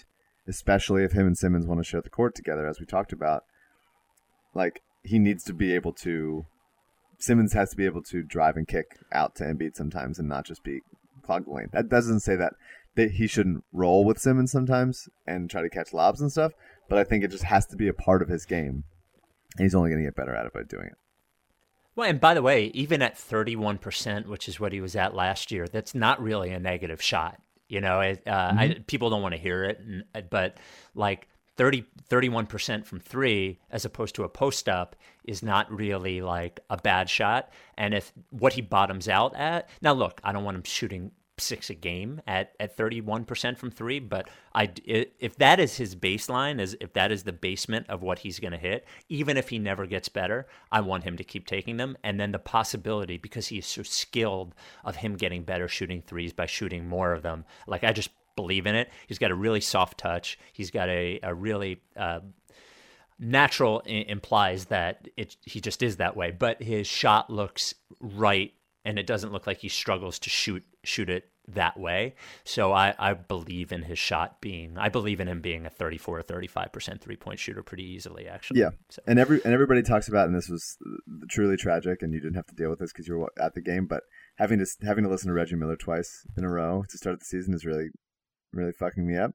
especially 0.48 1.04
if 1.04 1.12
him 1.14 1.28
and 1.28 1.38
Simmons 1.38 1.66
want 1.68 1.80
to 1.80 1.84
share 1.84 2.02
the 2.02 2.10
court 2.10 2.36
together, 2.36 2.68
as 2.68 2.80
we 2.80 2.86
talked 2.86 3.14
about. 3.14 3.44
Like 4.54 4.82
he 5.04 5.20
needs 5.20 5.44
to 5.46 5.54
be 5.54 5.74
able 5.74 5.94
to. 5.94 6.46
Simmons 7.20 7.54
has 7.54 7.70
to 7.70 7.78
be 7.78 7.86
able 7.86 8.02
to 8.04 8.24
drive 8.24 8.58
and 8.58 8.68
kick 8.68 8.98
out 9.12 9.36
to 9.36 9.44
Embiid 9.44 9.76
sometimes, 9.76 10.18
and 10.20 10.28
not 10.28 10.46
just 10.46 10.64
be 10.64 10.82
clog 11.24 11.46
the 11.46 11.52
lane. 11.52 11.70
That 11.72 11.88
doesn't 11.90 12.22
say 12.22 12.36
that 12.36 12.54
that 12.96 13.12
he 13.12 13.28
shouldn't 13.28 13.64
roll 13.72 14.04
with 14.04 14.20
Simmons 14.20 14.52
sometimes 14.52 15.08
and 15.26 15.50
try 15.50 15.62
to 15.62 15.70
catch 15.70 15.94
lobs 15.94 16.20
and 16.20 16.32
stuff. 16.32 16.52
But 16.90 16.98
I 16.98 17.04
think 17.06 17.24
it 17.24 17.32
just 17.32 17.44
has 17.46 17.66
to 17.68 17.78
be 17.78 17.88
a 17.88 17.94
part 17.94 18.22
of 18.22 18.28
his 18.28 18.46
game, 18.46 18.84
and 19.58 19.66
he's 19.66 19.76
only 19.76 19.90
going 19.90 20.02
to 20.02 20.08
get 20.08 20.16
better 20.16 20.36
at 20.36 20.46
it 20.46 20.54
by 20.54 20.64
doing 20.64 20.88
it. 20.88 20.98
Well, 21.96 22.10
and 22.10 22.20
by 22.20 22.34
the 22.34 22.42
way, 22.42 22.66
even 22.74 23.02
at 23.02 23.16
31%, 23.16 24.28
which 24.28 24.48
is 24.48 24.60
what 24.60 24.72
he 24.72 24.80
was 24.80 24.96
at 24.96 25.14
last 25.14 25.52
year, 25.52 25.68
that's 25.68 25.94
not 25.94 26.22
really 26.22 26.52
a 26.52 26.60
negative 26.60 27.02
shot. 27.02 27.42
You 27.68 27.82
know, 27.82 28.00
it, 28.02 28.24
uh, 28.28 28.54
I, 28.58 28.76
people 28.88 29.10
don't 29.10 29.22
want 29.22 29.34
to 29.34 29.40
hear 29.40 29.64
it, 29.64 29.80
and, 29.80 30.04
uh, 30.16 30.22
but 30.22 30.58
like 30.96 31.28
30, 31.58 31.86
31% 32.10 32.86
from 32.86 33.00
three 33.00 33.60
as 33.70 33.86
opposed 33.86 34.16
to 34.16 34.24
a 34.24 34.30
post 34.30 34.68
up 34.68 34.96
is 35.24 35.44
not 35.44 35.72
really 35.72 36.22
like 36.22 36.60
a 36.70 36.78
bad 36.78 37.10
shot. 37.10 37.52
And 37.78 37.94
if 37.94 38.12
what 38.30 38.54
he 38.54 38.62
bottoms 38.62 39.08
out 39.08 39.36
at, 39.36 39.70
now 39.82 39.94
look, 39.94 40.20
I 40.24 40.32
don't 40.32 40.44
want 40.44 40.56
him 40.56 40.64
shooting 40.64 41.12
six 41.42 41.70
a 41.70 41.74
game 41.74 42.22
at, 42.28 42.54
at 42.60 42.78
31% 42.78 43.58
from 43.58 43.72
three, 43.72 44.00
but 44.00 44.30
I, 44.54 44.70
if 44.86 45.36
that 45.38 45.60
is 45.60 45.78
his 45.78 45.96
baseline, 45.96 46.60
is 46.60 46.78
if 46.80 46.94
that 46.94 47.12
is 47.12 47.24
the 47.24 47.34
basement 47.34 47.88
of 47.90 48.02
what 48.02 48.20
he's 48.20 48.40
going 48.40 48.52
to 48.52 48.58
hit, 48.58 48.86
even 49.10 49.38
if 49.38 49.50
he 49.50 49.60
never 49.60 49.86
gets 49.86 50.10
better, 50.10 50.48
I 50.72 50.82
want 50.82 51.04
him 51.04 51.18
to 51.18 51.24
keep 51.24 51.46
taking 51.46 51.78
them. 51.78 51.98
And 52.04 52.20
then 52.20 52.32
the 52.32 52.40
possibility, 52.40 53.18
because 53.18 53.48
he 53.48 53.58
is 53.58 53.66
so 53.66 53.84
skilled, 53.84 54.56
of 54.84 54.98
him 54.98 55.16
getting 55.16 55.44
better 55.44 55.68
shooting 55.68 56.02
threes 56.02 56.34
by 56.34 56.46
shooting 56.46 56.88
more 56.88 57.14
of 57.14 57.22
them. 57.22 57.46
Like 57.68 57.84
I 57.84 57.94
just 57.94 58.10
believe 58.36 58.66
in 58.66 58.76
it. 58.76 58.90
He's 59.08 59.20
got 59.20 59.32
a 59.32 59.36
really 59.36 59.62
soft 59.62 59.98
touch. 59.98 60.40
He's 60.54 60.72
got 60.72 60.90
a, 60.90 61.20
a 61.24 61.34
really 61.34 61.82
uh, 61.96 62.22
natural 63.20 63.82
I- 63.86 64.06
implies 64.08 64.66
that 64.66 65.08
it 65.18 65.38
he 65.44 65.62
just 65.62 65.84
is 65.84 65.98
that 65.98 66.16
way, 66.16 66.32
but 66.32 66.62
his 66.62 66.88
shot 66.88 67.30
looks 67.30 67.74
right, 68.00 68.54
and 68.84 68.98
it 68.98 69.06
doesn't 69.06 69.32
look 69.32 69.48
like 69.48 69.60
he 69.60 69.70
struggles 69.70 70.20
to 70.20 70.30
shoot 70.30 70.64
shoot 70.84 71.10
it 71.10 71.30
that 71.48 71.80
way. 71.80 72.16
So 72.44 72.72
I, 72.72 72.94
I 72.98 73.14
believe 73.14 73.72
in 73.72 73.84
his 73.84 74.00
shot 74.00 74.42
being 74.42 74.78
I 74.78 74.90
believe 74.90 75.20
in 75.20 75.28
him 75.28 75.42
being 75.42 75.66
a 75.66 75.70
34 75.70 76.20
or 76.20 76.22
35 76.22 76.72
percent 76.72 77.02
three 77.02 77.16
point 77.16 77.40
shooter 77.40 77.64
pretty 77.64 77.84
easily 77.84 78.28
actually. 78.28 78.60
Yeah, 78.60 78.70
So, 78.90 79.02
and 79.08 79.20
every 79.20 79.44
and 79.44 79.54
everybody 79.54 79.82
talks 79.82 80.08
about, 80.08 80.28
and 80.28 80.36
this 80.36 80.50
was 80.50 80.78
truly 81.30 81.58
tragic, 81.58 82.02
and 82.02 82.14
you 82.14 82.20
didn't 82.20 82.36
have 82.36 82.48
to 82.48 82.56
deal 82.56 82.70
with 82.70 82.80
this 82.80 82.92
because 82.92 83.08
you 83.08 83.18
were 83.18 83.32
at 83.40 83.54
the 83.54 83.62
game, 83.62 83.86
but 83.86 84.04
having 84.38 84.60
to 84.60 84.66
having 84.84 85.04
to 85.04 85.10
listen 85.10 85.28
to 85.28 85.34
Reggie 85.34 85.56
Miller 85.56 85.76
twice 85.76 86.26
in 86.38 86.44
a 86.44 86.50
row 86.50 86.84
to 86.90 86.98
start 86.98 87.20
the 87.20 87.26
season 87.26 87.54
is 87.54 87.66
really, 87.66 87.90
really 88.54 88.74
fucking 88.74 89.08
me 89.08 89.18
up. 89.18 89.32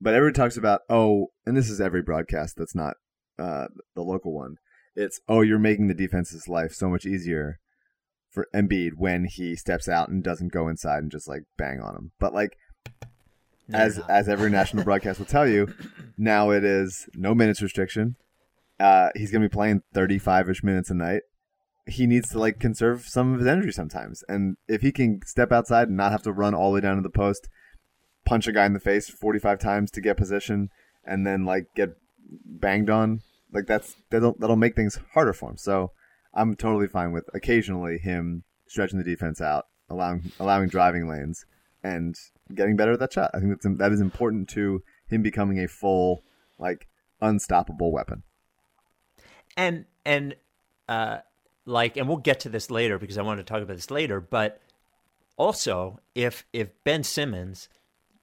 But 0.00 0.14
everybody 0.14 0.40
talks 0.40 0.56
about, 0.56 0.80
oh, 0.88 1.26
and 1.44 1.56
this 1.56 1.68
is 1.68 1.80
every 1.80 2.02
broadcast 2.02 2.56
that's 2.56 2.74
not 2.74 2.94
uh, 3.38 3.66
the 3.94 4.02
local 4.02 4.32
one. 4.32 4.56
It's 4.96 5.20
oh, 5.28 5.42
you're 5.42 5.58
making 5.58 5.88
the 5.88 5.94
defense's 5.94 6.48
life 6.48 6.72
so 6.72 6.88
much 6.88 7.06
easier 7.06 7.58
for 8.30 8.48
Embiid 8.54 8.92
when 8.96 9.24
he 9.24 9.56
steps 9.56 9.88
out 9.88 10.08
and 10.08 10.22
doesn't 10.22 10.52
go 10.52 10.68
inside 10.68 11.02
and 11.02 11.10
just 11.10 11.28
like 11.28 11.42
bang 11.58 11.80
on 11.80 11.96
him. 11.96 12.12
But 12.18 12.32
like 12.32 12.56
no, 13.68 13.78
as 13.78 13.96
you're 13.96 14.10
as 14.10 14.28
every 14.28 14.50
national 14.50 14.84
broadcast 14.84 15.18
will 15.18 15.26
tell 15.26 15.48
you, 15.48 15.72
now 16.18 16.50
it 16.50 16.64
is 16.64 17.08
no 17.14 17.34
minutes 17.34 17.60
restriction. 17.60 18.16
Uh, 18.78 19.10
he's 19.14 19.30
gonna 19.30 19.44
be 19.44 19.52
playing 19.52 19.82
thirty 19.92 20.18
five 20.18 20.48
ish 20.48 20.62
minutes 20.62 20.90
a 20.90 20.94
night. 20.94 21.22
He 21.86 22.06
needs 22.06 22.28
to 22.30 22.38
like 22.38 22.60
conserve 22.60 23.08
some 23.08 23.32
of 23.32 23.40
his 23.40 23.48
energy 23.48 23.72
sometimes, 23.72 24.22
and 24.28 24.56
if 24.68 24.82
he 24.82 24.92
can 24.92 25.20
step 25.26 25.50
outside 25.50 25.88
and 25.88 25.96
not 25.96 26.12
have 26.12 26.22
to 26.22 26.32
run 26.32 26.54
all 26.54 26.70
the 26.70 26.76
way 26.76 26.80
down 26.80 26.96
to 26.96 27.02
the 27.02 27.10
post, 27.10 27.48
punch 28.24 28.46
a 28.46 28.52
guy 28.52 28.64
in 28.66 28.74
the 28.74 28.80
face 28.80 29.08
forty 29.08 29.38
five 29.38 29.58
times 29.58 29.90
to 29.90 30.00
get 30.00 30.16
position, 30.16 30.70
and 31.04 31.26
then 31.26 31.44
like 31.44 31.66
get 31.74 31.96
banged 32.44 32.90
on, 32.90 33.20
like 33.52 33.66
that's 33.66 33.96
that'll 34.10 34.36
that'll 34.38 34.56
make 34.56 34.76
things 34.76 35.00
harder 35.14 35.32
for 35.32 35.50
him. 35.50 35.56
So 35.56 35.92
I'm 36.34 36.54
totally 36.54 36.86
fine 36.86 37.12
with 37.12 37.28
occasionally 37.34 37.98
him 37.98 38.44
stretching 38.66 38.98
the 38.98 39.04
defense 39.04 39.40
out, 39.40 39.66
allowing 39.88 40.32
allowing 40.38 40.68
driving 40.68 41.08
lanes, 41.08 41.44
and 41.82 42.16
getting 42.54 42.76
better 42.76 42.92
at 42.92 43.00
that 43.00 43.12
shot. 43.12 43.30
I 43.34 43.40
think 43.40 43.50
that's 43.50 43.78
that 43.78 43.92
is 43.92 44.00
important 44.00 44.48
to 44.50 44.82
him 45.06 45.22
becoming 45.22 45.58
a 45.58 45.68
full 45.68 46.22
like 46.58 46.86
unstoppable 47.20 47.92
weapon. 47.92 48.22
And 49.56 49.86
and 50.04 50.36
uh 50.88 51.18
like 51.66 51.96
and 51.96 52.08
we'll 52.08 52.18
get 52.18 52.40
to 52.40 52.48
this 52.48 52.70
later 52.70 52.98
because 52.98 53.18
I 53.18 53.22
want 53.22 53.38
to 53.38 53.44
talk 53.44 53.62
about 53.62 53.76
this 53.76 53.90
later, 53.90 54.20
but 54.20 54.60
also 55.36 56.00
if 56.14 56.44
if 56.52 56.68
Ben 56.84 57.02
Simmons 57.02 57.68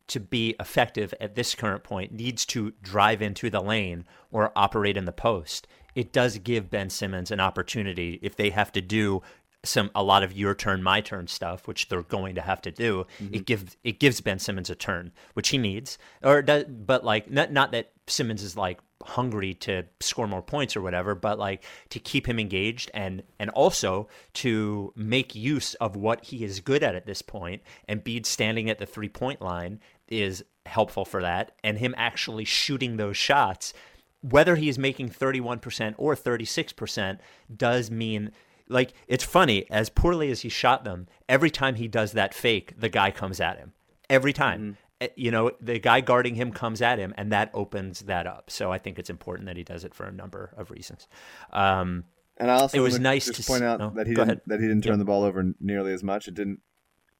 to 0.07 0.19
be 0.19 0.55
effective 0.59 1.13
at 1.19 1.35
this 1.35 1.55
current 1.55 1.83
point 1.83 2.11
needs 2.11 2.45
to 2.47 2.73
drive 2.81 3.21
into 3.21 3.49
the 3.49 3.61
lane 3.61 4.05
or 4.31 4.51
operate 4.55 4.97
in 4.97 5.05
the 5.05 5.11
post, 5.11 5.67
it 5.95 6.11
does 6.11 6.37
give 6.37 6.69
Ben 6.69 6.89
Simmons 6.89 7.31
an 7.31 7.39
opportunity 7.39 8.19
if 8.21 8.35
they 8.35 8.51
have 8.51 8.71
to 8.73 8.81
do 8.81 9.21
some 9.63 9.91
a 9.95 10.03
lot 10.03 10.23
of 10.23 10.33
your 10.33 10.53
turn 10.55 10.81
my 10.81 11.01
turn 11.01 11.27
stuff 11.27 11.67
which 11.67 11.89
they're 11.89 12.03
going 12.03 12.35
to 12.35 12.41
have 12.41 12.61
to 12.61 12.71
do 12.71 13.05
mm-hmm. 13.21 13.33
it 13.33 13.45
gives 13.45 13.75
it 13.83 13.99
gives 13.99 14.21
Ben 14.21 14.39
Simmons 14.39 14.69
a 14.69 14.75
turn 14.75 15.11
which 15.33 15.49
he 15.49 15.57
needs 15.57 15.97
or 16.23 16.41
does, 16.41 16.65
but 16.65 17.03
like 17.03 17.29
not 17.29 17.51
not 17.51 17.71
that 17.71 17.91
Simmons 18.07 18.43
is 18.43 18.55
like 18.55 18.79
hungry 19.03 19.53
to 19.53 19.83
score 19.99 20.27
more 20.27 20.41
points 20.41 20.75
or 20.75 20.81
whatever 20.81 21.15
but 21.15 21.37
like 21.37 21.63
to 21.89 21.99
keep 21.99 22.27
him 22.27 22.39
engaged 22.39 22.89
and 22.93 23.23
and 23.39 23.49
also 23.51 24.07
to 24.33 24.93
make 24.95 25.35
use 25.35 25.73
of 25.75 25.95
what 25.95 26.23
he 26.25 26.43
is 26.43 26.59
good 26.59 26.83
at 26.83 26.95
at 26.95 27.05
this 27.05 27.21
point 27.21 27.61
and 27.87 28.03
Embiid 28.03 28.25
standing 28.25 28.69
at 28.69 28.79
the 28.79 28.85
three 28.85 29.09
point 29.09 29.41
line 29.41 29.79
is 30.07 30.43
helpful 30.65 31.05
for 31.05 31.21
that 31.21 31.53
and 31.63 31.77
him 31.77 31.95
actually 31.97 32.45
shooting 32.45 32.97
those 32.97 33.17
shots 33.17 33.73
whether 34.21 34.55
he 34.55 34.67
is 34.67 34.77
making 34.77 35.09
31% 35.09 35.93
or 35.97 36.15
36% 36.15 37.19
does 37.55 37.89
mean 37.89 38.31
like 38.67 38.93
it's 39.07 39.23
funny 39.23 39.69
as 39.71 39.89
poorly 39.89 40.29
as 40.29 40.41
he 40.41 40.49
shot 40.49 40.83
them 40.83 41.07
every 41.29 41.49
time 41.49 41.75
he 41.75 41.87
does 41.87 42.11
that 42.11 42.33
fake 42.33 42.73
the 42.77 42.89
guy 42.89 43.11
comes 43.11 43.39
at 43.39 43.57
him 43.57 43.73
every 44.09 44.33
time 44.33 44.61
mm-hmm. 44.61 44.73
Eh, 44.99 45.09
you 45.15 45.29
know 45.29 45.51
the 45.61 45.77
guy 45.77 46.01
guarding 46.01 46.33
him 46.33 46.51
comes 46.51 46.81
at 46.81 46.97
him 46.97 47.13
and 47.17 47.31
that 47.31 47.51
opens 47.53 47.99
that 47.99 48.25
up 48.25 48.49
so 48.49 48.71
i 48.71 48.79
think 48.79 48.97
it's 48.97 49.11
important 49.11 49.45
that 49.45 49.55
he 49.55 49.63
does 49.63 49.83
it 49.83 49.93
for 49.93 50.07
a 50.07 50.11
number 50.11 50.55
of 50.57 50.71
reasons 50.71 51.07
um, 51.53 52.03
and 52.39 52.51
I 52.51 52.55
also 52.55 52.77
it 52.77 52.81
was 52.81 52.99
nice 52.99 53.25
to 53.29 53.43
point 53.43 53.63
out 53.63 53.81
oh, 53.81 53.91
that 53.95 54.07
he 54.07 54.13
didn't, 54.13 54.47
that 54.47 54.59
he 54.59 54.67
didn't 54.67 54.83
turn 54.83 54.99
the 54.99 55.05
ball 55.05 55.23
over 55.23 55.53
nearly 55.59 55.91
as 55.91 56.03
much. 56.03 56.27
It 56.27 56.35
didn't. 56.35 56.59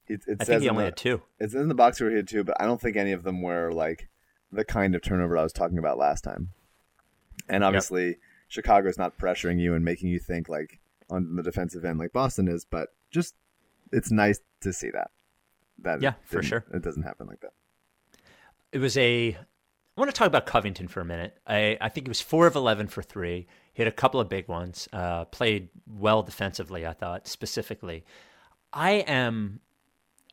It, 0.08 0.22
it 0.28 0.38
I 0.40 0.44
think 0.46 0.62
he 0.62 0.70
only 0.70 0.84
the, 0.84 0.86
had 0.86 0.98
two. 0.98 1.22
It's 1.40 1.54
in 1.54 1.68
the 1.68 1.76
box 1.76 2.00
where 2.00 2.10
he 2.10 2.16
had 2.16 2.28
two, 2.28 2.44
but 2.44 2.60
I 2.60 2.66
don't 2.66 2.80
think 2.80 2.96
any 2.96 3.12
of 3.12 3.24
them 3.24 3.42
were 3.42 3.72
like 3.72 4.10
the 4.52 4.64
kind 4.64 4.96
of 4.96 5.02
turnover 5.02 5.38
I 5.38 5.44
was 5.44 5.54
talking 5.54 5.78
about 5.78 5.98
last 5.98 6.24
time. 6.24 6.50
And 7.50 7.64
obviously, 7.64 8.08
yep. 8.08 8.18
Chicago's 8.48 8.98
not 8.98 9.18
pressuring 9.18 9.60
you 9.60 9.74
and 9.74 9.84
making 9.84 10.10
you 10.10 10.20
think 10.20 10.50
like 10.50 10.80
on 11.10 11.36
the 11.36 11.44
defensive 11.44 11.86
end 11.86 12.00
like 12.00 12.14
Boston 12.14 12.48
is, 12.48 12.66
but 12.66 12.90
just 13.12 13.36
it's 13.92 14.12
nice 14.12 14.40
to 14.62 14.74
see 14.74 14.90
that. 14.92 15.12
That 15.80 16.02
yeah, 16.02 16.14
for 16.24 16.42
sure, 16.42 16.66
it 16.74 16.82
doesn't 16.82 17.04
happen 17.04 17.28
like 17.28 17.42
that. 17.42 17.54
It 18.72 18.80
was 18.80 18.98
a. 18.98 19.30
I 19.36 20.00
want 20.00 20.10
to 20.10 20.18
talk 20.18 20.28
about 20.28 20.46
Covington 20.46 20.88
for 20.88 21.02
a 21.02 21.06
minute. 21.06 21.38
I, 21.48 21.78
I 21.82 21.90
think 21.90 22.08
he 22.08 22.10
was 22.10 22.22
four 22.22 22.48
of 22.48 22.56
eleven 22.56 22.88
for 22.88 23.02
three. 23.02 23.48
Hit 23.74 23.88
a 23.88 23.92
couple 23.92 24.20
of 24.20 24.28
big 24.28 24.48
ones. 24.48 24.88
Uh, 24.92 25.26
played 25.26 25.70
well 25.88 26.24
defensively. 26.24 26.86
I 26.86 26.94
thought 26.94 27.28
specifically. 27.28 28.06
I 28.74 28.92
am. 29.08 29.60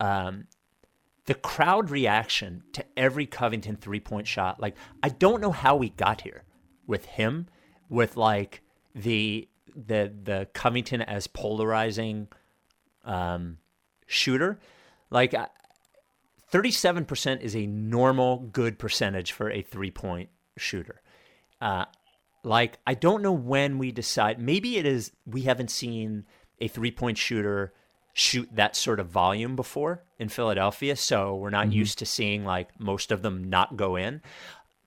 Um, 0.00 0.46
the 1.26 1.34
crowd 1.34 1.90
reaction 1.90 2.62
to 2.72 2.84
every 2.96 3.26
Covington 3.26 3.76
three 3.76 4.00
point 4.00 4.26
shot. 4.26 4.60
Like 4.60 4.76
I 5.02 5.08
don't 5.08 5.40
know 5.40 5.52
how 5.52 5.76
we 5.76 5.90
got 5.90 6.20
here 6.22 6.44
with 6.86 7.06
him, 7.06 7.48
with 7.88 8.16
like 8.16 8.62
the 8.94 9.48
the 9.74 10.12
the 10.22 10.48
Covington 10.52 11.02
as 11.02 11.26
polarizing 11.26 12.28
um, 13.04 13.58
shooter, 14.06 14.60
like 15.10 15.34
thirty 16.50 16.70
seven 16.70 17.04
percent 17.04 17.42
is 17.42 17.56
a 17.56 17.66
normal 17.66 18.38
good 18.38 18.78
percentage 18.78 19.32
for 19.32 19.50
a 19.50 19.62
three 19.62 19.90
point 19.90 20.28
shooter. 20.56 21.00
Uh, 21.60 21.86
like 22.42 22.78
I 22.86 22.94
don't 22.94 23.22
know 23.22 23.32
when 23.32 23.78
we 23.78 23.92
decide. 23.92 24.38
Maybe 24.38 24.76
it 24.76 24.84
is 24.84 25.12
we 25.24 25.42
haven't 25.42 25.70
seen 25.70 26.26
a 26.60 26.68
three 26.68 26.90
point 26.90 27.16
shooter 27.16 27.72
shoot 28.14 28.48
that 28.52 28.76
sort 28.76 29.00
of 29.00 29.08
volume 29.08 29.56
before 29.56 30.02
in 30.18 30.28
Philadelphia, 30.28 30.96
so 30.96 31.34
we're 31.34 31.50
not 31.50 31.66
mm-hmm. 31.66 31.78
used 31.78 31.98
to 31.98 32.06
seeing 32.06 32.44
like 32.44 32.68
most 32.80 33.12
of 33.12 33.22
them 33.22 33.50
not 33.50 33.76
go 33.76 33.96
in 33.96 34.22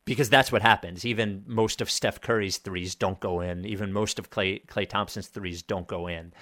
because 0.05 0.29
that's 0.29 0.51
what 0.51 0.61
happens. 0.61 1.05
Even 1.05 1.43
most 1.45 1.81
of 1.81 1.91
Steph 1.91 2.21
Curry's 2.21 2.57
threes 2.57 2.95
don't 2.95 3.19
go 3.19 3.41
in. 3.41 3.65
Even 3.65 3.91
most 3.91 4.17
of 4.17 4.29
Clay, 4.29 4.59
Klay 4.59 4.87
Thompson's 4.87 5.27
threes 5.27 5.61
don't 5.61 5.85
go 5.85 6.07
in. 6.07 6.33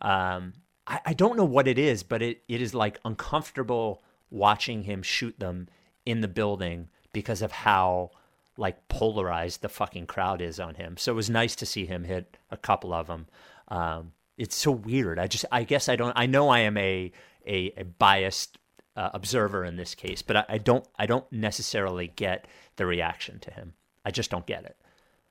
Um, 0.00 0.54
I, 0.88 1.00
I 1.06 1.12
don't 1.14 1.36
know 1.36 1.44
what 1.44 1.68
it 1.68 1.78
is, 1.78 2.02
but 2.02 2.20
it, 2.20 2.42
it 2.48 2.60
is 2.60 2.74
like 2.74 2.98
uncomfortable 3.04 4.02
watching 4.30 4.82
him 4.82 5.02
shoot 5.02 5.38
them 5.38 5.68
in 6.04 6.20
the 6.20 6.28
building 6.28 6.88
because 7.12 7.40
of 7.40 7.52
how 7.52 8.10
like 8.56 8.88
polarized 8.88 9.62
the 9.62 9.68
fucking 9.68 10.06
crowd 10.06 10.40
is 10.40 10.58
on 10.58 10.74
him. 10.74 10.96
So 10.96 11.12
it 11.12 11.16
was 11.16 11.30
nice 11.30 11.54
to 11.56 11.66
see 11.66 11.86
him 11.86 12.02
hit 12.02 12.36
a 12.50 12.56
couple 12.56 12.92
of 12.92 13.06
them. 13.06 13.28
Um, 13.68 14.12
it's 14.36 14.56
so 14.56 14.70
weird. 14.70 15.18
I 15.18 15.26
just, 15.26 15.44
I 15.52 15.64
guess 15.64 15.88
I 15.88 15.96
don't, 15.96 16.12
I 16.16 16.26
know 16.26 16.48
I 16.48 16.60
am 16.60 16.76
a, 16.76 17.12
a, 17.46 17.72
a 17.76 17.84
biased 17.84 18.58
uh, 18.96 19.10
observer 19.14 19.64
in 19.64 19.76
this 19.76 19.94
case, 19.94 20.22
but 20.22 20.36
I, 20.36 20.44
I, 20.48 20.58
don't 20.58 20.86
I 20.98 21.06
don't 21.06 21.30
necessarily 21.32 22.12
get 22.14 22.46
the 22.76 22.86
reaction 22.86 23.38
to 23.40 23.50
him. 23.50 23.74
I 24.04 24.10
just 24.10 24.30
don't 24.30 24.46
get 24.46 24.64
it. 24.64 24.76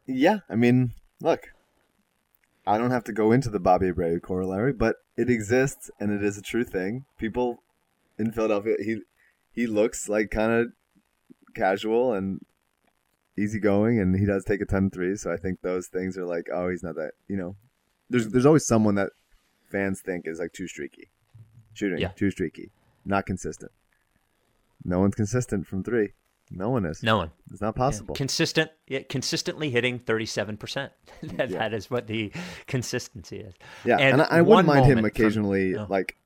Yeah, 0.06 0.40
I 0.50 0.56
mean, 0.56 0.92
look, 1.22 1.54
I 2.66 2.78
don't 2.78 2.92
have 2.92 3.04
to 3.06 3.14
go 3.14 3.32
into 3.32 3.50
the 3.50 3.60
Bobby 3.60 3.92
Abreu 3.92 4.22
corollary, 4.22 4.74
but 4.74 4.98
it 5.18 5.30
exists 5.30 5.92
and 6.00 6.12
it 6.12 6.24
is 6.24 6.38
a 6.38 6.42
true 6.42 6.64
thing. 6.64 7.06
People 7.18 7.62
in 8.18 8.32
Philadelphia, 8.32 8.76
he 8.80 9.02
he 9.52 9.68
looks 9.68 10.08
like 10.08 10.32
kind 10.32 10.52
of 10.52 10.74
casual 11.54 12.14
and 12.14 12.46
easygoing, 13.38 14.00
and 14.00 14.18
he 14.18 14.26
does 14.26 14.46
take 14.46 14.62
a 14.62 14.66
ton 14.66 14.86
of 14.86 14.94
threes. 14.94 15.22
So 15.22 15.32
I 15.32 15.38
think 15.38 15.62
those 15.62 15.88
things 15.88 16.18
are 16.18 16.26
like, 16.26 16.48
oh, 16.54 16.70
he's 16.70 16.84
not 16.84 16.96
that. 16.96 17.12
You 17.28 17.38
know, 17.38 17.56
there's 18.12 18.28
there's 18.30 18.46
always 18.46 18.66
someone 18.66 18.96
that 18.96 19.10
fans 19.72 20.02
think 20.02 20.28
is 20.28 20.40
like 20.40 20.54
too 20.54 20.68
streaky, 20.68 21.10
shooting 21.74 22.00
yeah. 22.00 22.10
too 22.10 22.32
streaky 22.32 22.72
not 23.06 23.26
consistent. 23.26 23.72
No 24.84 25.00
one's 25.00 25.16
consistent 25.16 25.68
from 25.68 25.84
three. 25.84 26.14
No 26.50 26.70
one 26.70 26.86
is. 26.86 27.02
No 27.02 27.18
one. 27.18 27.32
It's 27.50 27.62
not 27.62 27.76
possible. 27.76 28.14
Yeah. 28.14 28.18
Consistent, 28.18 28.72
yeah, 28.88 29.00
consistently 29.08 29.70
hitting 29.70 30.00
thirty-seven 30.00 30.58
percent. 30.58 30.92
that, 31.24 31.50
yeah. 31.50 31.60
that 31.60 31.74
is 31.74 31.90
what 31.90 32.08
the 32.08 32.32
consistency 32.68 33.38
is. 33.38 33.54
Yeah, 33.86 33.98
and, 33.98 34.14
and 34.14 34.22
I, 34.24 34.40
I 34.40 34.42
wouldn't 34.42 34.68
mind 34.68 34.86
him 34.86 35.06
occasionally, 35.06 35.74
from, 35.74 35.84
oh. 35.84 35.88
like, 35.90 36.18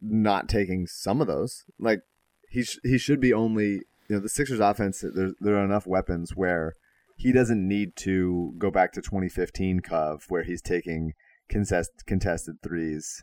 not 0.00 0.48
taking 0.48 0.86
some 0.88 1.20
of 1.20 1.28
those. 1.28 1.64
Like, 1.78 2.02
he 2.48 2.64
sh- 2.64 2.80
he 2.82 2.98
should 2.98 3.20
be 3.20 3.32
only. 3.32 3.82
You 4.08 4.16
know, 4.16 4.20
the 4.20 4.28
Sixers' 4.28 4.58
offense. 4.58 5.04
There 5.14 5.32
there 5.40 5.56
are 5.56 5.64
enough 5.64 5.86
weapons 5.86 6.34
where 6.34 6.74
he 7.22 7.32
doesn't 7.32 7.66
need 7.66 7.94
to 7.96 8.52
go 8.58 8.70
back 8.70 8.92
to 8.92 9.00
2015 9.00 9.80
Cov, 9.80 10.24
where 10.28 10.42
he's 10.42 10.60
taking 10.60 11.14
contest, 11.48 12.04
contested 12.04 12.60
threes. 12.62 13.22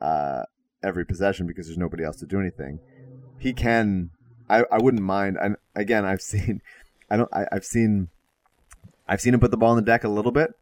Uh, 0.00 0.44
every 0.82 1.04
possession 1.04 1.46
because 1.46 1.66
there's 1.66 1.78
nobody 1.78 2.04
else 2.04 2.16
to 2.16 2.26
do 2.26 2.40
anything. 2.40 2.78
He 3.38 3.52
can. 3.52 4.10
I, 4.48 4.64
I 4.70 4.78
wouldn't 4.78 5.02
mind. 5.02 5.38
And 5.40 5.56
again, 5.74 6.04
I've 6.04 6.22
seen. 6.32 6.62
I 7.10 7.16
don't. 7.16 7.32
I, 7.32 7.46
I've 7.52 7.64
seen. 7.64 8.08
I've 9.06 9.20
seen 9.20 9.34
him 9.34 9.40
put 9.40 9.50
the 9.50 9.58
ball 9.58 9.70
on 9.70 9.76
the 9.76 9.82
deck 9.82 10.04
a 10.04 10.08
little 10.08 10.32
bit, 10.32 10.52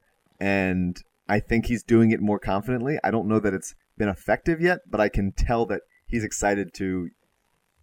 and 0.40 1.00
I 1.28 1.38
think 1.38 1.66
he's 1.66 1.84
doing 1.84 2.10
it 2.10 2.20
more 2.20 2.40
confidently. 2.40 2.98
I 3.04 3.12
don't 3.12 3.28
know 3.28 3.38
that 3.38 3.54
it's 3.54 3.76
been 3.96 4.08
effective 4.08 4.60
yet, 4.60 4.80
but 4.90 5.00
I 5.00 5.08
can 5.08 5.30
tell 5.30 5.64
that 5.66 5.82
he's 6.06 6.24
excited 6.24 6.74
to 6.74 7.10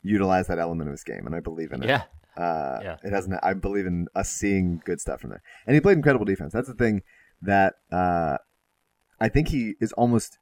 utilize 0.01 0.47
that 0.47 0.59
element 0.59 0.89
of 0.89 0.93
his 0.93 1.03
game, 1.03 1.25
and 1.25 1.33
I 1.33 1.39
believe 1.39 1.71
in 1.71 1.83
it. 1.83 1.87
Yeah. 1.87 2.03
Uh, 2.39 2.79
yeah. 2.81 2.97
It 3.03 3.11
hasn't. 3.11 3.37
I 3.43 3.53
believe 3.53 3.85
in 3.85 4.07
us 4.15 4.29
seeing 4.29 4.81
good 4.85 5.01
stuff 5.01 5.21
from 5.21 5.31
there, 5.31 5.41
and 5.67 5.75
he 5.75 5.81
played 5.81 5.97
incredible 5.97 6.25
defense. 6.25 6.53
That's 6.53 6.69
the 6.69 6.73
thing 6.73 7.01
that 7.41 7.75
uh, 7.91 8.37
I 9.19 9.29
think 9.29 9.49
he 9.49 9.73
is 9.81 9.91
almost 9.93 10.37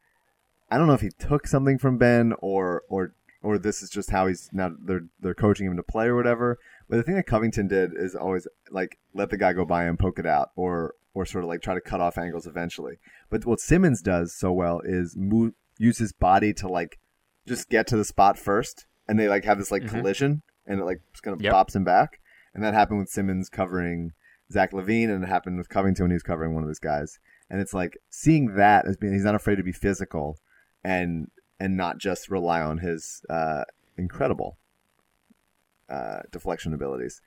I 0.70 0.78
don't 0.78 0.88
know 0.88 0.94
if 0.94 1.02
he 1.02 1.10
took 1.10 1.48
something 1.48 1.78
from 1.78 1.98
Ben 1.98 2.34
or 2.40 2.84
or 2.90 3.14
or 3.42 3.58
this 3.58 3.82
is 3.82 3.90
just 3.90 4.12
how 4.12 4.28
he's 4.28 4.50
now 4.52 4.72
they're 4.80 5.06
they're 5.20 5.34
coaching 5.34 5.66
him 5.66 5.78
to 5.78 5.84
play 5.84 6.08
or 6.08 6.16
whatever. 6.16 6.60
But 6.90 6.98
the 6.98 7.04
thing 7.04 7.16
that 7.16 7.26
Covington 7.28 7.68
did 7.68 7.92
is 7.96 8.16
always 8.16 8.48
like 8.72 8.98
let 9.14 9.30
the 9.30 9.38
guy 9.38 9.54
go 9.54 9.66
by 9.66 9.86
and 9.86 9.98
poke 9.98 10.20
it 10.20 10.26
out 10.26 10.52
or 10.56 10.96
or 11.14 11.26
sort 11.26 11.44
of 11.44 11.48
like 11.48 11.62
try 11.62 11.74
to 11.74 11.82
cut 11.82 12.02
off 12.02 12.18
angles 12.18 12.46
eventually. 12.46 12.98
But 13.30 13.46
what 13.46 13.60
Simmons 13.60 14.02
does 14.02 14.36
so 14.36 14.52
well 14.52 14.82
is 14.84 15.16
move 15.18 15.54
use 15.78 16.00
his 16.00 16.12
body 16.12 16.54
to 16.54 16.68
like 16.68 17.00
just 17.48 17.70
get 17.70 17.88
to 17.88 17.98
the 17.98 18.06
spot 18.06 18.38
first 18.38 18.88
and 19.08 19.18
they 19.18 19.28
like 19.28 19.46
have 19.46 19.58
this 19.58 19.72
like 19.72 19.84
mm-hmm. 19.84 19.96
collision 19.96 20.42
and 20.68 20.80
it 20.80 20.86
like 20.86 21.02
just 21.14 21.24
kind 21.24 21.36
of 21.36 21.42
yep. 21.42 21.54
pops 21.54 21.76
him 21.76 21.84
back. 21.84 22.20
And 22.54 22.64
that 22.64 22.74
happened 22.74 23.00
with 23.00 23.10
Simmons 23.10 23.50
covering 23.50 24.14
Zach 24.52 24.72
LaVine, 24.72 25.10
and 25.10 25.24
it 25.24 25.28
happened 25.28 25.58
with 25.58 25.70
Covington 25.70 26.06
when 26.06 26.12
he 26.12 26.16
was 26.16 26.24
covering 26.24 26.54
one 26.54 26.64
of 26.64 26.70
his 26.70 26.80
guys. 26.80 27.20
And 27.50 27.62
it's 27.62 27.74
like 27.74 27.98
seeing 28.10 28.56
that 28.56 28.88
as 28.88 28.98
being 28.98 29.14
he's 29.14 29.24
not 29.24 29.36
afraid 29.36 29.56
to 29.56 29.64
be 29.64 29.72
physical 29.72 30.38
and 30.84 31.30
and 31.60 31.76
not 31.76 31.98
just 31.98 32.30
rely 32.30 32.62
on 32.62 32.80
his 32.80 33.24
uh, 33.30 33.64
incredible 33.98 34.58
uh, 35.90 36.20
deflection 36.32 36.74
abilities 36.74 37.22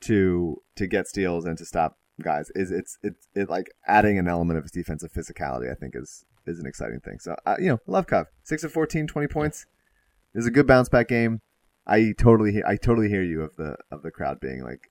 to 0.00 0.60
to 0.76 0.86
get 0.86 1.06
steals 1.06 1.44
and 1.44 1.56
to 1.58 1.64
stop 1.64 1.96
guys 2.20 2.50
is 2.54 2.70
it's 2.70 2.98
it's 3.02 3.28
it 3.34 3.48
like 3.48 3.70
adding 3.86 4.18
an 4.18 4.28
element 4.28 4.58
of 4.58 4.64
his 4.64 4.72
defensive 4.72 5.12
physicality. 5.12 5.70
I 5.70 5.74
think 5.74 5.94
is 5.96 6.24
is 6.46 6.58
an 6.58 6.66
exciting 6.66 7.00
thing. 7.00 7.18
So 7.20 7.36
uh, 7.46 7.56
you 7.58 7.68
know, 7.68 7.78
love 7.86 8.06
Cov 8.06 8.26
six 8.42 8.64
of 8.64 8.72
14, 8.72 9.06
20 9.06 9.28
points. 9.28 9.66
Is 10.34 10.46
a 10.46 10.50
good 10.50 10.66
bounce 10.66 10.88
back 10.88 11.08
game. 11.08 11.42
I 11.86 12.12
totally 12.18 12.62
I 12.64 12.76
totally 12.76 13.08
hear 13.08 13.22
you 13.22 13.42
of 13.42 13.56
the 13.56 13.76
of 13.90 14.02
the 14.02 14.10
crowd 14.10 14.40
being 14.40 14.62
like, 14.62 14.90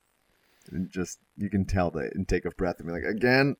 just 0.88 1.20
you 1.38 1.50
can 1.50 1.66
tell 1.66 1.92
the 1.92 2.12
intake 2.16 2.46
of 2.46 2.56
breath 2.58 2.80
and 2.80 2.88
be 2.88 2.94
like 2.94 3.04
again. 3.04 3.56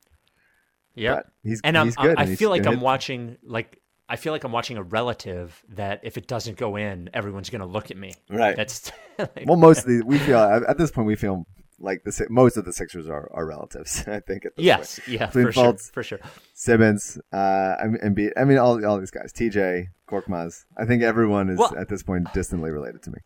Yeah, 0.94 1.20
he's 1.42 1.60
and 1.64 1.76
I'm, 1.78 1.86
he's 1.86 1.96
good. 1.96 2.18
I 2.18 2.24
and 2.24 2.38
feel 2.38 2.50
like 2.50 2.66
I'm 2.66 2.80
watching 2.80 3.38
like 3.42 3.80
I 4.08 4.16
feel 4.16 4.32
like 4.32 4.44
I'm 4.44 4.52
watching 4.52 4.76
a 4.76 4.82
relative 4.82 5.64
that 5.70 6.00
if 6.02 6.18
it 6.18 6.26
doesn't 6.26 6.58
go 6.58 6.76
in, 6.76 7.08
everyone's 7.14 7.48
gonna 7.48 7.66
look 7.66 7.90
at 7.90 7.96
me. 7.96 8.12
Right. 8.28 8.54
That's 8.54 8.92
like, 9.18 9.44
Well, 9.46 9.56
most 9.56 9.80
of 9.80 9.86
the 9.86 10.02
we 10.04 10.18
feel 10.18 10.38
at 10.38 10.76
this 10.76 10.90
point 10.90 11.06
we 11.06 11.16
feel 11.16 11.46
like 11.82 12.04
the 12.04 12.26
most 12.30 12.56
of 12.56 12.64
the 12.64 12.72
Sixers 12.72 13.08
are, 13.08 13.28
are 13.34 13.44
relatives. 13.46 14.04
I 14.06 14.20
think 14.20 14.46
at 14.46 14.56
this 14.56 14.64
yes, 14.64 14.98
point. 15.00 15.08
yeah, 15.08 15.26
Between 15.26 15.46
for 15.46 15.52
sure, 15.52 15.76
for 15.92 16.02
sure. 16.02 16.20
Simmons, 16.54 17.18
uh, 17.32 17.74
I 17.82 17.86
mean, 17.86 17.98
Embiid, 18.02 18.30
I 18.36 18.44
mean 18.44 18.58
all 18.58 18.84
all 18.86 18.98
these 18.98 19.10
guys, 19.10 19.32
TJ, 19.32 19.88
Korkmaz. 20.08 20.64
I 20.78 20.84
think 20.86 21.02
everyone 21.02 21.50
is 21.50 21.58
Well- 21.58 21.76
at 21.76 21.88
this 21.88 22.02
point 22.02 22.32
distantly 22.32 22.70
related 22.70 23.02
to 23.02 23.10
me. 23.10 23.18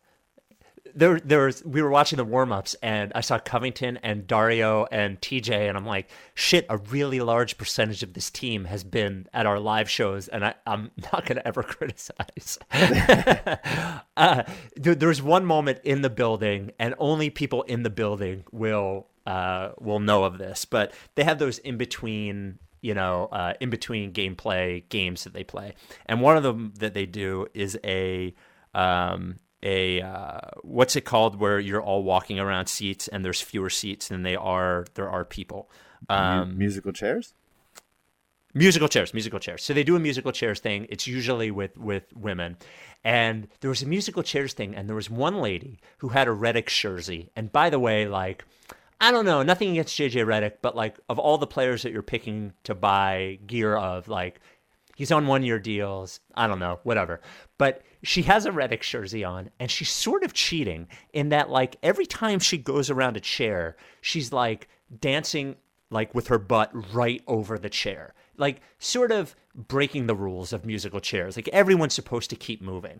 There 0.95 1.19
there 1.19 1.45
was 1.45 1.63
we 1.65 1.81
were 1.81 1.89
watching 1.89 2.17
the 2.17 2.23
warm 2.23 2.51
ups 2.51 2.75
and 2.81 3.11
I 3.15 3.21
saw 3.21 3.39
Covington 3.39 3.97
and 3.97 4.27
Dario 4.27 4.85
and 4.91 5.19
TJ 5.21 5.67
and 5.67 5.77
I'm 5.77 5.85
like, 5.85 6.09
shit, 6.33 6.65
a 6.69 6.77
really 6.77 7.19
large 7.19 7.57
percentage 7.57 8.03
of 8.03 8.13
this 8.13 8.29
team 8.29 8.65
has 8.65 8.83
been 8.83 9.27
at 9.33 9.45
our 9.45 9.59
live 9.59 9.89
shows 9.89 10.27
and 10.27 10.45
I, 10.45 10.55
I'm 10.65 10.91
not 11.13 11.25
gonna 11.25 11.41
ever 11.45 11.63
criticize. 11.63 12.57
uh, 14.17 14.43
there, 14.75 14.95
there's 14.95 15.21
one 15.21 15.45
moment 15.45 15.79
in 15.83 16.01
the 16.01 16.09
building 16.09 16.71
and 16.79 16.95
only 16.97 17.29
people 17.29 17.63
in 17.63 17.83
the 17.83 17.89
building 17.89 18.43
will 18.51 19.07
uh, 19.25 19.71
will 19.79 19.99
know 19.99 20.23
of 20.23 20.37
this, 20.37 20.65
but 20.65 20.93
they 21.15 21.23
have 21.23 21.39
those 21.39 21.57
in 21.59 21.77
between 21.77 22.59
you 22.79 22.93
know, 22.93 23.27
uh, 23.31 23.53
in 23.59 23.69
between 23.69 24.13
gameplay 24.13 24.87
games 24.89 25.23
that 25.23 25.33
they 25.33 25.43
play. 25.43 25.73
And 26.05 26.21
one 26.21 26.37
of 26.37 26.43
them 26.43 26.73
that 26.77 26.93
they 26.93 27.07
do 27.07 27.47
is 27.53 27.77
a 27.83 28.33
um, 28.73 29.39
a 29.63 30.01
uh, 30.01 30.39
what's 30.61 30.95
it 30.95 31.01
called 31.01 31.39
where 31.39 31.59
you're 31.59 31.81
all 31.81 32.03
walking 32.03 32.39
around 32.39 32.67
seats 32.67 33.07
and 33.07 33.25
there's 33.25 33.41
fewer 33.41 33.69
seats 33.69 34.07
than 34.09 34.23
they 34.23 34.35
are 34.35 34.85
there 34.93 35.09
are 35.09 35.25
people. 35.25 35.69
Um, 36.09 36.57
Musical 36.57 36.91
chairs. 36.91 37.33
musical 38.53 38.87
chairs 38.87 39.13
musical 39.13 39.39
chairs 39.39 39.63
so 39.63 39.73
they 39.73 39.83
do 39.83 39.95
a 39.95 39.99
musical 39.99 40.31
chairs 40.31 40.59
thing 40.59 40.85
it's 40.89 41.05
usually 41.07 41.51
with 41.51 41.77
with 41.77 42.05
women 42.15 42.55
and 43.03 43.47
there 43.61 43.69
was 43.69 43.81
a 43.81 43.85
musical 43.85 44.23
chairs 44.23 44.53
thing 44.53 44.75
and 44.75 44.87
there 44.87 44.95
was 44.95 45.09
one 45.09 45.37
lady 45.41 45.79
who 45.99 46.09
had 46.09 46.27
a 46.27 46.31
Reddick 46.31 46.67
jersey 46.67 47.29
and 47.35 47.51
by 47.51 47.69
the 47.69 47.79
way 47.79 48.07
like 48.07 48.45
I 48.99 49.11
don't 49.11 49.25
know 49.25 49.43
nothing 49.43 49.71
against 49.71 49.97
JJ 49.97 50.25
Reddick 50.25 50.61
but 50.61 50.75
like 50.75 50.97
of 51.09 51.19
all 51.19 51.37
the 51.37 51.45
players 51.47 51.83
that 51.83 51.91
you're 51.91 52.01
picking 52.01 52.53
to 52.63 52.73
buy 52.73 53.37
gear 53.45 53.75
of 53.75 54.07
like 54.07 54.39
he's 54.97 55.11
on 55.11 55.27
one 55.27 55.43
year 55.43 55.59
deals. 55.59 56.19
I 56.33 56.47
don't 56.47 56.57
know 56.57 56.79
whatever. 56.81 57.21
But 57.59 57.83
she 58.03 58.23
has 58.23 58.45
a 58.45 58.51
Reddick 58.51 58.81
jersey 58.81 59.23
on 59.23 59.51
and 59.59 59.69
she's 59.69 59.91
sort 59.91 60.23
of 60.23 60.33
cheating 60.33 60.87
in 61.13 61.29
that 61.29 61.51
like 61.51 61.77
every 61.83 62.07
time 62.07 62.39
she 62.39 62.57
goes 62.57 62.89
around 62.89 63.15
a 63.15 63.21
chair 63.21 63.77
she's 64.01 64.33
like 64.33 64.67
dancing 64.99 65.55
like 65.91 66.13
with 66.15 66.27
her 66.27 66.39
butt 66.39 66.71
right 66.93 67.21
over 67.27 67.59
the 67.59 67.69
chair. 67.69 68.15
Like 68.37 68.59
sort 68.79 69.11
of 69.11 69.35
breaking 69.53 70.07
the 70.07 70.15
rules 70.15 70.51
of 70.51 70.65
musical 70.65 70.99
chairs. 70.99 71.35
Like 71.35 71.47
everyone's 71.49 71.93
supposed 71.93 72.31
to 72.31 72.35
keep 72.35 72.61
moving. 72.61 72.99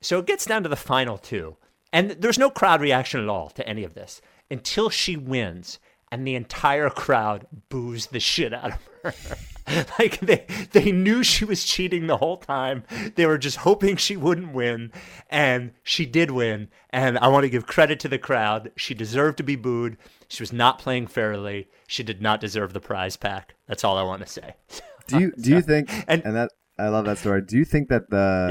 So 0.00 0.18
it 0.18 0.26
gets 0.26 0.46
down 0.46 0.62
to 0.62 0.68
the 0.70 0.76
final 0.76 1.18
two 1.18 1.56
and 1.92 2.12
there's 2.12 2.38
no 2.38 2.48
crowd 2.48 2.80
reaction 2.80 3.20
at 3.20 3.28
all 3.28 3.50
to 3.50 3.68
any 3.68 3.84
of 3.84 3.92
this 3.92 4.22
until 4.50 4.88
she 4.88 5.16
wins 5.16 5.78
and 6.10 6.26
the 6.26 6.36
entire 6.36 6.88
crowd 6.88 7.46
boos 7.68 8.06
the 8.06 8.20
shit 8.20 8.54
out 8.54 8.72
of 8.72 8.88
her 9.02 9.36
like 9.98 10.20
they 10.20 10.44
they 10.72 10.92
knew 10.92 11.22
she 11.22 11.44
was 11.44 11.64
cheating 11.64 12.06
the 12.06 12.18
whole 12.18 12.36
time. 12.36 12.84
They 13.14 13.26
were 13.26 13.38
just 13.38 13.58
hoping 13.58 13.96
she 13.96 14.16
wouldn't 14.16 14.52
win 14.52 14.92
and 15.30 15.72
she 15.82 16.04
did 16.04 16.30
win. 16.30 16.68
And 16.90 17.18
i 17.18 17.28
want 17.28 17.44
to 17.44 17.48
give 17.50 17.66
credit 17.66 17.98
to 18.00 18.08
the 18.08 18.18
crowd. 18.18 18.70
She 18.76 18.94
deserved 18.94 19.38
to 19.38 19.42
be 19.42 19.56
booed. 19.56 19.96
She 20.28 20.42
was 20.42 20.52
not 20.52 20.78
playing 20.78 21.06
fairly. 21.06 21.68
She 21.86 22.02
did 22.02 22.20
not 22.20 22.40
deserve 22.40 22.72
the 22.72 22.80
prize 22.80 23.16
pack. 23.16 23.54
That's 23.66 23.84
all 23.84 23.96
i 23.96 24.02
want 24.02 24.22
to 24.22 24.28
say. 24.28 24.54
Do 25.06 25.20
you 25.20 25.32
do 25.32 25.50
you 25.50 25.60
think 25.60 25.90
And- 26.08 26.24
and, 26.24 26.34
that 26.34 26.50
I 26.78 26.88
love 26.88 27.04
that 27.04 27.18
story. 27.18 27.42
Do 27.42 27.56
you 27.58 27.64
think 27.64 27.88
that 27.88 28.10
the 28.10 28.48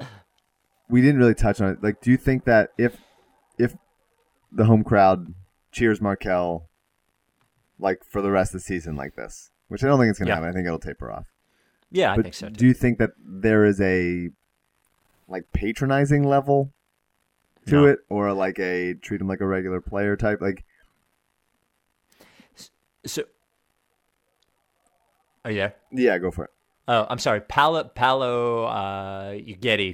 yeah. 0.00 0.06
We 0.88 1.02
didn't 1.02 1.18
really 1.18 1.34
touch 1.34 1.60
on 1.60 1.70
it. 1.70 1.82
Like, 1.82 2.00
do 2.00 2.12
you 2.12 2.16
think 2.16 2.44
that 2.44 2.70
if 2.78 2.98
if 3.58 3.74
the 4.52 4.66
home 4.66 4.84
crowd 4.84 5.34
cheers 5.72 6.00
Markelle 6.00 6.68
like 7.78 8.04
for 8.04 8.22
the 8.22 8.30
rest 8.30 8.54
of 8.54 8.60
the 8.60 8.64
season 8.64 8.94
like 8.94 9.16
this, 9.16 9.50
which 9.68 9.82
I 9.84 9.86
don't 9.88 9.98
think 9.98 10.10
it's 10.10 10.18
gonna 10.18 10.30
Yeah. 10.30 10.34
happen. 10.36 10.50
I 10.50 10.52
think 10.52 10.66
it'll 10.66 10.78
taper 10.78 11.10
off. 11.10 11.26
yeah 11.90 12.12
i 12.12 12.20
think 12.20 12.34
so 12.34 12.48
too. 12.48 12.54
do 12.54 12.66
you 12.66 12.74
think 12.74 12.98
that 12.98 13.10
there 13.24 13.64
is 13.64 13.80
a 13.80 14.28
like 15.28 15.44
patronizing 15.52 16.24
level 16.24 16.72
to 17.66 17.72
No. 17.76 17.86
it, 17.86 17.98
or 18.08 18.32
like 18.32 18.58
a 18.58 18.94
treat 18.94 19.20
him 19.20 19.28
like 19.28 19.40
a 19.40 19.46
regular 19.46 19.80
player 19.80 20.16
type? 20.16 20.40
Like, 20.40 20.64
so 23.04 23.22
oh 25.44 25.48
yeah 25.50 25.70
yeah, 25.92 26.18
go 26.18 26.30
for 26.30 26.44
it. 26.44 26.50
Oh, 26.88 27.04
I'm 27.10 27.18
sorry. 27.18 27.40
Paolo 27.40 27.82
Paolo 27.84 28.64
uh, 28.66 29.36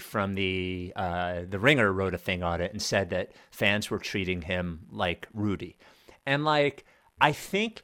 from 0.01 0.35
the 0.35 0.93
uh, 0.95 1.43
the 1.49 1.59
Ringer 1.59 1.91
wrote 1.93 2.13
a 2.15 2.19
thing 2.19 2.43
on 2.43 2.61
it 2.61 2.73
and 2.73 2.83
said 2.83 3.09
that 3.11 3.33
fans 3.51 3.91
were 3.91 3.99
treating 3.99 4.43
him 4.43 4.81
like 4.91 5.27
Rudy, 5.33 5.79
and 6.27 6.45
like 6.45 6.85
I 7.21 7.33
think 7.33 7.83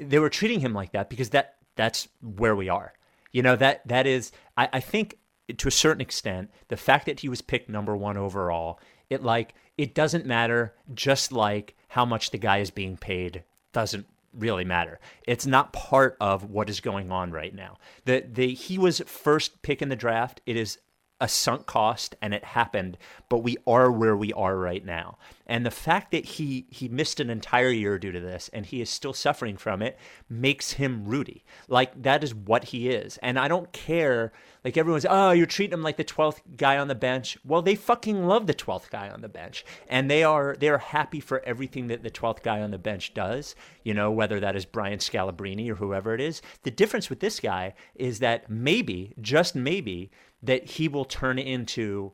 they 0.00 0.18
were 0.18 0.30
treating 0.30 0.60
him 0.60 0.72
like 0.72 0.92
that 0.92 1.10
because 1.10 1.30
that 1.30 1.56
that's 1.76 2.08
where 2.20 2.56
we 2.56 2.68
are. 2.68 2.92
You 3.32 3.42
know 3.42 3.56
that 3.56 3.86
that 3.88 4.06
is 4.06 4.32
I, 4.56 4.68
I 4.74 4.80
think 4.80 5.18
to 5.56 5.68
a 5.68 5.72
certain 5.72 6.00
extent 6.00 6.50
the 6.68 6.76
fact 6.76 7.06
that 7.06 7.20
he 7.20 7.28
was 7.28 7.42
picked 7.42 7.68
number 7.68 7.96
one 7.96 8.16
overall 8.16 8.80
it 9.10 9.22
like 9.22 9.54
it 9.76 9.94
doesn't 9.94 10.26
matter 10.26 10.74
just 10.94 11.32
like 11.32 11.76
how 11.88 12.04
much 12.04 12.30
the 12.30 12.38
guy 12.38 12.58
is 12.58 12.70
being 12.70 12.96
paid 12.96 13.44
doesn't 13.72 14.06
really 14.32 14.64
matter. 14.64 14.98
It's 15.26 15.46
not 15.46 15.72
part 15.72 16.16
of 16.20 16.50
what 16.50 16.70
is 16.70 16.80
going 16.80 17.10
on 17.10 17.32
right 17.32 17.54
now. 17.54 17.78
The 18.04 18.24
the 18.30 18.54
he 18.54 18.78
was 18.78 19.00
first 19.00 19.62
pick 19.62 19.82
in 19.82 19.88
the 19.88 19.96
draft. 19.96 20.40
It 20.46 20.56
is 20.56 20.78
a 21.22 21.28
sunk 21.28 21.66
cost 21.66 22.16
and 22.20 22.34
it 22.34 22.44
happened, 22.44 22.98
but 23.28 23.38
we 23.38 23.56
are 23.64 23.92
where 23.92 24.16
we 24.16 24.32
are 24.32 24.56
right 24.56 24.84
now. 24.84 25.16
And 25.46 25.64
the 25.64 25.70
fact 25.70 26.10
that 26.10 26.24
he 26.24 26.66
he 26.68 26.88
missed 26.88 27.20
an 27.20 27.30
entire 27.30 27.70
year 27.70 27.96
due 27.96 28.10
to 28.10 28.18
this 28.18 28.50
and 28.52 28.66
he 28.66 28.80
is 28.80 28.90
still 28.90 29.12
suffering 29.12 29.56
from 29.56 29.82
it 29.82 29.96
makes 30.28 30.72
him 30.72 31.04
Rudy. 31.04 31.44
Like 31.68 32.02
that 32.02 32.24
is 32.24 32.34
what 32.34 32.64
he 32.64 32.88
is. 32.88 33.18
And 33.18 33.38
I 33.38 33.46
don't 33.46 33.72
care 33.72 34.32
like 34.64 34.76
everyone's 34.76 35.06
oh 35.08 35.30
you're 35.30 35.46
treating 35.46 35.74
him 35.74 35.84
like 35.84 35.96
the 35.96 36.04
12th 36.04 36.40
guy 36.56 36.76
on 36.76 36.88
the 36.88 36.96
bench. 36.96 37.38
Well, 37.44 37.62
they 37.62 37.76
fucking 37.76 38.26
love 38.26 38.48
the 38.48 38.54
12th 38.54 38.90
guy 38.90 39.08
on 39.08 39.20
the 39.20 39.28
bench 39.28 39.64
and 39.88 40.10
they 40.10 40.24
are 40.24 40.56
they 40.58 40.70
are 40.70 40.78
happy 40.78 41.20
for 41.20 41.40
everything 41.44 41.86
that 41.86 42.02
the 42.02 42.10
12th 42.10 42.42
guy 42.42 42.60
on 42.60 42.72
the 42.72 42.78
bench 42.78 43.14
does, 43.14 43.54
you 43.84 43.94
know, 43.94 44.10
whether 44.10 44.40
that 44.40 44.56
is 44.56 44.64
Brian 44.64 44.98
Scalabrine 44.98 45.68
or 45.68 45.76
whoever 45.76 46.14
it 46.14 46.20
is. 46.20 46.42
The 46.64 46.72
difference 46.72 47.08
with 47.08 47.20
this 47.20 47.38
guy 47.38 47.74
is 47.94 48.18
that 48.18 48.50
maybe, 48.50 49.14
just 49.20 49.54
maybe, 49.54 50.10
that 50.42 50.64
he 50.70 50.88
will 50.88 51.04
turn 51.04 51.38
into 51.38 52.12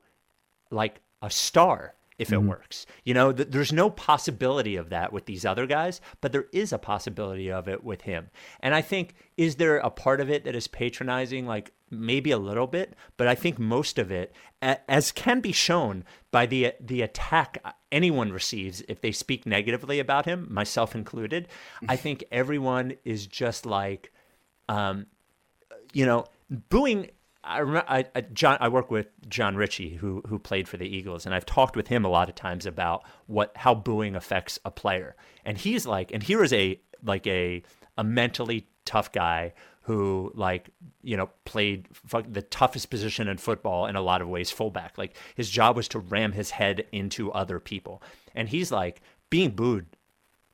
like 0.70 1.00
a 1.22 1.30
star 1.30 1.94
if 2.18 2.32
it 2.32 2.42
works. 2.42 2.84
You 3.04 3.14
know, 3.14 3.32
th- 3.32 3.48
there's 3.50 3.72
no 3.72 3.90
possibility 3.90 4.74
of 4.74 4.88
that 4.90 5.12
with 5.12 5.26
these 5.26 5.44
other 5.44 5.66
guys, 5.66 6.00
but 6.20 6.32
there 6.32 6.46
is 6.52 6.72
a 6.72 6.78
possibility 6.78 7.48
of 7.50 7.68
it 7.68 7.84
with 7.84 8.02
him. 8.02 8.30
And 8.58 8.74
I 8.74 8.82
think, 8.82 9.14
is 9.36 9.54
there 9.54 9.76
a 9.78 9.88
part 9.90 10.20
of 10.20 10.28
it 10.28 10.42
that 10.44 10.56
is 10.56 10.66
patronizing? 10.66 11.46
Like 11.46 11.70
maybe 11.90 12.32
a 12.32 12.38
little 12.38 12.66
bit, 12.66 12.94
but 13.16 13.28
I 13.28 13.36
think 13.36 13.58
most 13.60 14.00
of 14.00 14.10
it, 14.10 14.34
a- 14.60 14.90
as 14.90 15.12
can 15.12 15.40
be 15.40 15.52
shown 15.52 16.04
by 16.32 16.44
the 16.46 16.72
the 16.80 17.02
attack 17.02 17.62
anyone 17.92 18.32
receives 18.32 18.82
if 18.88 19.00
they 19.00 19.12
speak 19.12 19.46
negatively 19.46 20.00
about 20.00 20.26
him, 20.26 20.48
myself 20.50 20.96
included, 20.96 21.46
I 21.88 21.94
think 22.04 22.24
everyone 22.32 22.94
is 23.04 23.28
just 23.28 23.64
like, 23.64 24.12
um, 24.68 25.06
you 25.92 26.04
know, 26.04 26.26
booing. 26.50 27.10
I 27.44 27.58
remember 27.58 27.84
I, 27.88 28.04
I, 28.14 28.20
Jon. 28.22 28.58
I 28.60 28.68
work 28.68 28.90
with 28.90 29.08
Jon 29.28 29.56
Ritchie, 29.56 29.96
who 29.96 30.22
who 30.28 30.38
played 30.38 30.68
for 30.68 30.76
the 30.76 30.86
Eagles, 30.86 31.24
and 31.24 31.34
I've 31.34 31.46
talked 31.46 31.76
with 31.76 31.88
him 31.88 32.04
a 32.04 32.08
lot 32.08 32.28
of 32.28 32.34
times 32.34 32.66
about 32.66 33.04
what 33.26 33.52
how 33.56 33.74
booing 33.74 34.16
affects 34.16 34.58
a 34.64 34.70
player. 34.70 35.14
And 35.44 35.56
he's 35.56 35.86
like, 35.86 36.12
and 36.12 36.22
here 36.22 36.42
is 36.42 36.52
a 36.52 36.80
like 37.02 37.26
a 37.26 37.62
a 37.96 38.04
mentally 38.04 38.66
tough 38.84 39.12
guy 39.12 39.52
who 39.82 40.32
like 40.34 40.68
you 41.02 41.16
know 41.16 41.30
played 41.44 41.88
the 42.28 42.42
toughest 42.42 42.90
position 42.90 43.28
in 43.28 43.38
football 43.38 43.86
in 43.86 43.96
a 43.96 44.02
lot 44.02 44.20
of 44.20 44.28
ways, 44.28 44.50
fullback. 44.50 44.98
Like 44.98 45.16
his 45.34 45.48
job 45.48 45.76
was 45.76 45.88
to 45.88 45.98
ram 45.98 46.32
his 46.32 46.50
head 46.50 46.86
into 46.92 47.32
other 47.32 47.60
people, 47.60 48.02
and 48.34 48.48
he's 48.48 48.72
like 48.72 49.00
being 49.30 49.50
booed 49.50 49.86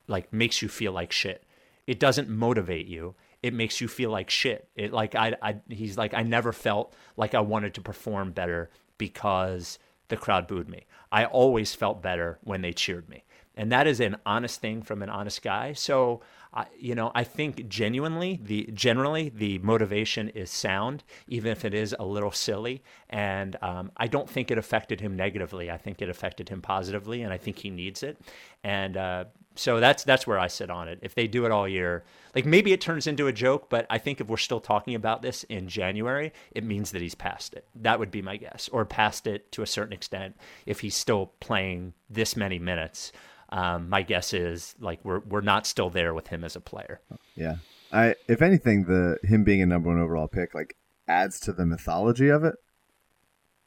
like 0.07 0.33
makes 0.33 0.63
you 0.63 0.69
feel 0.69 0.93
like 0.93 1.13
shit. 1.13 1.45
It 1.87 1.99
doesn't 1.99 2.29
motivate 2.29 2.87
you. 2.87 3.15
It 3.47 3.53
makes 3.53 3.77
you 3.81 3.89
feel 3.89 4.11
like 4.19 4.31
shit. 4.31 4.61
It 4.75 4.91
like 5.01 5.15
I, 5.25 5.29
I 5.49 5.51
he's 5.69 5.97
like 6.03 6.15
I 6.15 6.23
never 6.37 6.53
felt 6.53 6.95
like 7.17 7.35
I 7.35 7.41
wanted 7.41 7.73
to 7.75 7.81
perform 7.91 8.33
better 8.33 8.71
because 8.99 9.79
the 10.09 10.17
crowd 10.17 10.47
booed 10.47 10.69
me. 10.69 10.87
I 11.13 11.23
always 11.27 11.75
felt 11.75 12.03
better 12.03 12.39
when 12.43 12.63
they 12.63 12.73
cheered 12.73 13.09
me. 13.09 13.21
and 13.57 13.71
that 13.71 13.87
is 13.87 14.01
an 14.01 14.17
honest 14.27 14.61
thing 14.61 14.83
from 14.83 15.03
an 15.03 15.09
honest 15.09 15.41
guy. 15.43 15.73
So, 15.75 16.21
uh, 16.53 16.65
you 16.79 16.95
know, 16.95 17.13
I 17.15 17.25
think 17.25 17.69
genuinely 17.69 18.41
the 18.43 18.69
generally 18.75 19.29
the 19.29 19.59
motivation 19.59 20.29
is 20.31 20.51
sound, 20.51 21.05
even 21.29 21.53
if 21.53 21.65
it 21.65 21.75
is 21.75 21.95
a 21.99 22.05
little 22.05 22.33
silly. 22.33 22.83
And 23.11 23.57
um, 23.63 23.93
I 23.97 24.07
don't 24.09 24.29
think 24.29 24.51
it 24.51 24.59
affected 24.59 25.01
him 25.01 25.15
negatively. 25.17 25.71
I 25.71 25.79
think 25.79 26.03
it 26.03 26.09
affected 26.09 26.49
him 26.49 26.63
positively, 26.63 27.23
and 27.23 27.33
I 27.33 27.39
think 27.39 27.59
he 27.59 27.71
needs 27.71 28.03
it. 28.03 28.21
And 28.65 28.97
uh, 28.97 29.25
so 29.55 29.81
that's 29.81 30.05
that's 30.05 30.27
where 30.27 30.39
I 30.39 30.49
sit 30.49 30.71
on 30.71 30.89
it. 30.89 30.99
If 31.03 31.15
they 31.15 31.27
do 31.27 31.45
it 31.47 31.53
all 31.53 31.69
year, 31.69 32.05
like 32.35 32.45
maybe 32.47 32.73
it 32.73 32.81
turns 32.81 33.07
into 33.07 33.27
a 33.27 33.33
joke, 33.33 33.71
but 33.71 33.87
I 33.89 33.99
think 33.99 34.21
if 34.21 34.29
we're 34.29 34.37
still 34.37 34.61
talking 34.61 34.95
about 34.95 35.23
this 35.23 35.45
in 35.45 35.69
January, 35.69 36.33
it 36.53 36.65
means 36.65 36.91
that 36.93 37.03
he's 37.03 37.15
past 37.15 37.55
it. 37.55 37.67
That 37.75 37.99
would 37.99 38.11
be 38.11 38.23
my 38.23 38.37
guess, 38.37 38.69
or 38.73 38.85
past 38.85 39.27
it 39.27 39.53
to 39.53 39.63
a 39.63 39.67
certain 39.67 39.93
extent 39.93 40.37
if 40.67 40.81
he's 40.81 40.97
still 40.97 41.33
playing 41.41 41.95
this 42.11 42.37
many 42.37 42.59
minutes 42.59 43.13
um, 43.55 43.89
my 43.89 44.03
guess 44.03 44.35
is 44.35 44.75
like 44.81 44.99
we're 45.05 45.21
we're 45.21 45.41
not 45.41 45.65
still 45.65 45.89
there 45.89 46.13
with 46.13 46.27
him 46.27 46.43
as 46.43 46.57
a 46.57 46.61
player. 46.61 47.01
Yeah, 47.37 47.57
I 47.93 48.17
if 48.27 48.43
anything, 48.43 48.85
the 48.85 49.19
him 49.23 49.45
being 49.45 49.63
a 49.63 49.67
number 49.67 49.91
one 49.91 50.01
overall 50.01 50.27
pick 50.27 50.55
like 50.55 50.77
adds 51.07 51.39
to 51.41 51.53
the 51.53 51.65
mythology 51.65 52.29
of 52.31 52.43
it, 52.43 52.57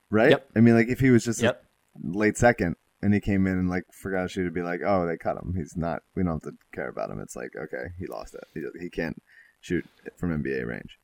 right? 0.10 0.32
Yep. 0.32 0.50
I 0.58 0.60
mean, 0.60 0.76
like 0.76 0.90
if 0.90 1.00
he 1.00 1.10
was 1.10 1.24
just 1.24 1.42
Yep. 1.42 1.64
late 2.04 2.38
second 2.38 2.76
and 3.08 3.14
he 3.14 3.22
came 3.22 3.48
in 3.48 3.58
and 3.58 3.70
like 3.70 3.86
forgot 3.94 4.30
to 4.32 4.52
be 4.52 4.62
like, 4.62 4.82
oh, 4.86 5.08
they 5.08 5.16
cut 5.16 5.38
him. 5.38 5.54
He's 5.56 5.78
not. 5.78 6.02
We 6.14 6.24
don't 6.24 6.44
have 6.44 6.52
to 6.54 6.58
care 6.74 6.90
about 6.90 7.10
him. 7.10 7.22
It's 7.22 7.38
like, 7.38 7.52
okay, 7.56 7.86
he 7.98 8.06
lost 8.06 8.36
it. 8.36 8.44
He 8.54 8.66
he 8.84 8.90
can't 8.90 9.24
shoot 9.62 9.86
from 10.18 10.44
NBA 10.44 10.66
range. 10.68 11.00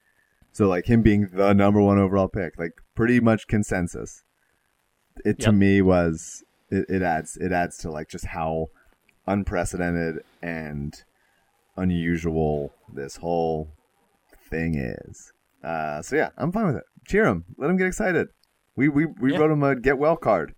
So 0.51 0.67
like 0.67 0.85
him 0.87 1.01
being 1.01 1.29
the 1.31 1.53
number 1.53 1.79
one 1.81 1.97
overall 1.99 2.27
pick, 2.27 2.59
like 2.59 2.73
pretty 2.93 3.21
much 3.21 3.47
consensus. 3.47 4.23
It 5.23 5.39
to 5.39 5.45
Yep. 5.51 5.53
me 5.55 5.81
was 5.81 6.43
it, 6.69 6.85
it 6.89 7.01
adds 7.01 7.37
it 7.37 7.53
adds 7.53 7.77
to 7.77 7.89
like 7.89 8.09
just 8.09 8.25
how 8.25 8.67
unprecedented 9.25 10.23
and 10.41 10.93
unusual 11.77 12.73
this 12.93 13.15
whole 13.17 13.69
thing 14.49 14.75
is. 14.75 15.31
Uh, 15.63 16.01
so 16.01 16.17
yeah, 16.17 16.29
I'm 16.37 16.51
fine 16.51 16.65
with 16.65 16.75
it. 16.75 16.83
Cheer 17.07 17.25
him. 17.27 17.45
Let 17.57 17.69
him 17.69 17.77
get 17.77 17.87
excited. 17.87 18.27
We 18.75 18.89
we, 18.89 19.05
we 19.05 19.31
Yeah. 19.31 19.37
wrote 19.39 19.51
him 19.51 19.63
a 19.63 19.75
get 19.75 19.97
well 19.97 20.17
card. 20.17 20.53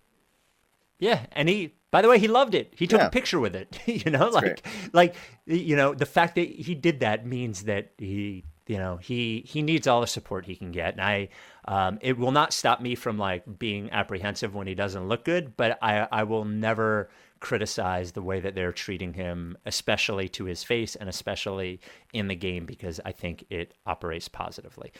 Yeah, 1.06 1.26
and 1.32 1.48
he 1.50 1.76
by 1.92 2.02
the 2.02 2.10
way, 2.10 2.20
he 2.20 2.28
loved 2.28 2.56
it. 2.56 2.74
He 2.76 2.88
took 2.88 3.00
Yeah. 3.00 3.08
a 3.08 3.10
picture 3.10 3.40
with 3.40 3.56
it. 3.56 3.80
you 4.06 4.12
know, 4.12 4.28
like 4.30 4.44
great. 4.44 4.62
like 4.94 5.16
you 5.46 5.76
know, 5.76 5.94
the 5.94 6.06
fact 6.06 6.36
that 6.36 6.48
he 6.50 6.76
did 6.76 7.00
that 7.00 7.26
means 7.26 7.64
that 7.64 7.92
he 7.98 8.44
you 8.68 8.78
know, 8.78 8.98
he 8.98 9.44
he 9.48 9.62
needs 9.62 9.86
all 9.88 10.02
the 10.02 10.08
support 10.08 10.46
he 10.46 10.56
can 10.56 10.72
get. 10.72 10.94
And 10.96 11.02
I 11.02 11.30
um 11.66 12.00
it 12.02 12.18
will 12.18 12.32
not 12.32 12.52
stop 12.54 12.82
me 12.82 12.96
from 12.96 13.18
like 13.18 13.44
being 13.60 13.92
apprehensive 13.92 14.56
when 14.56 14.68
he 14.68 14.76
doesn't 14.76 15.08
look 15.08 15.24
good, 15.24 15.56
but 15.56 15.78
I 15.82 16.08
I 16.12 16.24
will 16.24 16.46
never 16.46 17.10
criticize 17.46 18.14
the 18.14 18.24
way 18.24 18.40
that 18.40 18.56
they're 18.56 18.72
treating 18.72 19.14
him, 19.14 19.56
especially 19.68 20.28
to 20.28 20.46
his 20.46 20.64
face 20.64 20.96
and 20.96 21.08
especially 21.08 21.80
in 22.12 22.28
the 22.28 22.34
game, 22.34 22.66
because 22.66 23.00
I 23.06 23.12
think 23.12 23.46
it 23.52 23.76
operates 23.86 24.28
positively. 24.28 24.92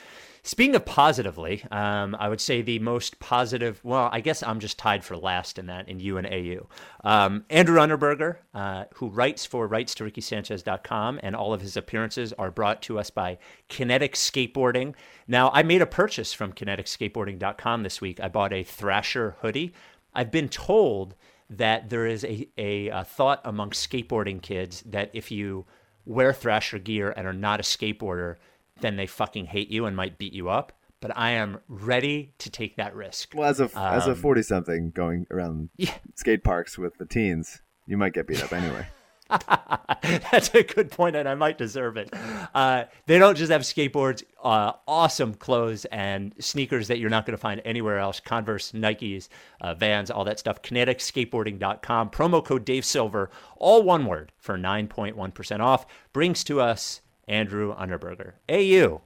Speaking 0.44 0.76
of 0.76 0.86
positively, 0.86 1.64
um, 1.72 2.16
I 2.20 2.30
would 2.30 2.40
say 2.40 2.62
the 2.62 2.78
most 2.78 3.18
positive, 3.18 3.84
well, 3.84 4.10
I 4.12 4.20
guess 4.20 4.44
I'm 4.44 4.60
just 4.60 4.78
tied 4.78 5.04
for 5.04 5.18
last 5.18 5.58
in 5.58 5.66
that 5.66 5.90
in 5.90 6.00
U 6.00 6.20
and 6.20 6.28
AU. 6.28 6.68
Um, 7.04 7.46
Andrew 7.50 7.80
Unterberger, 7.80 8.38
uh, 8.54 8.84
who 8.94 9.08
writes 9.08 9.48
for 9.48 9.66
Rights 9.66 9.96
to 9.96 10.04
RickySanchez.com, 10.04 11.22
and 11.24 11.36
all 11.36 11.52
of 11.52 11.62
his 11.62 11.76
appearances 11.76 12.32
are 12.34 12.52
brought 12.52 12.84
to 12.84 13.00
us 13.00 13.10
by 13.10 13.40
Kinetic 13.70 14.14
Skateboarding. 14.14 14.94
Now, 15.28 15.50
I 15.52 15.64
made 15.64 15.82
a 15.82 15.88
purchase 15.88 16.32
from 16.32 16.54
KineticSkateboarding.com 16.54 17.82
this 17.82 18.02
week. 18.02 18.20
I 18.20 18.28
bought 18.28 18.54
a 18.54 18.62
Thrasher 18.62 19.36
hoodie. 19.42 19.74
I've 20.14 20.30
been 20.30 20.48
told 20.48 21.16
that 21.50 21.90
there 21.90 22.06
is 22.06 22.24
a, 22.24 22.48
a, 22.58 22.88
a 22.90 23.04
thought 23.04 23.42
among 23.46 23.72
skateboarding 23.72 24.42
kids 24.42 24.82
that 24.88 25.12
if 25.14 25.32
you 25.32 25.66
wear 26.06 26.34
Thrasher 26.34 26.80
gear 26.80 27.14
and 27.16 27.28
are 27.28 27.34
not 27.34 27.60
a 27.60 27.64
skateboarder, 27.64 28.36
then 28.82 28.96
they 28.96 29.06
fucking 29.08 29.46
hate 29.46 29.70
you 29.70 29.86
and 29.86 29.96
might 29.96 30.18
beat 30.18 30.34
you 30.34 30.50
up. 30.50 30.74
But 31.02 31.16
I 31.16 31.32
am 31.32 31.60
ready 31.68 32.34
to 32.40 32.50
take 32.50 32.78
that 32.78 32.96
risk. 32.96 33.34
Well, 33.36 33.48
as 33.50 33.60
a 33.60 33.70
as 33.78 34.08
a 34.08 34.12
Um, 34.12 34.16
forty 34.18 34.42
something 34.42 34.90
going 34.92 35.28
around 35.30 35.70
Yeah. 35.78 35.94
skate 36.16 36.44
parks 36.44 36.78
with 36.78 36.98
the 36.98 37.06
teens, 37.06 37.62
you 37.86 37.96
might 37.98 38.14
get 38.14 38.28
beat 38.28 38.44
up 38.44 38.52
anyway. 38.54 38.88
That's 40.32 40.54
a 40.54 40.64
good 40.64 40.92
point, 40.92 41.16
and 41.16 41.28
I 41.28 41.36
might 41.36 41.58
deserve 41.58 41.98
it. 41.98 42.14
Uh, 42.54 42.86
they 43.08 43.18
don't 43.18 43.36
just 43.36 43.52
have 43.52 43.62
skateboards, 43.62 44.24
uh, 44.44 44.74
awesome 44.88 45.34
clothes 45.34 45.86
and 45.86 46.34
sneakers 46.40 46.88
that 46.90 47.00
you're 47.00 47.10
not 47.10 47.26
going 47.26 47.36
to 47.36 47.42
find 47.42 47.62
anywhere 47.66 47.98
else. 47.98 48.20
Converse, 48.20 48.72
Nikes, 48.72 49.30
uh, 49.62 49.74
Vans, 49.74 50.12
all 50.12 50.24
that 50.26 50.40
stuff. 50.40 50.62
KineticSkateboarding.com. 50.62 52.10
Promo 52.12 52.44
code 52.46 52.66
Dave 52.66 52.86
Silver, 52.86 53.30
all 53.58 53.82
one 53.84 54.06
word 54.06 54.32
for 54.38 54.58
9.1% 54.58 55.60
off. 55.60 55.86
Brings 56.14 56.44
to 56.44 56.62
us 56.62 57.02
Andrew 57.28 57.76
Unterberger. 57.76 58.34
AU. 58.50 59.02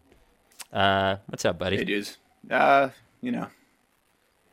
Uh, 0.73 1.17
what's 1.27 1.45
up, 1.45 1.57
buddy? 1.57 1.77
Hey, 1.77 1.85
dudes. 1.85 2.17
Uh, 2.49 2.89
you 3.21 3.31
know, 3.31 3.47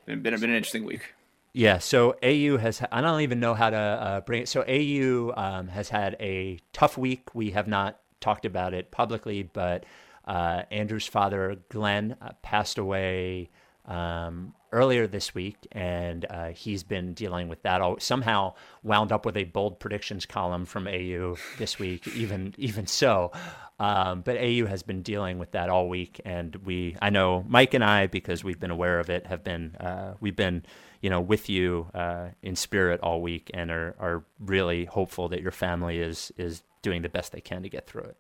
been 0.07 0.23
been, 0.23 0.39
been 0.39 0.51
an 0.51 0.57
interesting 0.57 0.85
week. 0.85 1.15
Yeah, 1.57 1.79
so 1.79 2.17
AU 2.23 2.59
has, 2.59 2.83
I 2.93 3.01
don't 3.01 3.23
even 3.23 3.41
know 3.41 3.55
how 3.55 3.71
to 3.71 3.77
uh, 3.79 4.21
bring 4.21 4.43
it. 4.43 4.49
So 4.51 4.61
AU 4.69 5.33
um, 5.35 5.69
has 5.69 5.89
had 5.89 6.15
a 6.21 6.59
tough 6.75 6.99
week. 6.99 7.35
We 7.35 7.53
have 7.53 7.67
not 7.67 7.99
talked 8.21 8.45
about 8.45 8.75
it 8.75 8.91
publicly, 8.91 9.43
but 9.43 9.85
uh, 10.27 10.65
Andrew's 10.71 11.07
father, 11.07 11.57
Glenn, 11.71 12.19
uh, 12.21 12.33
passed 12.43 12.77
away 12.77 13.49
um, 13.87 14.53
earlier 14.71 15.07
this 15.07 15.35
week, 15.35 15.57
and 15.73 16.27
uh, 16.29 16.49
he's 16.49 16.83
been 16.83 17.15
dealing 17.15 17.49
with 17.49 17.63
that. 17.63 17.81
All, 17.81 17.99
somehow 18.01 18.53
wound 18.83 19.11
up 19.11 19.25
with 19.25 19.39
a 19.39 19.45
bold 19.45 19.81
predictions 19.81 20.27
column 20.27 20.67
from 20.67 20.87
AU 20.87 21.37
this 21.57 21.79
week, 21.79 22.07
even 22.09 22.55
even 22.59 22.87
so. 22.87 23.33
Um, 23.79 24.21
but 24.21 24.37
AU 24.37 24.67
has 24.67 24.83
been 24.83 25.01
dealing 25.01 25.39
with 25.39 25.53
that 25.53 25.71
all 25.71 25.89
week, 25.89 26.21
and 26.25 26.55
we, 26.57 26.97
I 27.01 27.11
know 27.11 27.45
Mike 27.47 27.73
and 27.73 27.85
I, 27.85 28.09
because 28.09 28.45
we've 28.45 28.61
been 28.61 28.71
aware 28.71 28.99
of 29.01 29.09
it, 29.11 29.27
have 29.27 29.45
been, 29.45 29.77
uh, 29.77 30.15
we've 30.21 30.37
been, 30.37 30.65
you 31.01 31.11
know, 31.11 31.21
with 31.21 31.49
you 31.49 31.89
uh, 31.95 32.29
in 32.43 32.57
spirit 32.57 33.01
all 33.01 33.21
week, 33.21 33.51
and 33.55 33.71
are 33.71 33.95
are 33.99 34.25
really 34.39 34.85
hopeful 34.85 35.29
that 35.29 35.41
your 35.41 35.51
family 35.51 35.99
is 35.99 36.33
is 36.37 36.63
doing 36.83 37.03
the 37.03 37.09
best 37.09 37.33
they 37.33 37.41
can 37.41 37.63
to 37.63 37.69
get 37.69 37.87
through 37.87 38.03
it. 38.03 38.17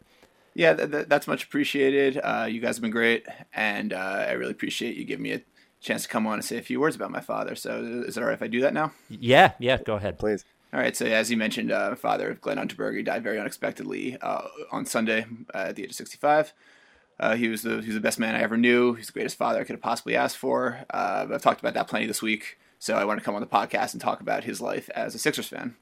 Yeah, 0.55 0.75
th- 0.75 0.91
th- 0.91 1.07
that's 1.09 1.27
much 1.27 1.45
appreciated. 1.45 2.19
Uh, 2.23 2.47
you 2.49 2.61
guys 2.61 2.77
have 2.77 2.83
been 2.83 2.91
great, 2.91 3.27
and 3.53 3.93
uh, 3.93 4.27
I 4.29 4.33
really 4.33 4.53
appreciate 4.53 4.97
you 4.97 5.05
giving 5.05 5.23
me 5.23 5.33
a 5.33 5.43
chance 5.81 6.05
to 6.05 6.09
come 6.09 6.27
on 6.27 6.35
and 6.35 6.45
say 6.45 6.57
a 6.57 6.63
few 6.63 6.81
words 6.81 6.97
about 6.97 7.11
my 7.11 7.21
father. 7.21 7.55
So, 7.55 8.03
is 8.07 8.17
it 8.17 8.21
all 8.21 8.29
right 8.29 8.35
if 8.35 8.43
I 8.43 8.47
do 8.47 8.63
that 8.63 8.73
now? 8.73 8.93
Yeah, 9.09 9.53
yeah, 9.59 9.79
go 9.79 9.97
ahead. 9.97 10.19
Please. 10.19 10.45
All 10.73 10.81
right. 10.81 10.97
So, 10.97 11.07
as 11.07 11.31
you 11.31 11.37
mentioned, 11.37 11.71
uh, 11.71 11.91
my 11.91 11.95
father, 11.95 12.37
Glenn 12.41 12.59
Unterberger, 12.59 13.05
died 13.05 13.23
very 13.23 13.39
unexpectedly 13.39 14.19
uh, 14.21 14.49
on 14.73 14.85
Sunday 14.87 15.27
uh, 15.55 15.67
at 15.69 15.77
the 15.77 15.85
age 15.85 15.91
of 15.91 15.97
65. 15.97 16.53
Uh, 17.19 17.35
he 17.37 17.49
was 17.49 17.63
the 17.63 17.81
he 17.81 17.87
was 17.87 17.95
the 17.95 18.01
best 18.01 18.19
man 18.19 18.35
I 18.35 18.43
ever 18.43 18.57
knew. 18.57 18.95
He's 18.95 19.07
the 19.07 19.13
greatest 19.13 19.39
father 19.39 19.61
I 19.61 19.65
could 19.65 19.75
have 19.75 19.83
possibly 19.83 20.17
asked 20.17 20.37
for. 20.37 20.85
Uh, 20.91 21.27
I've 21.33 21.43
talked 21.43 21.61
about 21.61 21.75
that 21.75 21.89
plenty 21.89 22.07
this 22.07 22.21
week, 22.21 22.59
so 22.87 22.95
I 22.95 23.05
want 23.05 23.19
to 23.19 23.25
come 23.25 23.35
on 23.35 23.41
the 23.41 23.49
podcast 23.49 23.93
and 23.93 24.01
talk 24.01 24.21
about 24.21 24.45
his 24.45 24.61
life 24.61 24.89
as 24.95 25.15
a 25.17 25.19
Sixers 25.19 25.49
fan. 25.49 25.75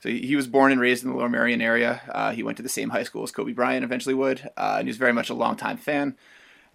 So 0.00 0.08
he 0.08 0.34
was 0.34 0.48
born 0.48 0.72
and 0.72 0.80
raised 0.80 1.04
in 1.04 1.10
the 1.10 1.16
Lower 1.16 1.28
Merion 1.28 1.62
area. 1.62 2.02
Uh, 2.08 2.32
he 2.32 2.42
went 2.42 2.56
to 2.56 2.62
the 2.64 2.68
same 2.68 2.90
high 2.90 3.04
school 3.04 3.22
as 3.22 3.30
Kobe 3.30 3.52
Bryant 3.52 3.84
eventually 3.84 4.16
would, 4.16 4.50
uh, 4.56 4.74
and 4.78 4.88
he 4.88 4.90
was 4.90 4.96
very 4.96 5.12
much 5.12 5.30
a 5.30 5.34
longtime 5.34 5.76
fan. 5.76 6.16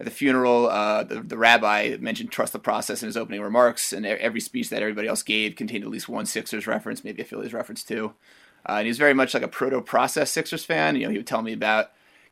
At 0.00 0.06
the 0.06 0.10
funeral, 0.10 0.68
uh, 0.68 1.02
the, 1.02 1.20
the 1.20 1.36
rabbi 1.36 1.98
mentioned 2.00 2.32
trust 2.32 2.54
the 2.54 2.58
process 2.58 3.02
in 3.02 3.06
his 3.08 3.18
opening 3.18 3.42
remarks, 3.42 3.92
and 3.92 4.06
every 4.06 4.40
speech 4.40 4.70
that 4.70 4.80
everybody 4.80 5.06
else 5.06 5.22
gave 5.22 5.56
contained 5.56 5.84
at 5.84 5.90
least 5.90 6.08
one 6.08 6.24
Sixers 6.24 6.66
reference, 6.66 7.04
maybe 7.04 7.20
a 7.20 7.24
Phillies 7.26 7.52
reference 7.52 7.84
too. 7.84 8.14
Uh, 8.66 8.76
and 8.76 8.86
he 8.86 8.90
was 8.90 8.98
very 8.98 9.12
much 9.12 9.34
like 9.34 9.42
a 9.42 9.48
proto-process 9.48 10.30
Sixers 10.30 10.64
fan. 10.64 10.96
You 10.96 11.02
know, 11.02 11.10
he 11.10 11.18
would 11.18 11.26
tell 11.26 11.42
me 11.42 11.52
about 11.52 11.90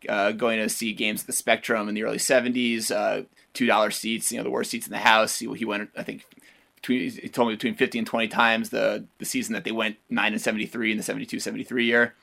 uh, 0.09 0.32
going 0.32 0.59
to 0.59 0.70
see 0.70 0.95
games 0.95 1.20
at 1.20 1.26
the 1.26 1.34
Spectrum 1.34 1.89
in 1.91 1.95
the 1.95 2.05
early 2.05 2.18
'70s, 2.18 2.91
uh, 2.91 3.24
two 3.53 3.66
dollar 3.66 3.91
seats, 3.91 4.32
you 4.32 4.39
know, 4.39 4.45
the 4.45 4.51
worst 4.51 4.70
seats 4.70 4.87
in 4.87 4.93
the 4.93 4.99
house. 4.99 5.39
He, 5.39 5.53
he 5.55 5.66
went, 5.66 5.91
I 5.95 6.03
think, 6.03 6.24
he 6.87 7.28
told 7.28 7.49
me 7.49 7.55
between 7.55 7.74
50 7.74 7.99
and 7.99 8.07
20 8.07 8.28
times 8.28 8.70
the 8.70 9.07
the 9.18 9.24
season 9.24 9.53
that 9.55 9.64
they 9.64 9.72
went 9.72 9.97
9 10.11 10.32
and 10.32 10.41
73 10.41 10.93
in 10.93 10.97
the 10.97 11.03
72 11.03 11.41
73 11.41 11.84
year. 11.84 12.14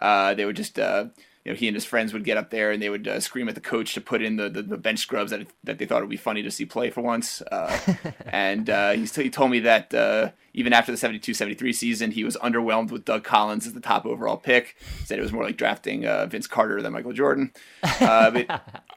Uh, 0.00 0.34
they 0.34 0.44
would 0.44 0.56
just 0.56 0.78
uh, 0.78 1.06
you 1.44 1.52
know 1.52 1.56
he 1.56 1.68
and 1.68 1.74
his 1.74 1.84
friends 1.84 2.12
would 2.12 2.24
get 2.24 2.36
up 2.36 2.50
there 2.50 2.70
and 2.70 2.82
they 2.82 2.90
would 2.90 3.06
uh, 3.08 3.20
scream 3.20 3.48
at 3.48 3.54
the 3.54 3.60
coach 3.60 3.94
to 3.94 4.00
put 4.00 4.22
in 4.22 4.36
the, 4.36 4.48
the, 4.48 4.62
the 4.62 4.76
bench 4.76 4.98
scrubs 5.00 5.30
that 5.30 5.46
that 5.64 5.78
they 5.78 5.86
thought 5.86 6.02
would 6.02 6.10
be 6.10 6.16
funny 6.16 6.42
to 6.42 6.50
see 6.50 6.64
play 6.64 6.90
for 6.90 7.00
once. 7.00 7.42
Uh, 7.50 7.78
and 8.26 8.68
uh, 8.68 8.92
he, 8.92 9.04
he 9.04 9.30
told 9.30 9.50
me 9.50 9.60
that 9.60 9.92
uh, 9.94 10.30
even 10.52 10.72
after 10.72 10.92
the 10.92 10.98
72-73 10.98 11.74
season 11.74 12.10
he 12.10 12.24
was 12.24 12.36
underwhelmed 12.38 12.90
with 12.90 13.04
Doug 13.04 13.24
Collins 13.24 13.66
as 13.66 13.72
the 13.72 13.80
top 13.80 14.04
overall 14.04 14.36
pick. 14.36 14.76
Said 15.04 15.18
it 15.18 15.22
was 15.22 15.32
more 15.32 15.44
like 15.44 15.56
drafting 15.56 16.06
uh, 16.06 16.26
Vince 16.26 16.46
Carter 16.46 16.82
than 16.82 16.92
Michael 16.92 17.12
Jordan. 17.12 17.52
Uh, 17.82 18.30
but 18.30 18.84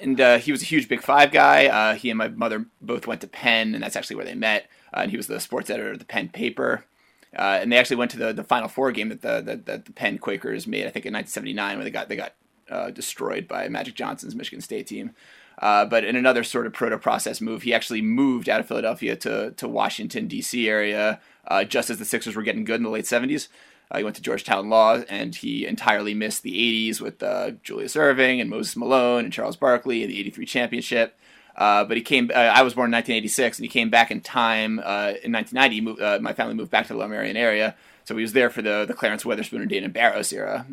and 0.00 0.20
uh, 0.20 0.38
he 0.38 0.52
was 0.52 0.62
a 0.62 0.66
huge 0.66 0.88
Big 0.88 1.02
Five 1.02 1.32
guy. 1.32 1.66
Uh, 1.66 1.94
he 1.94 2.10
and 2.10 2.18
my 2.18 2.28
mother 2.28 2.66
both 2.80 3.06
went 3.06 3.20
to 3.20 3.26
Penn, 3.26 3.74
and 3.74 3.82
that's 3.82 3.96
actually 3.96 4.16
where 4.16 4.24
they 4.24 4.34
met. 4.34 4.68
Uh, 4.94 5.00
and 5.00 5.10
he 5.10 5.16
was 5.16 5.26
the 5.26 5.40
sports 5.40 5.70
editor 5.70 5.92
of 5.92 5.98
the 5.98 6.04
Penn 6.04 6.28
paper. 6.28 6.84
Uh, 7.36 7.58
and 7.60 7.70
they 7.70 7.76
actually 7.76 7.96
went 7.96 8.10
to 8.12 8.16
the, 8.16 8.32
the 8.32 8.44
Final 8.44 8.68
Four 8.68 8.90
game 8.92 9.10
that 9.10 9.22
the, 9.22 9.40
that 9.42 9.66
that 9.66 9.84
the 9.84 9.92
Penn 9.92 10.18
Quakers 10.18 10.66
made, 10.66 10.86
I 10.86 10.90
think, 10.90 11.04
in 11.04 11.12
1979, 11.12 11.76
when 11.76 11.84
they 11.84 11.90
got 11.90 12.08
they 12.08 12.16
got 12.16 12.34
uh, 12.70 12.90
destroyed 12.90 13.46
by 13.46 13.68
Magic 13.68 13.94
Johnson's 13.94 14.34
Michigan 14.34 14.60
State 14.60 14.86
team. 14.86 15.12
Uh, 15.58 15.84
but 15.84 16.04
in 16.04 16.14
another 16.14 16.44
sort 16.44 16.66
of 16.66 16.72
proto 16.72 16.96
process 16.98 17.40
move, 17.40 17.62
he 17.62 17.74
actually 17.74 18.00
moved 18.00 18.48
out 18.48 18.60
of 18.60 18.68
Philadelphia 18.68 19.16
to 19.16 19.52
to 19.52 19.68
Washington 19.68 20.26
D.C. 20.26 20.68
area 20.68 21.20
just 21.66 21.90
as 21.90 21.98
the 21.98 22.04
Sixers 22.04 22.36
were 22.36 22.42
getting 22.42 22.64
good 22.64 22.76
in 22.76 22.82
the 22.82 22.90
late 22.90 23.06
70s. 23.06 23.48
Uh, 23.90 23.98
he 23.98 24.04
went 24.04 24.16
to 24.16 24.22
Georgetown 24.22 24.68
Law, 24.68 25.02
and 25.08 25.34
he 25.34 25.66
entirely 25.66 26.14
missed 26.14 26.42
the 26.42 26.52
'80s 26.90 27.00
with 27.00 27.22
uh, 27.22 27.52
Julius 27.62 27.94
Erving 27.94 28.40
and 28.40 28.50
Moses 28.50 28.76
Malone 28.76 29.24
and 29.24 29.32
Charles 29.32 29.56
Barkley 29.56 30.02
and 30.02 30.12
the 30.12 30.18
'83 30.18 30.46
championship. 30.46 31.18
Uh, 31.56 31.84
but 31.84 31.96
he 31.96 32.02
came. 32.02 32.30
Uh, 32.32 32.38
I 32.38 32.62
was 32.62 32.74
born 32.74 32.88
in 32.88 32.92
1986, 32.92 33.58
and 33.58 33.64
he 33.64 33.68
came 33.68 33.90
back 33.90 34.10
in 34.10 34.20
time 34.20 34.78
uh, 34.78 35.14
in 35.24 35.32
1990. 35.32 35.80
Moved, 35.80 36.00
uh, 36.00 36.18
my 36.20 36.32
family 36.32 36.54
moved 36.54 36.70
back 36.70 36.86
to 36.86 36.94
the 36.94 37.08
Merion 37.08 37.36
area, 37.36 37.74
so 38.04 38.14
he 38.14 38.22
was 38.22 38.32
there 38.32 38.50
for 38.50 38.62
the 38.62 38.84
the 38.86 38.94
Clarence 38.94 39.24
Weatherspoon 39.24 39.60
and 39.60 39.68
Dana 39.68 39.88
Barros 39.88 40.32
era. 40.32 40.66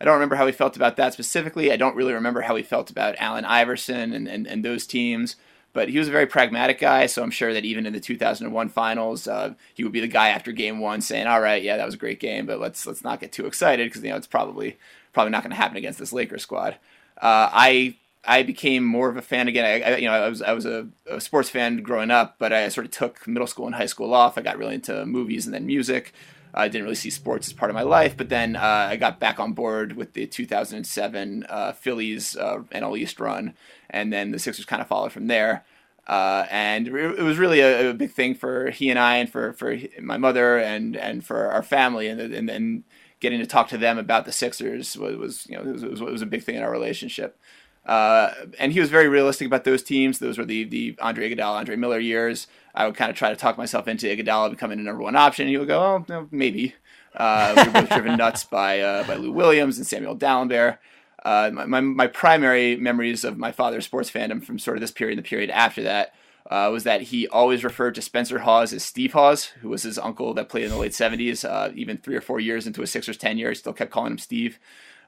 I 0.00 0.04
don't 0.04 0.14
remember 0.14 0.36
how 0.36 0.46
he 0.46 0.52
felt 0.52 0.76
about 0.76 0.96
that 0.96 1.12
specifically. 1.12 1.72
I 1.72 1.76
don't 1.76 1.96
really 1.96 2.12
remember 2.12 2.42
how 2.42 2.56
he 2.56 2.62
felt 2.62 2.90
about 2.90 3.14
Allen 3.18 3.44
Iverson 3.44 4.12
and, 4.12 4.26
and, 4.28 4.46
and 4.46 4.64
those 4.64 4.86
teams. 4.86 5.36
But 5.74 5.90
he 5.90 5.98
was 5.98 6.08
a 6.08 6.12
very 6.12 6.26
pragmatic 6.26 6.80
guy, 6.80 7.04
so 7.06 7.22
I'm 7.22 7.30
sure 7.30 7.52
that 7.52 7.66
even 7.66 7.84
in 7.84 7.92
the 7.92 8.00
2001 8.00 8.68
finals, 8.70 9.28
uh, 9.28 9.54
he 9.74 9.84
would 9.84 9.92
be 9.92 10.00
the 10.00 10.08
guy 10.08 10.28
after 10.28 10.52
Game 10.52 10.78
One 10.78 11.02
saying, 11.02 11.26
"All 11.26 11.40
right, 11.40 11.62
yeah, 11.62 11.76
that 11.76 11.84
was 11.84 11.94
a 11.94 11.98
great 11.98 12.20
game, 12.20 12.46
but 12.46 12.60
let's 12.60 12.86
let's 12.86 13.04
not 13.04 13.20
get 13.20 13.32
too 13.32 13.46
excited 13.46 13.90
because 13.90 14.02
you 14.02 14.08
know 14.08 14.16
it's 14.16 14.26
probably 14.26 14.78
probably 15.12 15.32
not 15.32 15.42
going 15.42 15.50
to 15.50 15.56
happen 15.56 15.76
against 15.76 15.98
this 15.98 16.12
Lakers 16.12 16.42
squad." 16.42 16.78
I 17.20 17.96
I 18.26 18.42
became 18.42 18.84
more 18.84 19.08
of 19.08 19.16
a 19.16 19.22
fan 19.22 19.48
again. 19.48 19.64
I, 19.64 19.92
I 19.92 19.96
you 19.96 20.06
know, 20.06 20.14
I 20.14 20.28
was 20.28 20.42
I 20.42 20.52
was 20.52 20.64
a, 20.64 20.86
a, 21.10 21.20
sports 21.20 21.50
fan 21.50 21.82
growing 21.82 22.10
up, 22.10 22.36
but 22.38 22.52
I 22.52 22.68
sort 22.68 22.86
of 22.86 22.92
took 22.92 23.26
middle 23.26 23.46
school 23.46 23.66
and 23.66 23.74
high 23.74 23.86
school 23.86 24.14
off. 24.14 24.38
I 24.38 24.42
got 24.42 24.58
really 24.58 24.74
into 24.74 25.04
movies 25.04 25.46
and 25.46 25.54
then 25.54 25.66
music. 25.66 26.12
I 26.54 26.68
didn't 26.68 26.84
really 26.84 26.94
see 26.94 27.10
sports 27.10 27.48
as 27.48 27.52
part 27.52 27.70
of 27.70 27.74
my 27.74 27.82
life, 27.82 28.16
but 28.16 28.28
then 28.28 28.56
uh, 28.56 28.88
I 28.90 28.96
got 28.96 29.20
back 29.20 29.40
on 29.40 29.52
board 29.52 29.96
with 29.96 30.12
the 30.12 30.26
2007 30.26 31.46
uh, 31.48 31.72
Phillies 31.72 32.36
uh, 32.36 32.58
NL 32.72 32.98
East 32.98 33.20
run, 33.20 33.54
and 33.90 34.12
then 34.12 34.30
the 34.30 34.38
Sixers 34.38 34.64
kind 34.64 34.80
of 34.80 34.88
followed 34.88 35.12
from 35.12 35.26
there. 35.26 35.64
Uh, 36.06 36.46
and 36.50 36.88
it 36.88 37.22
was 37.22 37.38
really 37.38 37.60
a, 37.60 37.90
a, 37.90 37.94
big 37.94 38.10
thing 38.10 38.34
for 38.34 38.70
he 38.70 38.90
and 38.90 38.98
I, 38.98 39.16
and 39.16 39.30
for, 39.30 39.54
for 39.54 39.78
my 40.00 40.18
mother, 40.18 40.58
and, 40.58 40.96
and 40.96 41.24
for 41.24 41.50
our 41.50 41.62
family, 41.62 42.08
and 42.08 42.20
and 42.20 42.46
then 42.46 42.84
getting 43.20 43.40
to 43.40 43.46
talk 43.46 43.68
to 43.68 43.78
them 43.78 43.96
about 43.96 44.26
the 44.26 44.32
Sixers 44.32 44.98
was, 44.98 45.16
was 45.16 45.46
you 45.48 45.56
know 45.56 45.64
was, 45.64 45.82
it 45.82 45.90
was, 45.90 46.00
it 46.02 46.12
was 46.12 46.20
a 46.20 46.26
big 46.26 46.42
thing 46.42 46.56
in 46.56 46.62
our 46.62 46.70
relationship. 46.70 47.38
Uh, 47.86 48.32
and 48.58 48.72
he 48.72 48.80
was 48.80 48.88
very 48.88 49.08
realistic 49.08 49.46
about 49.46 49.64
those 49.64 49.82
teams. 49.82 50.18
Those 50.18 50.38
were 50.38 50.44
the 50.44 50.64
the 50.64 50.96
Andre 51.00 51.30
Iguodala, 51.30 51.58
Andre 51.58 51.76
Miller 51.76 51.98
years. 51.98 52.46
I 52.74 52.86
would 52.86 52.96
kind 52.96 53.10
of 53.10 53.16
try 53.16 53.30
to 53.30 53.36
talk 53.36 53.58
myself 53.58 53.86
into 53.86 54.06
Iguodala 54.06 54.50
becoming 54.50 54.78
the 54.78 54.84
number 54.84 55.02
one 55.02 55.16
option. 55.16 55.48
He 55.48 55.58
would 55.58 55.68
go, 55.68 55.80
"Oh, 55.80 56.04
no, 56.08 56.28
maybe." 56.30 56.74
Uh, 57.14 57.54
we 57.56 57.62
were 57.64 57.80
both 57.82 57.90
driven 57.90 58.16
nuts 58.18 58.44
by 58.44 58.80
uh, 58.80 59.06
by 59.06 59.14
Lou 59.16 59.32
Williams 59.32 59.78
and 59.78 59.86
Samuel 59.86 60.16
Dalembert. 60.16 60.78
Uh, 61.24 61.50
my, 61.52 61.64
my, 61.64 61.80
my 61.80 62.06
primary 62.06 62.76
memories 62.76 63.24
of 63.24 63.38
my 63.38 63.50
father's 63.50 63.86
sports 63.86 64.10
fandom 64.10 64.44
from 64.44 64.58
sort 64.58 64.76
of 64.76 64.82
this 64.82 64.90
period 64.90 65.16
and 65.16 65.24
the 65.24 65.28
period 65.28 65.48
after 65.48 65.82
that 65.82 66.12
uh, 66.50 66.68
was 66.70 66.84
that 66.84 67.02
he 67.02 67.26
always 67.28 67.64
referred 67.64 67.94
to 67.94 68.02
Spencer 68.02 68.40
Hawes 68.40 68.72
as 68.72 68.82
Steve 68.82 69.14
Hawes, 69.14 69.46
who 69.62 69.70
was 69.70 69.82
his 69.82 69.98
uncle 69.98 70.34
that 70.34 70.50
played 70.50 70.64
in 70.64 70.70
the 70.70 70.76
late 70.76 70.92
70s. 70.92 71.48
Uh, 71.48 71.72
even 71.74 71.96
three 71.96 72.16
or 72.16 72.20
four 72.20 72.40
years 72.40 72.66
into 72.66 72.82
his 72.82 72.90
Sixers 72.90 73.16
tenure, 73.16 73.48
he 73.48 73.54
still 73.54 73.72
kept 73.72 73.90
calling 73.90 74.12
him 74.12 74.18
Steve. 74.18 74.58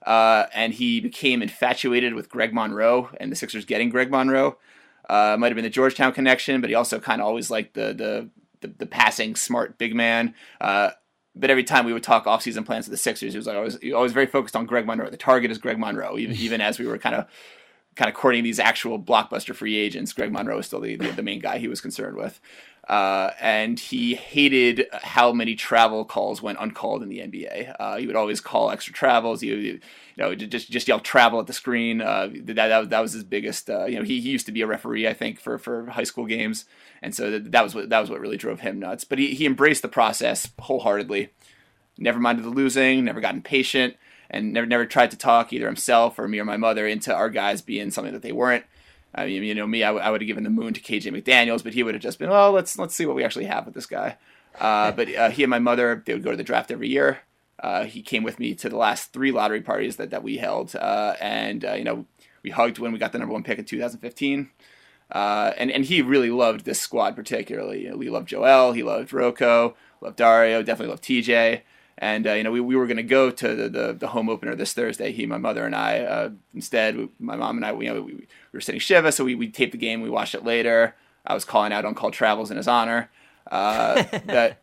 Uh, 0.07 0.47
and 0.55 0.73
he 0.73 1.01
became 1.01 1.43
infatuated 1.43 2.15
with 2.15 2.31
Greg 2.31 2.55
Monroe 2.55 3.11
and 3.19 3.31
the 3.31 3.37
Sixers 3.37 3.65
getting 3.65 3.91
Greg 3.91 4.11
Monroe. 4.11 4.57
Uh, 5.11 5.37
might 5.39 5.49
have 5.49 5.57
been 5.57 5.65
the 5.65 5.71
Georgetown 5.71 6.13
connection, 6.13 6.61
but 6.61 6.71
he 6.71 6.75
also 6.75 6.99
kind 7.01 7.21
of 7.21 7.27
always 7.27 7.51
liked 7.51 7.75
the, 7.75 7.93
the 7.93 8.31
the, 8.61 8.69
the 8.79 8.87
passing 8.87 9.37
smart 9.37 9.79
big 9.79 9.95
man. 9.95 10.35
Uh, 10.61 10.91
but 11.35 11.51
every 11.51 11.65
time 11.65 11.85
we 11.85 11.93
would 11.93 12.03
talk 12.03 12.25
offseason 12.25 12.65
plans 12.65 12.87
with 12.87 12.93
the 12.93 13.03
Sixers, 13.03 13.33
he 13.33 13.37
was 13.37 13.47
like 13.47 13.57
always, 13.57 13.77
always 13.93 14.13
very 14.13 14.27
focused 14.27 14.57
on 14.57 14.65
Greg 14.65 14.87
Monroe. 14.87 15.11
The 15.11 15.17
target 15.17 15.51
is 15.51 15.59
Greg 15.59 15.79
Monroe, 15.79 16.17
even 16.17 16.37
even 16.39 16.61
as 16.61 16.79
we 16.79 16.87
were 16.87 16.99
kind 16.99 17.15
of 17.15 17.27
kind 17.95 18.09
of 18.11 18.15
courting 18.15 18.45
these 18.45 18.59
actual 18.59 18.99
blockbuster 19.01 19.55
free 19.55 19.77
agents. 19.77 20.13
Greg 20.13 20.33
Monroe 20.33 20.57
was 20.57 20.67
still 20.67 20.81
the, 20.81 20.97
the, 20.97 21.09
the 21.13 21.23
main 21.23 21.41
guy 21.41 21.59
he 21.59 21.69
was 21.69 21.81
concerned 21.81 22.17
with. 22.17 22.41
Uh, 22.87 23.33
and 23.41 23.81
he 23.81 24.15
hated 24.15 24.87
how 24.93 25.33
many 25.33 25.57
travel 25.57 26.05
calls 26.05 26.41
went 26.41 26.59
uncalled 26.61 27.03
in 27.03 27.09
the 27.09 27.19
NBA. 27.19 27.75
Uh, 27.81 27.97
he 27.97 28.07
would 28.07 28.15
always 28.15 28.41
call 28.41 28.71
extra 28.71 28.95
travels. 28.95 29.41
He, 29.41 29.49
you 29.49 29.81
know, 30.17 30.37
just 30.37 30.71
just 30.71 30.87
yell 30.87 31.01
travel 31.01 31.41
at 31.41 31.49
the 31.49 31.53
screen. 31.53 32.01
Uh, 32.01 32.31
that, 32.45 32.55
that 32.55 32.91
that 32.91 33.01
was 33.01 33.13
his 33.13 33.25
biggest. 33.25 33.69
Uh, 33.69 33.87
you 33.87 33.97
know, 33.97 34.05
he, 34.05 34.21
he 34.21 34.31
used 34.31 34.47
to 34.47 34.53
be 34.53 34.63
a 34.63 34.69
referee, 34.69 35.09
I 35.09 35.15
think, 35.15 35.41
for, 35.41 35.59
for 35.59 35.87
high 35.87 36.05
school 36.05 36.27
games, 36.27 36.65
and 37.03 37.13
so 37.13 37.33
that, 37.33 37.51
that 37.51 37.65
was 37.65 37.75
what 37.75 37.89
that 37.89 38.01
was 38.01 38.09
what 38.09 38.21
really 38.21 38.37
drove 38.37 38.61
him 38.61 38.79
nuts. 38.79 39.03
But 39.03 39.19
he, 39.19 39.35
he 39.35 39.47
embraced 39.47 39.83
the 39.83 39.89
process 39.89 40.49
wholeheartedly. 40.61 41.31
Never 41.99 42.21
minded 42.21 42.45
the 42.45 42.51
losing. 42.51 43.05
Never 43.05 43.21
got 43.21 43.35
impatient, 43.35 43.97
and 44.31 44.53
never 44.53 44.67
never 44.67 44.87
tried 44.87 45.11
to 45.11 45.19
talk 45.19 45.53
either 45.53 45.67
himself 45.67 46.21
or 46.21 46.29
me 46.29 46.39
or 46.39 46.45
my 46.45 46.57
mother 46.57 46.87
into 46.87 47.13
our 47.13 47.31
guys 47.31 47.63
being 47.63 47.91
something 47.91 48.13
that 48.13 48.23
they 48.23 48.33
weren't. 48.33 48.65
I 49.17 49.27
mean, 49.27 49.43
you 49.43 49.55
know, 49.55 49.67
me, 49.67 49.83
I, 49.83 49.89
w- 49.89 50.05
I 50.05 50.11
would 50.11 50.21
have 50.21 50.27
given 50.27 50.45
the 50.45 50.51
moon 50.51 50.75
to 50.75 50.81
KJ 50.81 51.11
McDaniels, 51.11 51.65
but 51.65 51.73
he 51.73 51.83
would 51.83 51.95
have 51.95 52.03
just 52.03 52.19
been, 52.19 52.29
well, 52.29 52.53
let's 52.53 52.79
let's 52.79 52.95
see 52.95 53.07
what 53.07 53.17
we 53.17 53.25
actually 53.25 53.47
have 53.47 53.65
with 53.65 53.75
this 53.75 53.87
guy. 53.87 54.19
Uh, 54.61 54.93
but 54.93 55.15
uh, 55.15 55.31
he 55.31 55.43
and 55.43 55.51
my 55.51 55.59
mother, 55.59 56.03
they 56.05 56.13
would 56.13 56.23
go 56.23 56.31
to 56.31 56.37
the 56.37 56.45
draft 56.45 56.71
every 56.71 56.89
year. 56.89 57.21
Uh, 57.59 57.85
he 57.85 58.03
came 58.03 58.23
with 58.23 58.39
me 58.39 58.55
to 58.55 58.69
the 58.69 58.77
last 58.77 59.13
three 59.13 59.33
lottery 59.33 59.63
parties 59.63 59.97
that, 59.97 60.11
that 60.11 60.23
we 60.23 60.37
held, 60.37 60.77
uh, 60.77 61.15
and 61.21 61.65
uh, 61.65 61.73
you 61.73 61.85
know, 61.85 62.05
we 62.43 62.51
hugged 62.51 62.79
when 62.79 62.93
we 62.93 62.99
got 62.99 63.13
the 63.13 63.19
number 63.19 63.33
one 63.33 63.43
pick 63.43 63.59
in 63.59 63.65
2015. 63.65 64.51
Uh, 65.11 65.53
and 65.57 65.71
and 65.71 65.85
he 65.85 66.03
really 66.03 66.31
loved 66.31 66.65
this 66.65 66.81
squad 66.81 67.15
particularly. 67.15 67.85
You 67.85 67.91
know, 67.91 68.13
loved 68.13 68.29
Joel, 68.29 68.73
he 68.73 68.83
loved 68.83 69.13
Rocco, 69.13 69.77
loved 70.01 70.17
Dario, 70.17 70.63
definitely 70.63 70.91
loved 70.91 71.05
TJ. 71.05 71.63
And 71.99 72.27
uh, 72.27 72.33
you 72.33 72.43
know, 72.43 72.51
we, 72.51 72.61
we 72.61 72.77
were 72.77 72.87
going 72.87 72.99
to 72.99 73.03
go 73.03 73.31
to 73.31 73.55
the, 73.55 73.69
the, 73.69 73.93
the, 73.95 74.09
home 74.09 74.29
opener 74.29 74.55
this 74.55 74.75
Thursday. 74.75 75.13
He, 75.13 75.25
my 75.25 75.39
mother, 75.39 75.65
and 75.65 75.75
I. 75.75 76.01
Uh, 76.01 76.31
instead, 76.55 76.97
we, 76.97 77.09
my 77.19 77.37
mom 77.37 77.57
and 77.57 77.65
I, 77.65 77.73
we, 77.73 77.87
you 77.87 77.95
know, 77.95 78.03
we, 78.03 78.15
we 78.15 78.27
were 78.53 78.61
sitting 78.61 78.81
shiva, 78.81 79.13
so 79.13 79.25
we, 79.25 79.35
we 79.35 79.49
taped 79.49 79.73
the 79.73 79.79
game. 79.79 80.03
We 80.03 80.11
watched 80.11 80.35
it 80.35 80.45
later. 80.45 80.95
I 81.27 81.33
was 81.33 81.45
calling 81.45 81.73
out 81.73 81.85
on 81.85 81.95
call 81.95 82.11
travels 82.11 82.51
in 82.51 82.59
his 82.59 82.69
honor. 82.69 83.11
Uh, 83.51 84.03
that 84.27 84.63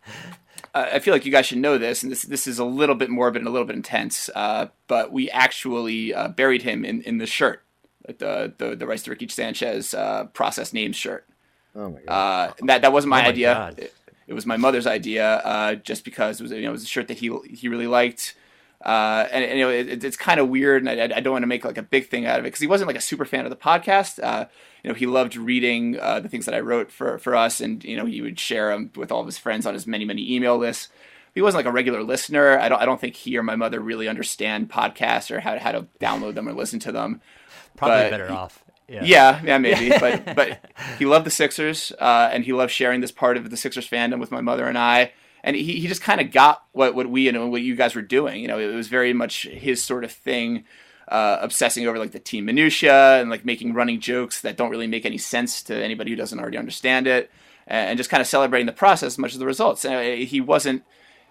I 0.76 1.00
feel 1.00 1.14
like 1.14 1.26
you 1.26 1.32
guys 1.32 1.46
should 1.46 1.60
know 1.60 1.78
this, 1.78 2.02
and 2.02 2.12
this 2.12 2.24
this 2.24 2.48
is 2.48 2.58
a 2.58 2.66
little 2.66 2.96
bit 2.96 3.10
morbid 3.10 3.42
and 3.42 3.48
a 3.48 3.52
little 3.52 3.68
bit 3.68 3.76
intense. 3.76 4.30
Uh, 4.34 4.68
but 4.88 5.12
we 5.12 5.30
actually 5.30 6.14
uh, 6.14 6.30
buried 6.30 6.64
him 6.64 6.84
in, 6.84 7.02
in 7.04 7.20
the 7.20 7.28
shirt, 7.28 7.64
the 8.08 8.54
the 8.58 8.76
the 8.76 8.88
Rights 8.88 9.04
to 9.04 9.12
Ricky 9.12 9.28
Sanchez 9.28 9.94
uh, 9.94 10.26
process 10.34 10.74
names 10.74 10.96
shirt. 10.96 11.28
Oh 11.76 11.90
my 11.90 12.02
god! 12.02 12.54
that 12.62 12.82
that 12.82 12.92
wasn't 12.92 13.12
my, 13.12 13.20
oh 13.20 13.24
my 13.24 13.30
idea. 13.30 13.74
It, 13.78 13.94
it 14.28 14.34
was 14.34 14.46
my 14.46 14.58
mother's 14.58 14.88
idea, 14.88 15.36
uh, 15.38 15.76
just 15.76 16.04
because 16.06 16.40
it 16.40 16.44
was 16.44 16.52
you 16.52 16.62
know 16.62 16.70
it 16.70 16.74
was 16.74 16.84
a 16.84 16.88
shirt 16.88 17.08
that 17.08 17.18
he 17.18 17.36
he 17.50 17.68
really 17.68 17.88
liked. 17.88 18.36
Uh, 18.84 19.30
and, 19.32 19.46
and, 19.46 19.58
you 19.58 19.64
know 19.64 19.72
it, 19.72 20.04
it's 20.04 20.18
kind 20.18 20.42
of 20.42 20.50
weird, 20.50 20.86
and 20.86 20.90
I, 20.90 21.16
I, 21.16 21.22
don't 21.22 21.32
want 21.32 21.44
to 21.44 21.48
make 21.48 21.64
like 21.64 21.78
a 21.78 21.84
big 21.84 22.10
thing 22.10 22.26
out 22.26 22.40
of 22.40 22.44
it 22.44 22.50
because 22.50 22.60
he 22.60 22.68
wasn't 22.68 22.88
like 22.88 22.98
a 22.98 23.02
super 23.02 23.24
fan 23.24 23.46
of 23.46 23.50
the 23.50 23.56
podcast. 23.56 24.22
Uh, 24.22 24.46
you 24.84 24.90
know, 24.90 24.94
he 24.94 25.06
loved 25.06 25.38
reading 25.38 25.98
uh, 25.98 26.20
the 26.20 26.28
things 26.28 26.46
that 26.46 26.54
I 26.54 26.60
wrote 26.60 26.92
for 26.92 27.18
for 27.18 27.34
us, 27.34 27.62
and 27.62 27.82
you 27.86 27.96
know 27.96 28.06
he 28.06 28.22
would 28.22 28.38
share 28.38 28.72
them 28.72 28.92
with 28.98 29.10
all 29.10 29.22
of 29.22 29.26
his 29.26 29.38
friends 29.38 29.66
on 29.66 29.74
his 29.74 29.88
many 29.88 30.04
many 30.04 30.34
email 30.34 30.58
lists. 30.58 30.90
He 31.34 31.42
wasn't 31.42 31.60
like 31.60 31.72
a 31.72 31.72
regular 31.72 32.04
listener. 32.04 32.60
I 32.60 32.68
don't 32.68 32.82
I 32.82 32.86
don't 32.86 33.00
think 33.00 33.16
he 33.16 33.38
or 33.38 33.44
my 33.44 33.56
mother 33.56 33.80
really 33.80 34.10
understand 34.10 34.70
podcasts 34.70 35.32
or 35.32 35.40
how 35.40 35.58
how 35.58 35.72
to 35.72 35.88
download 36.02 36.36
them 36.36 36.50
or 36.50 36.54
listen 36.54 36.80
to 36.80 36.92
them. 36.92 37.22
Probably 37.78 38.04
but 38.04 38.12
better 38.12 38.28
he, 38.28 38.34
off. 38.34 38.63
Yeah, 38.88 39.04
yeah, 39.04 39.42
yeah 39.44 39.58
maybe. 39.58 39.90
but 40.00 40.36
but 40.36 40.60
he 40.98 41.06
loved 41.06 41.26
the 41.26 41.32
Sixers, 41.32 41.92
uh, 42.00 42.30
and 42.32 42.44
he 42.44 42.54
loved 42.54 42.72
sharing 42.72 43.02
this 43.02 43.12
part 43.12 43.38
of 43.38 43.50
the 43.50 43.58
Sixers 43.58 43.90
fandom 43.90 44.20
with 44.20 44.32
my 44.32 44.42
mother 44.42 44.68
and 44.68 44.78
I. 44.78 45.14
And 45.46 45.58
he, 45.58 45.80
he 45.82 45.88
just 45.88 46.02
kind 46.02 46.22
of 46.22 46.32
got 46.32 46.64
what, 46.72 46.96
what 46.96 47.10
we 47.10 47.28
and 47.28 47.52
what 47.52 47.62
you 47.62 47.76
guys 47.76 47.96
were 47.96 48.02
doing. 48.02 48.42
You 48.42 48.48
know, 48.48 48.60
it 48.60 48.74
was 48.74 48.88
very 48.88 49.12
much 49.12 49.44
his 49.44 49.84
sort 49.84 50.06
of 50.06 50.12
thing, 50.12 50.64
uh, 51.10 51.38
obsessing 51.42 51.86
over 51.86 52.00
like 52.00 52.12
the 52.12 52.20
team 52.20 52.46
minutia 52.46 53.20
and 53.20 53.30
like 53.30 53.44
making 53.44 53.74
running 53.74 54.00
jokes 54.00 54.40
that 54.42 54.56
don't 54.56 54.70
really 54.70 54.88
make 54.88 55.06
any 55.06 55.18
sense 55.18 55.62
to 55.64 55.76
anybody 55.76 56.12
who 56.12 56.16
doesn't 56.16 56.40
already 56.40 56.58
understand 56.58 57.08
it, 57.08 57.30
and 57.68 57.98
just 57.98 58.10
kind 58.10 58.22
of 58.22 58.28
celebrating 58.28 58.68
the 58.68 58.72
process 58.74 59.08
as 59.08 59.18
much 59.18 59.34
as 59.34 59.40
the 59.40 59.46
results. 59.46 59.84
Uh, 59.84 60.00
he 60.00 60.40
wasn't 60.40 60.84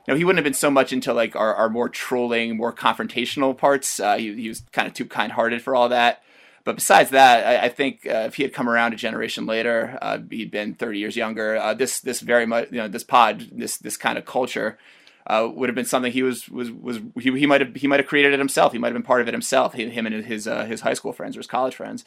you 0.06 0.12
know, 0.12 0.18
he 0.18 0.24
wouldn't 0.24 0.38
have 0.38 0.44
been 0.44 0.54
so 0.54 0.70
much 0.70 0.92
into 0.92 1.12
like 1.12 1.36
our, 1.36 1.54
our 1.54 1.68
more 1.68 1.88
trolling, 1.88 2.56
more 2.56 2.72
confrontational 2.72 3.56
parts. 3.56 4.00
Uh, 4.00 4.16
he, 4.16 4.34
he 4.34 4.48
was 4.48 4.62
kind 4.72 4.88
of 4.88 4.94
too 4.94 5.04
kind 5.04 5.32
hearted 5.32 5.62
for 5.62 5.76
all 5.76 5.88
that. 5.90 6.22
But 6.64 6.76
besides 6.76 7.10
that, 7.10 7.46
I, 7.46 7.66
I 7.66 7.68
think 7.68 8.06
uh, 8.06 8.24
if 8.26 8.36
he 8.36 8.42
had 8.42 8.52
come 8.52 8.68
around 8.68 8.92
a 8.92 8.96
generation 8.96 9.46
later, 9.46 9.98
uh, 10.00 10.18
he'd 10.30 10.50
been 10.50 10.74
30 10.74 10.98
years 10.98 11.16
younger. 11.16 11.56
Uh, 11.56 11.74
this 11.74 12.00
this 12.00 12.20
very 12.20 12.46
much 12.46 12.70
you 12.70 12.78
know 12.78 12.88
this 12.88 13.04
pod 13.04 13.48
this 13.52 13.78
this 13.78 13.96
kind 13.96 14.16
of 14.16 14.24
culture 14.24 14.78
uh, 15.26 15.48
would 15.52 15.68
have 15.68 15.74
been 15.74 15.84
something 15.84 16.12
he 16.12 16.22
was 16.22 16.48
was 16.48 16.70
was 16.70 16.98
he, 17.18 17.36
he 17.38 17.46
might 17.46 17.60
have 17.60 17.74
he 17.74 17.86
might 17.86 18.00
have 18.00 18.08
created 18.08 18.32
it 18.32 18.38
himself. 18.38 18.72
He 18.72 18.78
might 18.78 18.88
have 18.88 18.94
been 18.94 19.02
part 19.02 19.20
of 19.20 19.28
it 19.28 19.34
himself. 19.34 19.74
him 19.74 20.06
and 20.06 20.24
his 20.24 20.46
uh, 20.46 20.64
his 20.66 20.82
high 20.82 20.94
school 20.94 21.12
friends 21.12 21.36
or 21.36 21.40
his 21.40 21.46
college 21.46 21.74
friends. 21.74 22.04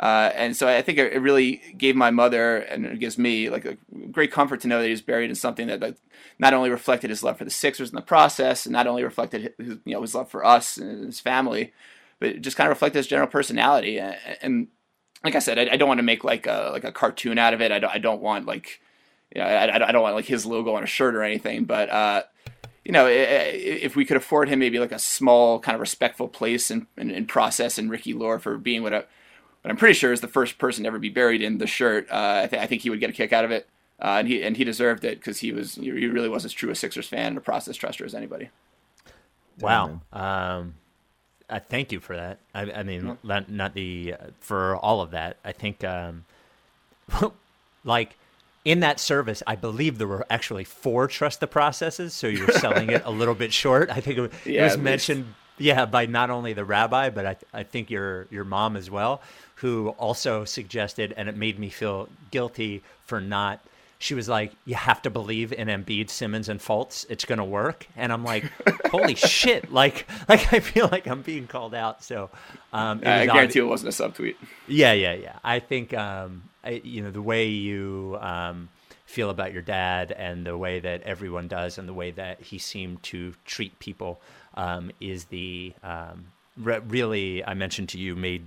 And 0.00 0.56
so 0.56 0.68
I 0.68 0.80
think 0.80 0.98
it, 0.98 1.20
really 1.20 1.60
gave 1.76 1.96
my 1.96 2.10
mother 2.10 2.58
and 2.58 2.86
it 2.86 3.00
gives 3.00 3.18
me 3.18 3.50
like 3.50 3.64
a 3.64 3.76
great 4.12 4.30
comfort 4.30 4.60
to 4.60 4.68
know 4.68 4.78
that 4.78 4.84
he 4.84 4.92
was 4.92 5.02
buried 5.02 5.28
in 5.28 5.34
something 5.34 5.66
that 5.66 5.96
not 6.38 6.54
only 6.54 6.70
reflected 6.70 7.10
his 7.10 7.22
love 7.22 7.36
for 7.36 7.44
the 7.44 7.50
Sixers 7.50 7.90
in 7.90 7.96
the 7.96 8.02
process, 8.02 8.64
and 8.64 8.72
not 8.72 8.86
only 8.86 9.02
reflected 9.02 9.52
his, 9.58 9.76
you 9.84 9.94
know 9.94 10.00
his 10.00 10.14
love 10.14 10.30
for 10.30 10.44
us 10.44 10.76
and 10.76 11.06
his 11.06 11.20
family, 11.20 11.72
but 12.20 12.40
just 12.40 12.56
kind 12.56 12.66
of 12.66 12.70
reflect 12.70 12.94
his 12.94 13.06
general 13.06 13.28
personality. 13.28 13.98
And, 13.98 14.16
and 14.42 14.68
like 15.24 15.34
I 15.34 15.40
said, 15.40 15.58
I, 15.58 15.72
I, 15.72 15.76
don't 15.76 15.88
want 15.88 15.98
to 15.98 16.04
make 16.04 16.24
like 16.24 16.46
a 16.46 16.70
like 16.72 16.84
a 16.84 16.92
cartoon 16.92 17.38
out 17.38 17.54
of 17.54 17.60
it. 17.60 17.72
I 17.72 17.78
don't, 17.78 17.94
I 17.94 17.98
don't 17.98 18.20
want 18.20 18.46
like, 18.46 18.80
you 19.34 19.40
know, 19.40 19.46
I, 19.46 19.88
I 19.88 19.92
don't 19.92 20.02
want 20.02 20.14
like 20.14 20.26
his 20.26 20.46
logo 20.46 20.74
on 20.74 20.82
a 20.82 20.86
shirt 20.86 21.14
or 21.14 21.22
anything. 21.22 21.64
But 21.64 21.90
uh, 21.90 22.22
you 22.84 22.92
know, 22.92 23.06
if 23.06 23.96
we 23.96 24.06
could 24.06 24.16
afford 24.16 24.48
him 24.48 24.60
maybe 24.60 24.78
like 24.78 24.92
a 24.92 24.98
small 24.98 25.60
kind 25.60 25.74
of 25.74 25.80
respectful 25.80 26.26
place 26.26 26.70
and 26.70 26.86
in, 26.96 27.10
in, 27.10 27.16
in, 27.16 27.26
process 27.26 27.76
and 27.76 27.90
Ricky 27.90 28.14
Lore 28.14 28.38
for 28.38 28.56
being 28.56 28.82
what, 28.82 28.94
a, 28.94 29.04
what 29.60 29.70
I'm 29.70 29.76
pretty 29.76 29.92
sure 29.92 30.10
is 30.10 30.22
the 30.22 30.26
first 30.26 30.56
person 30.56 30.84
to 30.84 30.88
ever 30.88 30.98
be 30.98 31.10
buried 31.10 31.42
in 31.42 31.58
the 31.58 31.66
shirt, 31.66 32.08
uh, 32.10 32.42
I, 32.44 32.46
th- 32.46 32.62
I 32.62 32.66
think 32.66 32.80
he 32.80 32.88
would 32.88 33.00
get 33.00 33.10
a 33.10 33.12
kick 33.12 33.30
out 33.30 33.44
of 33.44 33.50
it. 33.50 33.68
uh, 34.00 34.16
and 34.18 34.28
he 34.28 34.42
and 34.42 34.56
he 34.56 34.64
deserved 34.64 35.04
it 35.04 35.18
because 35.18 35.40
he 35.40 35.52
was 35.52 35.74
he 35.74 35.90
really 35.90 36.30
was 36.30 36.46
as 36.46 36.52
true 36.52 36.70
a 36.70 36.74
Sixers 36.74 37.06
fan 37.06 37.26
and 37.26 37.38
a 37.38 37.42
process 37.42 37.76
truster 37.76 38.06
as 38.06 38.14
anybody. 38.14 38.48
Wow. 39.60 40.00
Um, 40.12 40.74
I 41.50 41.58
thank 41.58 41.92
you 41.92 42.00
for 42.00 42.16
that. 42.16 42.38
I, 42.54 42.70
I 42.72 42.82
mean, 42.82 43.18
not, 43.22 43.50
not 43.50 43.74
the 43.74 44.14
for 44.40 44.76
all 44.76 45.00
of 45.00 45.12
that. 45.12 45.38
I 45.44 45.52
think, 45.52 45.82
um, 45.84 46.24
like 47.84 48.16
in 48.64 48.80
that 48.80 49.00
service, 49.00 49.42
I 49.46 49.56
believe 49.56 49.98
there 49.98 50.06
were 50.06 50.26
actually 50.28 50.64
four 50.64 51.06
trust 51.06 51.40
the 51.40 51.46
processes. 51.46 52.12
So 52.12 52.26
you're 52.26 52.52
selling 52.52 52.90
it 52.90 53.02
a 53.04 53.10
little 53.10 53.34
bit 53.34 53.52
short. 53.52 53.88
I 53.90 54.00
think 54.00 54.18
it, 54.18 54.32
Yeah, 54.44 54.62
it 54.62 54.64
was 54.64 54.78
mentioned, 54.78 55.34
yeah, 55.56 55.86
by 55.86 56.06
not 56.06 56.28
only 56.30 56.52
the 56.52 56.64
rabbi, 56.64 57.10
but 57.10 57.24
I, 57.24 57.36
I 57.52 57.62
think 57.62 57.90
your 57.90 58.26
your 58.30 58.44
mom 58.44 58.76
as 58.76 58.90
well, 58.90 59.22
who 59.56 59.88
also 59.90 60.44
suggested, 60.44 61.14
and 61.16 61.28
it 61.28 61.36
made 61.36 61.58
me 61.58 61.70
feel 61.70 62.08
guilty 62.30 62.82
for 63.06 63.20
not. 63.20 63.60
She 64.00 64.14
was 64.14 64.28
like, 64.28 64.52
"You 64.64 64.76
have 64.76 65.02
to 65.02 65.10
believe 65.10 65.52
in 65.52 65.68
Embiid, 65.68 66.08
Simmons, 66.08 66.48
and 66.48 66.60
Fultz. 66.60 67.04
It's 67.10 67.24
gonna 67.24 67.44
work." 67.44 67.86
And 67.96 68.12
I'm 68.12 68.22
like, 68.24 68.44
"Holy 68.90 69.14
shit!" 69.16 69.72
Like, 69.72 70.06
like 70.28 70.52
I 70.52 70.60
feel 70.60 70.88
like 70.90 71.06
I'm 71.06 71.22
being 71.22 71.46
called 71.46 71.74
out. 71.74 72.04
So, 72.04 72.30
um, 72.72 73.00
I 73.04 73.26
guarantee 73.26 73.58
obvi- 73.58 73.64
it 73.64 73.68
wasn't 73.68 73.98
a 73.98 74.02
subtweet. 74.02 74.36
yeah, 74.68 74.92
yeah, 74.92 75.14
yeah. 75.14 75.38
I 75.42 75.58
think 75.58 75.94
um, 75.94 76.44
I, 76.62 76.80
you 76.84 77.02
know 77.02 77.10
the 77.10 77.22
way 77.22 77.48
you 77.48 78.18
um, 78.20 78.68
feel 79.04 79.30
about 79.30 79.52
your 79.52 79.62
dad, 79.62 80.12
and 80.12 80.46
the 80.46 80.56
way 80.56 80.78
that 80.80 81.02
everyone 81.02 81.48
does, 81.48 81.76
and 81.78 81.88
the 81.88 81.94
way 81.94 82.12
that 82.12 82.40
he 82.40 82.58
seemed 82.58 83.02
to 83.04 83.34
treat 83.44 83.78
people 83.80 84.20
um, 84.54 84.92
is 85.00 85.24
the 85.26 85.72
um, 85.82 86.26
re- 86.56 86.80
really 86.86 87.44
I 87.44 87.54
mentioned 87.54 87.88
to 87.90 87.98
you 87.98 88.14
made 88.14 88.46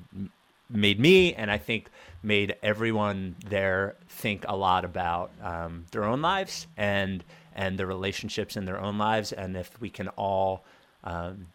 made 0.70 1.00
me, 1.00 1.34
and 1.34 1.52
I 1.52 1.58
think 1.58 1.90
made 2.24 2.56
everyone 2.62 3.36
there 3.46 3.96
think 4.08 4.46
a 4.48 4.56
lot 4.56 4.86
about 4.86 5.32
um, 5.42 5.86
their 5.92 6.04
own 6.04 6.22
lives 6.22 6.68
and 6.78 7.24
and 7.54 7.78
the 7.78 7.86
relationships 7.86 8.56
in 8.56 8.66
their 8.66 8.80
own 8.80 8.98
lives, 8.98 9.34
and 9.34 9.58
if 9.58 9.80
we 9.82 9.90
can 9.90 10.08
all 10.10 10.64
um, 11.04 11.48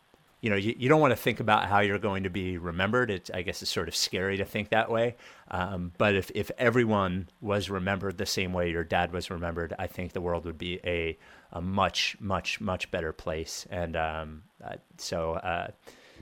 you 0.46 0.50
know, 0.50 0.56
you, 0.56 0.74
you 0.78 0.88
don't 0.88 1.00
want 1.00 1.12
to 1.12 1.16
think 1.16 1.40
about 1.40 1.66
how 1.66 1.80
you're 1.80 1.98
going 1.98 2.22
to 2.24 2.30
be 2.30 2.58
remembered. 2.58 3.10
It's, 3.10 3.30
I 3.30 3.42
guess 3.42 3.62
it's 3.62 3.70
sort 3.70 3.88
of 3.88 3.96
scary 3.96 4.36
to 4.36 4.44
think 4.44 4.68
that 4.68 4.90
way. 4.90 5.16
Um, 5.50 5.92
but 5.98 6.14
if, 6.14 6.30
if 6.34 6.50
everyone 6.58 7.28
was 7.40 7.70
remembered 7.70 8.18
the 8.18 8.26
same 8.26 8.52
way 8.52 8.70
your 8.70 8.84
dad 8.84 9.12
was 9.12 9.30
remembered, 9.30 9.74
I 9.78 9.86
think 9.86 10.12
the 10.12 10.20
world 10.20 10.44
would 10.44 10.56
be 10.56 10.78
a, 10.84 11.18
a 11.52 11.60
much, 11.60 12.16
much, 12.20 12.60
much 12.60 12.90
better 12.90 13.12
place. 13.12 13.66
And 13.70 13.96
um, 13.96 14.42
uh, 14.62 14.76
so, 14.98 15.32
uh, 15.32 15.68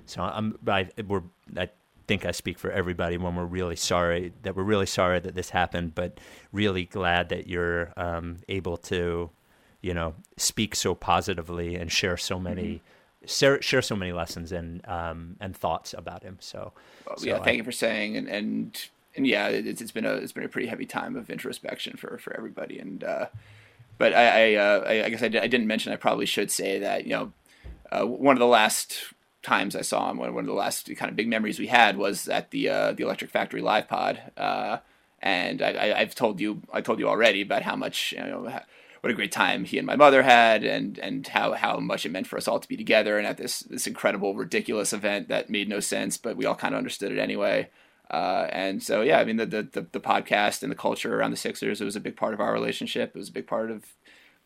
so 0.07 0.23
I'm, 0.23 0.59
I, 0.67 0.89
we're, 1.07 1.23
I 1.57 1.69
think 2.07 2.25
I 2.25 2.31
speak 2.33 2.59
for 2.59 2.71
everybody 2.71 3.17
when 3.17 3.35
we're 3.35 3.45
really 3.45 3.77
sorry 3.77 4.33
that 4.43 4.57
we're 4.57 4.63
really 4.63 4.87
sorry 4.87 5.21
that 5.21 5.35
this 5.35 5.51
happened, 5.51 5.95
but 5.95 6.19
really 6.53 6.85
glad 6.85 7.29
that 7.31 7.47
you're 7.47 7.93
um, 7.97 8.39
able 8.49 8.77
to, 8.79 9.31
you 9.81 9.95
know, 9.95 10.15
speak 10.37 10.75
so 10.75 10.95
positively 10.95 11.77
and 11.77 11.91
share 11.91 12.17
so 12.17 12.39
many 12.39 12.83
share, 13.27 13.61
share 13.63 13.83
so 13.83 13.97
many 13.97 14.13
lessons 14.13 14.53
and 14.53 14.87
um, 14.89 15.37
and 15.41 15.57
thoughts 15.57 15.95
about 15.95 16.23
him. 16.23 16.37
So, 16.41 16.73
Well, 17.07 17.17
so 17.17 17.27
yeah, 17.27 17.39
I- 17.39 17.45
thank 17.45 17.59
you 17.59 17.65
for 17.65 17.73
saying 17.73 18.17
and 18.17 18.29
and 18.29 18.89
and 19.17 19.27
yeah, 19.27 19.49
it's, 19.49 19.81
it's 19.81 19.93
been 19.93 20.07
a 20.07 20.15
it's 20.15 20.33
been 20.33 20.45
a 20.45 20.49
pretty 20.49 20.69
heavy 20.69 20.87
time 20.87 21.17
of 21.17 21.31
introspection 21.31 21.97
for 21.97 22.19
for 22.19 22.37
everybody. 22.37 22.79
And 22.79 23.03
uh, 23.05 23.27
but 23.99 24.13
I 24.13 24.53
I, 24.53 24.55
uh, 24.57 24.85
I 24.87 25.05
I 25.05 25.09
guess 25.09 25.23
I, 25.23 25.29
did, 25.29 25.43
I 25.43 25.47
didn't 25.47 25.67
mention. 25.67 25.93
I 25.93 25.97
probably 25.97 26.27
should 26.27 26.51
say 26.51 26.79
that 26.81 27.05
you 27.05 27.11
know 27.11 27.33
uh, 27.93 28.07
one 28.07 28.35
of 28.37 28.41
the 28.41 28.47
last 28.47 29.13
times 29.45 29.77
I 29.77 29.83
saw 29.83 30.11
him, 30.11 30.19
one 30.19 30.37
of 30.37 30.47
the 30.47 30.53
last 30.53 30.91
kind 30.97 31.11
of 31.11 31.17
big 31.17 31.29
memories 31.29 31.59
we 31.59 31.69
had 31.69 31.97
was 31.97 32.29
at 32.29 32.51
the 32.51 32.69
uh, 32.69 32.93
the 32.93 33.05
Electric 33.05 33.31
Factory 33.31 33.61
live 33.61 33.87
pod. 33.87 34.21
Uh, 34.37 34.79
and 35.21 35.63
I, 35.63 35.95
I've 35.97 36.15
told 36.15 36.41
you 36.41 36.63
I 36.73 36.81
told 36.81 36.99
you 36.99 37.09
already 37.09 37.43
about 37.43 37.63
how 37.63 37.77
much 37.77 38.13
you 38.13 38.19
know. 38.19 38.61
What 39.01 39.11
a 39.11 39.15
great 39.17 39.33
time 39.33 39.65
he 39.65 39.77
and 39.77 39.87
my 39.87 39.97
mother 39.97 40.23
had, 40.23 40.65
and 40.65 40.99
and 40.99 41.27
how, 41.27 41.53
how 41.53 41.77
much 41.77 42.07
it 42.07 42.11
meant 42.11 42.27
for 42.27 42.39
us 42.39 42.49
all 42.49 42.59
to 42.59 42.67
be 42.67 42.79
together, 42.79 43.19
and 43.19 43.27
at 43.27 43.37
this 43.37 43.61
this 43.61 43.87
incredible, 43.87 44.35
ridiculous 44.35 44.95
event 44.95 45.29
that 45.29 45.51
made 45.51 45.69
no 45.69 45.79
sense, 45.79 46.17
but 46.17 46.39
we 46.39 46.47
all 46.47 46.55
kind 46.55 46.73
of 46.73 46.79
understood 46.79 47.13
it 47.13 47.19
anyway. 47.19 47.69
Uh, 48.11 48.49
and 48.51 48.83
so, 48.83 49.03
yeah, 49.03 49.19
I 49.19 49.25
mean, 49.25 49.37
the, 49.37 49.45
the, 49.47 49.87
the 49.93 50.01
podcast 50.01 50.63
and 50.63 50.73
the 50.73 50.77
culture 50.77 51.15
around 51.15 51.33
the 51.33 51.37
Sixers, 51.37 51.83
it 51.83 51.85
was 51.85 51.97
a 51.97 52.01
big 52.01 52.17
part 52.17 52.33
of 52.33 52.41
our 52.41 52.53
relationship. 52.53 53.11
It 53.15 53.19
was 53.19 53.29
a 53.29 53.33
big 53.33 53.47
part 53.47 53.71
of 53.71 53.85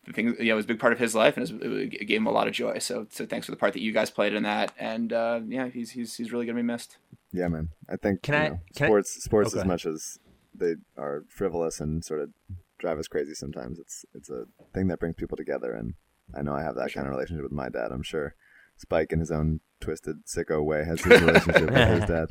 the 0.05 0.13
thing, 0.13 0.27
you 0.39 0.45
know, 0.45 0.53
it 0.53 0.55
was 0.55 0.65
a 0.65 0.69
big 0.69 0.79
part 0.79 0.93
of 0.93 0.99
his 0.99 1.13
life 1.13 1.37
and 1.37 1.47
it, 1.47 1.67
was, 1.67 1.81
it 1.81 2.07
gave 2.07 2.17
him 2.17 2.27
a 2.27 2.31
lot 2.31 2.47
of 2.47 2.53
joy. 2.53 2.79
So, 2.79 3.05
so 3.09 3.25
thanks 3.25 3.45
for 3.45 3.51
the 3.51 3.57
part 3.57 3.73
that 3.73 3.81
you 3.81 3.91
guys 3.91 4.09
played 4.09 4.33
in 4.33 4.43
that. 4.43 4.73
And, 4.79 5.11
uh, 5.13 5.41
yeah, 5.47 5.67
he's, 5.67 5.91
he's, 5.91 6.15
he's 6.15 6.31
really 6.31 6.45
going 6.45 6.55
to 6.55 6.63
be 6.63 6.65
missed. 6.67 6.97
Yeah, 7.31 7.47
man. 7.47 7.69
I 7.89 7.95
think 7.95 8.21
Can 8.23 8.33
you 8.33 8.39
I- 8.39 8.49
know, 8.49 8.59
can 8.75 8.85
I- 8.85 8.87
sports 8.87 9.23
sports 9.23 9.55
Oh, 9.55 9.59
as 9.59 9.65
much 9.65 9.85
as 9.85 10.19
they 10.55 10.75
are 10.97 11.23
frivolous 11.29 11.79
and 11.79 12.03
sort 12.03 12.21
of 12.21 12.31
drive 12.79 12.97
us 12.97 13.07
crazy 13.07 13.33
sometimes. 13.35 13.77
It's 13.77 14.03
it's 14.15 14.29
a 14.29 14.45
thing 14.73 14.87
that 14.87 14.99
brings 14.99 15.15
people 15.15 15.37
together, 15.37 15.73
and 15.73 15.93
I 16.35 16.41
know 16.41 16.53
I 16.53 16.63
have 16.63 16.75
that 16.75 16.91
kind 16.93 17.05
of 17.05 17.11
relationship 17.11 17.43
with 17.43 17.51
my 17.51 17.69
dad. 17.69 17.91
I'm 17.91 18.01
sure 18.03 18.35
Spike, 18.77 19.11
in 19.13 19.19
his 19.19 19.29
own 19.31 19.59
twisted 19.79 20.25
sicko 20.25 20.63
way, 20.63 20.83
has 20.85 21.01
his 21.03 21.21
relationship 21.21 21.61
with 21.69 21.87
his 21.99 22.05
dad. 22.05 22.29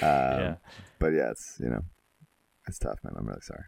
Um, 0.00 0.40
Yeah. 0.40 0.54
But 0.98 1.08
yeah, 1.12 1.30
it's 1.32 1.58
you 1.60 1.68
know, 1.68 1.82
it's 2.66 2.78
tough, 2.78 2.98
man. 3.04 3.14
I'm 3.18 3.26
really 3.26 3.40
sorry. 3.42 3.64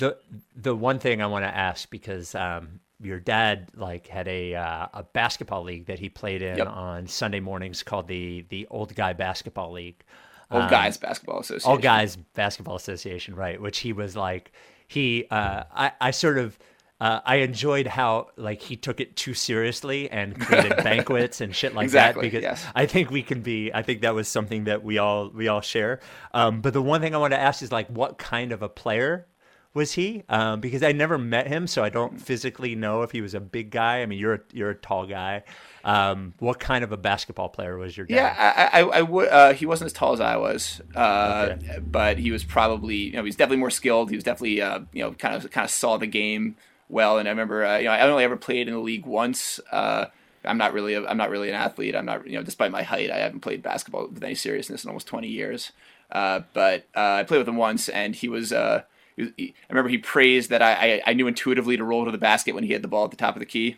The 0.00 0.16
the 0.56 0.74
one 0.74 0.98
thing 0.98 1.22
I 1.22 1.26
want 1.26 1.44
to 1.44 1.56
ask 1.56 1.88
because 1.90 2.34
um, 2.34 2.80
your 3.00 3.20
dad 3.20 3.68
like 3.76 4.06
had 4.08 4.26
a 4.28 4.54
uh, 4.54 4.86
a 4.94 5.02
basketball 5.12 5.62
league 5.62 5.86
that 5.86 5.98
he 5.98 6.08
played 6.08 6.42
in 6.42 6.58
Yep. 6.58 6.66
on 6.68 7.06
Sunday 7.06 7.40
mornings 7.40 7.82
called 7.82 8.08
the 8.08 8.44
the 8.48 8.66
Old 8.70 8.94
Guy 8.94 9.12
Basketball 9.12 9.72
League. 9.72 10.02
Old 10.50 10.64
Um, 10.64 10.70
Guys 10.70 10.96
Basketball 10.98 11.38
Association. 11.40 11.70
All 11.70 11.78
Guys 11.78 12.16
Basketball 12.16 12.74
Association, 12.76 13.36
right? 13.36 13.60
Which 13.60 13.78
he 13.78 13.92
was 13.92 14.16
like, 14.16 14.50
he, 14.88 15.26
uh, 15.30 15.62
I, 15.72 15.92
I 16.00 16.10
sort 16.10 16.38
of, 16.38 16.58
uh, 17.00 17.20
I 17.24 17.36
enjoyed 17.36 17.86
how 17.86 18.30
like 18.36 18.60
he 18.60 18.74
took 18.74 18.98
it 19.00 19.14
too 19.14 19.32
seriously 19.32 20.10
and 20.10 20.38
created 20.40 20.76
banquets 20.82 21.40
and 21.40 21.54
shit 21.54 21.72
like 21.76 21.84
Exactly, 21.84 22.22
that. 22.28 22.32
Because 22.32 22.42
yes. 22.42 22.66
I 22.74 22.86
think 22.86 23.10
we 23.12 23.22
can 23.22 23.42
be, 23.42 23.70
I 23.72 23.82
think 23.82 24.00
that 24.00 24.12
was 24.16 24.26
something 24.26 24.64
that 24.64 24.82
we 24.82 24.98
all 24.98 25.30
we 25.30 25.46
all 25.46 25.60
share. 25.60 26.00
Um, 26.34 26.60
but 26.62 26.72
the 26.72 26.82
one 26.82 27.00
thing 27.00 27.14
I 27.14 27.18
want 27.18 27.32
to 27.32 27.38
ask 27.40 27.62
is 27.62 27.70
like, 27.70 27.86
what 27.86 28.18
kind 28.18 28.50
of 28.50 28.60
a 28.62 28.68
player 28.68 29.28
was 29.72 29.92
he? 29.92 30.24
Um, 30.28 30.60
because 30.60 30.82
I 30.82 30.92
never 30.92 31.16
met 31.16 31.46
him, 31.46 31.66
so 31.66 31.84
I 31.84 31.90
don't 31.90 32.20
physically 32.20 32.74
know 32.74 33.02
if 33.02 33.12
he 33.12 33.20
was 33.20 33.34
a 33.34 33.40
big 33.40 33.70
guy. 33.70 34.02
I 34.02 34.06
mean, 34.06 34.18
you're 34.18 34.34
a, 34.34 34.40
you're 34.52 34.70
a 34.70 34.74
tall 34.74 35.06
guy. 35.06 35.44
Um, 35.84 36.34
what 36.38 36.58
kind 36.58 36.82
of 36.82 36.90
a 36.92 36.96
basketball 36.96 37.48
player 37.48 37.76
was 37.76 37.96
your 37.96 38.06
dad? 38.06 38.14
Yeah, 38.14 38.68
I, 38.72 38.80
I, 38.80 38.84
I 38.98 39.02
would. 39.02 39.28
Uh, 39.28 39.52
he 39.52 39.66
wasn't 39.66 39.86
as 39.86 39.92
tall 39.92 40.12
as 40.12 40.20
I 40.20 40.36
was, 40.36 40.80
uh, 40.94 41.56
but 41.80 42.18
he 42.18 42.32
was 42.32 42.42
probably, 42.42 42.96
you 42.96 43.12
know, 43.12 43.22
he 43.22 43.28
was 43.28 43.36
definitely 43.36 43.58
more 43.58 43.70
skilled. 43.70 44.10
He 44.10 44.16
was 44.16 44.24
definitely, 44.24 44.60
uh, 44.60 44.80
you 44.92 45.02
know, 45.02 45.12
kind 45.12 45.36
of 45.36 45.50
kind 45.50 45.64
of 45.64 45.70
saw 45.70 45.96
the 45.96 46.06
game 46.06 46.56
well. 46.88 47.18
And 47.18 47.28
I 47.28 47.30
remember, 47.30 47.64
uh, 47.64 47.78
you 47.78 47.84
know, 47.84 47.92
I 47.92 48.00
only 48.02 48.24
ever 48.24 48.36
played 48.36 48.66
in 48.66 48.74
the 48.74 48.80
league 48.80 49.06
once. 49.06 49.60
Uh, 49.70 50.06
I'm 50.44 50.58
not 50.58 50.72
really, 50.72 50.94
a, 50.94 51.06
I'm 51.06 51.16
not 51.16 51.30
really 51.30 51.48
an 51.48 51.54
athlete. 51.54 51.94
I'm 51.94 52.06
not, 52.06 52.26
you 52.26 52.36
know, 52.36 52.42
despite 52.42 52.70
my 52.70 52.82
height, 52.82 53.10
I 53.10 53.18
haven't 53.18 53.40
played 53.40 53.62
basketball 53.62 54.08
with 54.08 54.24
any 54.24 54.34
seriousness 54.34 54.84
in 54.84 54.88
almost 54.88 55.06
20 55.06 55.28
years. 55.28 55.72
Uh, 56.10 56.40
but 56.54 56.86
uh, 56.96 57.12
I 57.12 57.22
played 57.22 57.38
with 57.38 57.48
him 57.48 57.56
once, 57.56 57.88
and 57.88 58.16
he 58.16 58.28
was. 58.28 58.52
Uh, 58.52 58.82
he 58.82 58.82
was 58.82 58.82
he, 58.82 58.89
I 59.20 59.52
remember 59.68 59.88
he 59.88 59.98
praised 59.98 60.50
that 60.50 60.62
I, 60.62 61.02
I, 61.06 61.12
knew 61.12 61.26
intuitively 61.26 61.76
to 61.76 61.84
roll 61.84 62.04
to 62.04 62.10
the 62.10 62.18
basket 62.18 62.54
when 62.54 62.64
he 62.64 62.72
had 62.72 62.82
the 62.82 62.88
ball 62.88 63.04
at 63.04 63.10
the 63.10 63.16
top 63.16 63.36
of 63.36 63.40
the 63.40 63.46
key. 63.46 63.76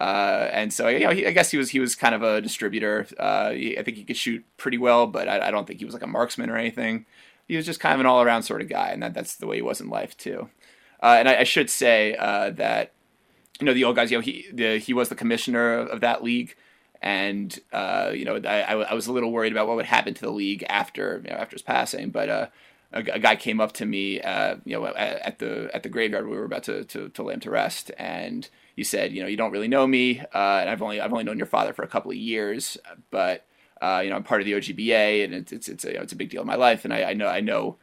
Uh, 0.00 0.48
and 0.52 0.72
so, 0.72 0.88
you 0.88 1.00
know, 1.00 1.10
he, 1.10 1.26
I 1.26 1.32
guess 1.32 1.50
he 1.50 1.58
was 1.58 1.70
he 1.70 1.78
was 1.78 1.94
kind 1.94 2.14
of 2.14 2.22
a 2.22 2.40
distributor. 2.40 3.06
Uh, 3.18 3.50
I 3.50 3.82
think 3.84 3.96
he 3.96 4.04
could 4.04 4.16
shoot 4.16 4.44
pretty 4.56 4.78
well, 4.78 5.06
but 5.06 5.28
I, 5.28 5.48
I 5.48 5.50
don't 5.50 5.66
think 5.66 5.80
he 5.80 5.84
was 5.84 5.94
like 5.94 6.02
a 6.02 6.06
marksman 6.06 6.48
or 6.48 6.56
anything. 6.56 7.04
He 7.46 7.56
was 7.56 7.66
just 7.66 7.80
kind 7.80 7.94
of 7.94 8.00
an 8.00 8.06
all 8.06 8.22
around 8.22 8.44
sort 8.44 8.62
of 8.62 8.68
guy, 8.68 8.88
and 8.88 9.02
that, 9.02 9.12
that's 9.12 9.36
the 9.36 9.46
way 9.46 9.56
he 9.56 9.62
was 9.62 9.80
in 9.80 9.88
life 9.88 10.16
too. 10.16 10.48
Uh, 11.02 11.16
and 11.18 11.28
I, 11.28 11.40
I 11.40 11.44
should 11.44 11.68
say 11.68 12.16
uh, 12.16 12.50
that 12.50 12.92
you 13.60 13.66
know 13.66 13.74
the 13.74 13.84
old 13.84 13.96
guys. 13.96 14.10
You 14.10 14.18
know, 14.18 14.22
he 14.22 14.46
the, 14.52 14.78
he 14.78 14.94
was 14.94 15.10
the 15.10 15.14
commissioner 15.14 15.74
of, 15.74 16.00
that 16.00 16.24
league, 16.24 16.54
and 17.02 17.58
uh, 17.72 18.12
you 18.14 18.24
know 18.24 18.36
I, 18.36 18.72
I, 18.72 18.94
was 18.94 19.08
a 19.08 19.12
little 19.12 19.30
worried 19.30 19.52
about 19.52 19.66
what 19.68 19.76
would 19.76 19.86
happen 19.86 20.14
to 20.14 20.20
the 20.22 20.30
league 20.32 20.64
after 20.70 21.20
you 21.24 21.30
know, 21.30 21.36
after 21.36 21.54
his 21.54 21.62
passing, 21.62 22.10
but. 22.10 22.50
A, 22.92 23.00
a 23.14 23.18
guy 23.18 23.36
came 23.36 23.60
up 23.60 23.72
to 23.72 23.86
me, 23.86 24.20
uh, 24.20 24.56
you 24.64 24.78
know, 24.78 24.86
at, 24.86 24.96
at 24.96 25.38
the 25.38 25.70
at 25.74 25.82
the 25.82 25.88
graveyard 25.88 26.28
we 26.28 26.36
were 26.36 26.44
about 26.44 26.64
to, 26.64 26.84
to, 26.84 27.08
to 27.10 27.22
lay 27.22 27.34
him 27.34 27.40
to 27.40 27.50
rest, 27.50 27.90
and 27.98 28.48
he 28.76 28.84
said, 28.84 29.12
you 29.12 29.22
know, 29.22 29.28
you 29.28 29.36
don't 29.36 29.52
really 29.52 29.68
know 29.68 29.86
me, 29.86 30.20
uh, 30.20 30.58
and 30.60 30.70
I've 30.70 30.82
only 30.82 31.00
I've 31.00 31.12
only 31.12 31.24
known 31.24 31.38
your 31.38 31.46
father 31.46 31.72
for 31.72 31.82
a 31.82 31.88
couple 31.88 32.10
of 32.10 32.16
years, 32.16 32.76
but 33.10 33.46
uh, 33.80 34.00
you 34.04 34.10
know, 34.10 34.16
I'm 34.16 34.22
part 34.22 34.40
of 34.40 34.44
the 34.44 34.52
OGBA, 34.52 35.24
and 35.24 35.34
it's 35.34 35.52
it's 35.52 35.68
it's 35.68 35.84
a, 35.84 35.88
you 35.88 35.94
know, 35.94 36.02
it's 36.02 36.12
a 36.12 36.16
big 36.16 36.30
deal 36.30 36.42
in 36.42 36.46
my 36.46 36.56
life, 36.56 36.84
and 36.84 36.92
I, 36.92 37.10
I 37.10 37.12
know 37.14 37.28
I 37.28 37.40
know 37.40 37.78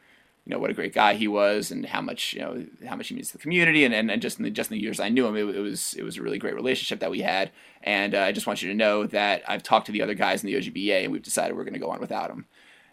you 0.49 0.55
know 0.55 0.60
what 0.60 0.72
a 0.72 0.74
great 0.74 0.95
guy 0.95 1.14
he 1.14 1.28
was 1.28 1.70
and 1.70 1.86
how 1.86 2.01
much 2.01 2.34
you 2.34 2.39
know 2.39 2.66
how 2.88 2.95
much 2.95 3.10
he 3.10 3.14
means 3.14 3.28
to 3.28 3.38
the 3.38 3.41
community 3.41 3.86
and, 3.86 3.93
and, 3.93 4.10
and 4.10 4.20
just 4.20 4.39
in 4.39 4.43
the 4.43 4.49
just 4.49 4.72
in 4.72 4.78
the 4.78 4.82
years 4.82 4.99
I 4.99 5.10
knew 5.10 5.28
him 5.28 5.36
it, 5.36 5.55
it 5.55 5.60
was 5.60 5.93
it 5.93 6.01
was 6.01 6.18
a 6.18 6.24
really 6.24 6.39
great 6.39 6.55
relationship 6.55 7.01
that 7.01 7.12
we 7.12 7.22
had 7.22 7.51
and 7.84 8.16
uh, 8.16 8.22
I 8.22 8.32
just 8.32 8.47
want 8.47 8.64
you 8.64 8.70
to 8.70 8.76
know 8.76 9.05
that 9.05 9.43
I've 9.47 9.62
talked 9.62 9.86
to 9.86 9.91
the 9.91 10.01
other 10.01 10.16
guys 10.16 10.43
in 10.43 10.47
the 10.47 10.55
OGBA 10.55 11.03
and 11.03 11.12
we've 11.12 11.22
decided 11.22 11.55
we're 11.55 11.66
going 11.66 11.76
to 11.76 11.80
go 11.80 11.91
on 11.91 11.99
without 11.99 12.32
him 12.32 12.47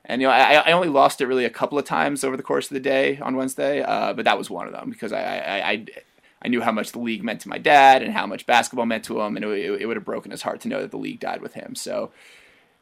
and 0.06 0.22
you 0.22 0.28
know 0.28 0.32
I, 0.32 0.54
I 0.54 0.72
only 0.72 0.88
lost 0.88 1.20
it 1.20 1.26
really 1.26 1.44
a 1.44 1.50
couple 1.50 1.78
of 1.78 1.84
times 1.84 2.24
over 2.24 2.36
the 2.36 2.42
course 2.42 2.66
of 2.66 2.74
the 2.74 2.80
day 2.80 3.18
on 3.18 3.36
Wednesday 3.36 3.82
uh, 3.82 4.12
but 4.12 4.24
that 4.24 4.38
was 4.38 4.48
one 4.48 4.66
of 4.66 4.72
them 4.72 4.90
because 4.90 5.12
I, 5.12 5.22
I, 5.22 5.70
I 5.70 5.86
I 6.42 6.48
knew 6.48 6.60
how 6.60 6.72
much 6.72 6.92
the 6.92 6.98
league 6.98 7.24
meant 7.24 7.40
to 7.42 7.48
my 7.48 7.58
dad 7.58 8.02
and 8.02 8.12
how 8.12 8.26
much 8.26 8.46
basketball 8.46 8.86
meant 8.86 9.04
to 9.04 9.20
him 9.20 9.36
and 9.36 9.44
it, 9.44 9.82
it, 9.82 9.86
would 9.86 9.96
have 9.96 10.04
broken 10.04 10.30
his 10.30 10.42
heart 10.42 10.60
to 10.62 10.68
know 10.68 10.80
that 10.80 10.90
the 10.90 10.98
league 10.98 11.20
died 11.20 11.42
with 11.42 11.54
him 11.54 11.74
so 11.74 12.12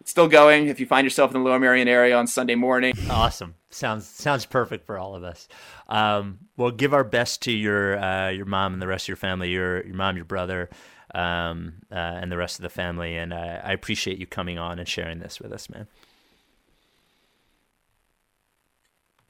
it's 0.05 0.11
still 0.11 0.29
going. 0.29 0.67
If 0.67 0.81
you 0.81 0.85
find 0.87 1.07
yourself 1.07 1.35
in 1.35 1.43
the 1.43 1.49
Lower 1.49 1.59
Merion 1.59 1.89
area 1.89 2.15
on 2.15 2.27
Sunday 2.27 2.57
morning, 2.57 2.93
awesome. 3.09 3.55
Sounds 3.71 4.07
sounds 4.07 4.45
perfect 4.45 4.85
for 4.85 4.99
all 4.99 5.15
of 5.15 5.25
us. 5.25 5.49
Um, 5.89 6.41
well, 6.59 6.71
give 6.71 6.93
our 6.93 7.05
best 7.05 7.41
to 7.45 7.53
your 7.53 7.99
uh, 7.99 8.29
your 8.29 8.45
mom 8.45 8.75
and 8.75 8.83
the 8.83 8.87
rest 8.87 9.05
of 9.05 9.09
your 9.09 9.17
family. 9.17 9.49
Your 9.49 9.83
your 9.83 9.95
mom, 9.95 10.17
your 10.17 10.27
brother, 10.27 10.69
um, 11.15 11.77
uh, 11.91 11.95
and 11.95 12.31
the 12.31 12.37
rest 12.37 12.59
of 12.59 12.65
the 12.65 12.69
family. 12.69 13.17
And 13.17 13.33
I 13.33 13.73
appreciate 13.73 14.19
you 14.19 14.27
coming 14.27 14.59
on 14.59 14.79
and 14.79 14.87
sharing 14.87 15.21
this 15.21 15.41
with 15.41 15.55
us, 15.55 15.71
man. 15.71 15.87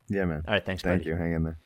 Yeah, 0.08 0.24
man. 0.26 0.42
All 0.46 0.54
right, 0.54 0.64
thanks. 0.64 0.82
Thank 0.82 1.00
buddy. 1.00 1.10
you. 1.10 1.16
Hang 1.16 1.32
in 1.32 1.44
there. 1.44 1.58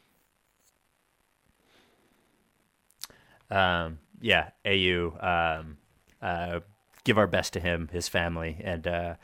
Um, 3.50 3.98
yeah, 4.20 4.50
AU. 4.64 5.16
Um, 5.20 5.78
uh, 6.20 6.60
give 7.04 7.18
our 7.18 7.26
best 7.26 7.54
to 7.54 7.60
him, 7.60 7.88
his 7.92 8.08
family, 8.08 8.60
and 8.62 8.86
uh, 8.86 9.14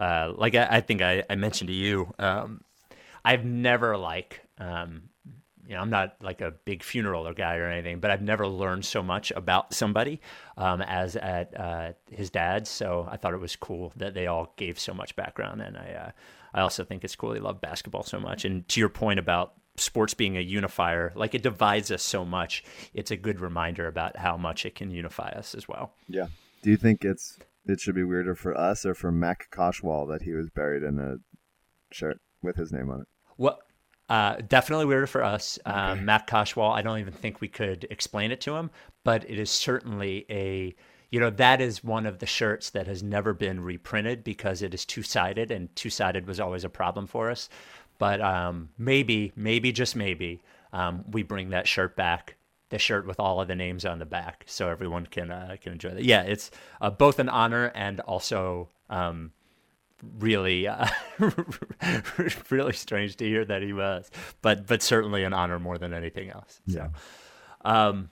uh, 0.00 0.32
like 0.36 0.54
I, 0.54 0.66
I, 0.70 0.80
think 0.80 1.02
I, 1.02 1.24
I, 1.28 1.34
mentioned 1.36 1.68
to 1.68 1.74
you, 1.74 2.12
um, 2.18 2.62
I've 3.24 3.44
never 3.44 3.96
like, 3.96 4.40
um, 4.58 5.10
you 5.66 5.74
know, 5.74 5.80
I'm 5.80 5.90
not 5.90 6.16
like 6.22 6.40
a 6.40 6.50
big 6.50 6.82
funeral 6.82 7.28
or 7.28 7.34
guy 7.34 7.56
or 7.56 7.66
anything, 7.66 8.00
but 8.00 8.10
I've 8.10 8.22
never 8.22 8.48
learned 8.48 8.84
so 8.84 9.02
much 9.02 9.30
about 9.32 9.74
somebody 9.74 10.20
um, 10.56 10.80
as 10.82 11.14
at 11.16 11.58
uh, 11.58 11.92
his 12.10 12.30
dad's. 12.30 12.70
So 12.70 13.06
I 13.10 13.16
thought 13.18 13.34
it 13.34 13.40
was 13.40 13.54
cool 13.54 13.92
that 13.96 14.14
they 14.14 14.26
all 14.26 14.52
gave 14.56 14.78
so 14.78 14.94
much 14.94 15.14
background, 15.14 15.60
and 15.60 15.76
I, 15.76 16.06
uh, 16.06 16.10
I 16.54 16.60
also 16.60 16.84
think 16.84 17.04
it's 17.04 17.16
cool 17.16 17.32
they 17.32 17.40
love 17.40 17.60
basketball 17.60 18.02
so 18.02 18.18
much. 18.20 18.44
And 18.44 18.66
to 18.68 18.80
your 18.80 18.88
point 18.88 19.18
about 19.18 19.54
sports 19.76 20.14
being 20.14 20.36
a 20.36 20.40
unifier, 20.40 21.12
like 21.14 21.34
it 21.34 21.42
divides 21.42 21.90
us 21.90 22.02
so 22.02 22.24
much, 22.24 22.64
it's 22.94 23.10
a 23.10 23.16
good 23.16 23.40
reminder 23.40 23.86
about 23.86 24.16
how 24.16 24.36
much 24.36 24.66
it 24.66 24.74
can 24.74 24.90
unify 24.90 25.28
us 25.30 25.54
as 25.54 25.68
well. 25.68 25.94
Yeah. 26.08 26.26
Do 26.62 26.70
you 26.70 26.76
think 26.76 27.04
it's 27.04 27.38
it 27.66 27.80
should 27.80 27.94
be 27.94 28.04
weirder 28.04 28.34
for 28.34 28.56
us 28.56 28.84
or 28.86 28.94
for 28.94 29.12
Mac 29.12 29.48
Koshwal 29.50 30.08
that 30.08 30.22
he 30.22 30.32
was 30.32 30.48
buried 30.50 30.82
in 30.82 30.98
a 30.98 31.16
shirt 31.92 32.18
with 32.42 32.56
his 32.56 32.72
name 32.72 32.90
on 32.90 33.02
it? 33.02 33.06
Well, 33.36 33.60
uh, 34.08 34.36
definitely 34.48 34.86
weirder 34.86 35.06
for 35.06 35.22
us. 35.22 35.58
Um, 35.66 35.90
okay. 35.90 36.00
Matt 36.00 36.26
Koshwal, 36.26 36.72
I 36.72 36.80
don't 36.82 36.98
even 36.98 37.12
think 37.12 37.40
we 37.40 37.48
could 37.48 37.86
explain 37.90 38.32
it 38.32 38.40
to 38.42 38.56
him, 38.56 38.70
but 39.04 39.28
it 39.28 39.38
is 39.38 39.50
certainly 39.50 40.24
a, 40.30 40.74
you 41.10 41.20
know, 41.20 41.30
that 41.30 41.60
is 41.60 41.82
one 41.82 42.06
of 42.06 42.18
the 42.18 42.26
shirts 42.26 42.70
that 42.70 42.86
has 42.86 43.02
never 43.02 43.32
been 43.32 43.60
reprinted 43.60 44.24
because 44.24 44.62
it 44.62 44.74
is 44.74 44.84
two 44.84 45.02
sided, 45.02 45.50
and 45.50 45.74
two 45.74 45.90
sided 45.90 46.26
was 46.26 46.40
always 46.40 46.64
a 46.64 46.68
problem 46.68 47.06
for 47.06 47.30
us. 47.30 47.48
But 47.98 48.20
um, 48.20 48.68
maybe, 48.78 49.32
maybe, 49.34 49.72
just 49.72 49.96
maybe, 49.96 50.42
um, 50.72 51.04
we 51.10 51.22
bring 51.22 51.50
that 51.50 51.66
shirt 51.66 51.96
back 51.96 52.36
the 52.70 52.78
shirt 52.78 53.06
with 53.06 53.18
all 53.18 53.40
of 53.40 53.48
the 53.48 53.54
names 53.54 53.84
on 53.84 53.98
the 53.98 54.04
back, 54.04 54.44
so 54.46 54.68
everyone 54.68 55.06
can 55.06 55.30
uh, 55.30 55.56
can 55.60 55.72
enjoy 55.72 55.90
that. 55.90 56.04
Yeah, 56.04 56.22
it's 56.22 56.50
uh, 56.80 56.90
both 56.90 57.18
an 57.18 57.28
honor 57.28 57.72
and 57.74 58.00
also 58.00 58.68
um, 58.90 59.32
really 60.18 60.68
uh, 60.68 60.86
really 62.50 62.72
strange 62.72 63.16
to 63.16 63.24
hear 63.24 63.44
that 63.44 63.62
he 63.62 63.72
was, 63.72 64.10
but 64.42 64.66
but 64.66 64.82
certainly 64.82 65.24
an 65.24 65.32
honor 65.32 65.58
more 65.58 65.78
than 65.78 65.94
anything 65.94 66.30
else. 66.30 66.60
Yeah. 66.66 66.88
So, 66.88 67.70
um, 67.70 68.10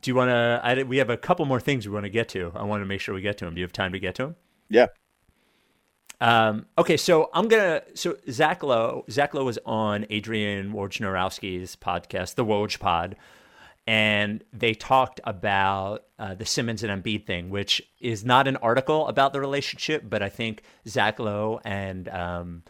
do 0.00 0.10
you 0.10 0.14
want 0.14 0.30
to? 0.30 0.84
We 0.84 0.98
have 0.98 1.10
a 1.10 1.16
couple 1.16 1.44
more 1.46 1.60
things 1.60 1.86
we 1.86 1.92
want 1.92 2.04
to 2.04 2.10
get 2.10 2.28
to. 2.30 2.52
I 2.54 2.64
want 2.64 2.82
to 2.82 2.86
make 2.86 3.00
sure 3.00 3.14
we 3.14 3.20
get 3.20 3.38
to 3.38 3.44
them. 3.44 3.54
Do 3.54 3.60
you 3.60 3.64
have 3.64 3.72
time 3.72 3.92
to 3.92 4.00
get 4.00 4.14
to 4.16 4.22
them? 4.22 4.36
Yeah. 4.68 4.86
Um, 6.20 6.66
okay, 6.78 6.96
so 6.96 7.30
I'm 7.34 7.48
gonna. 7.48 7.82
So 7.94 8.16
Zach 8.30 8.62
Lowe, 8.62 9.04
Zach 9.10 9.34
Lowe 9.34 9.44
was 9.44 9.58
on 9.66 10.06
Adrian 10.10 10.72
Wojnarowski's 10.72 11.76
podcast, 11.76 12.36
the 12.36 12.44
Woj 12.44 12.78
Pod, 12.78 13.16
and 13.86 14.42
they 14.52 14.74
talked 14.74 15.20
about 15.24 16.04
uh, 16.18 16.34
the 16.34 16.46
Simmons 16.46 16.82
and 16.82 17.04
Embiid 17.04 17.26
thing, 17.26 17.50
which 17.50 17.82
is 18.00 18.24
not 18.24 18.48
an 18.48 18.56
article 18.58 19.08
about 19.08 19.32
the 19.32 19.40
relationship, 19.40 20.04
but 20.08 20.22
I 20.22 20.28
think 20.28 20.62
Zach 20.88 21.18
Lowe 21.18 21.60
and 21.64 22.08
um, 22.08 22.62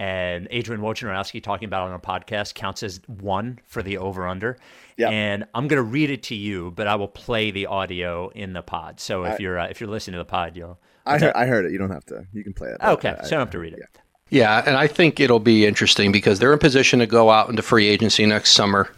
and 0.00 0.48
Adrian 0.50 0.80
Wojnarowski 0.80 1.42
talking 1.42 1.66
about 1.66 1.86
it 1.86 1.90
on 1.90 1.94
a 1.94 1.98
podcast 1.98 2.54
counts 2.54 2.82
as 2.82 3.02
one 3.06 3.58
for 3.66 3.82
the 3.82 3.98
over 3.98 4.26
under. 4.26 4.56
Yep. 4.96 5.12
And 5.12 5.44
I'm 5.54 5.68
going 5.68 5.76
to 5.76 5.82
read 5.82 6.10
it 6.10 6.22
to 6.24 6.34
you, 6.34 6.70
but 6.70 6.86
I 6.86 6.94
will 6.94 7.06
play 7.06 7.50
the 7.50 7.66
audio 7.66 8.30
in 8.30 8.54
the 8.54 8.62
pod. 8.62 8.98
So 8.98 9.24
if 9.24 9.34
I, 9.34 9.36
you're 9.38 9.58
uh, 9.58 9.66
if 9.66 9.78
you're 9.78 9.90
listening 9.90 10.14
to 10.14 10.20
the 10.20 10.24
pod, 10.24 10.56
you'll. 10.56 10.80
I 11.04 11.18
heard, 11.18 11.34
I 11.34 11.44
heard 11.44 11.66
it. 11.66 11.72
You 11.72 11.78
don't 11.78 11.90
have 11.90 12.06
to. 12.06 12.26
You 12.32 12.42
can 12.42 12.54
play 12.54 12.70
it. 12.70 12.78
Okay, 12.82 13.10
I, 13.10 13.24
so 13.24 13.26
I 13.26 13.30
don't 13.30 13.40
have 13.40 13.50
to 13.50 13.58
read 13.58 13.74
it. 13.74 13.80
Yeah. 13.80 14.00
Yeah, 14.30 14.62
and 14.64 14.76
I 14.76 14.86
think 14.86 15.18
it'll 15.18 15.40
be 15.40 15.66
interesting 15.66 16.12
because 16.12 16.38
they're 16.38 16.52
in 16.52 16.58
position 16.60 17.00
to 17.00 17.06
go 17.06 17.30
out 17.30 17.50
into 17.50 17.62
free 17.62 17.88
agency 17.88 18.24
next 18.26 18.52
summer, 18.52 18.90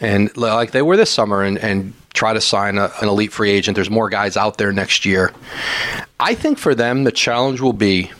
and 0.00 0.36
like 0.36 0.72
they 0.72 0.82
were 0.82 0.96
this 0.96 1.10
summer, 1.10 1.42
and, 1.42 1.56
and 1.58 1.92
try 2.14 2.32
to 2.32 2.40
sign 2.40 2.76
a, 2.76 2.90
an 3.00 3.08
elite 3.08 3.32
free 3.32 3.50
agent. 3.50 3.76
There's 3.76 3.90
more 3.90 4.08
guys 4.08 4.36
out 4.36 4.58
there 4.58 4.72
next 4.72 5.04
year. 5.04 5.32
I 6.18 6.34
think 6.34 6.58
for 6.58 6.74
them 6.74 7.04
the 7.04 7.12
challenge 7.12 7.60
will 7.60 7.72
be, 7.72 8.10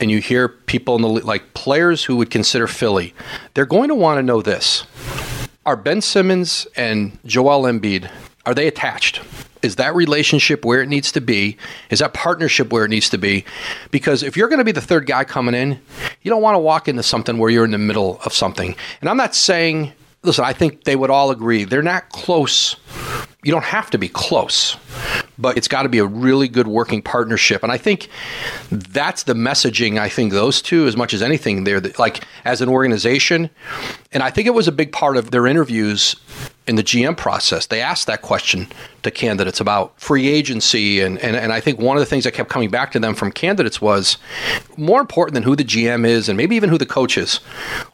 and 0.00 0.10
you 0.10 0.20
hear 0.20 0.48
people 0.48 0.96
in 0.96 1.02
the 1.02 1.08
like 1.08 1.52
players 1.52 2.04
who 2.04 2.16
would 2.16 2.30
consider 2.30 2.66
Philly, 2.66 3.12
they're 3.52 3.66
going 3.66 3.88
to 3.88 3.94
want 3.94 4.18
to 4.18 4.22
know 4.22 4.40
this: 4.40 4.84
Are 5.66 5.76
Ben 5.76 6.00
Simmons 6.00 6.66
and 6.76 7.18
Joel 7.26 7.64
Embiid 7.64 8.10
are 8.46 8.54
they 8.54 8.66
attached? 8.66 9.22
Is 9.64 9.76
that 9.76 9.94
relationship 9.94 10.64
where 10.64 10.82
it 10.82 10.88
needs 10.88 11.10
to 11.12 11.20
be? 11.20 11.56
Is 11.90 12.00
that 12.00 12.12
partnership 12.12 12.70
where 12.70 12.84
it 12.84 12.90
needs 12.90 13.08
to 13.10 13.18
be? 13.18 13.44
Because 13.90 14.22
if 14.22 14.36
you're 14.36 14.48
going 14.48 14.58
to 14.58 14.64
be 14.64 14.72
the 14.72 14.80
third 14.80 15.06
guy 15.06 15.24
coming 15.24 15.54
in, 15.54 15.80
you 16.22 16.30
don't 16.30 16.42
want 16.42 16.54
to 16.54 16.58
walk 16.58 16.86
into 16.86 17.02
something 17.02 17.38
where 17.38 17.50
you're 17.50 17.64
in 17.64 17.70
the 17.70 17.78
middle 17.78 18.20
of 18.24 18.34
something. 18.34 18.76
And 19.00 19.08
I'm 19.08 19.16
not 19.16 19.34
saying, 19.34 19.92
listen, 20.22 20.44
I 20.44 20.52
think 20.52 20.84
they 20.84 20.96
would 20.96 21.10
all 21.10 21.30
agree 21.30 21.64
they're 21.64 21.82
not 21.82 22.10
close. 22.10 22.76
You 23.42 23.52
don't 23.52 23.64
have 23.64 23.90
to 23.90 23.98
be 23.98 24.08
close, 24.08 24.76
but 25.38 25.56
it's 25.58 25.68
got 25.68 25.82
to 25.82 25.88
be 25.90 25.98
a 25.98 26.06
really 26.06 26.48
good 26.48 26.66
working 26.66 27.02
partnership. 27.02 27.62
And 27.62 27.70
I 27.70 27.76
think 27.76 28.08
that's 28.70 29.24
the 29.24 29.34
messaging. 29.34 29.98
I 29.98 30.08
think 30.08 30.32
those 30.32 30.62
two, 30.62 30.86
as 30.86 30.96
much 30.96 31.12
as 31.12 31.22
anything, 31.22 31.64
they're 31.64 31.80
like 31.98 32.24
as 32.44 32.62
an 32.62 32.70
organization. 32.70 33.50
And 34.12 34.22
I 34.22 34.30
think 34.30 34.46
it 34.46 34.54
was 34.54 34.66
a 34.66 34.72
big 34.72 34.92
part 34.92 35.18
of 35.18 35.30
their 35.30 35.46
interviews 35.46 36.16
in 36.66 36.76
the 36.76 36.82
GM 36.82 37.16
process. 37.16 37.66
They 37.66 37.82
asked 37.82 38.06
that 38.06 38.22
question 38.22 38.68
to 39.04 39.10
candidates 39.10 39.60
about 39.60 39.98
free 40.00 40.28
agency. 40.28 41.00
And, 41.00 41.18
and, 41.18 41.36
and 41.36 41.52
I 41.52 41.60
think 41.60 41.78
one 41.78 41.96
of 41.96 42.00
the 42.00 42.06
things 42.06 42.24
that 42.24 42.32
kept 42.34 42.50
coming 42.50 42.70
back 42.70 42.92
to 42.92 42.98
them 42.98 43.14
from 43.14 43.30
candidates 43.32 43.80
was 43.80 44.18
more 44.76 45.00
important 45.00 45.34
than 45.34 45.42
who 45.42 45.56
the 45.56 45.64
GM 45.64 46.06
is 46.06 46.28
and 46.28 46.36
maybe 46.36 46.56
even 46.56 46.68
who 46.70 46.78
the 46.78 46.86
coach 46.86 47.16
is. 47.16 47.36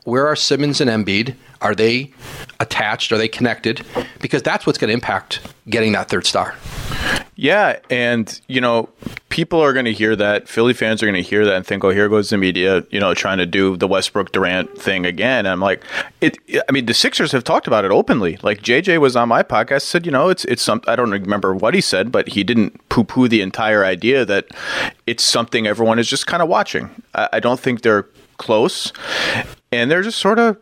Where 0.05 0.27
are 0.27 0.37
Simmons 0.37 0.81
and 0.81 0.91
Embiid? 0.91 1.35
Are 1.61 1.75
they 1.75 2.13
attached? 2.59 3.13
Are 3.13 3.19
they 3.19 3.29
connected? 3.29 3.85
Because 4.21 4.43
that's 4.43 4.67
what's 4.67 4.79
going 4.79 4.89
to 4.89 4.95
impact 4.95 5.41
getting 5.69 5.93
that 5.93 6.09
third 6.09 6.27
star. 6.27 6.55
Yeah, 7.41 7.79
and 7.89 8.39
you 8.49 8.61
know, 8.61 8.91
people 9.31 9.61
are 9.61 9.73
going 9.73 9.87
to 9.87 9.95
hear 9.95 10.15
that. 10.15 10.47
Philly 10.47 10.75
fans 10.75 11.03
are 11.03 11.07
going 11.07 11.23
to 11.23 11.27
hear 11.27 11.47
that 11.47 11.55
and 11.55 11.67
think, 11.67 11.83
"Oh, 11.83 11.89
here 11.89 12.07
goes 12.07 12.29
the 12.29 12.37
media," 12.37 12.85
you 12.91 13.01
know, 13.01 13.15
trying 13.15 13.39
to 13.39 13.47
do 13.47 13.79
the 13.79 13.89
Westbrook 13.89 14.33
Durant 14.33 14.77
thing 14.77 15.07
again. 15.07 15.47
And 15.47 15.49
I'm 15.49 15.61
like, 15.61 15.83
it. 16.21 16.37
I 16.69 16.71
mean, 16.71 16.85
the 16.85 16.93
Sixers 16.93 17.33
have 17.33 17.43
talked 17.43 17.67
about 17.67 17.87
it 17.87 17.93
openly. 17.93 18.39
Like 18.43 18.61
JJ 18.61 19.01
was 19.01 19.17
on 19.17 19.31
my 19.31 19.43
podcast, 19.43 19.83
said, 19.83 20.05
you 20.05 20.13
know, 20.13 20.29
it's 20.29 20.45
it's 20.45 20.63
some. 20.63 20.83
I 20.87 20.97
don't 20.97 21.00
remember 21.09 21.55
what 21.55 21.75
he 21.75 21.81
said, 21.81 22.13
but 22.13 22.29
he 22.29 22.45
didn't 22.45 22.89
poo 22.89 23.05
poo 23.05 23.29
the 23.29 23.41
entire 23.41 23.85
idea 23.85 24.25
that 24.25 24.49
it's 25.07 25.25
something 25.25 25.67
everyone 25.67 25.99
is 25.99 26.09
just 26.09 26.27
kind 26.27 26.43
of 26.43 26.49
watching. 26.49 26.91
I, 27.15 27.29
I 27.35 27.41
don't 27.41 27.61
think 27.61 27.83
they're 27.83 28.07
close 28.39 28.93
and 29.73 29.91
they're 29.91 30.03
just 30.03 30.19
sort 30.19 30.39
of 30.39 30.57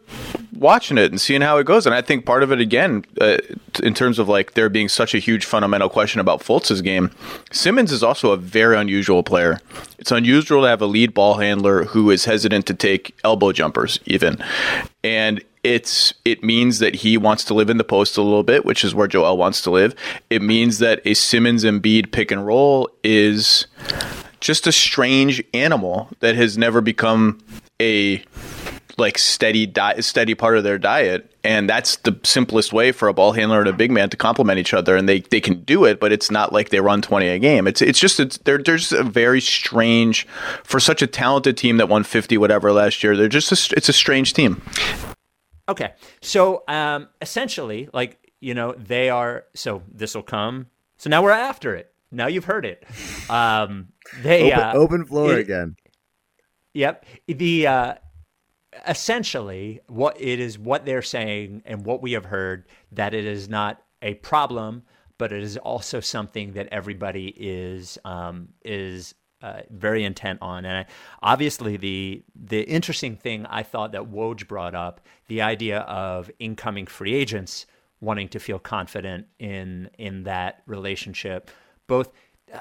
watching 0.53 0.99
it 0.99 1.11
and 1.11 1.21
seeing 1.21 1.41
how 1.41 1.57
it 1.59 1.65
goes. 1.65 1.87
And 1.87 1.95
I 1.95 2.03
think 2.03 2.27
part 2.27 2.43
of 2.43 2.53
it, 2.53 2.61
again, 2.61 3.05
uh, 3.21 3.39
in 3.83 3.95
terms 3.95 4.19
of 4.19 4.29
like 4.29 4.53
there 4.55 4.69
being 4.69 4.89
such 4.89 5.15
a 5.15 5.19
huge 5.19 5.45
fundamental 5.45 5.89
question 5.89 6.21
about 6.21 6.41
Fultz's 6.43 6.83
game, 6.83 7.11
Simmons 7.51 7.93
is 7.93 8.03
also 8.03 8.33
a 8.33 8.37
very 8.37 8.77
unusual 8.77 9.23
player. 9.23 9.61
It's 9.99 10.13
unusual 10.13 10.63
to 10.63 10.69
have 10.69 10.83
a 10.83 10.87
lead 10.87 11.15
ball 11.15 11.35
handler 11.35 11.85
who 11.85 12.11
is 12.11 12.25
hesitant 12.25 12.67
to 12.67 12.75
take 12.75 13.19
elbow 13.25 13.53
jumpers, 13.53 13.99
even. 14.05 14.43
And 15.03 15.43
it's 15.69 16.15
it 16.25 16.43
means 16.43 16.79
that 16.79 16.97
he 16.97 17.19
wants 17.19 17.45
to 17.45 17.55
live 17.55 17.69
in 17.69 17.77
the 17.77 17.85
post 17.85 18.17
a 18.17 18.23
little 18.23 18.43
bit, 18.43 18.65
which 18.65 18.83
is 18.85 18.95
where 18.95 19.07
Joel 19.07 19.37
wants 19.37 19.61
to 19.63 19.71
live. 19.71 19.95
It 20.31 20.41
means 20.41 20.79
that 20.79 21.03
a 21.05 21.13
Simmons 21.13 21.63
Embiid 21.63 22.11
pick 22.11 22.31
and 22.31 22.47
roll 22.47 22.89
is 23.05 23.67
just 24.41 24.67
a 24.67 24.73
strange 24.73 25.43
animal 25.53 26.09
that 26.21 26.37
has 26.37 26.57
never 26.57 26.81
become 26.81 27.39
a 27.81 28.25
like 28.97 29.19
steady 29.19 29.71
steady 30.01 30.35
part 30.35 30.57
of 30.57 30.65
their 30.65 30.79
diet, 30.79 31.31
and 31.45 31.69
that's 31.69 31.97
the 31.97 32.19
simplest 32.25 32.73
way 32.73 32.91
for 32.91 33.07
a 33.07 33.13
ball 33.13 33.33
handler 33.33 33.61
and 33.61 33.69
a 33.69 33.73
big 33.75 33.91
man 33.91 34.09
to 34.09 34.17
complement 34.17 34.59
each 34.59 34.73
other, 34.73 34.97
and 34.97 35.07
they, 35.07 35.21
they 35.21 35.41
can 35.41 35.61
do 35.65 35.85
it, 35.85 36.01
but 36.01 36.13
it's 36.13 36.31
not 36.31 36.53
like 36.53 36.71
they 36.71 36.81
run 36.81 37.03
twenty 37.03 37.29
a 37.29 37.39
game. 37.39 37.67
It's 37.69 37.83
it's 37.83 38.01
just 38.01 38.19
it's 38.19 38.39
they're, 38.39 38.57
just 38.57 38.93
a 38.93 39.05
very 39.05 39.43
strange 39.43 40.27
for 40.65 40.81
such 40.81 41.03
a 41.03 41.07
talented 41.07 41.59
team 41.59 41.77
that 41.77 41.91
won 41.91 42.05
fifty 42.05 42.39
whatever 42.39 42.73
last 42.73 43.05
year. 43.05 43.17
They're 43.19 43.29
just 43.29 43.53
a, 43.53 43.77
it's 43.77 43.91
a 43.91 43.93
strange 43.93 44.33
team. 44.33 44.63
Okay, 45.69 45.93
so 46.21 46.65
um, 46.69 47.09
essentially, 47.21 47.89
like 47.93 48.33
you 48.41 48.55
know, 48.55 48.73
they 48.73 49.11
are. 49.11 49.45
So 49.55 49.83
this 49.93 50.15
will 50.15 50.23
come. 50.23 50.67
So 50.97 51.11
now 51.11 51.23
we're 51.23 51.31
after 51.31 51.75
it. 51.75 51.93
Now 52.11 52.27
you've 52.27 52.47
heard 52.47 52.65
it. 52.65 52.85
Um, 53.29 53.89
they 54.23 54.53
open, 54.53 54.65
uh, 54.65 54.73
open 54.75 55.05
floor 55.05 55.35
it, 55.35 55.41
again. 55.41 55.77
Yep. 56.73 57.05
The 57.27 57.67
uh, 57.67 57.95
essentially 58.87 59.81
what 59.89 60.21
it 60.21 60.41
is 60.41 60.59
what 60.59 60.85
they're 60.85 61.03
saying 61.03 61.63
and 61.67 61.85
what 61.85 62.03
we 62.03 62.13
have 62.13 62.25
heard 62.25 62.67
that 62.93 63.15
it 63.15 63.25
is 63.25 63.49
not 63.49 63.83
a 64.03 64.15
problem 64.15 64.83
but 65.19 65.33
it 65.33 65.43
is 65.43 65.57
also 65.57 66.01
something 66.01 66.53
that 66.53 66.69
everybody 66.71 67.35
is 67.37 67.99
um, 68.05 68.49
is 68.65 69.15
uh, 69.43 69.61
very 69.71 70.05
intent 70.05 70.41
on. 70.43 70.65
And 70.65 70.79
I, 70.79 70.87
obviously, 71.23 71.77
the 71.77 72.23
the 72.35 72.63
interesting 72.63 73.17
thing 73.17 73.47
I 73.47 73.63
thought 73.63 73.93
that 73.93 74.11
Woj 74.11 74.47
brought 74.49 74.75
up 74.75 75.01
the 75.29 75.43
idea 75.43 75.81
of 75.81 76.31
incoming 76.39 76.87
free 76.87 77.15
agents 77.15 77.67
wanting 78.01 78.29
to 78.29 78.39
feel 78.39 78.59
confident 78.59 79.27
in 79.39 79.91
in 79.99 80.25
that 80.25 80.63
relationship, 80.67 81.51
both 81.87 82.11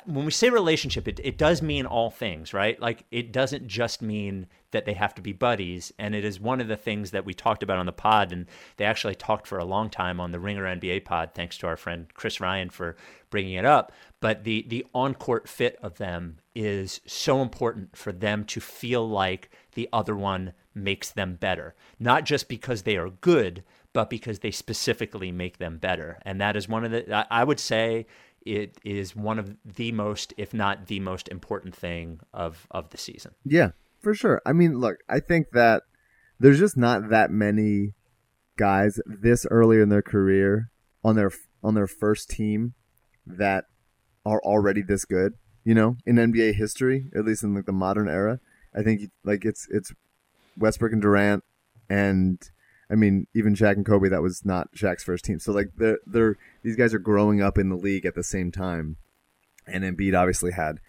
when 0.06 0.26
we 0.26 0.32
say 0.32 0.50
relationship, 0.50 1.08
it, 1.08 1.20
it 1.24 1.38
does 1.38 1.62
mean 1.62 1.86
all 1.86 2.10
things, 2.10 2.54
right? 2.54 2.80
Like 2.80 3.06
it 3.12 3.32
doesn't 3.32 3.68
just 3.68 4.02
mean 4.02 4.48
that 4.72 4.86
they 4.86 4.94
have 4.94 5.16
to 5.16 5.22
be 5.22 5.34
buddies. 5.34 5.94
And 5.98 6.14
it 6.14 6.26
is 6.26 6.40
one 6.40 6.60
of 6.60 6.68
the 6.68 6.76
things 6.76 7.12
that 7.12 7.26
we 7.26 7.34
talked 7.34 7.64
about 7.64 7.78
on 7.78 7.86
the 7.86 7.92
pod. 7.92 8.32
And 8.32 8.48
they 8.78 8.86
actually 8.86 9.16
talked 9.16 9.48
for 9.48 9.58
a 9.58 9.66
long 9.66 9.90
time 9.90 10.20
on 10.20 10.32
the 10.32 10.40
Ringer 10.40 10.64
NBA 10.64 11.06
pod, 11.06 11.32
thanks 11.34 11.58
to 11.60 11.68
our 11.68 11.78
friend 11.78 12.08
Chris 12.14 12.42
Ryan 12.42 12.70
for 12.70 12.96
bringing 13.30 13.54
it 13.54 13.66
up. 13.66 13.92
But 14.20 14.44
the, 14.44 14.66
the 14.68 14.86
on 14.94 15.14
court 15.14 15.48
fit 15.48 15.78
of 15.82 15.98
them 15.98 16.40
is 16.58 17.02
so 17.06 17.44
important 17.44 17.96
for 17.96 18.12
them 18.12 18.44
to 18.44 18.60
feel 18.60 19.08
like 19.08 19.52
the 19.76 19.88
other 19.94 20.16
one 20.16 20.54
makes 20.74 21.12
them 21.12 21.36
better, 21.36 21.76
not 22.00 22.26
just 22.26 22.50
because 22.50 22.82
they 22.82 22.98
are 22.98 23.12
good, 23.12 23.64
but 23.94 24.10
because 24.10 24.40
they 24.40 24.50
specifically 24.50 25.32
make 25.32 25.60
them 25.60 25.78
better. 25.78 26.18
And 26.24 26.42
that 26.42 26.56
is 26.56 26.68
one 26.68 26.84
of 26.84 26.90
the, 26.90 27.28
I 27.32 27.44
would 27.44 27.60
say, 27.60 28.08
it 28.42 28.80
is 28.84 29.16
one 29.16 29.38
of 29.38 29.56
the 29.64 29.92
most, 29.92 30.34
if 30.36 30.52
not 30.52 30.88
the 30.88 31.00
most 31.00 31.28
important 31.30 31.76
thing 31.76 32.22
of 32.34 32.66
of 32.72 32.90
the 32.90 32.98
season. 32.98 33.34
Yeah, 33.44 33.72
for 34.00 34.16
sure. 34.16 34.42
I 34.46 34.54
mean, 34.54 34.80
look, 34.80 34.98
I 35.10 35.20
think 35.20 35.52
that 35.52 35.84
there's 36.40 36.60
just 36.60 36.78
not 36.78 37.10
that 37.10 37.30
many 37.30 37.94
guys 38.58 39.00
this 39.06 39.46
early 39.52 39.80
in 39.80 39.90
their 39.90 40.02
career 40.02 40.72
on 41.04 41.16
their 41.16 41.32
on 41.64 41.76
their 41.76 41.88
first 41.88 42.30
team 42.30 42.74
that 43.26 43.66
are 44.26 44.42
already 44.44 44.82
this 44.82 45.06
good. 45.06 45.34
You 45.68 45.76
know, 45.76 45.98
in 46.06 46.16
NBA 46.16 46.56
history, 46.56 47.12
at 47.14 47.26
least 47.26 47.44
in 47.44 47.54
like 47.54 47.66
the 47.66 47.74
modern 47.74 48.08
era, 48.08 48.40
I 48.74 48.84
think 48.84 49.12
like 49.26 49.44
it's 49.44 49.68
it's 49.70 49.94
Westbrook 50.58 50.94
and 50.94 51.02
Durant, 51.02 51.44
and 51.90 52.40
I 52.90 52.96
mean 52.96 53.28
even 53.36 53.54
Shaq 53.54 53.74
and 53.74 53.86
Kobe. 53.86 54.08
That 54.08 54.22
was 54.22 54.46
not 54.46 54.74
Shaq's 54.74 55.04
first 55.04 55.26
team. 55.26 55.40
So 55.40 55.52
like 55.52 55.72
they're 55.76 56.00
they're 56.06 56.38
these 56.64 56.78
guys 56.78 56.94
are 56.94 57.00
growing 57.00 57.42
up 57.42 57.58
in 57.58 57.68
the 57.68 57.76
league 57.76 58.06
at 58.06 58.16
the 58.16 58.24
same 58.24 58.50
time, 58.50 58.96
and 59.68 59.84
Embiid 59.84 60.18
obviously 60.18 60.54
had 60.54 60.80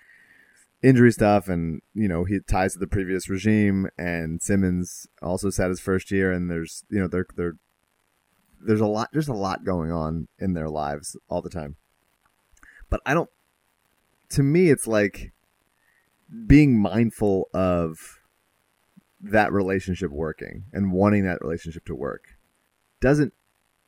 injury 0.81 1.11
stuff 1.11 1.49
and 1.49 1.83
you 1.93 2.07
know 2.07 2.23
he 2.23 2.39
ties 2.39 2.75
to 2.75 2.79
the 2.79 2.87
previous 2.87 3.29
regime 3.29 3.89
and 3.99 4.41
Simmons 4.41 5.09
also 5.21 5.51
sat 5.51 5.71
his 5.71 5.81
first 5.81 6.13
year 6.13 6.31
and 6.31 6.49
there's 6.49 6.85
you 6.89 7.01
know 7.01 7.09
they're 7.09 7.27
they're 7.35 7.57
there's 8.65 8.81
a 8.81 8.87
lot 8.87 9.09
there's 9.13 9.27
a 9.27 9.35
lot 9.35 9.65
going 9.65 9.91
on 9.91 10.29
in 10.39 10.55
their 10.55 10.69
lives 10.69 11.17
all 11.29 11.43
the 11.43 11.51
time 11.51 11.75
but 12.89 13.01
I 13.05 13.13
don't 13.13 13.29
to 14.31 14.43
me 14.43 14.71
it's 14.71 14.87
like 14.87 15.33
being 16.47 16.79
mindful 16.79 17.49
of 17.55 18.21
that 19.21 19.53
relationship 19.53 20.11
working 20.11 20.65
and 20.73 20.93
wanting 20.93 21.25
that 21.25 21.41
relationship 21.41 21.85
to 21.87 21.95
work 21.95 22.37
doesn't 23.01 23.33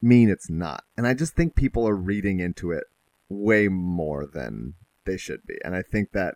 mean 0.03 0.29
it's 0.29 0.51
not. 0.51 0.85
And 0.97 1.07
I 1.07 1.15
just 1.15 1.35
think 1.35 1.55
people 1.55 1.87
are 1.87 1.95
reading 1.95 2.41
into 2.41 2.73
it 2.73 2.85
way 3.29 3.69
more 3.69 4.27
than 4.27 4.75
they 5.05 5.17
should 5.17 5.47
be. 5.47 5.57
And 5.65 5.75
I 5.75 5.83
think 5.83 6.13
that 6.13 6.35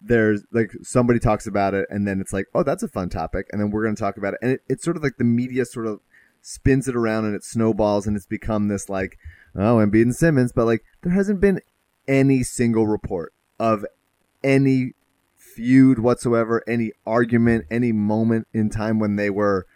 there's 0.00 0.44
like 0.52 0.70
somebody 0.82 1.18
talks 1.18 1.46
about 1.46 1.74
it 1.74 1.84
and 1.90 2.06
then 2.06 2.20
it's 2.20 2.32
like 2.32 2.46
oh 2.54 2.62
that's 2.62 2.84
a 2.84 2.88
fun 2.88 3.08
topic. 3.08 3.46
And 3.50 3.60
then 3.60 3.70
we're 3.70 3.82
going 3.82 3.96
to 3.96 4.00
talk 4.00 4.16
about 4.16 4.34
it. 4.34 4.40
And 4.42 4.52
it, 4.52 4.60
it's 4.68 4.84
sort 4.84 4.96
of 4.96 5.02
like 5.02 5.16
the 5.18 5.24
media 5.24 5.64
sort 5.64 5.86
of 5.86 6.00
spins 6.40 6.86
it 6.86 6.94
around 6.94 7.24
and 7.24 7.34
it 7.34 7.44
snowballs 7.44 8.06
and 8.06 8.16
it's 8.16 8.26
become 8.26 8.68
this 8.68 8.88
like 8.88 9.18
oh 9.56 9.76
Embiid 9.76 10.02
and 10.02 10.14
Simmons 10.14 10.52
but 10.52 10.66
like 10.66 10.84
there 11.02 11.12
hasn't 11.12 11.40
been 11.40 11.60
any 12.06 12.42
single 12.42 12.86
report 12.86 13.32
of 13.58 13.84
any 14.42 14.92
feud 15.36 15.98
whatsoever 15.98 16.62
any 16.68 16.92
argument 17.06 17.64
any 17.70 17.90
moment 17.90 18.46
in 18.52 18.70
time 18.70 18.98
when 18.98 19.16
they 19.16 19.30
were 19.30 19.66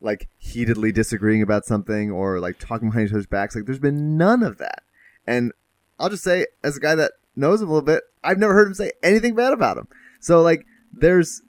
like 0.00 0.28
heatedly 0.38 0.90
disagreeing 0.90 1.42
about 1.42 1.64
something 1.64 2.10
or 2.10 2.40
like 2.40 2.58
talking 2.58 2.88
behind 2.88 3.06
each 3.06 3.12
other's 3.12 3.26
backs 3.26 3.54
like 3.54 3.66
there's 3.66 3.78
been 3.78 4.16
none 4.16 4.42
of 4.42 4.58
that 4.58 4.82
and 5.26 5.52
I'll 6.00 6.08
just 6.08 6.24
say 6.24 6.46
as 6.64 6.76
a 6.76 6.80
guy 6.80 6.94
that 6.94 7.12
knows 7.36 7.60
him 7.60 7.68
a 7.68 7.72
little 7.72 7.86
bit, 7.86 8.02
I've 8.24 8.38
never 8.38 8.54
heard 8.54 8.68
him 8.68 8.74
say 8.74 8.92
anything 9.02 9.34
bad 9.34 9.52
about 9.52 9.76
him. 9.76 9.86
So 10.18 10.42
like 10.42 10.66
there's 10.92 11.42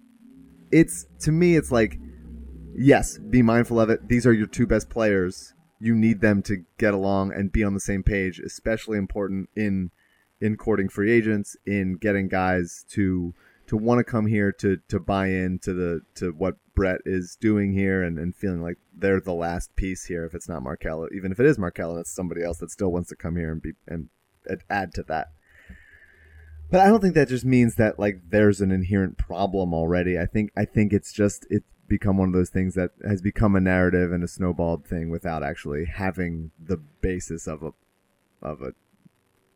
it's 0.72 1.06
to 1.22 1.32
me 1.32 1.56
it's 1.56 1.72
like 1.72 1.98
yes, 2.76 3.18
be 3.18 3.42
mindful 3.42 3.80
of 3.80 3.90
it. 3.90 4.08
These 4.08 4.26
are 4.26 4.34
your 4.34 4.48
two 4.48 4.68
best 4.68 4.90
players. 4.90 5.54
You 5.80 5.96
need 5.96 6.22
them 6.22 6.42
to 6.44 6.64
get 6.78 6.94
along 6.94 7.34
and 7.34 7.52
be 7.52 7.64
on 7.64 7.74
the 7.74 7.80
same 7.80 8.04
page, 8.04 8.40
especially 8.40 8.98
important 8.98 9.50
in 9.56 9.92
in 10.42 10.58
courting 10.58 10.89
free 10.89 11.12
agents, 11.12 11.56
in 11.66 11.94
getting 11.94 12.28
guys 12.28 12.86
to 12.89 13.34
to 13.68 13.78
want 13.78 14.00
to 14.00 14.04
come 14.04 14.26
here 14.26 14.52
to 14.52 14.78
to 14.89 15.00
buy 15.00 15.28
into 15.28 15.74
the 15.74 16.02
to 16.16 16.32
what 16.32 16.56
Brett 16.76 17.02
is 17.06 17.38
doing 17.39 17.74
here 17.74 18.04
and, 18.04 18.20
and 18.20 18.36
feeling 18.36 18.62
like 18.62 18.78
they're 18.94 19.22
the 19.22 19.34
last 19.34 19.76
piece 19.76 20.06
here 20.06 20.26
if 20.26 20.34
it's 20.34 20.50
not 20.50 20.64
Markelle, 20.64 21.08
even 21.16 21.32
if 21.32 21.39
it 21.39 21.46
is 21.46 21.58
Markelle 21.58 21.92
and 21.92 22.00
it's 22.00 22.12
somebody 22.12 22.44
else 22.44 22.58
that 22.58 22.72
still 22.72 22.92
wants 22.92 23.10
to 23.10 23.16
come 23.16 23.36
here 23.36 23.52
and 23.52 23.62
be 23.62 23.74
and 23.88 24.10
add 24.70 24.94
to 24.96 25.04
that. 25.04 25.28
But 26.70 26.82
I 26.82 26.88
don't 26.88 27.02
think 27.02 27.16
that 27.16 27.28
just 27.28 27.46
means 27.46 27.76
that 27.76 28.00
like 28.00 28.22
there's 28.30 28.62
an 28.62 28.72
inherent 28.72 29.18
problem 29.18 29.74
already. 29.74 30.18
I 30.18 30.26
think 30.26 30.52
I 30.58 30.66
think 30.66 30.94
it's 30.94 31.14
just 31.14 31.46
it's 31.50 31.66
become 31.88 32.18
one 32.18 32.30
of 32.30 32.34
those 32.34 32.50
things 32.50 32.74
that 32.76 32.92
has 33.06 33.22
become 33.22 33.56
a 33.56 33.60
narrative 33.60 34.14
and 34.14 34.24
a 34.24 34.28
snowballed 34.28 34.86
thing 34.86 35.10
without 35.10 35.44
actually 35.44 35.86
having 35.86 36.52
the 36.58 36.78
basis 36.78 37.48
of 37.48 37.62
a 37.64 37.72
of 38.42 38.62
a 38.62 38.74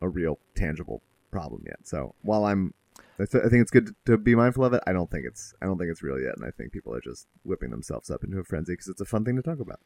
a 0.00 0.08
real 0.08 0.38
tangible 0.54 1.02
problem 1.30 1.62
yet. 1.66 1.78
So 1.84 2.14
while 2.22 2.44
I'm 2.44 2.74
I 3.18 3.24
think 3.24 3.62
it's 3.62 3.70
good 3.70 3.94
to 4.06 4.18
be 4.18 4.34
mindful 4.34 4.64
of 4.64 4.72
it. 4.74 4.82
I 4.86 4.92
don't 4.92 5.10
think 5.10 5.24
it's 5.26 5.54
I 5.62 5.66
don't 5.66 5.78
think 5.78 5.90
it's 5.90 6.02
real 6.02 6.20
yet, 6.20 6.36
and 6.36 6.44
I 6.46 6.50
think 6.50 6.72
people 6.72 6.94
are 6.94 7.00
just 7.00 7.26
whipping 7.44 7.70
themselves 7.70 8.10
up 8.10 8.24
into 8.24 8.38
a 8.38 8.44
frenzy 8.44 8.72
because 8.72 8.88
it's 8.88 9.00
a 9.00 9.06
fun 9.06 9.24
thing 9.24 9.36
to 9.36 9.42
talk 9.42 9.58
about. 9.60 9.80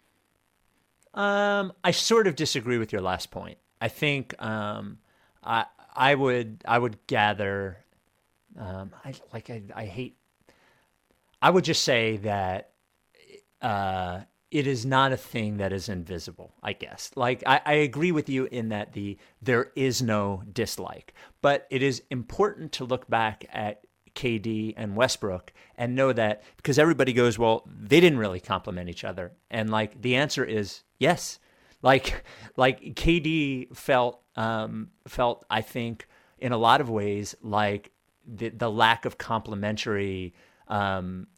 Um, 1.15 1.73
I 1.83 1.91
sort 1.91 2.27
of 2.27 2.37
disagree 2.37 2.79
with 2.79 2.93
your 2.93 3.03
last 3.03 3.31
point. 3.31 3.59
I 3.81 3.89
think 3.89 4.41
um, 4.43 4.99
I 5.43 5.67
I 5.95 6.15
would 6.15 6.63
I 6.67 6.79
would 6.79 7.05
gather 7.07 7.79
um, 8.59 8.91
I 9.05 9.15
like 9.33 9.51
I, 9.51 9.63
I 9.75 9.85
hate 9.87 10.17
I 11.41 11.51
would 11.51 11.65
just 11.65 11.83
say 11.83 12.19
that 12.19 12.73
uh, 13.63 14.21
it 14.51 14.67
is 14.67 14.85
not 14.85 15.13
a 15.13 15.17
thing 15.17 15.59
that 15.59 15.73
is 15.73 15.89
invisible, 15.89 16.55
I 16.63 16.73
guess. 16.73 17.11
Like 17.15 17.43
I, 17.47 17.61
I 17.65 17.73
agree 17.75 18.13
with 18.13 18.29
you 18.29 18.47
in 18.47 18.71
that 18.71 18.93
the 18.93 19.17
there 19.41 19.71
is 19.77 20.03
no 20.03 20.43
dislike, 20.53 21.15
but 21.41 21.67
it 21.71 21.83
is 21.83 22.03
important 22.11 22.73
to 22.73 22.85
look 22.85 23.09
back 23.09 23.45
at 23.53 23.83
KD 24.15 24.75
and 24.77 24.97
Westbrook 24.97 25.53
and 25.77 25.95
know 25.95 26.13
that 26.13 26.43
because 26.57 26.79
everybody 26.79 27.13
goes, 27.13 27.39
well, 27.39 27.67
they 27.67 28.01
didn't 28.01 28.19
really 28.19 28.41
complement 28.41 28.89
each 28.89 29.05
other, 29.05 29.33
and 29.51 29.71
like 29.71 30.01
the 30.03 30.17
answer 30.17 30.45
is 30.45 30.83
yes. 30.99 31.39
Like 31.83 32.25
like 32.57 32.81
KD 32.81 33.75
felt 33.77 34.21
um, 34.37 34.91
felt 35.07 35.45
I 35.49 35.61
think 35.61 36.09
in 36.39 36.53
a 36.53 36.59
lot 36.59 36.81
of 36.81 36.91
ways 36.91 37.37
like 37.41 37.93
the 38.27 38.49
the 38.49 38.71
lack 38.71 39.05
of 39.05 39.17
complementary 39.17 40.35
um, 40.67 41.29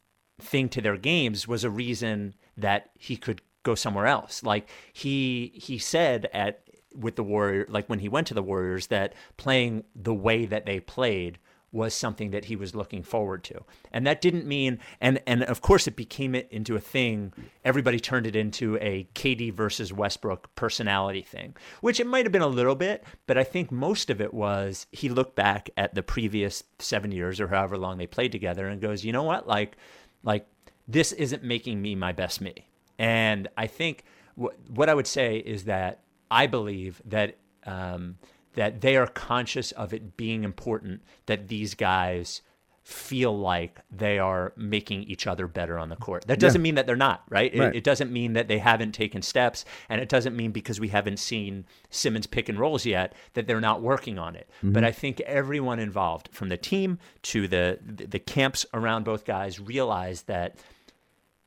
thing 0.41 0.67
to 0.69 0.81
their 0.81 0.97
games 0.97 1.47
was 1.47 1.63
a 1.63 1.69
reason 1.69 2.33
that 2.57 2.89
he 2.97 3.17
could 3.17 3.41
go 3.63 3.75
somewhere 3.75 4.07
else. 4.07 4.43
Like 4.43 4.69
he 4.91 5.51
he 5.55 5.77
said 5.77 6.29
at 6.33 6.63
with 6.95 7.15
the 7.15 7.23
Warrior, 7.23 7.65
like 7.69 7.87
when 7.87 7.99
he 7.99 8.09
went 8.09 8.27
to 8.27 8.33
the 8.33 8.43
Warriors, 8.43 8.87
that 8.87 9.13
playing 9.37 9.83
the 9.95 10.13
way 10.13 10.45
that 10.45 10.65
they 10.65 10.79
played 10.79 11.39
was 11.71 11.95
something 11.95 12.29
that 12.29 12.45
he 12.45 12.55
was 12.55 12.75
looking 12.75 13.01
forward 13.01 13.43
to. 13.43 13.59
And 13.91 14.05
that 14.05 14.21
didn't 14.21 14.45
mean 14.45 14.77
and 15.01 15.19
and 15.25 15.43
of 15.43 15.61
course 15.61 15.87
it 15.87 15.95
became 15.95 16.35
it 16.35 16.47
into 16.51 16.75
a 16.75 16.79
thing. 16.79 17.33
Everybody 17.65 17.99
turned 17.99 18.27
it 18.27 18.35
into 18.35 18.77
a 18.77 19.07
KD 19.15 19.51
versus 19.51 19.91
Westbrook 19.91 20.53
personality 20.53 21.23
thing, 21.23 21.55
which 21.81 21.99
it 21.99 22.05
might 22.05 22.25
have 22.25 22.31
been 22.31 22.43
a 22.43 22.47
little 22.47 22.75
bit, 22.75 23.03
but 23.25 23.39
I 23.39 23.43
think 23.43 23.71
most 23.71 24.11
of 24.11 24.21
it 24.21 24.33
was 24.35 24.85
he 24.91 25.09
looked 25.09 25.35
back 25.35 25.69
at 25.75 25.95
the 25.95 26.03
previous 26.03 26.63
7 26.77 27.11
years 27.11 27.41
or 27.41 27.47
however 27.47 27.75
long 27.75 27.97
they 27.97 28.07
played 28.07 28.31
together 28.31 28.67
and 28.67 28.79
goes, 28.79 29.03
"You 29.03 29.11
know 29.11 29.23
what? 29.23 29.47
Like 29.47 29.75
like 30.23 30.45
this 30.87 31.11
isn't 31.13 31.43
making 31.43 31.81
me 31.81 31.95
my 31.95 32.11
best 32.11 32.41
me." 32.41 32.67
And 32.99 33.47
I 33.57 33.67
think 33.67 34.03
what 34.35 34.57
what 34.69 34.89
I 34.89 34.93
would 34.93 35.07
say 35.07 35.37
is 35.37 35.65
that 35.65 36.01
I 36.29 36.47
believe 36.47 37.01
that 37.05 37.37
um, 37.65 38.17
that 38.53 38.81
they 38.81 38.97
are 38.97 39.07
conscious 39.07 39.71
of 39.71 39.93
it 39.93 40.17
being 40.17 40.43
important 40.43 41.01
that 41.25 41.47
these 41.47 41.73
guys 41.73 42.41
feel 42.83 43.37
like 43.37 43.79
they 43.89 44.19
are 44.19 44.51
making 44.57 45.03
each 45.03 45.25
other 45.25 45.47
better 45.47 45.79
on 45.79 45.87
the 45.87 45.95
court. 45.95 46.27
That 46.27 46.39
doesn't 46.39 46.59
yeah. 46.59 46.63
mean 46.63 46.75
that 46.75 46.85
they're 46.85 46.97
not, 46.97 47.23
right? 47.29 47.51
right. 47.57 47.69
It, 47.69 47.77
it, 47.77 47.83
doesn't 47.83 48.11
mean 48.11 48.33
that 48.33 48.49
they 48.49 48.57
haven't 48.57 48.91
taken 48.91 49.21
steps, 49.21 49.63
and 49.87 50.01
it 50.01 50.09
doesn't 50.09 50.35
mean 50.35 50.51
because 50.51 50.81
we 50.81 50.89
haven't 50.89 51.17
seen 51.17 51.65
Simmons 51.89 52.27
pick 52.27 52.49
and 52.49 52.59
rolls 52.59 52.85
yet 52.85 53.13
that 53.35 53.47
they're 53.47 53.61
not 53.61 53.81
working 53.81 54.19
on 54.19 54.35
it. 54.35 54.49
Mm-hmm. 54.57 54.73
But 54.73 54.83
I 54.83 54.91
think 54.91 55.21
everyone 55.21 55.79
involved, 55.79 56.27
from 56.33 56.49
the 56.49 56.57
team 56.57 56.99
to 57.23 57.47
the, 57.47 57.79
the 57.81 58.05
the 58.05 58.19
camps 58.19 58.65
around 58.73 59.05
both 59.05 59.23
guys, 59.23 59.61
realize 59.61 60.23
that 60.23 60.57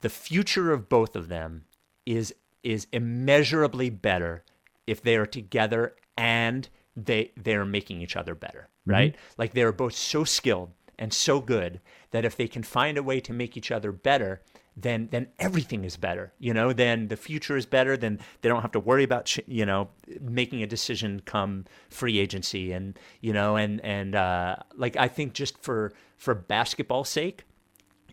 the 0.01 0.09
future 0.09 0.73
of 0.73 0.89
both 0.89 1.15
of 1.17 1.29
them 1.29 1.65
is 2.07 2.35
is 2.63 2.87
immeasurably 2.93 3.91
better 3.91 4.43
if 4.87 5.03
they 5.03 5.17
are 5.17 5.27
together 5.27 5.95
and 6.17 6.71
they 6.97 7.33
they're 7.37 7.67
making 7.67 8.01
each 8.01 8.17
other 8.17 8.35
better, 8.35 8.69
mm-hmm. 8.83 8.93
right? 8.93 9.13
Mm-hmm. 9.13 9.35
Like 9.37 9.53
they're 9.53 9.73
both 9.73 9.95
so 9.95 10.25
skilled 10.25 10.71
and 10.99 11.13
so 11.13 11.41
good 11.41 11.81
that 12.11 12.25
if 12.25 12.37
they 12.37 12.49
can 12.49 12.63
find 12.63 12.97
a 12.97 13.03
way 13.03 13.21
to 13.21 13.33
make 13.33 13.57
each 13.57 13.71
other 13.71 13.93
better, 13.93 14.43
then 14.77 15.09
then 15.11 15.29
everything 15.39 15.85
is 15.85 15.97
better. 15.97 16.33
You 16.39 16.53
know, 16.53 16.73
then 16.73 17.09
the 17.09 17.17
future 17.17 17.57
is 17.57 17.67
better. 17.67 17.97
Then 17.97 18.19
they 18.41 18.49
don't 18.49 18.63
have 18.63 18.73
to 18.73 18.81
worry 18.81 19.05
about 19.05 19.37
you 19.47 19.65
know 19.65 19.89
making 20.21 20.63
a 20.63 20.67
decision 20.67 21.21
come 21.25 21.65
free 21.89 22.19
agency, 22.19 22.73
and 22.73 22.99
you 23.21 23.33
know, 23.33 23.57
and 23.57 23.81
and 23.85 24.15
uh, 24.15 24.57
like 24.75 24.97
I 24.97 25.09
think 25.09 25.33
just 25.33 25.59
for 25.63 25.93
for 26.17 26.35
basketball's 26.35 27.09
sake, 27.09 27.45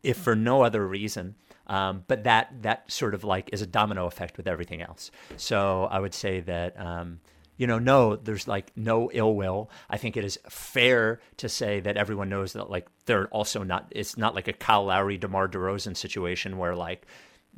if 0.04 0.18
for 0.18 0.36
no 0.36 0.62
other 0.62 0.88
reason. 0.88 1.36
Um, 1.68 2.04
but 2.08 2.24
that 2.26 2.62
that 2.62 2.92
sort 2.92 3.14
of 3.14 3.24
like 3.24 3.50
is 3.54 3.62
a 3.62 3.68
domino 3.68 4.06
effect 4.06 4.38
with 4.38 4.48
everything 4.48 4.82
else. 4.82 5.12
So 5.38 5.88
I 5.90 6.00
would 6.00 6.14
say 6.14 6.42
that 6.42 6.80
um, 6.80 7.20
you 7.64 7.68
know, 7.68 7.80
no, 7.80 8.18
there's 8.18 8.46
like 8.46 8.74
no 8.76 9.10
ill 9.14 9.36
will. 9.36 9.70
I 9.90 9.96
think 9.96 10.18
it 10.18 10.26
is 10.26 10.38
fair 10.50 11.22
to 11.38 11.48
say 11.48 11.80
that 11.80 11.96
everyone 11.96 12.28
knows 12.28 12.52
that 12.52 12.70
like 12.70 12.90
they're 13.06 13.28
also 13.30 13.64
not. 13.64 13.88
It's 13.92 14.18
not 14.18 14.36
like 14.36 14.50
a 14.50 14.52
Kyle 14.54 14.84
Lowry, 14.84 15.18
DeMar 15.18 15.48
DeRozan 15.48 15.96
situation 15.96 16.58
where 16.58 16.76
like 16.76 17.08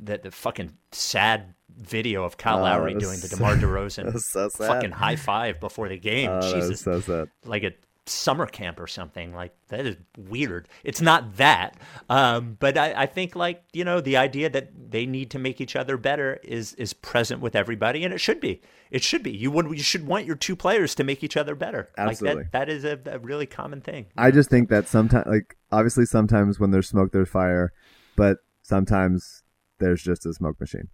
the 0.00 0.18
the 0.18 0.30
fucking 0.30 0.74
sad 0.92 1.54
video 1.76 2.22
of 2.22 2.36
Kyle 2.36 2.60
Oh, 2.60 2.62
Lowry 2.62 2.94
doing 2.94 3.18
the 3.18 3.26
DeMar 3.34 3.56
DeRozan 3.56 4.12
that 4.12 4.20
so 4.20 4.48
fucking 4.48 4.92
high 4.92 5.16
five 5.16 5.58
before 5.58 5.88
the 5.88 5.98
game. 5.98 6.30
Oh, 6.30 6.40
that 6.40 6.54
Jesus, 6.54 6.82
so 6.82 7.26
like 7.44 7.64
a 7.64 7.72
summer 8.06 8.46
camp 8.46 8.78
or 8.78 8.86
something. 8.86 9.34
Like 9.34 9.52
that 9.68 9.86
is 9.86 9.96
weird. 10.16 10.68
It's 10.84 11.00
not 11.00 11.36
that, 11.36 11.76
um, 12.08 12.56
but 12.58 12.78
I, 12.78 12.92
I 13.02 13.06
think 13.06 13.36
like 13.36 13.64
you 13.72 13.84
know 13.84 14.00
the 14.00 14.16
idea 14.16 14.48
that 14.50 14.90
they 14.90 15.06
need 15.06 15.30
to 15.32 15.38
make 15.38 15.60
each 15.60 15.76
other 15.76 15.96
better 15.96 16.38
is 16.42 16.74
is 16.74 16.92
present 16.92 17.40
with 17.40 17.56
everybody, 17.56 18.04
and 18.04 18.14
it 18.14 18.18
should 18.18 18.40
be. 18.40 18.62
It 18.90 19.02
should 19.02 19.22
be. 19.22 19.32
You 19.32 19.50
would 19.50 19.66
you 19.66 19.82
should 19.82 20.06
want 20.06 20.26
your 20.26 20.36
two 20.36 20.54
players 20.54 20.94
to 20.94 21.04
make 21.04 21.24
each 21.24 21.36
other 21.36 21.54
better. 21.54 21.90
Absolutely. 21.98 22.42
Like 22.42 22.52
that. 22.52 22.66
That 22.66 22.68
is 22.68 22.84
a, 22.84 22.98
a 23.06 23.18
really 23.18 23.46
common 23.46 23.80
thing. 23.80 24.06
I 24.16 24.30
just 24.30 24.48
think 24.48 24.68
that 24.68 24.86
sometimes, 24.86 25.26
like, 25.26 25.56
obviously, 25.72 26.06
sometimes 26.06 26.60
when 26.60 26.70
there's 26.70 26.88
smoke, 26.88 27.12
there's 27.12 27.28
fire, 27.28 27.72
but 28.14 28.38
sometimes 28.62 29.42
there's 29.78 30.02
just 30.02 30.24
a 30.24 30.32
smoke 30.32 30.60
machine. 30.60 30.88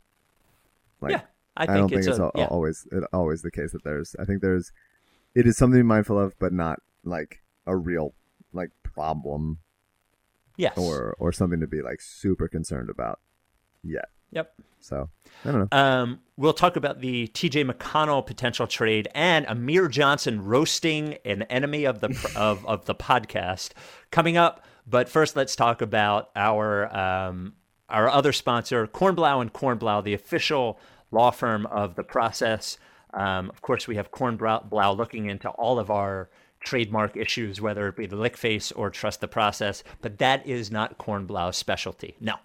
Like, 1.02 1.12
yeah, 1.12 1.22
I 1.56 1.64
I, 1.64 1.66
don't 1.76 1.92
it's 1.92 2.06
think 2.06 2.06
it's 2.08 2.18
a, 2.18 2.22
al- 2.22 2.32
yeah. 2.34 2.46
always 2.46 2.86
it, 2.90 3.04
always 3.12 3.42
the 3.42 3.50
case 3.50 3.72
that 3.72 3.84
there's. 3.84 4.16
I 4.18 4.24
think 4.24 4.40
there's, 4.40 4.72
it 5.34 5.46
is 5.46 5.56
something 5.56 5.78
to 5.78 5.84
be 5.84 5.86
mindful 5.86 6.18
of, 6.18 6.38
but 6.38 6.52
not 6.52 6.78
like 7.04 7.42
a 7.66 7.76
real 7.76 8.14
like 8.52 8.70
problem 8.82 9.58
yes. 10.56 10.76
or 10.76 11.16
or 11.18 11.32
something 11.32 11.60
to 11.60 11.66
be 11.66 11.82
like 11.82 12.00
super 12.00 12.48
concerned 12.48 12.90
about 12.90 13.20
yet. 13.82 14.08
Yep. 14.32 14.54
So 14.80 15.08
I 15.44 15.50
don't 15.50 15.60
know. 15.60 15.78
Um, 15.78 16.20
we'll 16.36 16.54
talk 16.54 16.76
about 16.76 17.00
the 17.00 17.28
TJ 17.28 17.70
McConnell 17.70 18.26
potential 18.26 18.66
trade 18.66 19.08
and 19.14 19.46
Amir 19.46 19.88
Johnson 19.88 20.44
roasting 20.44 21.18
an 21.24 21.42
enemy 21.42 21.84
of 21.84 22.00
the 22.00 22.08
of, 22.36 22.64
of 22.66 22.86
the 22.86 22.94
podcast 22.94 23.72
coming 24.10 24.36
up. 24.36 24.64
But 24.86 25.08
first, 25.08 25.36
let's 25.36 25.54
talk 25.54 25.80
about 25.80 26.30
our 26.34 26.94
um, 26.96 27.54
our 27.88 28.08
other 28.08 28.32
sponsor, 28.32 28.86
Kornblau 28.86 29.40
and 29.40 29.52
Kornblau, 29.52 30.02
the 30.02 30.14
official 30.14 30.80
law 31.10 31.30
firm 31.30 31.66
of 31.66 31.94
the 31.94 32.02
process. 32.02 32.78
Um, 33.14 33.50
of 33.50 33.60
course, 33.60 33.86
we 33.86 33.96
have 33.96 34.10
Kornblau 34.10 34.96
looking 34.96 35.26
into 35.26 35.50
all 35.50 35.78
of 35.78 35.90
our 35.90 36.30
trademark 36.64 37.16
issues, 37.16 37.60
whether 37.60 37.88
it 37.88 37.96
be 37.96 38.06
the 38.06 38.16
lick 38.16 38.36
face 38.36 38.72
or 38.72 38.90
trust 38.90 39.20
the 39.20 39.28
process. 39.28 39.82
But 40.00 40.18
that 40.18 40.46
is 40.46 40.70
not 40.70 40.98
Kornblau's 40.98 41.56
specialty. 41.56 42.16
No. 42.20 42.36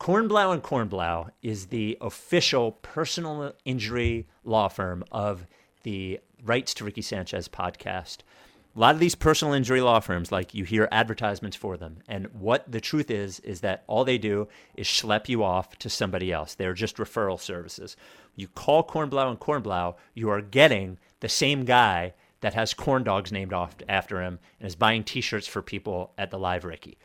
Kornblau 0.00 0.52
and 0.52 0.62
Kornblau 0.62 1.30
is 1.42 1.66
the 1.66 1.96
official 2.00 2.72
personal 2.72 3.54
injury 3.64 4.26
law 4.44 4.68
firm 4.68 5.04
of 5.12 5.46
the 5.82 6.20
Rights 6.44 6.74
to 6.74 6.84
Ricky 6.84 7.02
Sanchez 7.02 7.48
podcast. 7.48 8.18
A 8.76 8.80
lot 8.80 8.94
of 8.94 9.00
these 9.00 9.14
personal 9.14 9.54
injury 9.54 9.80
law 9.80 10.00
firms, 10.00 10.32
like 10.32 10.52
you 10.52 10.64
hear 10.64 10.88
advertisements 10.90 11.56
for 11.56 11.76
them. 11.76 11.98
And 12.08 12.26
what 12.34 12.70
the 12.70 12.80
truth 12.80 13.08
is, 13.08 13.38
is 13.40 13.60
that 13.60 13.84
all 13.86 14.04
they 14.04 14.18
do 14.18 14.48
is 14.74 14.88
schlep 14.88 15.28
you 15.28 15.44
off 15.44 15.78
to 15.78 15.88
somebody 15.88 16.32
else. 16.32 16.54
They're 16.54 16.74
just 16.74 16.96
referral 16.96 17.38
services. 17.38 17.96
You 18.34 18.48
call 18.48 18.84
Kornblau 18.84 19.30
and 19.30 19.38
Kornblau, 19.38 19.94
you 20.12 20.28
are 20.28 20.40
getting 20.40 20.98
the 21.20 21.28
same 21.28 21.64
guy 21.64 22.14
that 22.44 22.52
has 22.52 22.74
corn 22.74 23.02
dogs 23.02 23.32
named 23.32 23.54
off 23.54 23.74
after 23.88 24.20
him 24.20 24.38
and 24.60 24.66
is 24.66 24.76
buying 24.76 25.02
T-shirts 25.02 25.46
for 25.46 25.62
people 25.62 26.12
at 26.18 26.30
the 26.30 26.38
Live 26.38 26.66
Ricky. 26.66 26.98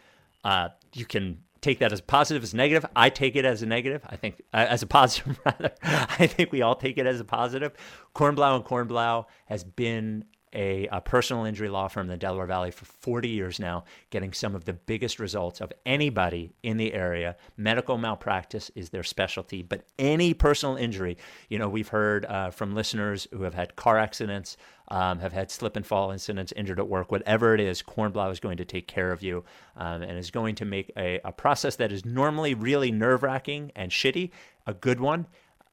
Uh, 0.43 0.67
you 0.93 1.05
can 1.05 1.37
take 1.61 1.79
that 1.79 1.93
as 1.93 2.01
positive 2.01 2.43
as 2.43 2.53
negative. 2.53 2.85
I 2.93 3.09
take 3.09 3.37
it 3.37 3.45
as 3.45 3.61
a 3.61 3.65
negative. 3.65 4.01
I 4.05 4.17
think 4.17 4.41
uh, 4.53 4.65
as 4.67 4.83
a 4.83 4.87
positive 4.87 5.39
rather. 5.45 5.71
I 5.81 6.27
think 6.27 6.51
we 6.51 6.61
all 6.61 6.75
take 6.75 6.97
it 6.97 7.05
as 7.05 7.21
a 7.21 7.23
positive. 7.23 7.71
Kornblau 8.13 8.57
and 8.57 8.65
Kornblau 8.65 9.27
has 9.45 9.63
been 9.63 10.25
a, 10.53 10.87
a 10.87 11.01
personal 11.01 11.45
injury 11.45 11.69
law 11.69 11.87
firm 11.87 12.07
in 12.07 12.09
the 12.09 12.17
Delaware 12.17 12.45
Valley 12.45 12.71
for 12.71 12.85
40 12.85 13.29
years 13.29 13.59
now, 13.59 13.83
getting 14.09 14.33
some 14.33 14.55
of 14.55 14.65
the 14.65 14.73
biggest 14.73 15.19
results 15.19 15.61
of 15.61 15.71
anybody 15.85 16.53
in 16.63 16.77
the 16.77 16.93
area. 16.93 17.35
Medical 17.57 17.97
malpractice 17.97 18.71
is 18.75 18.89
their 18.89 19.03
specialty, 19.03 19.61
but 19.61 19.85
any 19.97 20.33
personal 20.33 20.75
injury, 20.75 21.17
you 21.49 21.59
know, 21.59 21.69
we've 21.69 21.89
heard 21.89 22.25
uh, 22.25 22.49
from 22.49 22.73
listeners 22.73 23.27
who 23.31 23.43
have 23.43 23.53
had 23.53 23.75
car 23.75 23.97
accidents, 23.97 24.57
um, 24.91 25.19
have 25.19 25.33
had 25.33 25.51
slip 25.51 25.75
and 25.75 25.85
fall 25.85 26.11
incidents, 26.11 26.51
injured 26.55 26.79
at 26.79 26.87
work, 26.87 27.11
whatever 27.11 27.53
it 27.53 27.59
is, 27.59 27.81
Kornblau 27.83 28.31
is 28.31 28.39
going 28.39 28.57
to 28.57 28.65
take 28.65 28.87
care 28.87 29.11
of 29.11 29.21
you 29.21 29.43
um, 29.75 30.01
and 30.01 30.17
is 30.17 30.31
going 30.31 30.55
to 30.55 30.65
make 30.65 30.91
a, 30.97 31.19
a 31.23 31.31
process 31.31 31.75
that 31.75 31.91
is 31.91 32.05
normally 32.05 32.53
really 32.53 32.91
nerve 32.91 33.23
wracking 33.23 33.71
and 33.75 33.91
shitty 33.91 34.31
a 34.65 34.73
good 34.73 34.99
one. 34.99 35.27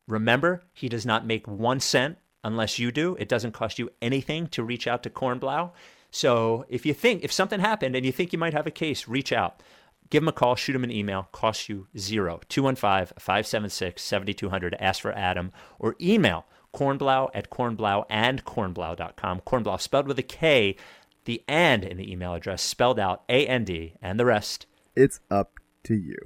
Remember, 0.07 0.63
he 0.73 0.89
does 0.89 1.07
not 1.07 1.27
make 1.27 1.49
one 1.49 1.81
cent 1.81 2.19
unless 2.45 2.79
you 2.79 2.93
do. 2.93 3.17
It 3.19 3.29
doesn't 3.29 3.53
cost 3.53 3.79
you 3.79 3.91
anything 4.01 4.47
to 4.49 4.63
reach 4.63 4.87
out 4.87 5.03
to 5.03 5.11
Kornblau. 5.11 5.73
So 6.11 6.65
if 6.69 6.87
you 6.87 6.95
think, 6.95 7.25
if 7.25 7.33
something 7.33 7.61
happened 7.61 7.97
and 7.97 8.07
you 8.07 8.13
think 8.13 8.33
you 8.33 8.39
might 8.39 8.55
have 8.55 8.67
a 8.67 8.71
case, 8.71 9.09
reach 9.09 9.33
out. 9.33 9.63
Give 10.09 10.23
them 10.23 10.29
a 10.29 10.33
call, 10.33 10.55
shoot 10.55 10.73
them 10.75 10.85
an 10.85 10.93
email, 10.93 11.29
costs 11.33 11.69
you 11.69 11.89
zero. 11.99 12.41
215 12.49 13.17
576 13.19 14.03
7200. 14.03 14.77
Ask 14.79 15.03
for 15.03 15.13
Adam 15.13 15.53
or 15.79 15.97
email 16.01 16.47
kornblau 16.77 17.31
at 17.35 17.51
kornblau 17.51 18.05
and 18.11 18.45
kornblau.com. 18.45 19.41
Kornblau 19.47 19.81
spelled 19.81 20.07
with 20.07 20.19
a 20.19 20.23
K, 20.23 20.77
the 21.25 21.43
and 21.49 21.83
in 21.85 21.97
the 21.97 22.11
email 22.13 22.35
address 22.35 22.63
spelled 22.63 22.99
out 23.01 23.23
A 23.29 23.47
N 23.47 23.65
D, 23.65 23.95
and 24.03 24.21
the 24.21 24.27
rest. 24.27 24.67
It's 24.95 25.21
up 25.31 25.59
to 25.85 25.95
you. 25.95 26.17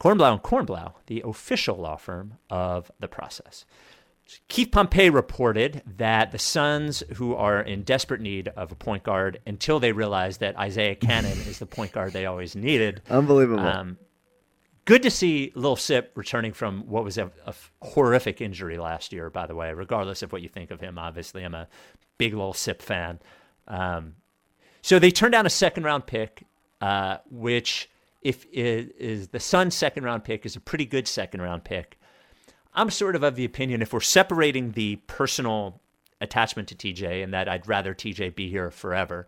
Kornblau 0.00 0.32
and 0.32 0.42
Kornblau, 0.42 0.92
the 1.06 1.22
official 1.24 1.76
law 1.76 1.96
firm 1.96 2.34
of 2.50 2.90
the 3.00 3.08
process. 3.08 3.64
Keith 4.48 4.72
Pompey 4.72 5.08
reported 5.08 5.82
that 5.86 6.32
the 6.32 6.38
Suns, 6.38 7.02
who 7.14 7.34
are 7.34 7.60
in 7.60 7.82
desperate 7.82 8.20
need 8.20 8.48
of 8.48 8.72
a 8.72 8.74
point 8.74 9.04
guard 9.04 9.38
until 9.46 9.78
they 9.78 9.92
realize 9.92 10.38
that 10.38 10.58
Isaiah 10.58 10.96
Canaan 10.96 11.38
is 11.46 11.60
the 11.60 11.66
point 11.66 11.92
guard 11.92 12.12
they 12.12 12.26
always 12.26 12.56
needed, 12.56 13.02
Unbelievable. 13.08 13.60
um, 13.64 13.98
good 14.86 15.02
to 15.02 15.10
see 15.10 15.52
Lil 15.54 15.76
Sip 15.76 16.12
returning 16.14 16.52
from 16.52 16.86
what 16.86 17.04
was 17.04 17.18
a, 17.18 17.30
a 17.44 17.54
horrific 17.82 18.40
injury 18.40 18.78
last 18.78 19.12
year, 19.12 19.28
by 19.28 19.46
the 19.46 19.54
way, 19.54 19.72
regardless 19.74 20.22
of 20.22 20.32
what 20.32 20.40
you 20.40 20.48
think 20.48 20.70
of 20.70 20.80
him. 20.80 20.98
Obviously, 20.98 21.44
I'm 21.44 21.54
a 21.54 21.68
big 22.16 22.32
Lil 22.32 22.54
Sip 22.54 22.80
fan. 22.80 23.18
Um, 23.68 24.14
so 24.80 24.98
they 24.98 25.10
turned 25.10 25.32
down 25.32 25.44
a 25.44 25.50
second 25.50 25.84
round 25.84 26.06
pick, 26.06 26.44
uh, 26.80 27.18
which 27.28 27.90
if 28.22 28.46
is, 28.52 29.28
the 29.28 29.40
Suns' 29.40 29.74
second 29.74 30.04
round 30.04 30.24
pick 30.24 30.46
is 30.46 30.56
a 30.56 30.60
pretty 30.60 30.86
good 30.86 31.06
second 31.06 31.42
round 31.42 31.64
pick. 31.64 31.98
I'm 32.72 32.90
sort 32.90 33.16
of 33.16 33.22
of 33.22 33.36
the 33.36 33.44
opinion 33.44 33.82
if 33.82 33.92
we're 33.92 34.00
separating 34.00 34.72
the 34.72 34.96
personal 35.06 35.80
attachment 36.20 36.68
to 36.68 36.74
TJ 36.74 37.24
and 37.24 37.34
that 37.34 37.48
I'd 37.48 37.68
rather 37.68 37.94
TJ 37.94 38.34
be 38.34 38.48
here 38.48 38.70
forever, 38.70 39.26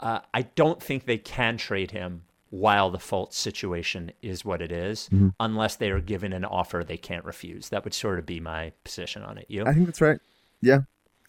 uh, 0.00 0.20
I 0.32 0.42
don't 0.42 0.82
think 0.82 1.04
they 1.04 1.18
can 1.18 1.56
trade 1.56 1.90
him 1.90 2.22
while 2.54 2.88
the 2.88 2.98
Fultz 2.98 3.32
situation 3.32 4.12
is 4.22 4.44
what 4.44 4.62
it 4.62 4.70
is, 4.70 5.10
unless 5.40 5.74
they 5.74 5.90
are 5.90 6.00
given 6.00 6.32
an 6.32 6.44
offer 6.44 6.84
they 6.84 6.96
can't 6.96 7.24
refuse. 7.24 7.70
That 7.70 7.82
would 7.82 7.92
sort 7.92 8.20
of 8.20 8.26
be 8.26 8.38
my 8.38 8.72
position 8.84 9.22
on 9.24 9.38
it. 9.38 9.46
You? 9.48 9.64
I 9.66 9.74
think 9.74 9.86
that's 9.86 10.00
right. 10.00 10.20
Yeah, 10.60 10.82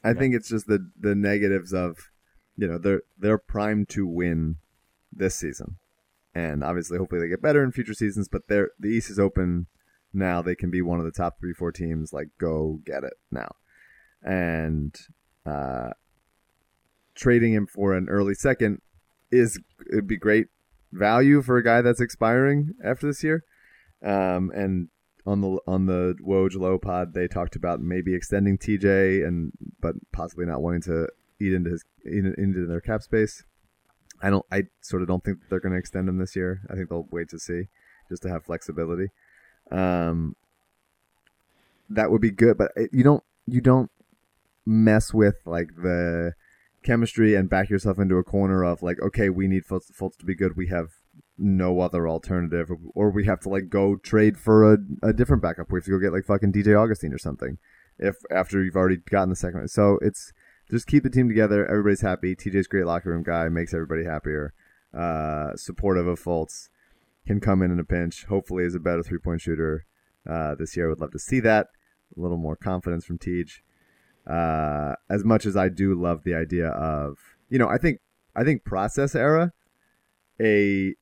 I 0.03 0.13
think 0.13 0.35
it's 0.35 0.49
just 0.49 0.67
the 0.67 0.87
the 0.99 1.15
negatives 1.15 1.73
of, 1.73 1.97
you 2.55 2.67
know, 2.67 2.77
they're 2.77 3.01
they're 3.17 3.39
primed 3.39 3.89
to 3.89 4.05
win 4.05 4.57
this 5.11 5.33
season, 5.33 5.77
and 6.35 6.63
obviously, 6.63 6.99
hopefully, 6.99 7.21
they 7.21 7.27
get 7.27 7.41
better 7.41 7.63
in 7.63 7.71
future 7.71 7.95
seasons. 7.95 8.27
But 8.27 8.43
they're 8.47 8.69
the 8.79 8.89
East 8.89 9.09
is 9.09 9.17
open 9.17 9.65
now. 10.13 10.43
They 10.43 10.55
can 10.55 10.69
be 10.69 10.83
one 10.83 10.99
of 10.99 11.05
the 11.05 11.11
top 11.11 11.39
three, 11.39 11.53
four 11.53 11.71
teams. 11.71 12.13
Like, 12.13 12.27
go 12.39 12.81
get 12.85 13.03
it 13.03 13.15
now, 13.31 13.49
and 14.21 14.95
uh, 15.43 15.89
trading 17.15 17.53
him 17.53 17.65
for 17.65 17.95
an 17.95 18.09
early 18.09 18.35
second 18.35 18.83
is 19.31 19.59
it'd 19.91 20.07
be 20.07 20.17
great 20.17 20.49
value 20.95 21.41
for 21.41 21.57
a 21.57 21.63
guy 21.63 21.81
that's 21.81 22.01
expiring 22.01 22.73
after 22.83 23.07
this 23.07 23.23
year. 23.23 23.43
Um, 24.03 24.51
and 24.53 24.89
on 25.25 25.41
the 25.41 25.59
on 25.67 25.85
the 25.87 26.15
Woj 26.21 26.55
Lowe 26.55 26.77
Pod, 26.77 27.13
they 27.13 27.27
talked 27.27 27.55
about 27.55 27.81
maybe 27.81 28.13
extending 28.13 28.57
TJ 28.57 29.25
and 29.25 29.51
but 29.79 29.95
possibly 30.11 30.45
not 30.45 30.61
wanting 30.61 30.81
to 30.83 31.07
eat 31.39 31.53
into 31.53 31.71
his 31.71 31.83
eat 32.05 32.25
into 32.37 32.65
their 32.67 32.81
cap 32.81 33.01
space. 33.01 33.43
I 34.21 34.29
don't. 34.29 34.45
I 34.51 34.63
sort 34.81 35.01
of 35.01 35.07
don't 35.07 35.23
think 35.23 35.39
they're 35.49 35.59
going 35.59 35.73
to 35.73 35.79
extend 35.79 36.07
him 36.07 36.19
this 36.19 36.35
year. 36.35 36.61
I 36.69 36.75
think 36.75 36.89
they'll 36.89 37.07
wait 37.11 37.29
to 37.29 37.39
see, 37.39 37.63
just 38.09 38.21
to 38.23 38.29
have 38.29 38.45
flexibility. 38.45 39.09
Um, 39.71 40.35
that 41.89 42.11
would 42.11 42.21
be 42.21 42.31
good, 42.31 42.57
but 42.57 42.71
it, 42.75 42.91
you 42.93 43.03
don't 43.03 43.23
you 43.47 43.61
don't 43.61 43.91
mess 44.65 45.13
with 45.13 45.35
like 45.45 45.69
the 45.75 46.33
chemistry 46.85 47.35
and 47.35 47.49
back 47.49 47.69
yourself 47.69 47.99
into 47.99 48.15
a 48.15 48.23
corner 48.23 48.63
of 48.63 48.81
like, 48.81 49.01
okay, 49.01 49.29
we 49.29 49.47
need 49.47 49.65
Fultz, 49.65 49.91
Fultz 49.91 50.17
to 50.17 50.25
be 50.25 50.35
good. 50.35 50.55
We 50.55 50.67
have 50.67 50.89
no 51.37 51.81
other 51.81 52.07
alternative, 52.07 52.69
or, 52.93 53.09
we 53.09 53.25
have 53.25 53.41
to 53.41 53.49
like 53.49 53.69
go 53.69 53.97
trade 53.97 54.37
for 54.37 54.73
a, 54.73 54.77
a 55.03 55.13
different 55.13 55.43
backup. 55.43 55.71
We 55.71 55.77
have 55.77 55.85
to 55.85 55.91
go 55.91 55.99
get 55.99 56.13
like 56.13 56.25
fucking 56.25 56.53
DJ 56.53 56.81
Augustin 56.81 57.13
or 57.13 57.17
something. 57.17 57.57
If 57.97 58.15
after 58.31 58.63
you've 58.63 58.75
already 58.75 58.97
gotten 58.97 59.29
the 59.29 59.35
second 59.37 59.69
so 59.69 59.99
it's 60.01 60.33
just 60.69 60.87
keep 60.87 61.03
the 61.03 61.09
team 61.09 61.27
together. 61.27 61.65
Everybody's 61.65 62.01
happy. 62.01 62.35
TJ's 62.35 62.67
great 62.67 62.85
locker 62.85 63.09
room 63.09 63.23
guy, 63.23 63.49
makes 63.49 63.73
everybody 63.73 64.03
happier. 64.03 64.53
Uh, 64.93 65.55
supportive 65.55 66.07
of 66.07 66.21
Fultz, 66.21 66.69
can 67.27 67.39
come 67.39 67.61
in 67.61 67.71
in 67.71 67.79
a 67.79 67.83
pinch. 67.83 68.25
Hopefully, 68.25 68.63
is 68.63 68.75
a 68.75 68.79
better 68.79 69.03
three 69.03 69.19
point 69.19 69.41
shooter 69.41 69.85
uh, 70.29 70.55
this 70.55 70.75
year. 70.75 70.89
Would 70.89 71.01
love 71.01 71.11
to 71.11 71.19
see 71.19 71.39
that. 71.41 71.67
A 72.15 72.21
little 72.21 72.37
more 72.37 72.55
confidence 72.55 73.05
from 73.05 73.17
Tej. 73.17 73.45
Uh, 74.27 74.95
as 75.09 75.23
much 75.23 75.45
as 75.45 75.55
I 75.55 75.69
do 75.69 75.93
love 75.93 76.23
the 76.23 76.33
idea 76.33 76.69
of, 76.69 77.17
you 77.49 77.59
know, 77.59 77.67
I 77.67 77.77
think 77.77 77.99
I 78.35 78.43
think 78.43 78.63
process 78.63 79.15
era, 79.15 79.53
a, 80.39 80.95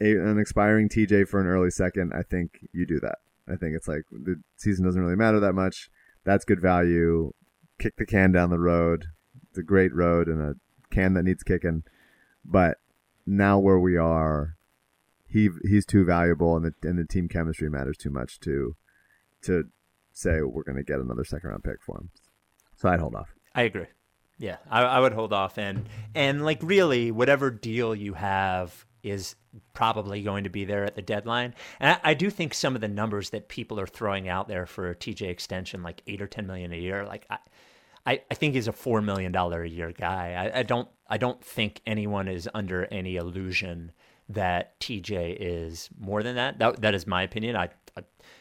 a 0.00 0.10
an 0.10 0.38
expiring 0.38 0.88
TJ 0.88 1.28
for 1.28 1.40
an 1.40 1.46
early 1.46 1.70
second. 1.70 2.12
I 2.14 2.22
think 2.22 2.66
you 2.72 2.86
do 2.86 3.00
that. 3.00 3.18
I 3.46 3.56
think 3.56 3.74
it's 3.74 3.88
like 3.88 4.02
the 4.10 4.40
season 4.56 4.84
doesn't 4.84 5.00
really 5.00 5.16
matter 5.16 5.40
that 5.40 5.54
much. 5.54 5.90
That's 6.24 6.44
good 6.44 6.60
value. 6.60 7.32
Kick 7.78 7.96
the 7.96 8.06
can 8.06 8.32
down 8.32 8.50
the 8.50 8.58
road. 8.58 9.06
It's 9.48 9.58
a 9.58 9.62
great 9.62 9.94
road 9.94 10.26
and 10.26 10.42
a 10.42 10.54
can 10.90 11.14
that 11.14 11.22
needs 11.24 11.42
kicking. 11.42 11.84
But 12.44 12.78
now 13.26 13.58
where 13.58 13.78
we 13.78 13.96
are, 13.96 14.56
he 15.26 15.50
he's 15.62 15.84
too 15.84 16.04
valuable, 16.04 16.56
and 16.56 16.64
the 16.64 16.88
and 16.88 16.98
the 16.98 17.04
team 17.04 17.28
chemistry 17.28 17.70
matters 17.70 17.98
too 17.98 18.10
much 18.10 18.40
to 18.40 18.74
to 19.42 19.64
say 20.12 20.40
we're 20.42 20.64
going 20.64 20.76
to 20.76 20.82
get 20.82 20.98
another 20.98 21.24
second 21.24 21.50
round 21.50 21.62
pick 21.62 21.82
for 21.82 21.98
him. 21.98 22.10
So 22.78 22.88
I'd 22.88 23.00
hold 23.00 23.14
off. 23.14 23.34
I 23.54 23.62
agree. 23.62 23.86
Yeah, 24.38 24.56
I, 24.70 24.82
I 24.82 25.00
would 25.00 25.12
hold 25.12 25.32
off, 25.32 25.58
and 25.58 25.84
and 26.14 26.44
like 26.44 26.60
really, 26.62 27.10
whatever 27.10 27.50
deal 27.50 27.94
you 27.94 28.14
have 28.14 28.86
is 29.02 29.34
probably 29.74 30.22
going 30.22 30.44
to 30.44 30.50
be 30.50 30.64
there 30.64 30.84
at 30.84 30.94
the 30.94 31.02
deadline. 31.02 31.54
And 31.80 31.90
I, 31.90 32.10
I, 32.10 32.14
do 32.14 32.30
think 32.30 32.52
some 32.52 32.74
of 32.74 32.80
the 32.80 32.88
numbers 32.88 33.30
that 33.30 33.48
people 33.48 33.80
are 33.80 33.86
throwing 33.86 34.28
out 34.28 34.46
there 34.46 34.66
for 34.66 34.94
TJ 34.94 35.22
extension, 35.22 35.82
like 35.82 36.02
eight 36.06 36.22
or 36.22 36.28
ten 36.28 36.46
million 36.46 36.72
a 36.72 36.76
year, 36.76 37.04
like 37.04 37.26
I, 37.28 37.38
I, 38.06 38.22
I 38.30 38.34
think 38.34 38.54
he's 38.54 38.68
a 38.68 38.72
four 38.72 39.02
million 39.02 39.32
dollar 39.32 39.62
a 39.62 39.68
year 39.68 39.92
guy. 39.92 40.34
I, 40.34 40.60
I 40.60 40.62
don't 40.62 40.88
I 41.08 41.18
don't 41.18 41.42
think 41.42 41.80
anyone 41.84 42.28
is 42.28 42.48
under 42.54 42.86
any 42.86 43.16
illusion 43.16 43.90
that 44.28 44.78
TJ 44.78 45.36
is 45.40 45.88
more 45.98 46.22
than 46.22 46.36
that. 46.36 46.58
That 46.58 46.80
that 46.82 46.94
is 46.94 47.08
my 47.08 47.22
opinion. 47.22 47.56
I, 47.56 47.70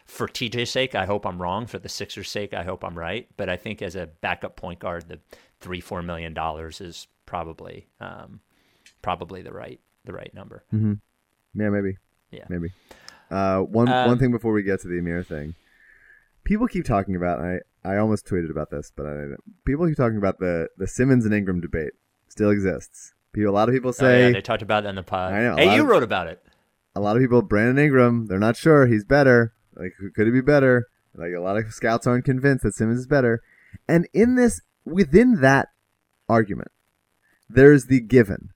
for 0.06 0.28
TJ's 0.28 0.70
sake, 0.70 0.96
I 0.96 1.06
hope 1.06 1.26
I'm 1.26 1.42
wrong. 1.42 1.68
For 1.68 1.80
the 1.80 1.90
Sixers' 1.90 2.30
sake, 2.30 2.54
I 2.54 2.64
hope 2.64 2.84
I'm 2.84 2.98
right. 2.98 3.28
But 3.38 3.50
I 3.50 3.58
think 3.58 3.82
as 3.82 3.96
a 3.96 4.08
backup 4.08 4.56
point 4.56 4.80
guard, 4.80 5.08
the 5.08 5.20
three 5.60 5.82
four 5.82 6.02
million 6.02 6.34
dollars 6.34 6.82
is 6.82 7.08
probably 7.26 7.88
um, 8.00 8.40
probably 9.02 9.42
the 9.42 9.54
right 9.54 9.80
the 10.06 10.14
right 10.14 10.34
number. 10.34 10.64
Mm-hmm. 10.74 10.94
Yeah, 11.62 11.70
maybe. 11.70 11.98
Yeah, 12.32 12.46
maybe. 12.50 12.72
Uh, 13.30 13.60
one 13.60 13.90
um, 13.90 14.08
one 14.08 14.20
thing 14.20 14.32
before 14.32 14.54
we 14.54 14.64
get 14.64 14.82
to 14.82 14.88
the 14.88 15.00
Amir 15.00 15.24
thing, 15.24 15.56
people 16.44 16.68
keep 16.68 16.86
talking 16.86 17.16
about. 17.16 17.40
I 17.40 17.60
I 17.84 17.98
almost 17.98 18.26
tweeted 18.26 18.50
about 18.50 18.70
this, 18.70 18.92
but 18.96 19.06
I 19.06 19.26
people 19.66 19.88
keep 19.88 19.98
talking 19.98 20.18
about 20.18 20.40
the 20.40 20.70
the 20.78 20.88
Simmons 20.88 21.26
and 21.26 21.34
Ingram 21.34 21.62
debate 21.62 21.94
still 22.30 22.50
exists. 22.50 23.14
People, 23.34 23.52
a 23.52 23.56
lot 23.56 23.70
of 23.70 23.76
people 23.76 23.94
say 23.94 24.24
oh, 24.24 24.28
yeah, 24.28 24.34
they 24.34 24.42
talked 24.42 24.62
about 24.62 24.86
it 24.86 24.90
in 24.90 24.96
the 24.96 25.04
pod. 25.04 25.34
I 25.34 25.42
know. 25.42 25.56
Hey, 25.58 25.76
you 25.76 25.82
of, 25.82 25.88
wrote 25.88 26.04
about 26.04 26.28
it. 26.28 26.44
A 26.98 26.99
lot 26.99 27.15
of 27.15 27.22
people, 27.22 27.44
Brandon 27.44 27.78
Ingram, 27.78 28.26
they're 28.26 28.40
not 28.40 28.57
sure 28.57 28.88
he's 28.88 29.06
better. 29.06 29.53
Like, 29.76 29.94
could 30.15 30.26
he 30.26 30.32
be 30.32 30.41
better? 30.41 30.88
Like, 31.14 31.32
a 31.32 31.40
lot 31.40 31.56
of 31.56 31.72
scouts 31.72 32.07
aren't 32.07 32.26
convinced 32.26 32.64
that 32.64 32.74
Simmons 32.74 33.02
is 33.02 33.06
better. 33.07 33.44
And 33.88 34.07
in 34.14 34.34
this, 34.34 34.61
within 34.84 35.41
that 35.41 35.69
argument, 36.28 36.72
there's 37.48 37.86
the 37.86 37.99
given, 37.99 38.49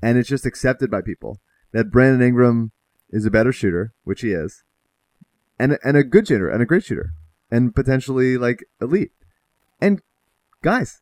and 0.00 0.16
it's 0.16 0.28
just 0.28 0.46
accepted 0.46 0.92
by 0.92 1.02
people 1.02 1.40
that 1.72 1.90
Brandon 1.90 2.22
Ingram 2.22 2.70
is 3.10 3.26
a 3.26 3.32
better 3.32 3.50
shooter, 3.50 3.92
which 4.04 4.20
he 4.20 4.30
is, 4.30 4.62
and 5.58 5.76
and 5.82 5.96
a 5.96 6.04
good 6.04 6.28
shooter 6.28 6.48
and 6.48 6.62
a 6.62 6.66
great 6.66 6.84
shooter, 6.84 7.14
and 7.50 7.74
potentially 7.74 8.38
like 8.38 8.64
elite. 8.80 9.10
And 9.80 10.02
guys, 10.62 11.00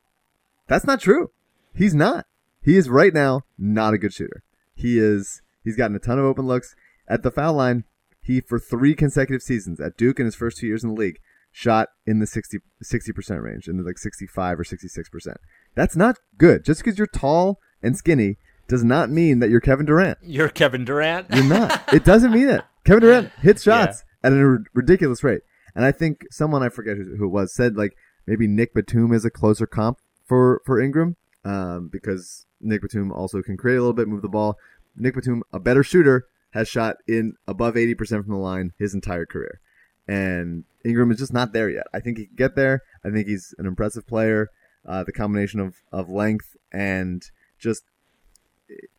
that's 0.66 0.86
not 0.86 1.00
true. 1.02 1.30
He's 1.74 1.94
not. 1.94 2.24
He 2.62 2.78
is 2.78 2.88
right 2.88 3.12
now 3.12 3.42
not 3.58 3.92
a 3.92 3.98
good 3.98 4.14
shooter. 4.14 4.42
He 4.74 4.98
is 4.98 5.42
he's 5.62 5.76
gotten 5.76 5.96
a 5.96 6.00
ton 6.00 6.18
of 6.18 6.24
open 6.24 6.46
looks 6.46 6.74
at 7.08 7.22
the 7.22 7.30
foul 7.30 7.54
line. 7.54 7.84
He 8.20 8.40
for 8.40 8.58
three 8.58 8.94
consecutive 8.94 9.42
seasons 9.42 9.80
at 9.80 9.96
Duke 9.96 10.18
in 10.18 10.24
his 10.24 10.34
first 10.34 10.58
two 10.58 10.66
years 10.66 10.82
in 10.82 10.90
the 10.90 11.00
league 11.00 11.20
shot 11.52 11.88
in 12.06 12.18
the 12.18 12.26
60 12.26 12.58
60% 12.84 13.42
range, 13.42 13.66
in 13.66 13.78
the 13.78 13.82
like 13.82 13.98
65 13.98 14.60
or 14.60 14.64
66 14.64 15.08
percent. 15.08 15.38
That's 15.74 15.96
not 15.96 16.18
good. 16.36 16.64
Just 16.64 16.82
because 16.82 16.98
you're 16.98 17.06
tall 17.06 17.60
and 17.82 17.96
skinny 17.96 18.36
does 18.68 18.84
not 18.84 19.10
mean 19.10 19.38
that 19.38 19.48
you're 19.48 19.60
Kevin 19.60 19.86
Durant. 19.86 20.18
You're 20.22 20.48
Kevin 20.48 20.84
Durant. 20.84 21.28
You're 21.32 21.44
not. 21.44 21.94
It 21.94 22.04
doesn't 22.04 22.32
mean 22.32 22.48
it. 22.48 22.62
Kevin 22.84 23.02
Durant 23.02 23.30
hits 23.40 23.62
shots 23.62 24.04
yeah. 24.22 24.30
at 24.30 24.36
a 24.36 24.40
r- 24.40 24.64
ridiculous 24.74 25.22
rate. 25.22 25.42
And 25.74 25.84
I 25.84 25.92
think 25.92 26.24
someone 26.30 26.62
I 26.62 26.68
forget 26.68 26.96
who, 26.96 27.16
who 27.16 27.26
it 27.26 27.30
was 27.30 27.54
said 27.54 27.76
like 27.76 27.96
maybe 28.26 28.46
Nick 28.46 28.74
Batum 28.74 29.12
is 29.12 29.24
a 29.24 29.30
closer 29.30 29.66
comp 29.66 29.98
for 30.24 30.60
for 30.66 30.80
Ingram 30.80 31.16
um, 31.44 31.88
because 31.88 32.46
Nick 32.60 32.82
Batum 32.82 33.12
also 33.12 33.40
can 33.40 33.56
create 33.56 33.76
a 33.76 33.80
little 33.80 33.92
bit, 33.94 34.08
move 34.08 34.22
the 34.22 34.28
ball. 34.28 34.58
Nick 34.96 35.14
Batum, 35.14 35.42
a 35.52 35.60
better 35.60 35.82
shooter, 35.82 36.26
has 36.50 36.68
shot 36.68 36.96
in 37.06 37.34
above 37.46 37.74
80% 37.74 38.24
from 38.24 38.32
the 38.32 38.36
line 38.36 38.72
his 38.78 38.94
entire 38.94 39.26
career. 39.26 39.60
And 40.08 40.64
Ingram 40.84 41.10
is 41.10 41.18
just 41.18 41.32
not 41.32 41.52
there 41.52 41.68
yet. 41.68 41.86
I 41.92 42.00
think 42.00 42.18
he 42.18 42.26
can 42.26 42.36
get 42.36 42.56
there. 42.56 42.82
I 43.04 43.10
think 43.10 43.26
he's 43.26 43.54
an 43.58 43.66
impressive 43.66 44.06
player. 44.06 44.48
Uh, 44.86 45.02
the 45.02 45.12
combination 45.12 45.58
of, 45.58 45.74
of 45.90 46.08
length 46.08 46.56
and 46.72 47.22
just 47.58 47.82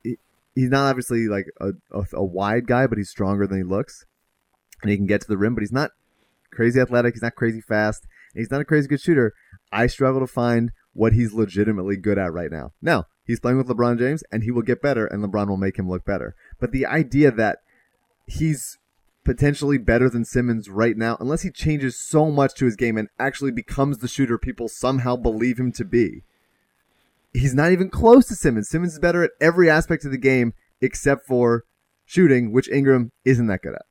he, 0.04 0.18
he's 0.54 0.70
not 0.70 0.90
obviously 0.90 1.28
like 1.28 1.46
a, 1.62 1.70
a, 1.92 2.04
a, 2.14 2.26
wide 2.26 2.68
guy, 2.68 2.88
but 2.88 2.98
he's 2.98 3.10
stronger 3.10 3.48
than 3.48 3.58
he 3.58 3.64
looks, 3.64 4.06
and 4.82 4.92
he 4.92 4.98
can 4.98 5.06
get 5.06 5.22
to 5.22 5.28
the 5.30 5.38
rim. 5.38 5.56
But 5.56 5.62
he's 5.62 5.72
not 5.72 5.92
crazy 6.52 6.82
athletic. 6.82 7.14
He's 7.14 7.22
not 7.22 7.36
crazy 7.36 7.62
fast. 7.62 8.06
he's 8.34 8.52
not 8.52 8.60
a 8.60 8.66
crazy 8.66 8.90
good 8.90 9.00
shooter. 9.00 9.34
I 9.72 9.88
struggle 9.88 10.20
to 10.20 10.28
find 10.28 10.72
what 10.92 11.14
he's 11.14 11.32
legitimately 11.32 11.96
good 11.96 12.18
at 12.18 12.34
right 12.34 12.52
now. 12.52 12.74
Now 12.82 13.06
He's 13.28 13.42
playing 13.42 13.58
with 13.58 13.68
LeBron 13.68 14.00
James, 14.00 14.24
and 14.32 14.44
he 14.44 14.52
will 14.52 14.62
get 14.62 14.82
better, 14.82 15.06
and 15.06 15.22
LeBron 15.22 15.50
will 15.50 15.58
make 15.58 15.78
him 15.78 15.90
look 15.90 16.06
better. 16.06 16.34
But 16.60 16.72
the 16.72 16.86
idea 16.86 17.32
that 17.32 17.60
he's 18.26 18.78
potentially 19.24 19.78
better 19.78 20.10
than 20.10 20.26
Simmons 20.26 20.70
right 20.70 20.96
now, 20.96 21.18
unless 21.20 21.42
he 21.42 21.52
changes 21.52 22.00
so 22.00 22.32
much 22.32 22.54
to 22.56 22.66
his 22.66 22.76
game 22.76 22.98
and 22.98 23.10
actually 23.20 23.52
becomes 23.52 23.98
the 23.98 24.08
shooter 24.08 24.38
people 24.38 24.68
somehow 24.68 25.16
believe 25.16 25.60
him 25.60 25.72
to 25.74 25.86
be, 25.86 26.24
he's 27.34 27.54
not 27.54 27.72
even 27.72 27.90
close 27.90 28.28
to 28.28 28.36
Simmons. 28.36 28.70
Simmons 28.70 28.94
is 28.94 29.00
better 29.00 29.24
at 29.24 29.32
every 29.42 29.70
aspect 29.70 30.06
of 30.06 30.12
the 30.12 30.18
game 30.18 30.54
except 30.82 31.26
for 31.26 31.66
shooting, 32.06 32.52
which 32.52 32.70
Ingram 32.70 33.12
isn't 33.26 33.48
that 33.48 33.62
good 33.62 33.76
at. 33.76 33.86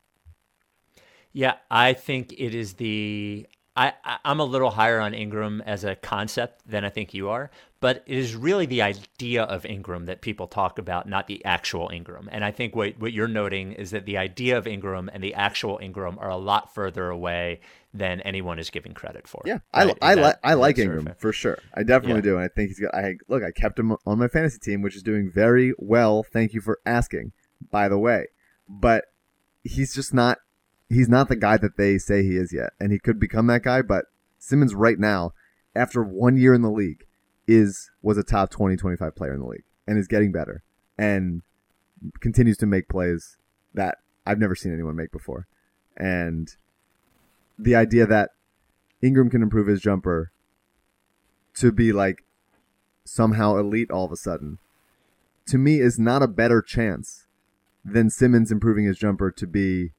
Yeah, 1.32 1.56
I 1.70 1.92
think 1.92 2.32
it 2.32 2.54
is 2.54 2.74
the 2.74 3.46
I, 3.76 3.92
I'm 4.24 4.40
a 4.40 4.44
little 4.44 4.70
higher 4.70 5.00
on 5.00 5.12
Ingram 5.12 5.62
as 5.66 5.84
a 5.84 5.94
concept 5.96 6.62
than 6.66 6.84
I 6.84 6.88
think 6.88 7.12
you 7.12 7.28
are, 7.28 7.50
but 7.80 8.02
it 8.06 8.16
is 8.16 8.34
really 8.34 8.64
the 8.64 8.80
idea 8.80 9.42
of 9.42 9.66
Ingram 9.66 10.06
that 10.06 10.22
people 10.22 10.46
talk 10.46 10.78
about, 10.78 11.06
not 11.06 11.26
the 11.26 11.44
actual 11.44 11.90
Ingram. 11.92 12.28
And 12.32 12.42
I 12.42 12.52
think 12.52 12.74
what, 12.74 12.98
what 12.98 13.12
you're 13.12 13.28
noting 13.28 13.72
is 13.72 13.90
that 13.90 14.06
the 14.06 14.16
idea 14.16 14.56
of 14.56 14.66
Ingram 14.66 15.10
and 15.12 15.22
the 15.22 15.34
actual 15.34 15.78
Ingram 15.82 16.18
are 16.18 16.30
a 16.30 16.38
lot 16.38 16.74
further 16.74 17.10
away 17.10 17.60
than 17.92 18.20
anyone 18.22 18.58
is 18.58 18.70
giving 18.70 18.94
credit 18.94 19.28
for. 19.28 19.42
Yeah, 19.44 19.58
right? 19.74 19.96
I, 20.00 20.12
I, 20.12 20.14
like 20.14 20.36
I 20.42 20.54
like 20.54 20.78
Ingram 20.78 21.14
for 21.18 21.32
sure. 21.32 21.58
I 21.74 21.82
definitely 21.82 22.16
yeah. 22.16 22.32
do. 22.32 22.36
And 22.36 22.44
I 22.44 22.48
think 22.48 22.68
he's 22.68 22.80
got. 22.80 22.94
I 22.94 23.16
look. 23.28 23.42
I 23.42 23.50
kept 23.50 23.78
him 23.78 23.96
on 24.06 24.18
my 24.18 24.28
fantasy 24.28 24.58
team, 24.58 24.82
which 24.82 24.96
is 24.96 25.02
doing 25.02 25.30
very 25.34 25.72
well. 25.78 26.22
Thank 26.22 26.54
you 26.54 26.60
for 26.60 26.78
asking. 26.86 27.32
By 27.70 27.88
the 27.88 27.98
way, 27.98 28.26
but 28.68 29.06
he's 29.62 29.94
just 29.94 30.12
not 30.12 30.38
he's 30.88 31.08
not 31.08 31.28
the 31.28 31.36
guy 31.36 31.56
that 31.56 31.76
they 31.76 31.98
say 31.98 32.22
he 32.22 32.36
is 32.36 32.52
yet, 32.52 32.70
and 32.80 32.92
he 32.92 32.98
could 32.98 33.18
become 33.18 33.46
that 33.48 33.62
guy. 33.62 33.82
But 33.82 34.06
Simmons 34.38 34.74
right 34.74 34.98
now, 34.98 35.32
after 35.74 36.02
one 36.02 36.36
year 36.36 36.54
in 36.54 36.62
the 36.62 36.70
league, 36.70 37.04
is 37.46 37.90
was 38.02 38.18
a 38.18 38.22
top 38.22 38.50
20, 38.50 38.76
25 38.76 39.14
player 39.14 39.34
in 39.34 39.40
the 39.40 39.46
league, 39.46 39.64
and 39.86 39.98
is 39.98 40.08
getting 40.08 40.32
better, 40.32 40.62
and 40.98 41.42
continues 42.20 42.56
to 42.58 42.66
make 42.66 42.88
plays 42.88 43.36
that 43.74 43.98
I've 44.26 44.38
never 44.38 44.54
seen 44.54 44.72
anyone 44.72 44.96
make 44.96 45.12
before. 45.12 45.46
And 45.96 46.54
the 47.58 47.74
idea 47.74 48.06
that 48.06 48.30
Ingram 49.02 49.30
can 49.30 49.42
improve 49.42 49.66
his 49.66 49.80
jumper 49.80 50.32
to 51.54 51.72
be 51.72 51.92
like 51.92 52.24
somehow 53.04 53.56
elite 53.56 53.90
all 53.90 54.04
of 54.04 54.12
a 54.12 54.16
sudden, 54.16 54.58
to 55.46 55.58
me, 55.58 55.80
is 55.80 55.98
not 55.98 56.22
a 56.22 56.28
better 56.28 56.60
chance 56.60 57.26
than 57.84 58.10
Simmons 58.10 58.50
improving 58.50 58.84
his 58.84 58.98
jumper 58.98 59.30
to 59.30 59.46
be 59.46 59.92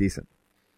decent, 0.00 0.28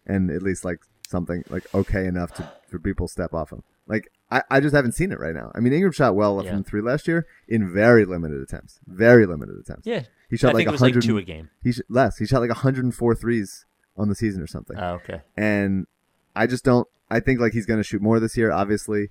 and 0.05 0.29
at 0.29 0.43
least 0.43 0.65
like 0.65 0.79
something 1.07 1.43
like 1.49 1.73
okay 1.73 2.05
enough 2.05 2.33
to 2.33 2.51
for 2.67 2.77
people 2.77 3.07
step 3.07 3.33
off 3.33 3.51
him. 3.51 3.63
Like 3.87 4.11
I, 4.29 4.43
I 4.51 4.59
just 4.59 4.75
haven't 4.75 4.91
seen 4.91 5.11
it 5.11 5.19
right 5.19 5.33
now. 5.33 5.51
I 5.55 5.59
mean, 5.59 5.73
Ingram 5.73 5.93
shot 5.93 6.15
well 6.15 6.43
yeah. 6.43 6.51
from 6.51 6.63
three 6.63 6.81
last 6.81 7.07
year 7.07 7.25
in 7.47 7.73
very 7.73 8.05
limited 8.05 8.41
attempts, 8.41 8.79
very 8.85 9.25
limited 9.25 9.57
attempts. 9.57 9.87
Yeah, 9.87 10.03
he 10.29 10.37
shot 10.37 10.49
I 10.49 10.59
like 10.59 10.67
a 10.67 10.77
hundred 10.77 10.95
like 10.95 11.03
two 11.03 11.17
a 11.17 11.23
game. 11.23 11.49
He 11.63 11.71
sh- 11.71 11.81
less. 11.89 12.17
He 12.17 12.25
shot 12.25 12.41
like 12.41 12.49
104 12.49 13.15
threes 13.15 13.65
on 13.97 14.09
the 14.09 14.15
season 14.15 14.41
or 14.41 14.47
something. 14.47 14.77
Oh, 14.77 14.95
okay. 14.95 15.21
And 15.37 15.87
I 16.35 16.47
just 16.47 16.63
don't. 16.63 16.87
I 17.09 17.19
think 17.19 17.39
like 17.39 17.53
he's 17.53 17.65
going 17.65 17.79
to 17.79 17.83
shoot 17.83 18.01
more 18.01 18.19
this 18.19 18.35
year. 18.35 18.51
Obviously, 18.51 19.09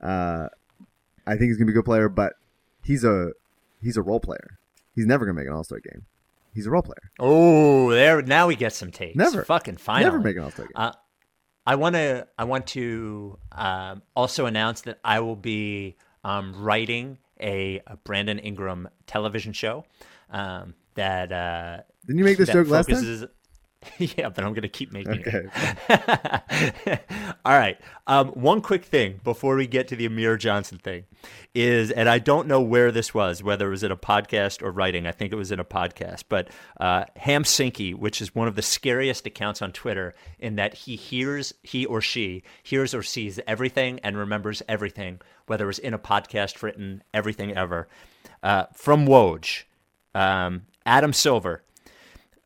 uh, 0.00 0.48
I 1.26 1.36
think 1.36 1.48
he's 1.50 1.56
going 1.56 1.68
to 1.68 1.72
be 1.72 1.78
a 1.78 1.80
good 1.80 1.84
player, 1.84 2.08
but 2.08 2.34
he's 2.84 3.04
a 3.04 3.30
he's 3.80 3.96
a 3.96 4.02
role 4.02 4.20
player. 4.20 4.58
He's 4.94 5.06
never 5.06 5.24
gonna 5.24 5.38
make 5.38 5.46
an 5.46 5.52
All 5.52 5.64
Star 5.64 5.80
game. 5.80 6.06
He's 6.54 6.66
a 6.66 6.70
role 6.70 6.82
player. 6.82 7.10
Oh, 7.18 7.90
there 7.90 8.22
now 8.22 8.46
we 8.46 8.56
get 8.56 8.72
some 8.72 8.90
takes. 8.90 9.16
Never. 9.16 9.44
fucking 9.44 9.76
finally. 9.76 10.04
Never 10.04 10.20
make 10.20 10.36
an 10.36 10.50
Star 10.50 10.66
game. 10.66 10.72
Uh, 10.76 10.92
I 11.66 11.74
want 11.74 11.96
to. 11.96 12.26
I 12.38 12.44
want 12.44 12.66
to 12.68 13.38
um, 13.52 14.02
also 14.14 14.46
announce 14.46 14.82
that 14.82 15.00
I 15.04 15.20
will 15.20 15.36
be 15.36 15.96
um, 16.22 16.54
writing 16.56 17.18
a, 17.40 17.82
a 17.86 17.96
Brandon 17.96 18.38
Ingram 18.38 18.88
television 19.06 19.52
show 19.52 19.84
um, 20.30 20.74
that. 20.94 21.32
Uh, 21.32 21.78
Didn't 22.06 22.18
you 22.18 22.24
make 22.24 22.38
this 22.38 22.50
joke 22.50 22.68
last 22.68 22.88
time? 22.88 23.28
yeah, 23.98 24.28
but 24.28 24.44
I'm 24.44 24.54
gonna 24.54 24.68
keep 24.68 24.92
making 24.92 25.22
it. 25.26 27.00
All 27.44 27.52
right. 27.52 27.78
Um, 28.06 28.28
one 28.28 28.60
quick 28.60 28.84
thing 28.84 29.20
before 29.24 29.56
we 29.56 29.66
get 29.66 29.88
to 29.88 29.96
the 29.96 30.06
Amir 30.06 30.36
Johnson 30.36 30.78
thing 30.78 31.04
is, 31.54 31.90
and 31.90 32.08
I 32.08 32.18
don't 32.18 32.46
know 32.46 32.60
where 32.60 32.90
this 32.90 33.14
was, 33.14 33.42
whether 33.42 33.66
it 33.66 33.70
was 33.70 33.82
in 33.82 33.92
a 33.92 33.96
podcast 33.96 34.62
or 34.62 34.70
writing. 34.70 35.06
I 35.06 35.12
think 35.12 35.32
it 35.32 35.36
was 35.36 35.52
in 35.52 35.60
a 35.60 35.64
podcast. 35.64 36.24
But 36.28 36.48
uh, 36.78 37.04
Ham 37.16 37.44
Sinky, 37.44 37.94
which 37.94 38.20
is 38.20 38.34
one 38.34 38.48
of 38.48 38.56
the 38.56 38.62
scariest 38.62 39.26
accounts 39.26 39.62
on 39.62 39.72
Twitter, 39.72 40.14
in 40.38 40.56
that 40.56 40.74
he 40.74 40.96
hears, 40.96 41.54
he 41.62 41.86
or 41.86 42.00
she 42.00 42.42
hears 42.62 42.94
or 42.94 43.02
sees 43.02 43.40
everything 43.46 44.00
and 44.00 44.16
remembers 44.16 44.62
everything, 44.68 45.20
whether 45.46 45.64
it 45.64 45.68
was 45.68 45.78
in 45.78 45.94
a 45.94 45.98
podcast, 45.98 46.62
written, 46.62 47.02
everything 47.12 47.56
ever. 47.56 47.88
Uh, 48.42 48.64
from 48.74 49.06
Woj, 49.06 49.62
um, 50.14 50.62
Adam 50.84 51.12
Silver 51.12 51.62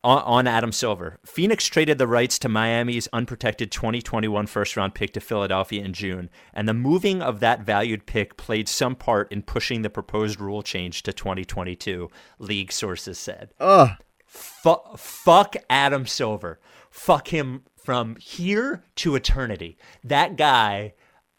on, 0.08 0.22
on 0.22 0.46
Adam 0.46 0.72
Silver. 0.72 1.18
Phoenix 1.26 1.66
traded 1.66 1.98
the 1.98 2.06
rights 2.06 2.38
to 2.38 2.48
Miami's 2.48 3.08
unprotected 3.12 3.70
2021 3.70 4.46
first 4.46 4.74
round 4.74 4.94
pick 4.94 5.12
to 5.12 5.20
Philadelphia 5.20 5.84
in 5.84 5.92
June, 5.92 6.30
and 6.54 6.66
the 6.66 6.74
moving 6.74 7.20
of 7.20 7.40
that 7.40 7.60
valued 7.60 8.06
pick 8.06 8.38
played 8.38 8.68
some 8.68 8.94
part 8.94 9.30
in 9.30 9.42
pushing 9.42 9.82
the 9.82 9.90
proposed 9.90 10.40
rule 10.40 10.62
change 10.62 11.02
to 11.02 11.12
2022, 11.12 12.10
league 12.38 12.72
sources 12.72 13.18
said. 13.18 13.50
Ugh. 13.60 13.90
Fu- 14.24 14.96
fuck 14.96 15.56
Adam 15.68 16.06
Silver. 16.06 16.58
Fuck 16.90 17.28
him 17.28 17.62
from 17.76 18.16
here 18.16 18.84
to 18.96 19.14
eternity. 19.14 19.76
That 20.04 20.36
guy, 20.36 20.94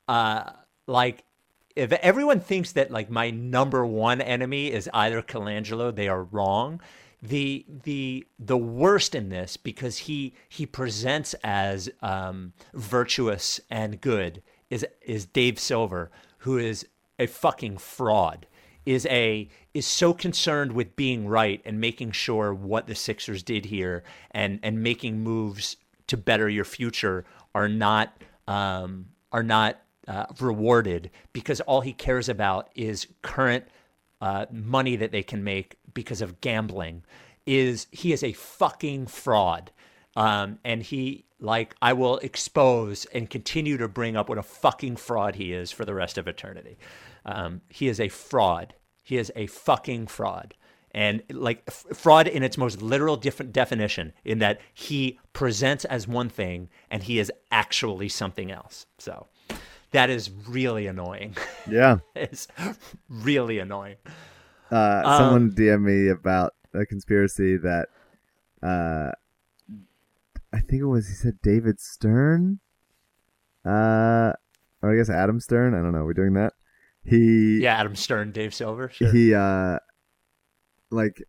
uh, 0.07 0.51
like, 0.85 1.23
if 1.75 1.91
everyone 1.93 2.39
thinks 2.39 2.73
that 2.73 2.91
like 2.91 3.09
my 3.09 3.31
number 3.31 3.83
one 3.85 4.21
enemy 4.21 4.71
is 4.71 4.89
either 4.93 5.23
Colangelo, 5.23 5.95
they 5.95 6.07
are 6.07 6.23
wrong. 6.23 6.81
The 7.21 7.65
the 7.83 8.25
the 8.37 8.57
worst 8.57 9.13
in 9.13 9.29
this 9.29 9.57
because 9.57 9.97
he 9.97 10.33
he 10.47 10.65
presents 10.65 11.35
as 11.43 11.89
um, 12.01 12.53
virtuous 12.73 13.59
and 13.69 13.99
good 13.99 14.41
is 14.69 14.85
is 15.01 15.25
Dave 15.25 15.59
Silver, 15.59 16.11
who 16.39 16.57
is 16.57 16.87
a 17.17 17.27
fucking 17.27 17.77
fraud 17.77 18.47
is 18.85 19.05
a 19.07 19.47
is 19.73 19.85
so 19.85 20.13
concerned 20.13 20.71
with 20.71 20.95
being 20.95 21.27
right 21.27 21.61
and 21.63 21.79
making 21.79 22.11
sure 22.11 22.53
what 22.53 22.87
the 22.87 22.95
Sixers 22.95 23.43
did 23.43 23.65
here 23.65 24.03
and 24.31 24.59
and 24.63 24.81
making 24.81 25.19
moves 25.19 25.77
to 26.07 26.17
better 26.17 26.49
your 26.49 26.65
future 26.65 27.25
are 27.53 27.69
not 27.69 28.23
um, 28.47 29.05
are 29.31 29.43
not 29.43 29.79
uh, 30.07 30.25
rewarded 30.39 31.11
because 31.33 31.61
all 31.61 31.81
he 31.81 31.93
cares 31.93 32.29
about 32.29 32.69
is 32.73 33.05
current 33.21 33.65
uh, 34.21 34.45
money 34.51 34.95
that 34.95 35.11
they 35.11 35.23
can 35.23 35.43
make 35.43 35.77
because 35.93 36.21
of 36.21 36.41
gambling. 36.41 37.03
Is 37.45 37.87
he 37.91 38.13
is 38.13 38.23
a 38.23 38.33
fucking 38.33 39.07
fraud, 39.07 39.71
um, 40.15 40.59
and 40.63 40.83
he 40.83 41.25
like 41.39 41.75
I 41.81 41.93
will 41.93 42.17
expose 42.19 43.05
and 43.05 43.29
continue 43.29 43.77
to 43.77 43.87
bring 43.87 44.15
up 44.15 44.29
what 44.29 44.37
a 44.37 44.43
fucking 44.43 44.97
fraud 44.97 45.35
he 45.35 45.53
is 45.53 45.71
for 45.71 45.85
the 45.85 45.95
rest 45.95 46.17
of 46.17 46.27
eternity. 46.27 46.77
Um, 47.25 47.61
he 47.69 47.87
is 47.87 47.99
a 47.99 48.09
fraud. 48.09 48.75
He 49.03 49.17
is 49.17 49.31
a 49.35 49.47
fucking 49.47 50.07
fraud. 50.07 50.53
And 50.91 51.23
like 51.29 51.63
f- 51.67 51.85
fraud 51.93 52.27
in 52.27 52.43
its 52.43 52.57
most 52.57 52.81
literal 52.81 53.15
different 53.15 53.53
definition, 53.53 54.13
in 54.23 54.39
that 54.39 54.59
he 54.73 55.19
presents 55.33 55.85
as 55.85 56.07
one 56.07 56.29
thing 56.29 56.69
and 56.89 57.03
he 57.03 57.19
is 57.19 57.31
actually 57.51 58.09
something 58.09 58.51
else. 58.51 58.85
So 58.97 59.27
that 59.91 60.09
is 60.09 60.29
really 60.47 60.87
annoying. 60.87 61.35
Yeah. 61.69 61.97
it's 62.15 62.47
really 63.09 63.59
annoying. 63.59 63.97
Uh, 64.71 65.01
Um, 65.03 65.17
someone 65.17 65.51
DM 65.51 65.81
me 65.83 66.09
about 66.09 66.53
a 66.73 66.85
conspiracy 66.85 67.57
that 67.57 67.87
uh, 68.61 69.11
I 70.53 70.59
think 70.59 70.81
it 70.81 70.85
was 70.85 71.07
he 71.07 71.13
said 71.13 71.39
David 71.41 71.79
Stern, 71.79 72.59
uh, 73.65 74.33
or 74.81 74.93
I 74.93 74.95
guess 74.95 75.09
Adam 75.09 75.39
Stern. 75.39 75.73
I 75.73 75.77
don't 75.77 75.91
know. 75.91 76.05
We're 76.05 76.13
doing 76.13 76.33
that. 76.33 76.53
He 77.03 77.61
Yeah, 77.61 77.75
Adam 77.79 77.95
Stern, 77.95 78.31
Dave 78.31 78.53
Silver. 78.53 78.89
Sure. 78.89 79.11
he 79.11 79.33
uh 79.33 79.79
like 80.91 81.23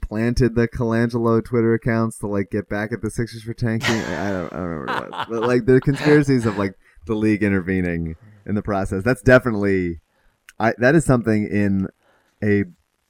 planted 0.00 0.54
the 0.54 0.68
Colangelo 0.68 1.42
Twitter 1.44 1.74
accounts 1.74 2.18
to 2.18 2.26
like 2.26 2.50
get 2.50 2.68
back 2.68 2.92
at 2.92 3.00
the 3.02 3.10
Sixers 3.10 3.42
for 3.42 3.54
tanking. 3.54 3.94
I 3.94 4.30
don't, 4.30 4.52
I 4.52 4.56
don't 4.56 4.66
remember 4.66 4.92
what 4.92 5.04
it 5.04 5.10
was. 5.10 5.26
But 5.30 5.42
like 5.42 5.64
the 5.64 5.80
conspiracies 5.84 6.44
of 6.46 6.58
like 6.58 6.74
the 7.06 7.14
league 7.14 7.42
intervening 7.42 8.16
in 8.46 8.54
the 8.54 8.62
process. 8.62 9.02
That's 9.02 9.22
definitely 9.22 10.00
I 10.58 10.74
that 10.78 10.94
is 10.94 11.04
something 11.04 11.46
in 11.46 11.88
a 12.42 12.64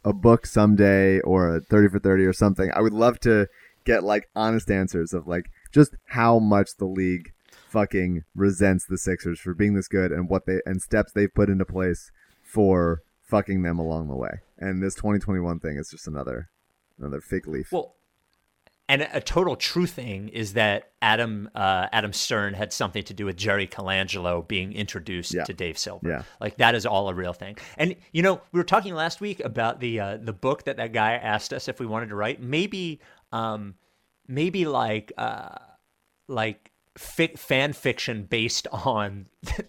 a 0.04 0.12
book 0.12 0.46
someday 0.46 1.20
or 1.20 1.56
a 1.56 1.60
30 1.60 1.88
for 1.88 1.98
30 1.98 2.24
or 2.24 2.32
something. 2.32 2.70
I 2.74 2.80
would 2.80 2.92
love 2.92 3.18
to 3.20 3.48
get 3.84 4.04
like 4.04 4.28
honest 4.34 4.70
answers 4.70 5.12
of 5.12 5.26
like 5.26 5.50
just 5.72 5.96
how 6.08 6.38
much 6.38 6.76
the 6.78 6.86
league 6.86 7.32
fucking 7.68 8.22
resents 8.34 8.84
the 8.84 8.98
Sixers 8.98 9.40
for 9.40 9.54
being 9.54 9.74
this 9.74 9.88
good 9.88 10.12
and 10.12 10.28
what 10.28 10.46
they 10.46 10.60
and 10.66 10.80
steps 10.82 11.12
they've 11.12 11.32
put 11.32 11.48
into 11.48 11.64
place 11.64 12.10
for 12.42 13.02
fucking 13.22 13.62
them 13.62 13.78
along 13.78 14.08
the 14.08 14.16
way. 14.16 14.40
And 14.58 14.82
this 14.82 14.94
2021 14.94 15.58
thing 15.60 15.76
is 15.76 15.90
just 15.90 16.06
another 16.06 16.50
another 16.98 17.20
fig 17.20 17.48
leaf. 17.48 17.72
Well, 17.72 17.96
and 18.88 19.08
a 19.12 19.20
total 19.20 19.56
true 19.56 19.86
thing 19.86 20.28
is 20.28 20.52
that 20.54 20.90
Adam 21.00 21.48
uh, 21.54 21.86
Adam 21.92 22.12
Stern 22.12 22.52
had 22.54 22.72
something 22.72 23.02
to 23.04 23.14
do 23.14 23.24
with 23.24 23.36
Jerry 23.36 23.66
Colangelo 23.66 24.46
being 24.46 24.72
introduced 24.74 25.32
Yeah. 25.32 25.44
to 25.44 25.54
Dave 25.54 25.78
Silver. 25.78 26.06
Yeah. 26.08 26.22
Like 26.40 26.58
that 26.58 26.74
is 26.74 26.84
all 26.84 27.08
a 27.08 27.14
real 27.14 27.32
thing. 27.32 27.56
And 27.78 27.96
you 28.12 28.22
know, 28.22 28.40
we 28.52 28.60
were 28.60 28.64
talking 28.64 28.94
last 28.94 29.20
week 29.22 29.40
about 29.40 29.80
the 29.80 30.00
uh, 30.00 30.16
the 30.18 30.32
book 30.34 30.64
that 30.64 30.76
that 30.76 30.92
guy 30.92 31.12
asked 31.14 31.52
us 31.54 31.66
if 31.68 31.80
we 31.80 31.86
wanted 31.86 32.10
to 32.10 32.14
write. 32.14 32.42
Maybe, 32.42 33.00
um, 33.32 33.74
maybe 34.28 34.66
like 34.66 35.12
uh, 35.16 35.56
like 36.28 36.70
fic- 36.98 37.38
fan 37.38 37.72
fiction 37.72 38.24
based 38.24 38.66
on. 38.70 39.26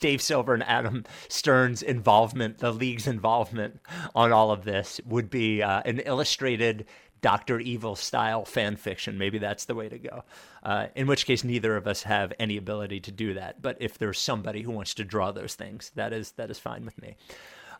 Dave 0.00 0.20
Silver 0.20 0.54
and 0.54 0.62
Adam 0.64 1.04
Stern's 1.28 1.82
involvement, 1.82 2.58
the 2.58 2.72
league's 2.72 3.06
involvement 3.06 3.80
on 4.14 4.32
all 4.32 4.50
of 4.50 4.64
this, 4.64 5.00
would 5.06 5.30
be 5.30 5.62
uh, 5.62 5.82
an 5.84 6.00
illustrated 6.00 6.86
Doctor 7.24 7.58
Evil 7.58 7.96
style 7.96 8.44
fan 8.44 8.76
fiction. 8.76 9.16
Maybe 9.16 9.38
that's 9.38 9.64
the 9.64 9.74
way 9.74 9.88
to 9.88 9.98
go. 9.98 10.24
Uh, 10.62 10.88
in 10.94 11.06
which 11.06 11.24
case, 11.24 11.42
neither 11.42 11.74
of 11.74 11.86
us 11.86 12.02
have 12.02 12.34
any 12.38 12.58
ability 12.58 13.00
to 13.00 13.10
do 13.10 13.32
that. 13.32 13.62
But 13.62 13.78
if 13.80 13.96
there's 13.96 14.18
somebody 14.18 14.60
who 14.60 14.70
wants 14.70 14.92
to 14.96 15.04
draw 15.04 15.32
those 15.32 15.54
things, 15.54 15.90
that 15.94 16.12
is 16.12 16.32
that 16.32 16.50
is 16.50 16.58
fine 16.58 16.84
with 16.84 17.00
me. 17.00 17.16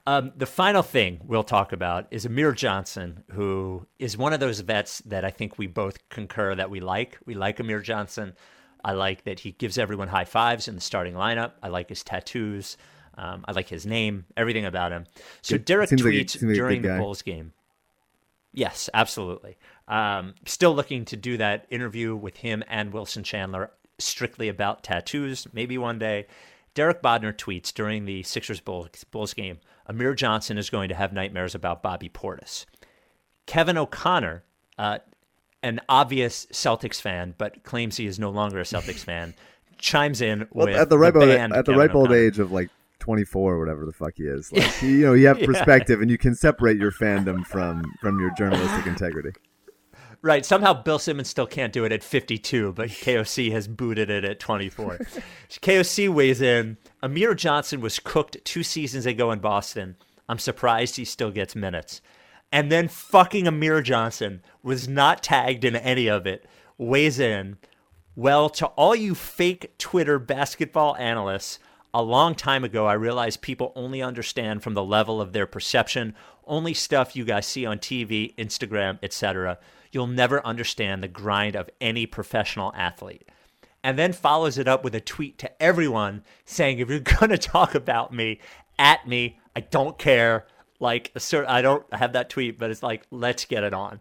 Um, 0.06 0.32
the 0.34 0.46
final 0.46 0.82
thing 0.82 1.20
we'll 1.26 1.44
talk 1.44 1.72
about 1.74 2.06
is 2.10 2.24
Amir 2.24 2.52
Johnson, 2.52 3.22
who 3.32 3.86
is 3.98 4.16
one 4.16 4.32
of 4.32 4.40
those 4.40 4.60
vets 4.60 5.00
that 5.00 5.26
I 5.26 5.30
think 5.30 5.58
we 5.58 5.66
both 5.66 6.08
concur 6.08 6.54
that 6.54 6.70
we 6.70 6.80
like. 6.80 7.18
We 7.26 7.34
like 7.34 7.60
Amir 7.60 7.80
Johnson. 7.80 8.32
I 8.82 8.92
like 8.92 9.24
that 9.24 9.40
he 9.40 9.52
gives 9.52 9.76
everyone 9.76 10.08
high 10.08 10.24
fives 10.24 10.68
in 10.68 10.74
the 10.74 10.80
starting 10.80 11.14
lineup. 11.14 11.52
I 11.62 11.68
like 11.68 11.90
his 11.90 12.02
tattoos. 12.02 12.78
Um, 13.18 13.44
I 13.46 13.52
like 13.52 13.68
his 13.68 13.84
name, 13.84 14.24
everything 14.38 14.64
about 14.64 14.90
him. 14.90 15.04
So 15.42 15.58
Derek 15.58 15.90
seems 15.90 16.02
like 16.02 16.14
a- 16.14 16.16
tweets 16.16 16.42
like 16.42 16.54
during 16.54 16.80
the. 16.80 16.96
Bulls 16.96 17.20
game. 17.20 17.52
Yes, 18.54 18.88
absolutely. 18.94 19.58
Um, 19.88 20.34
still 20.46 20.74
looking 20.74 21.04
to 21.06 21.16
do 21.16 21.36
that 21.36 21.66
interview 21.70 22.14
with 22.14 22.36
him 22.36 22.62
and 22.68 22.92
Wilson 22.92 23.24
Chandler 23.24 23.70
strictly 23.98 24.48
about 24.48 24.84
tattoos, 24.84 25.46
maybe 25.52 25.76
one 25.76 25.98
day. 25.98 26.26
Derek 26.74 27.02
Bodner 27.02 27.32
tweets 27.32 27.74
during 27.74 28.04
the 28.04 28.22
Sixers 28.22 28.60
Bulls, 28.60 29.34
game 29.34 29.58
Amir 29.86 30.14
Johnson 30.14 30.56
is 30.56 30.70
going 30.70 30.88
to 30.88 30.94
have 30.94 31.12
nightmares 31.12 31.54
about 31.54 31.82
Bobby 31.82 32.08
Portis. 32.08 32.64
Kevin 33.46 33.76
O'Connor, 33.76 34.44
uh, 34.78 34.98
an 35.62 35.80
obvious 35.88 36.46
Celtics 36.46 37.00
fan, 37.00 37.34
but 37.36 37.62
claims 37.64 37.96
he 37.96 38.06
is 38.06 38.18
no 38.18 38.30
longer 38.30 38.60
a 38.60 38.64
Celtics 38.64 39.04
fan, 39.04 39.34
chimes 39.78 40.20
in 40.20 40.46
Well, 40.52 40.66
with 40.66 40.76
at 40.76 40.88
the 40.88 40.98
ripe 40.98 41.16
old, 41.16 41.26
band 41.26 41.52
at 41.52 41.66
the 41.66 41.74
ripe 41.74 41.94
old 41.94 42.12
age 42.12 42.38
of 42.38 42.52
like 42.52 42.70
24 43.04 43.52
or 43.52 43.58
whatever 43.58 43.84
the 43.84 43.92
fuck 43.92 44.14
he 44.16 44.22
is. 44.22 44.50
Like 44.50 44.80
you 44.80 45.04
know, 45.04 45.12
you 45.12 45.26
have 45.26 45.38
perspective 45.44 46.00
and 46.00 46.10
you 46.10 46.16
can 46.16 46.34
separate 46.34 46.78
your 46.78 46.90
fandom 46.90 47.46
from 47.46 47.84
from 48.00 48.18
your 48.18 48.30
journalistic 48.30 48.86
integrity. 48.86 49.32
Right. 50.22 50.46
Somehow 50.46 50.72
Bill 50.72 50.98
Simmons 50.98 51.28
still 51.28 51.46
can't 51.46 51.70
do 51.70 51.84
it 51.84 51.92
at 51.92 52.02
52, 52.02 52.72
but 52.72 52.88
KOC 52.88 53.52
has 53.52 53.68
booted 53.68 54.08
it 54.08 54.24
at 54.24 54.40
24. 54.40 54.98
KOC 55.50 56.08
weighs 56.08 56.40
in. 56.40 56.78
Amir 57.02 57.34
Johnson 57.34 57.82
was 57.82 57.98
cooked 57.98 58.38
two 58.42 58.62
seasons 58.62 59.04
ago 59.04 59.30
in 59.32 59.40
Boston. 59.40 59.96
I'm 60.26 60.38
surprised 60.38 60.96
he 60.96 61.04
still 61.04 61.30
gets 61.30 61.54
minutes. 61.54 62.00
And 62.50 62.72
then 62.72 62.88
fucking 62.88 63.46
Amir 63.46 63.82
Johnson 63.82 64.40
was 64.62 64.88
not 64.88 65.22
tagged 65.22 65.62
in 65.62 65.76
any 65.76 66.08
of 66.08 66.26
it. 66.26 66.46
Weighs 66.78 67.18
in. 67.18 67.58
Well, 68.16 68.48
to 68.48 68.68
all 68.68 68.96
you 68.96 69.14
fake 69.14 69.76
Twitter 69.76 70.18
basketball 70.18 70.96
analysts, 70.96 71.58
a 71.94 72.02
long 72.02 72.34
time 72.34 72.64
ago, 72.64 72.86
I 72.86 72.94
realized 72.94 73.40
people 73.40 73.72
only 73.76 74.02
understand 74.02 74.64
from 74.64 74.74
the 74.74 74.84
level 74.84 75.20
of 75.20 75.32
their 75.32 75.46
perception, 75.46 76.16
only 76.44 76.74
stuff 76.74 77.14
you 77.14 77.24
guys 77.24 77.46
see 77.46 77.64
on 77.64 77.78
TV, 77.78 78.34
Instagram, 78.34 78.98
etc. 79.00 79.58
You'll 79.92 80.08
never 80.08 80.44
understand 80.44 81.02
the 81.02 81.08
grind 81.08 81.54
of 81.54 81.70
any 81.80 82.04
professional 82.04 82.72
athlete. 82.74 83.28
And 83.84 83.96
then 83.96 84.12
follows 84.12 84.58
it 84.58 84.66
up 84.66 84.82
with 84.82 84.96
a 84.96 85.00
tweet 85.00 85.38
to 85.38 85.62
everyone 85.62 86.24
saying, 86.44 86.80
if 86.80 86.90
you're 86.90 86.98
going 87.18 87.30
to 87.30 87.38
talk 87.38 87.76
about 87.76 88.12
me, 88.12 88.40
at 88.76 89.06
me, 89.06 89.38
I 89.54 89.60
don't 89.60 89.96
care. 89.96 90.46
Like, 90.80 91.12
I 91.32 91.62
don't 91.62 91.94
have 91.94 92.14
that 92.14 92.28
tweet, 92.28 92.58
but 92.58 92.72
it's 92.72 92.82
like, 92.82 93.06
let's 93.12 93.44
get 93.44 93.62
it 93.62 93.72
on. 93.72 94.00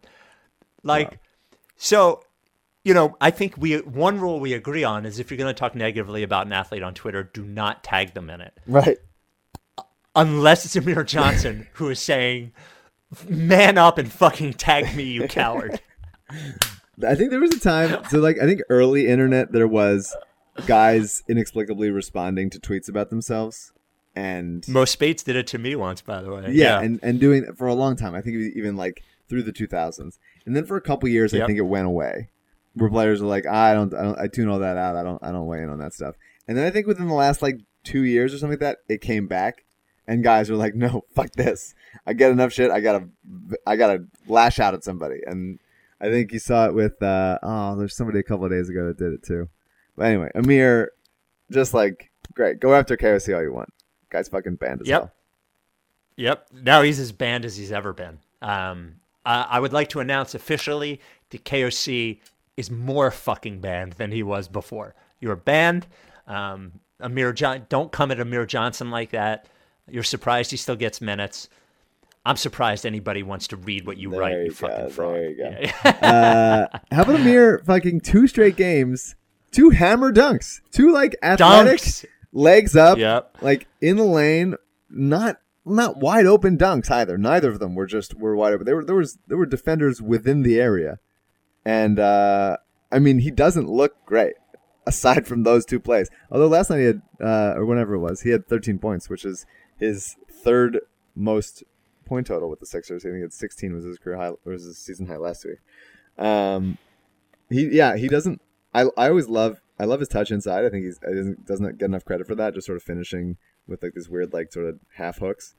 Like, 0.82 1.20
so 1.78 2.24
you 2.84 2.94
know, 2.94 3.16
I 3.22 3.32
think 3.32 3.56
we 3.58 3.78
one 3.78 4.20
rule 4.20 4.40
we 4.40 4.54
agree 4.54 4.84
on 4.84 5.06
is 5.06 5.20
if 5.20 5.32
you're 5.32 5.38
going 5.38 5.54
to 5.54 5.58
talk 5.58 5.76
negatively 5.76 6.24
about 6.24 6.48
an 6.48 6.54
athlete 6.54 6.84
on 6.84 6.94
Twitter, 6.94 7.24
do 7.24 7.44
not 7.44 7.84
tag 7.84 8.14
them 8.14 8.30
in 8.30 8.42
it. 8.42 8.58
Right. 8.68 8.98
Unless 10.16 10.66
it's 10.66 10.76
Amir 10.76 11.04
Johnson 11.04 11.68
who 11.74 11.90
is 11.90 12.00
saying, 12.00 12.52
"Man 13.28 13.78
up 13.78 13.98
and 13.98 14.12
fucking 14.12 14.54
tag 14.54 14.96
me, 14.96 15.04
you 15.04 15.28
coward." 15.28 15.80
I 17.06 17.16
think 17.16 17.32
there 17.32 17.40
was 17.40 17.56
a 17.56 17.60
time. 17.60 18.04
So, 18.10 18.20
like, 18.20 18.38
I 18.40 18.46
think 18.46 18.62
early 18.70 19.08
internet 19.08 19.52
there 19.52 19.68
was 19.68 20.16
guys 20.68 21.24
inexplicably 21.28 21.90
responding 21.90 22.50
to 22.52 22.60
tweets 22.60 22.88
about 22.88 23.10
themselves, 23.10 23.72
and 24.16 24.68
Mo 24.68 24.86
Speights 24.86 25.24
did 25.24 25.36
it 25.36 25.48
to 25.48 25.58
me 25.58 25.76
once, 25.76 26.02
by 26.02 26.22
the 26.22 26.32
way. 26.32 26.52
yeah, 26.52 26.80
and 26.82 27.00
and 27.02 27.20
doing 27.20 27.46
it 27.46 27.58
for 27.58 27.68
a 27.68 27.74
long 27.74 27.96
time. 27.96 28.14
I 28.14 28.22
think 28.22 28.36
even 28.56 28.76
like 28.76 29.02
through 29.28 29.44
the 29.44 29.54
2000s, 29.54 30.20
and 30.46 30.56
then 30.56 30.66
for 30.66 30.76
a 30.76 30.82
couple 30.82 31.10
years, 31.10 31.34
I 31.34 31.46
think 31.46 31.58
it 31.58 31.64
went 31.64 31.88
away. 31.88 32.30
Where 32.76 32.90
players 32.90 33.22
are 33.22 33.26
like, 33.26 33.46
I 33.46 33.74
don't, 33.74 33.94
I 33.94 34.02
don't, 34.02 34.20
I 34.20 34.28
tune 34.28 34.50
all 34.50 34.60
that 34.60 34.78
out. 34.78 34.96
I 34.96 35.04
don't, 35.04 35.24
I 35.24 35.32
don't 35.32 35.46
weigh 35.46 35.62
in 35.62 35.70
on 35.70 35.78
that 35.80 35.94
stuff. 35.94 36.16
And 36.48 36.58
then 36.58 36.66
I 36.66 36.72
think 36.72 36.88
within 36.88 37.08
the 37.08 37.14
last 37.14 37.42
like 37.42 37.60
two 37.84 38.04
years 38.04 38.34
or 38.34 38.38
something 38.38 38.60
like 38.60 38.60
that, 38.62 38.78
it 38.90 39.02
came 39.02 39.28
back, 39.28 39.64
and 40.08 40.24
guys 40.24 40.50
are 40.50 40.56
like, 40.56 40.74
no, 40.76 41.06
fuck 41.16 41.32
this. 41.34 41.76
I 42.06 42.14
get 42.14 42.32
enough 42.32 42.52
shit. 42.52 42.72
I 42.72 42.80
gotta, 42.80 43.08
I 43.68 43.76
gotta 43.76 44.06
lash 44.28 44.60
out 44.60 44.74
at 44.74 44.84
somebody. 44.84 45.20
And 45.26 45.60
I 46.02 46.10
think 46.10 46.32
you 46.34 46.40
saw 46.40 46.66
it 46.66 46.74
with, 46.74 47.02
uh, 47.02 47.40
oh, 47.44 47.76
there's 47.78 47.96
somebody 47.96 48.20
a 48.20 48.24
couple 48.24 48.46
of 48.46 48.52
days 48.52 48.70
ago 48.70 48.88
that 48.88 48.98
did 48.98 49.14
it 49.14 49.24
too. 49.24 49.50
But 49.96 50.08
anyway, 50.08 50.32
Amir, 50.34 50.92
just 51.52 51.74
like, 51.74 52.10
great, 52.34 52.60
go 52.60 52.74
after 52.74 52.98
KOC 52.98 53.36
all 53.36 53.44
you 53.44 53.54
want. 53.54 53.70
Guy's 54.10 54.28
fucking 54.30 54.56
banned 54.56 54.82
as 54.82 54.88
Yep. 54.88 55.02
hell. 55.02 55.12
Yep. 56.18 56.48
Now 56.64 56.82
he's 56.82 57.00
as 57.00 57.12
banned 57.12 57.46
as 57.46 57.56
he's 57.58 57.72
ever 57.72 57.94
been. 57.94 58.20
Um, 58.42 58.96
I, 59.26 59.44
I 59.52 59.60
would 59.60 59.74
like 59.74 59.90
to 59.90 60.00
announce 60.00 60.36
officially 60.36 61.00
the 61.30 61.38
KOC 61.40 62.20
is 62.58 62.70
more 62.72 63.10
fucking 63.12 63.60
banned 63.60 63.94
than 63.94 64.12
he 64.12 64.24
was 64.24 64.48
before. 64.48 64.96
You 65.20 65.32
are 65.32 65.36
banned. 65.36 65.88
Um, 66.28 66.74
Amir 67.00 67.34
John, 67.34 67.66
don't 67.70 67.92
come 67.92 68.12
at 68.12 68.20
Amir 68.20 68.46
Johnson 68.46 68.92
like 68.92 69.12
that. 69.12 69.48
You're 69.90 70.04
surprised 70.04 70.52
he 70.52 70.58
still 70.58 70.76
gets 70.76 71.02
minutes. 71.02 71.50
I'm 72.26 72.38
surprised 72.38 72.86
anybody 72.86 73.22
wants 73.22 73.48
to 73.50 73.58
read 73.58 73.86
what 73.86 73.98
you 73.98 74.10
There 74.12 74.20
write. 74.22 74.32
you 74.34 74.44
You, 74.44 74.50
go, 74.50 74.56
fucking 74.56 74.90
fraud. 74.92 75.16
there 75.16 75.30
you 75.30 75.38
go. 75.38 75.50
Yeah. 75.86 76.70
uh, 76.72 76.78
how 76.96 77.02
about 77.02 77.16
Amir 77.20 77.60
fucking 77.66 78.00
two 78.02 78.28
straight 78.28 78.56
games, 78.56 79.16
two 79.52 79.72
hammer 79.72 80.14
dunks, 80.14 80.62
two 80.72 80.92
like 80.94 81.18
athletic 81.22 81.82
Dunks. 81.82 82.06
legs 82.32 82.76
up, 82.78 82.98
Yep. 82.98 83.38
like 83.42 83.68
in 83.82 83.98
the 83.98 84.06
lane, 84.06 84.56
not 84.90 85.38
not 85.66 85.98
wide 85.98 86.26
open 86.26 86.58
dunks 86.58 86.90
either. 86.92 87.18
Neither 87.18 87.50
of 87.50 87.60
them 87.60 87.76
were 87.76 87.86
just 87.88 88.14
were 88.18 88.36
wide 88.38 88.54
open. 88.54 88.66
There 88.66 88.76
were 88.78 88.86
there 88.86 88.96
was 88.96 89.18
there 89.28 89.38
were 89.38 89.46
defenders 89.46 90.02
within 90.02 90.44
the 90.44 90.62
area, 90.62 91.00
and 91.66 92.00
uh, 92.00 92.58
I 92.92 93.00
mean 93.00 93.20
he 93.20 93.32
doesn't 93.32 93.70
look 93.70 94.06
great 94.06 94.36
aside 94.86 95.28
from 95.28 95.44
those 95.44 95.66
two 95.66 95.80
plays. 95.80 96.10
Although 96.32 96.48
last 96.48 96.70
night 96.70 96.80
he 96.80 96.86
had 96.86 97.02
uh, 97.22 97.54
or 97.56 97.66
whenever 97.66 97.96
it 97.96 98.00
was, 98.00 98.22
he 98.22 98.30
had 98.30 98.48
13 98.48 98.80
points, 98.80 99.10
which 99.10 99.26
is 99.26 99.46
his 99.78 100.16
third 100.30 100.80
most 101.16 101.64
point 102.06 102.28
total 102.28 102.50
with 102.50 102.60
the 102.60 102.66
Sixers. 102.66 103.06
I 103.06 103.10
think 103.10 103.24
it's 103.24 103.38
16 103.38 103.74
was 103.74 103.86
his 103.86 103.98
career 103.98 104.18
high, 104.18 104.32
was 104.46 104.64
his 104.64 104.78
season 104.78 105.08
high 105.08 105.18
last 105.18 105.46
week. 105.46 105.60
Um, 106.18 106.78
he 107.50 107.68
yeah 107.68 107.96
he 107.96 108.08
doesn't. 108.08 108.42
I 108.74 108.86
I 108.98 109.10
always 109.10 109.28
love 109.28 109.62
I 109.80 109.86
love 109.86 110.00
his 110.00 110.10
touch 110.10 110.32
inside. 110.32 110.66
I 110.66 110.70
think 110.70 110.86
he's 110.86 111.00
he 111.08 111.14
doesn't 111.14 111.46
doesn't 111.46 111.78
get 111.78 111.86
enough 111.86 112.06
credit 112.06 112.28
for 112.28 112.36
that. 112.36 112.54
Just 112.54 112.68
sort 112.68 112.78
of 112.78 112.84
finishing 112.84 113.38
with 113.68 113.82
like 113.82 113.94
these 113.94 114.10
weird 114.10 114.34
like 114.34 114.52
sort 114.52 114.68
of 114.68 114.80
half 114.96 115.20
hooks, 115.20 115.56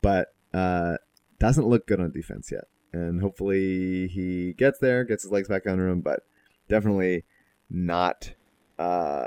but 0.00 0.34
uh, 0.52 0.96
doesn't 1.38 1.66
look 1.66 1.86
good 1.86 2.00
on 2.00 2.10
defense 2.10 2.50
yet. 2.50 2.64
And 2.92 3.20
hopefully 3.20 4.08
he 4.08 4.52
gets 4.52 4.78
there, 4.78 5.04
gets 5.04 5.22
his 5.22 5.32
legs 5.32 5.48
back 5.48 5.66
under 5.66 5.88
him, 5.88 6.00
but 6.00 6.20
definitely 6.68 7.24
not. 7.70 8.34
Uh, 8.78 9.26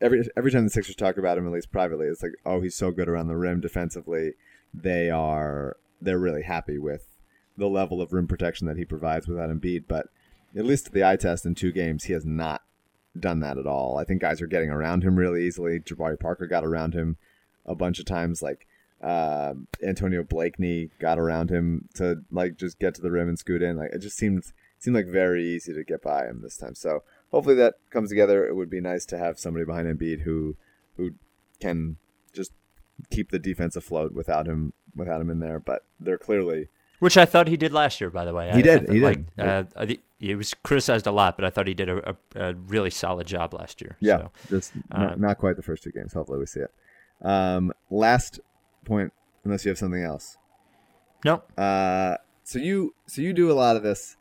every 0.00 0.28
every 0.36 0.50
time 0.50 0.64
the 0.64 0.70
Sixers 0.70 0.96
talk 0.96 1.16
about 1.16 1.38
him, 1.38 1.46
at 1.46 1.52
least 1.52 1.72
privately, 1.72 2.06
it's 2.06 2.22
like, 2.22 2.32
oh, 2.46 2.60
he's 2.60 2.76
so 2.76 2.90
good 2.90 3.08
around 3.08 3.28
the 3.28 3.36
rim 3.36 3.60
defensively. 3.60 4.32
They 4.72 5.10
are 5.10 5.76
they're 6.00 6.18
really 6.18 6.42
happy 6.42 6.78
with 6.78 7.06
the 7.56 7.68
level 7.68 8.00
of 8.00 8.12
rim 8.12 8.26
protection 8.26 8.66
that 8.66 8.76
he 8.76 8.84
provides 8.84 9.28
without 9.28 9.50
Embiid. 9.50 9.84
But 9.88 10.06
at 10.56 10.64
least 10.64 10.92
the 10.92 11.04
eye 11.04 11.16
test 11.16 11.44
in 11.44 11.54
two 11.54 11.72
games, 11.72 12.04
he 12.04 12.12
has 12.12 12.24
not 12.24 12.62
done 13.18 13.40
that 13.40 13.58
at 13.58 13.66
all. 13.66 13.98
I 13.98 14.04
think 14.04 14.20
guys 14.20 14.40
are 14.40 14.46
getting 14.46 14.70
around 14.70 15.02
him 15.02 15.16
really 15.16 15.44
easily. 15.44 15.80
Jabari 15.80 16.18
Parker 16.18 16.46
got 16.46 16.64
around 16.64 16.94
him 16.94 17.16
a 17.66 17.74
bunch 17.74 17.98
of 17.98 18.06
times. 18.06 18.42
Like 18.42 18.66
um 19.02 19.66
Antonio 19.82 20.22
Blakeney 20.22 20.90
got 21.00 21.18
around 21.18 21.50
him 21.50 21.88
to 21.94 22.22
like 22.30 22.56
just 22.56 22.78
get 22.78 22.94
to 22.94 23.02
the 23.02 23.10
rim 23.10 23.28
and 23.28 23.38
scoot 23.38 23.62
in. 23.62 23.76
Like 23.76 23.90
it 23.92 23.98
just 23.98 24.16
seemed 24.16 24.44
seemed 24.78 24.96
like 24.96 25.06
very 25.06 25.44
easy 25.44 25.72
to 25.74 25.84
get 25.84 26.02
by 26.02 26.26
him 26.26 26.40
this 26.42 26.56
time. 26.56 26.74
So 26.74 27.02
hopefully 27.30 27.56
that 27.56 27.74
comes 27.90 28.08
together. 28.10 28.46
It 28.46 28.54
would 28.56 28.70
be 28.70 28.80
nice 28.80 29.04
to 29.06 29.18
have 29.18 29.38
somebody 29.38 29.64
behind 29.64 29.86
Embiid 29.88 30.20
who 30.20 30.56
who 30.96 31.12
can 31.60 31.96
just 32.32 32.52
keep 33.10 33.30
the 33.30 33.38
defense 33.38 33.74
afloat 33.76 34.12
without 34.12 34.46
him 34.46 34.72
without 34.94 35.20
him 35.20 35.30
in 35.30 35.40
there. 35.40 35.58
But 35.58 35.84
they're 35.98 36.18
clearly 36.18 36.68
Which 37.00 37.16
I 37.16 37.24
thought 37.24 37.48
he 37.48 37.56
did 37.56 37.72
last 37.72 38.00
year, 38.00 38.10
by 38.10 38.24
the 38.24 38.32
way. 38.34 38.50
He 38.52 38.58
I- 38.58 38.62
did, 38.62 38.68
I 38.82 38.84
thought, 38.86 38.92
he 38.94 39.00
did. 39.00 39.04
like, 39.04 39.18
Uh, 39.38 39.64
I 39.76 39.86
thi- 39.86 40.00
he 40.20 40.34
was 40.36 40.54
criticized 40.62 41.08
a 41.08 41.10
lot, 41.12 41.36
but 41.36 41.44
I 41.44 41.50
thought 41.50 41.66
he 41.66 41.74
did 41.74 41.88
a, 41.88 42.10
a, 42.10 42.50
a 42.50 42.54
really 42.54 42.90
solid 42.90 43.26
job 43.26 43.52
last 43.54 43.80
year. 43.80 43.96
Yeah, 43.98 44.18
So, 44.18 44.30
just 44.50 44.72
not, 44.90 45.12
uh, 45.12 45.14
not 45.16 45.38
quite 45.38 45.56
the 45.56 45.62
first 45.62 45.82
two 45.82 45.90
games. 45.90 46.12
Hopefully, 46.12 46.38
we 46.38 46.46
see 46.46 46.60
it. 46.60 46.72
Um, 47.22 47.72
last 47.90 48.38
point, 48.84 49.12
unless 49.44 49.64
you 49.64 49.70
have 49.70 49.78
something 49.78 50.02
else. 50.02 50.36
no, 51.24 51.42
Uh, 51.56 52.16
so 52.44 52.58
you 52.58 52.94
so 53.06 53.22
you 53.22 53.32
do 53.32 53.50
a 53.50 53.54
lot 53.54 53.76
of 53.76 53.82
this. 53.82 54.16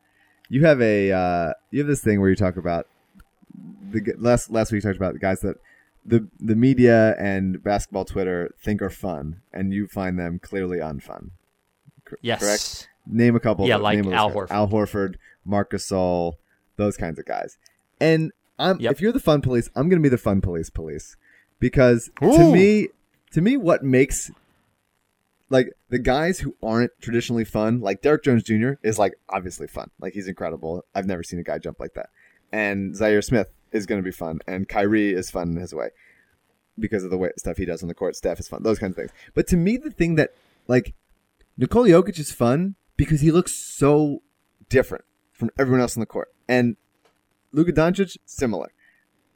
You 0.49 0.65
have 0.65 0.81
a 0.81 1.11
uh, 1.11 1.53
you 1.71 1.79
have 1.79 1.87
this 1.87 2.01
thing 2.03 2.19
where 2.21 2.29
you 2.29 2.35
talk 2.35 2.57
about 2.57 2.87
the 3.91 4.13
last 4.17 4.51
last 4.51 4.71
week 4.71 4.83
you 4.83 4.89
talked 4.89 4.97
about 4.97 5.13
the 5.13 5.19
guys 5.19 5.39
that 5.41 5.57
the 6.05 6.27
the 6.39 6.55
media 6.55 7.15
and 7.17 7.63
basketball 7.63 8.05
Twitter 8.05 8.53
think 8.63 8.81
are 8.81 8.89
fun, 8.89 9.41
and 9.53 9.73
you 9.73 9.87
find 9.87 10.17
them 10.19 10.39
clearly 10.39 10.77
unfun. 10.77 11.31
Yes. 12.21 12.39
Correct. 12.41 12.89
Name 13.07 13.35
a 13.35 13.39
couple. 13.39 13.67
Yeah, 13.67 13.75
of- 13.75 13.81
like 13.81 13.97
Al 14.05 14.29
guys. 14.29 14.35
Horford. 14.35 14.51
Al 14.51 14.67
Horford, 14.67 15.15
Marcus 15.45 15.89
Gasol, 15.89 16.33
those 16.75 16.97
kinds 16.97 17.17
of 17.19 17.25
guys. 17.25 17.57
And 17.99 18.31
I'm 18.59 18.79
Yep. 18.79 18.91
if 18.91 19.01
you're 19.01 19.11
the 19.11 19.19
fun 19.19 19.41
police, 19.41 19.69
I'm 19.75 19.89
going 19.89 19.99
to 20.01 20.03
be 20.03 20.09
the 20.09 20.17
fun 20.17 20.41
police 20.41 20.69
police 20.69 21.15
because 21.59 22.11
to 22.19 22.51
me, 22.51 22.89
to 23.31 23.41
me, 23.41 23.57
what 23.57 23.83
makes 23.83 24.29
like 25.51 25.73
the 25.89 25.99
guys 25.99 26.39
who 26.39 26.55
aren't 26.63 26.91
traditionally 27.01 27.43
fun, 27.43 27.81
like 27.81 28.01
Derrick 28.01 28.23
Jones 28.23 28.41
Jr. 28.43 28.73
is 28.83 28.97
like 28.97 29.13
obviously 29.29 29.67
fun. 29.67 29.91
Like 29.99 30.13
he's 30.13 30.29
incredible. 30.29 30.85
I've 30.95 31.05
never 31.05 31.23
seen 31.23 31.39
a 31.39 31.43
guy 31.43 31.59
jump 31.59 31.79
like 31.79 31.93
that. 31.95 32.09
And 32.53 32.95
Zhaire 32.95 33.23
Smith 33.23 33.49
is 33.71 33.85
going 33.85 34.01
to 34.01 34.03
be 34.03 34.11
fun, 34.11 34.39
and 34.47 34.67
Kyrie 34.67 35.13
is 35.13 35.29
fun 35.29 35.49
in 35.49 35.57
his 35.57 35.73
way 35.73 35.89
because 36.79 37.03
of 37.03 37.11
the 37.11 37.17
way 37.17 37.31
stuff 37.37 37.57
he 37.57 37.65
does 37.65 37.83
on 37.83 37.89
the 37.89 37.93
court. 37.93 38.15
Steph 38.15 38.39
is 38.39 38.47
fun. 38.47 38.63
Those 38.63 38.79
kinds 38.79 38.91
of 38.91 38.95
things. 38.95 39.11
But 39.33 39.45
to 39.47 39.57
me, 39.57 39.75
the 39.75 39.91
thing 39.91 40.15
that 40.15 40.31
like 40.67 40.93
Nikola 41.57 41.89
Jokic 41.89 42.17
is 42.17 42.31
fun 42.31 42.75
because 42.95 43.19
he 43.19 43.29
looks 43.29 43.53
so 43.53 44.21
different 44.69 45.03
from 45.33 45.49
everyone 45.59 45.81
else 45.81 45.97
on 45.97 45.99
the 46.01 46.05
court, 46.05 46.33
and 46.47 46.77
Luka 47.51 47.73
Doncic 47.73 48.17
similar. 48.25 48.71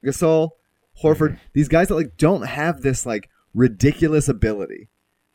Gasol, 0.03 0.51
Horford, 1.03 1.31
mm-hmm. 1.31 1.47
these 1.53 1.67
guys 1.67 1.89
that 1.89 1.95
like 1.95 2.15
don't 2.15 2.43
have 2.43 2.81
this 2.81 3.05
like 3.05 3.29
ridiculous 3.53 4.29
ability 4.29 4.87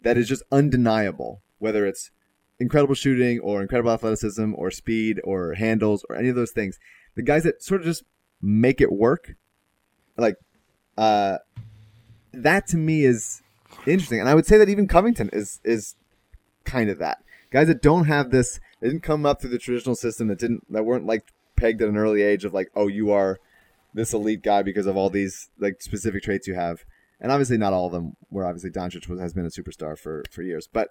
that 0.02 0.16
is 0.16 0.28
just 0.28 0.42
undeniable, 0.50 1.42
whether 1.58 1.86
it's 1.86 2.10
incredible 2.58 2.94
shooting 2.94 3.40
or 3.40 3.62
incredible 3.62 3.90
athleticism 3.90 4.52
or 4.54 4.70
speed 4.70 5.20
or 5.24 5.54
handles 5.54 6.04
or 6.08 6.16
any 6.16 6.28
of 6.28 6.36
those 6.36 6.52
things. 6.52 6.78
The 7.16 7.22
guys 7.22 7.44
that 7.44 7.62
sort 7.62 7.80
of 7.80 7.86
just 7.86 8.04
make 8.40 8.80
it 8.80 8.92
work, 8.92 9.34
like 10.16 10.36
uh, 10.96 11.38
that 12.32 12.66
to 12.68 12.76
me 12.76 13.04
is 13.04 13.42
interesting. 13.86 14.20
And 14.20 14.28
I 14.28 14.34
would 14.34 14.46
say 14.46 14.58
that 14.58 14.68
even 14.68 14.86
Covington 14.86 15.30
is 15.32 15.60
is 15.64 15.96
kind 16.64 16.90
of 16.90 16.98
that. 16.98 17.22
Guys 17.50 17.66
that 17.66 17.82
don't 17.82 18.04
have 18.04 18.30
this, 18.30 18.60
they 18.80 18.88
didn't 18.88 19.02
come 19.02 19.26
up 19.26 19.40
through 19.40 19.50
the 19.50 19.58
traditional 19.58 19.96
system 19.96 20.28
that 20.28 20.38
didn't 20.38 20.70
that 20.72 20.84
weren't 20.84 21.06
like 21.06 21.32
pegged 21.56 21.82
at 21.82 21.88
an 21.88 21.96
early 21.96 22.22
age 22.22 22.44
of 22.44 22.54
like, 22.54 22.70
oh, 22.74 22.86
you 22.86 23.10
are 23.10 23.38
this 23.92 24.12
elite 24.12 24.42
guy 24.42 24.62
because 24.62 24.86
of 24.86 24.96
all 24.96 25.10
these 25.10 25.50
like 25.58 25.82
specific 25.82 26.22
traits 26.22 26.46
you 26.46 26.54
have. 26.54 26.84
And 27.20 27.30
obviously 27.30 27.58
not 27.58 27.72
all 27.72 27.86
of 27.86 27.92
them 27.92 28.14
were 28.30 28.46
obviously 28.46 28.70
Doncic 28.70 29.08
was, 29.08 29.20
has 29.20 29.34
been 29.34 29.46
a 29.46 29.50
superstar 29.50 29.98
for 29.98 30.24
for 30.30 30.42
years. 30.42 30.68
But 30.72 30.90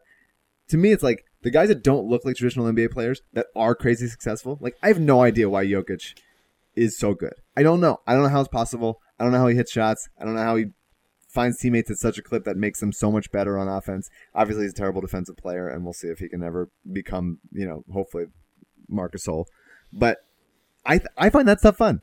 to 0.69 0.77
me 0.77 0.91
it's 0.91 1.03
like 1.03 1.26
the 1.41 1.49
guys 1.51 1.69
that 1.69 1.84
don't 1.84 2.07
look 2.07 2.26
like 2.26 2.35
traditional 2.35 2.72
NBA 2.72 2.91
players 2.91 3.22
that 3.34 3.47
are 3.56 3.76
crazy 3.76 4.07
successful, 4.07 4.57
like 4.61 4.76
I 4.84 4.88
have 4.88 4.99
no 4.99 5.22
idea 5.22 5.49
why 5.49 5.65
Jokic 5.65 6.15
is 6.76 6.97
so 6.97 7.14
good. 7.14 7.34
I 7.57 7.64
don't 7.64 7.81
know. 7.81 7.99
I 8.07 8.14
don't 8.14 8.23
know 8.23 8.30
how 8.30 8.41
it's 8.41 8.49
possible. 8.49 9.01
I 9.19 9.23
don't 9.23 9.34
know 9.34 9.39
how 9.39 9.47
he 9.47 9.56
hits 9.56 9.72
shots. 9.72 10.07
I 10.19 10.26
don't 10.26 10.35
know 10.35 10.43
how 10.43 10.56
he 10.56 10.68
finds 11.30 11.60
teammates 11.60 11.91
at 11.91 11.97
such 11.97 12.18
a 12.18 12.22
clip 12.22 12.43
that 12.45 12.57
makes 12.57 12.80
them 12.80 12.91
so 12.91 13.11
much 13.11 13.31
better 13.31 13.57
on 13.57 13.68
offense. 13.68 14.10
Obviously, 14.34 14.64
he's 14.64 14.72
a 14.72 14.76
terrible 14.76 15.01
defensive 15.01 15.38
player, 15.38 15.68
and 15.68 15.84
we'll 15.84 15.93
see 15.93 16.07
if 16.07 16.19
he 16.19 16.27
can 16.27 16.43
ever 16.43 16.69
become, 16.91 17.39
you 17.51 17.68
know, 17.68 17.84
hopefully 17.91 18.26
Marcus 18.88 19.27
Gasol. 19.27 19.45
But 19.93 20.19
I 20.85 20.97
th- 20.97 21.10
I 21.18 21.30
find 21.30 21.47
that 21.47 21.60
stuff 21.60 21.77
fun. 21.77 22.01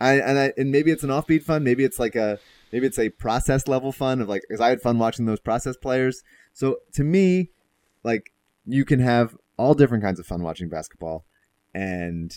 I 0.00 0.14
and 0.14 0.38
I 0.38 0.52
and 0.56 0.70
maybe 0.70 0.90
it's 0.90 1.04
an 1.04 1.10
offbeat 1.10 1.42
fun. 1.42 1.64
Maybe 1.64 1.84
it's 1.84 1.98
like 1.98 2.16
a 2.16 2.38
maybe 2.72 2.86
it's 2.86 2.98
a 2.98 3.10
process 3.10 3.68
level 3.68 3.92
fun 3.92 4.20
of 4.20 4.28
like 4.28 4.42
because 4.48 4.60
I 4.60 4.70
had 4.70 4.80
fun 4.80 4.98
watching 4.98 5.26
those 5.26 5.40
process 5.40 5.76
players. 5.76 6.22
So 6.52 6.78
to 6.94 7.04
me, 7.04 7.50
like 8.02 8.32
you 8.64 8.84
can 8.84 9.00
have 9.00 9.36
all 9.56 9.74
different 9.74 10.02
kinds 10.02 10.18
of 10.18 10.26
fun 10.26 10.42
watching 10.42 10.68
basketball, 10.68 11.24
and 11.74 12.34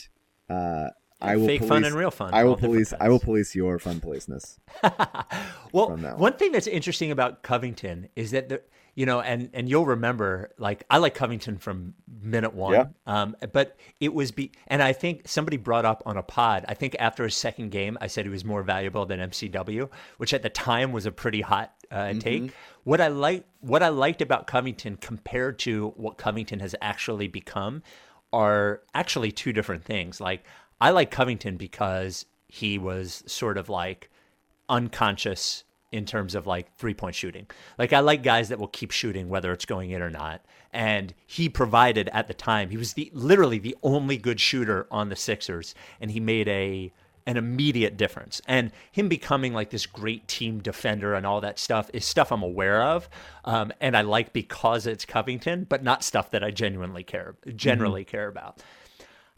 uh, 0.50 0.90
I 1.22 1.38
will 1.38 1.48
Fake 1.48 1.60
police, 1.60 1.70
fun 1.70 1.86
and 1.86 1.96
real 1.96 2.12
fun, 2.12 2.34
I 2.34 2.44
will 2.44 2.58
police. 2.58 2.94
I 3.00 3.10
will 3.10 3.20
police 3.20 3.56
your 3.56 3.80
fun 3.80 4.00
policeness. 4.00 4.60
Well, 5.72 5.90
one 5.90 6.38
thing 6.38 6.54
that's 6.54 6.68
interesting 6.68 7.12
about 7.12 7.44
Covington 7.44 8.08
is 8.16 8.32
that 8.32 8.48
the 8.48 8.62
you 8.96 9.06
know, 9.06 9.20
and 9.20 9.50
and 9.54 9.70
you'll 9.70 9.86
remember, 9.86 10.52
like 10.58 10.86
I 10.90 11.00
like 11.00 11.16
Covington 11.16 11.58
from 11.58 11.94
minute 12.22 12.54
one. 12.54 12.74
Yeah. 12.74 12.86
Um, 13.06 13.36
but 13.52 13.78
it 14.00 14.14
was 14.14 14.32
be, 14.32 14.54
and 14.68 14.82
I 14.82 14.94
think 14.94 15.28
somebody 15.28 15.58
brought 15.58 15.84
up 15.84 16.02
on 16.06 16.16
a 16.16 16.24
pod. 16.24 16.64
I 16.70 16.76
think 16.76 16.96
after 16.98 17.26
his 17.26 17.36
second 17.36 17.72
game, 17.72 17.98
I 18.00 18.08
said 18.08 18.26
he 18.26 18.32
was 18.32 18.46
more 18.46 18.64
valuable 18.64 19.06
than 19.06 19.20
MCW, 19.20 19.90
which 20.18 20.34
at 20.34 20.44
the 20.44 20.50
time 20.50 20.94
was 20.94 21.06
a 21.06 21.12
pretty 21.12 21.42
hot 21.42 21.74
uh, 21.92 22.14
take. 22.14 22.54
What 22.86 23.02
I 23.02 23.10
like, 23.10 23.46
what 23.60 23.84
I 23.84 23.90
liked 23.90 24.22
about 24.22 24.48
Covington 24.48 24.96
compared 24.96 25.60
to 25.60 25.90
what 25.98 26.18
Covington 26.18 26.62
has 26.62 26.74
actually 26.82 27.28
become, 27.28 27.84
are 28.32 28.82
actually 28.94 29.32
two 29.34 29.52
different 29.52 29.84
things. 29.84 30.22
Like 30.22 30.46
I 30.80 30.92
like 30.92 31.12
Covington 31.12 31.58
because 31.58 32.26
he 32.48 32.78
was 32.78 33.24
sort 33.28 33.58
of 33.58 33.68
like 33.68 34.10
unconscious 34.70 35.66
in 35.96 36.06
terms 36.06 36.36
of 36.36 36.46
like 36.46 36.74
three 36.76 36.94
point 36.94 37.16
shooting. 37.16 37.48
Like 37.78 37.94
I 37.94 38.00
like 38.00 38.22
guys 38.22 38.50
that 38.50 38.60
will 38.60 38.68
keep 38.68 38.92
shooting 38.92 39.30
whether 39.30 39.52
it's 39.52 39.66
going 39.66 39.92
in 39.92 40.02
or 40.02 40.10
not. 40.10 40.46
And 40.74 41.14
he 41.26 41.48
provided 41.48 42.10
at 42.10 42.28
the 42.28 42.34
time, 42.34 42.70
he 42.70 42.78
was 42.78 42.94
the 42.94 43.10
literally 43.14 43.60
the 43.60 43.78
only 43.82 44.18
good 44.18 44.40
shooter 44.40 44.88
on 44.92 45.10
the 45.10 45.16
Sixers 45.16 45.74
and 46.02 46.12
he 46.12 46.20
made 46.20 46.48
a 46.48 46.92
an 47.28 47.38
immediate 47.38 47.98
difference. 47.98 48.40
And 48.48 48.72
him 48.92 49.10
becoming 49.10 49.54
like 49.54 49.72
this 49.72 49.88
great 49.88 50.28
team 50.28 50.60
defender 50.60 51.16
and 51.16 51.26
all 51.26 51.42
that 51.42 51.58
stuff 51.58 51.90
is 51.92 52.06
stuff 52.06 52.32
I'm 52.32 52.44
aware 52.44 52.84
of. 52.84 53.10
Um, 53.46 53.74
and 53.82 53.98
I 53.98 54.02
like 54.02 54.32
because 54.32 54.86
it's 54.86 55.06
Covington, 55.06 55.66
but 55.68 55.84
not 55.84 56.04
stuff 56.04 56.30
that 56.32 56.44
I 56.44 56.52
genuinely 56.52 57.04
care 57.04 57.36
generally 57.56 58.04
care 58.04 58.28
about. 58.28 58.62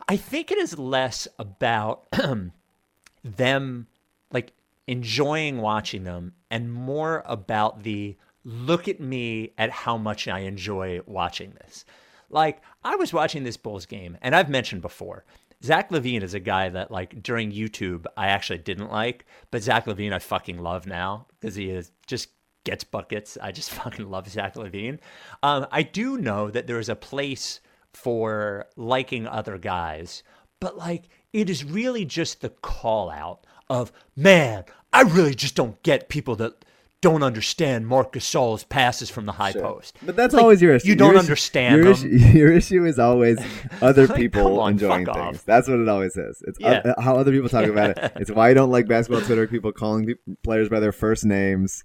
I 0.10 0.18
think 0.18 0.52
it 0.52 0.58
is 0.58 0.78
less 0.78 1.28
about 1.38 2.08
them 3.24 3.88
like 4.32 4.54
enjoying 4.88 5.60
watching 5.60 6.04
them 6.04 6.34
and 6.50 6.72
more 6.72 7.24
about 7.26 7.84
the 7.84 8.18
look 8.44 8.88
at 8.88 9.00
me 9.00 9.54
at 9.58 9.70
how 9.70 9.98
much 9.98 10.28
I 10.28 10.40
enjoy 10.40 11.02
watching 11.06 11.52
this. 11.52 11.86
Like 12.30 12.62
I 12.84 12.96
was 12.96 13.14
watching 13.14 13.44
this 13.44 13.58
Bulls 13.58 13.86
game 13.86 14.18
and 14.22 14.36
I've 14.36 14.50
mentioned 14.50 14.82
before, 14.82 15.26
Zach 15.64 15.90
LaVine 15.90 16.22
is 16.22 16.34
a 16.34 16.40
guy 16.40 16.70
that 16.70 16.92
like 16.92 17.22
during 17.22 17.52
YouTube 17.52 18.06
I 18.16 18.28
actually 18.28 18.60
didn't 18.60 18.92
like, 18.92 19.26
but 19.52 19.64
Zach 19.64 19.86
LaVine 19.86 20.14
I 20.14 20.20
fucking 20.20 20.60
love 20.60 20.88
now 20.88 21.28
because 21.40 21.56
he 21.56 21.70
is 21.70 21.92
just 22.06 22.30
gets 22.64 22.84
buckets. 22.84 23.38
I 23.42 23.52
just 23.52 23.72
fucking 23.82 24.10
love 24.10 24.30
Zach 24.30 24.56
LaVine. 24.56 25.00
Um, 25.44 25.68
I 25.72 25.84
do 25.84 26.18
know 26.18 26.52
that 26.52 26.68
there 26.68 26.80
is 26.80 26.90
a 26.90 26.96
place 26.96 27.60
for 27.94 28.68
liking 28.76 29.26
other 29.28 29.58
guys, 29.58 30.24
but 30.60 30.78
like 30.78 31.10
it 31.34 31.50
is 31.50 31.64
really 31.64 32.06
just 32.06 32.42
the 32.42 32.50
call 32.50 33.10
out 33.10 33.46
of 33.70 33.92
man, 34.16 34.64
I 34.98 35.02
really 35.02 35.36
just 35.36 35.56
don't 35.56 35.82
get 35.84 36.10
people 36.10 36.36
that 36.38 36.66
don't 37.02 37.22
understand 37.22 37.88
Marc 37.88 38.14
Gasol's 38.14 38.64
passes 38.64 39.10
from 39.12 39.28
the 39.28 39.32
high 39.34 39.54
post. 39.54 39.98
But 40.04 40.16
that's 40.16 40.34
Like, 40.34 40.42
always 40.42 40.62
your 40.64 40.74
issue. 40.76 40.88
You 40.88 40.96
don't 40.96 41.10
Your 41.12 41.16
issue- 41.18 41.26
understand 41.26 41.76
your 41.84 41.94
them. 41.94 42.16
Issue, 42.16 42.28
your 42.38 42.52
issue 42.52 42.86
is 42.86 42.98
always 42.98 43.38
other 43.82 44.08
Like, 44.08 44.18
people 44.18 44.44
come 44.44 44.60
on, 44.60 44.72
enjoying 44.74 45.06
things. 45.06 45.18
off. 45.18 45.46
That's 45.46 45.68
what 45.68 45.80
it 45.80 45.88
always 45.88 46.18
is. 46.18 46.42
It's 46.48 46.60
Yeah. 46.60 46.82
oth- 46.84 47.04
how 47.04 47.16
other 47.16 47.32
people 47.32 47.50
talk 47.50 47.66
about 47.66 47.92
it. 47.92 48.12
It's 48.16 48.32
why 48.32 48.50
I 48.50 48.54
don't 48.56 48.72
like 48.72 48.88
basketball 48.88 49.22
Twitter. 49.24 49.48
People 49.48 49.72
calling 49.72 50.12
players 50.44 50.70
by 50.70 50.80
their 50.80 50.92
first 50.92 51.24
names. 51.24 51.84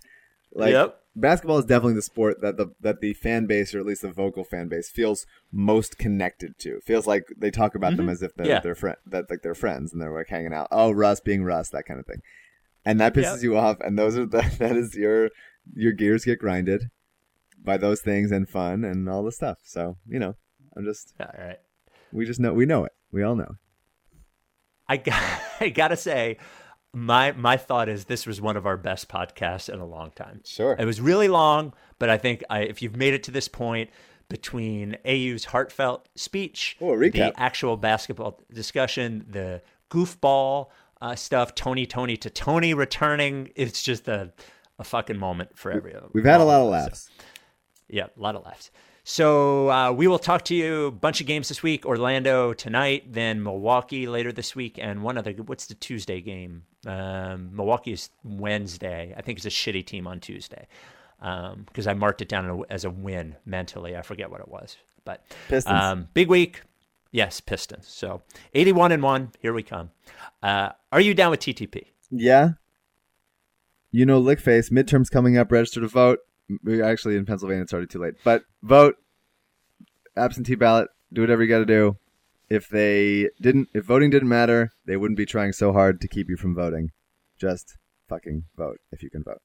Like 0.54 0.72
Yep. 0.72 0.98
basketball 1.14 1.58
is 1.58 1.66
definitely 1.66 1.94
the 1.94 2.02
sport 2.02 2.40
that 2.40 2.56
the 2.56 2.68
that 2.80 3.00
the 3.02 3.12
fan 3.12 3.44
base 3.46 3.74
or 3.74 3.80
at 3.80 3.86
least 3.86 4.00
the 4.02 4.10
vocal 4.12 4.44
fan 4.44 4.68
base 4.68 4.90
feels 4.90 5.26
most 5.52 5.98
connected 5.98 6.58
to. 6.60 6.80
Feels 6.80 7.06
like 7.06 7.24
they 7.36 7.50
talk 7.50 7.74
about 7.74 7.98
them 7.98 8.08
as 8.08 8.22
if 8.22 8.34
they're 8.34 8.44
Mm-hmm. 8.46 8.50
Yeah. 8.52 8.60
they're 8.60 8.74
friend 8.74 8.96
that 9.06 9.28
like 9.28 9.42
they're 9.42 9.54
friends 9.54 9.92
and 9.92 10.00
they're 10.00 10.14
like 10.14 10.28
hanging 10.28 10.54
out. 10.54 10.68
Oh, 10.70 10.90
Russ 10.90 11.20
being 11.20 11.44
Russ, 11.44 11.68
that 11.70 11.84
kind 11.84 12.00
of 12.00 12.06
thing. 12.06 12.22
And 12.84 13.00
that 13.00 13.14
pisses 13.14 13.34
Yep. 13.36 13.42
you 13.42 13.56
off. 13.56 13.76
And 13.80 13.98
those 13.98 14.16
are 14.16 14.26
the, 14.26 14.42
that 14.58 14.76
is 14.76 14.94
your 14.94 15.30
your 15.74 15.92
gears 15.92 16.24
get 16.24 16.38
grinded 16.38 16.90
by 17.62 17.76
those 17.76 18.00
things 18.00 18.32
and 18.32 18.48
fun 18.48 18.84
and 18.84 19.08
all 19.08 19.22
the 19.22 19.32
stuff. 19.32 19.58
So 19.62 19.96
you 20.08 20.18
know, 20.18 20.34
I'm 20.76 20.84
just 20.84 21.14
All 21.20 21.26
right. 21.38 21.58
we 22.12 22.24
just 22.26 22.40
know 22.40 22.52
we 22.52 22.66
know 22.66 22.84
it. 22.84 22.92
We 23.12 23.22
all 23.22 23.36
know. 23.36 23.56
I 24.88 24.96
got, 24.96 25.22
I 25.60 25.68
gotta 25.68 25.96
say, 25.96 26.38
my 26.92 27.32
my 27.32 27.56
thought 27.56 27.88
is 27.88 28.04
this 28.06 28.26
was 28.26 28.40
one 28.40 28.56
of 28.56 28.66
our 28.66 28.76
best 28.76 29.08
podcasts 29.08 29.72
in 29.72 29.80
a 29.80 29.86
long 29.86 30.10
time. 30.10 30.40
Sure. 30.44 30.76
It 30.78 30.84
was 30.84 31.00
really 31.00 31.28
long, 31.28 31.72
but 31.98 32.10
I 32.10 32.18
think 32.18 32.42
I, 32.50 32.60
if 32.60 32.82
you've 32.82 32.96
made 32.96 33.14
it 33.14 33.22
to 33.24 33.30
this 33.30 33.48
point 33.48 33.90
between 34.28 34.96
AU's 35.06 35.44
heartfelt 35.46 36.08
speech, 36.14 36.76
Oh, 36.80 36.98
the 36.98 37.32
actual 37.36 37.76
basketball 37.76 38.40
discussion, 38.52 39.26
the 39.28 39.62
goofball 39.90 40.68
uh, 41.02 41.16
stuff, 41.16 41.54
Tony 41.54 41.84
Tony 41.84 42.16
to 42.16 42.30
Tony 42.30 42.72
returning, 42.72 43.50
it's 43.56 43.82
just 43.82 44.08
a 44.08 44.32
a 44.78 44.84
fucking 44.84 45.18
moment 45.18 45.50
for 45.58 45.70
everyone. 45.70 46.08
We've 46.12 46.24
had 46.24 46.40
a 46.40 46.44
lot 46.44 46.60
of 46.62 46.68
laughs. 46.68 47.10
Yeah, 47.88 48.06
a 48.16 48.20
lot 48.20 48.34
of 48.36 48.44
laughs. 48.44 48.70
So 49.04 49.68
uh, 49.70 49.92
we 49.92 50.06
will 50.06 50.18
talk 50.18 50.44
to 50.46 50.54
you 50.54 50.86
a 50.86 50.90
bunch 50.92 51.20
of 51.20 51.26
games 51.26 51.48
this 51.48 51.62
week. 51.62 51.84
Orlando 51.84 52.52
tonight, 52.52 53.12
then 53.12 53.42
Milwaukee 53.42 54.06
later 54.06 54.32
this 54.32 54.54
week, 54.54 54.78
and 54.80 55.02
one 55.02 55.18
other. 55.18 55.32
What's 55.32 55.66
the 55.66 55.74
Tuesday 55.74 56.20
game? 56.20 56.62
Um, 56.86 57.50
Milwaukee 57.54 57.92
is 57.92 58.10
Wednesday. 58.24 59.12
I 59.16 59.22
think 59.22 59.38
it's 59.38 59.46
a 59.46 59.50
shitty 59.50 59.84
team 59.84 60.06
on 60.06 60.20
Tuesday 60.20 60.66
because 61.18 61.86
I 61.86 61.94
marked 61.94 62.22
it 62.22 62.28
down 62.28 62.64
as 62.70 62.84
a 62.84 62.90
win 62.90 63.36
mentally. 63.44 63.96
I 63.96 64.02
forget 64.02 64.30
what 64.30 64.40
it 64.40 64.48
was, 64.48 64.76
but 65.04 65.24
Um, 65.66 66.08
big 66.14 66.28
week. 66.28 66.62
Yes, 67.12 67.40
Pistons. 67.40 67.86
So 67.86 68.22
eighty-one 68.54 68.90
and 68.90 69.02
one. 69.02 69.32
Here 69.38 69.52
we 69.52 69.62
come. 69.62 69.90
Uh, 70.42 70.70
are 70.90 71.00
you 71.00 71.14
down 71.14 71.30
with 71.30 71.40
TTP? 71.40 71.88
Yeah. 72.10 72.52
You 73.90 74.06
know, 74.06 74.20
Lickface, 74.20 74.72
midterms 74.72 75.10
coming 75.10 75.36
up, 75.36 75.52
register 75.52 75.80
to 75.82 75.88
vote. 75.88 76.20
Actually, 76.82 77.16
in 77.16 77.26
Pennsylvania, 77.26 77.62
it's 77.62 77.72
already 77.72 77.86
too 77.86 77.98
late. 77.98 78.14
But 78.24 78.44
vote, 78.62 78.96
absentee 80.16 80.54
ballot, 80.54 80.88
do 81.12 81.20
whatever 81.20 81.42
you 81.42 81.48
got 81.48 81.58
to 81.58 81.66
do. 81.66 81.98
If 82.48 82.68
they 82.68 83.28
didn't, 83.40 83.68
if 83.74 83.84
voting 83.84 84.10
didn't 84.10 84.28
matter, 84.28 84.72
they 84.86 84.96
wouldn't 84.96 85.18
be 85.18 85.26
trying 85.26 85.52
so 85.52 85.72
hard 85.72 86.00
to 86.00 86.08
keep 86.08 86.28
you 86.30 86.36
from 86.36 86.54
voting. 86.54 86.90
Just 87.38 87.76
fucking 88.08 88.44
vote 88.56 88.78
if 88.90 89.02
you 89.02 89.10
can 89.10 89.22
vote. 89.22 89.42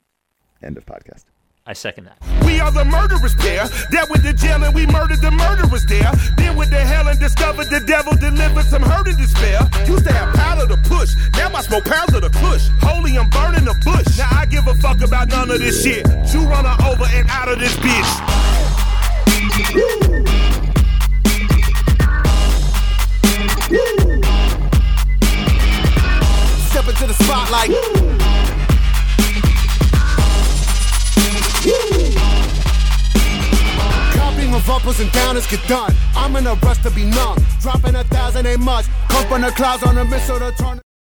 End 0.64 0.78
of 0.78 0.86
podcast. 0.86 1.26
I 1.70 1.74
second 1.74 2.06
that. 2.06 2.16
We 2.46 2.62
are 2.62 2.72
the 2.72 2.86
murderers 2.86 3.36
pair. 3.36 3.68
That 3.92 4.08
went 4.10 4.24
to 4.24 4.32
jail 4.32 4.64
and 4.64 4.74
we 4.74 4.88
murdered 4.88 5.20
the 5.20 5.32
murderers 5.32 5.84
there. 5.86 6.16
Then 6.38 6.56
went 6.56 6.72
to 6.72 6.80
hell 6.80 7.10
and 7.10 7.20
discovered 7.20 7.68
the 7.68 7.84
devil 7.86 8.16
delivered 8.16 8.64
some 8.72 8.82
hurt 8.82 9.06
and 9.06 9.18
despair. 9.18 9.60
Used 9.84 10.08
to 10.08 10.14
have 10.14 10.34
powder 10.34 10.64
to 10.64 10.80
push. 10.88 11.12
Now 11.36 11.52
I 11.52 11.62
smoke 11.62 11.84
pounds 11.84 12.14
of 12.16 12.22
the 12.22 12.32
kush. 12.32 12.72
Holy, 12.80 13.18
I'm 13.20 13.30
burning 13.30 13.66
the 13.66 13.76
bush. 13.84 14.18
Now 14.18 14.32
I 14.32 14.46
give 14.46 14.66
a 14.66 14.76
fuck 14.76 15.04
about 15.04 15.28
none 15.28 15.52
of 15.52 15.60
this 15.60 15.84
shit. 15.84 16.08
You 16.32 16.48
run 16.48 16.64
her 16.64 16.78
over 16.88 17.04
and 17.04 17.28
out 17.28 17.52
of 17.52 17.60
this 17.60 17.76
bitch. 17.84 18.12
Step 26.72 26.88
into 26.88 27.08
the 27.12 27.16
spotlight. 27.20 27.76
Copying 27.76 28.07
uppers 34.70 35.00
and 35.00 35.10
downers 35.12 35.50
get 35.50 35.66
done. 35.68 35.94
I'm 36.16 36.36
in 36.36 36.48
a 36.48 36.56
rush 36.56 36.82
to 36.84 36.92
be 36.92 37.06
numb. 37.06 37.38
Dropping 37.62 37.96
a 37.96 38.04
thousand 38.06 38.46
ain't 38.46 38.62
much. 38.62 38.86
Come 39.10 39.28
from 39.28 39.42
the 39.42 39.52
clouds 39.52 39.84
on 39.84 39.98
a 39.98 40.06
missile 40.06 40.40
to 40.40 40.52
turn. 40.52 40.87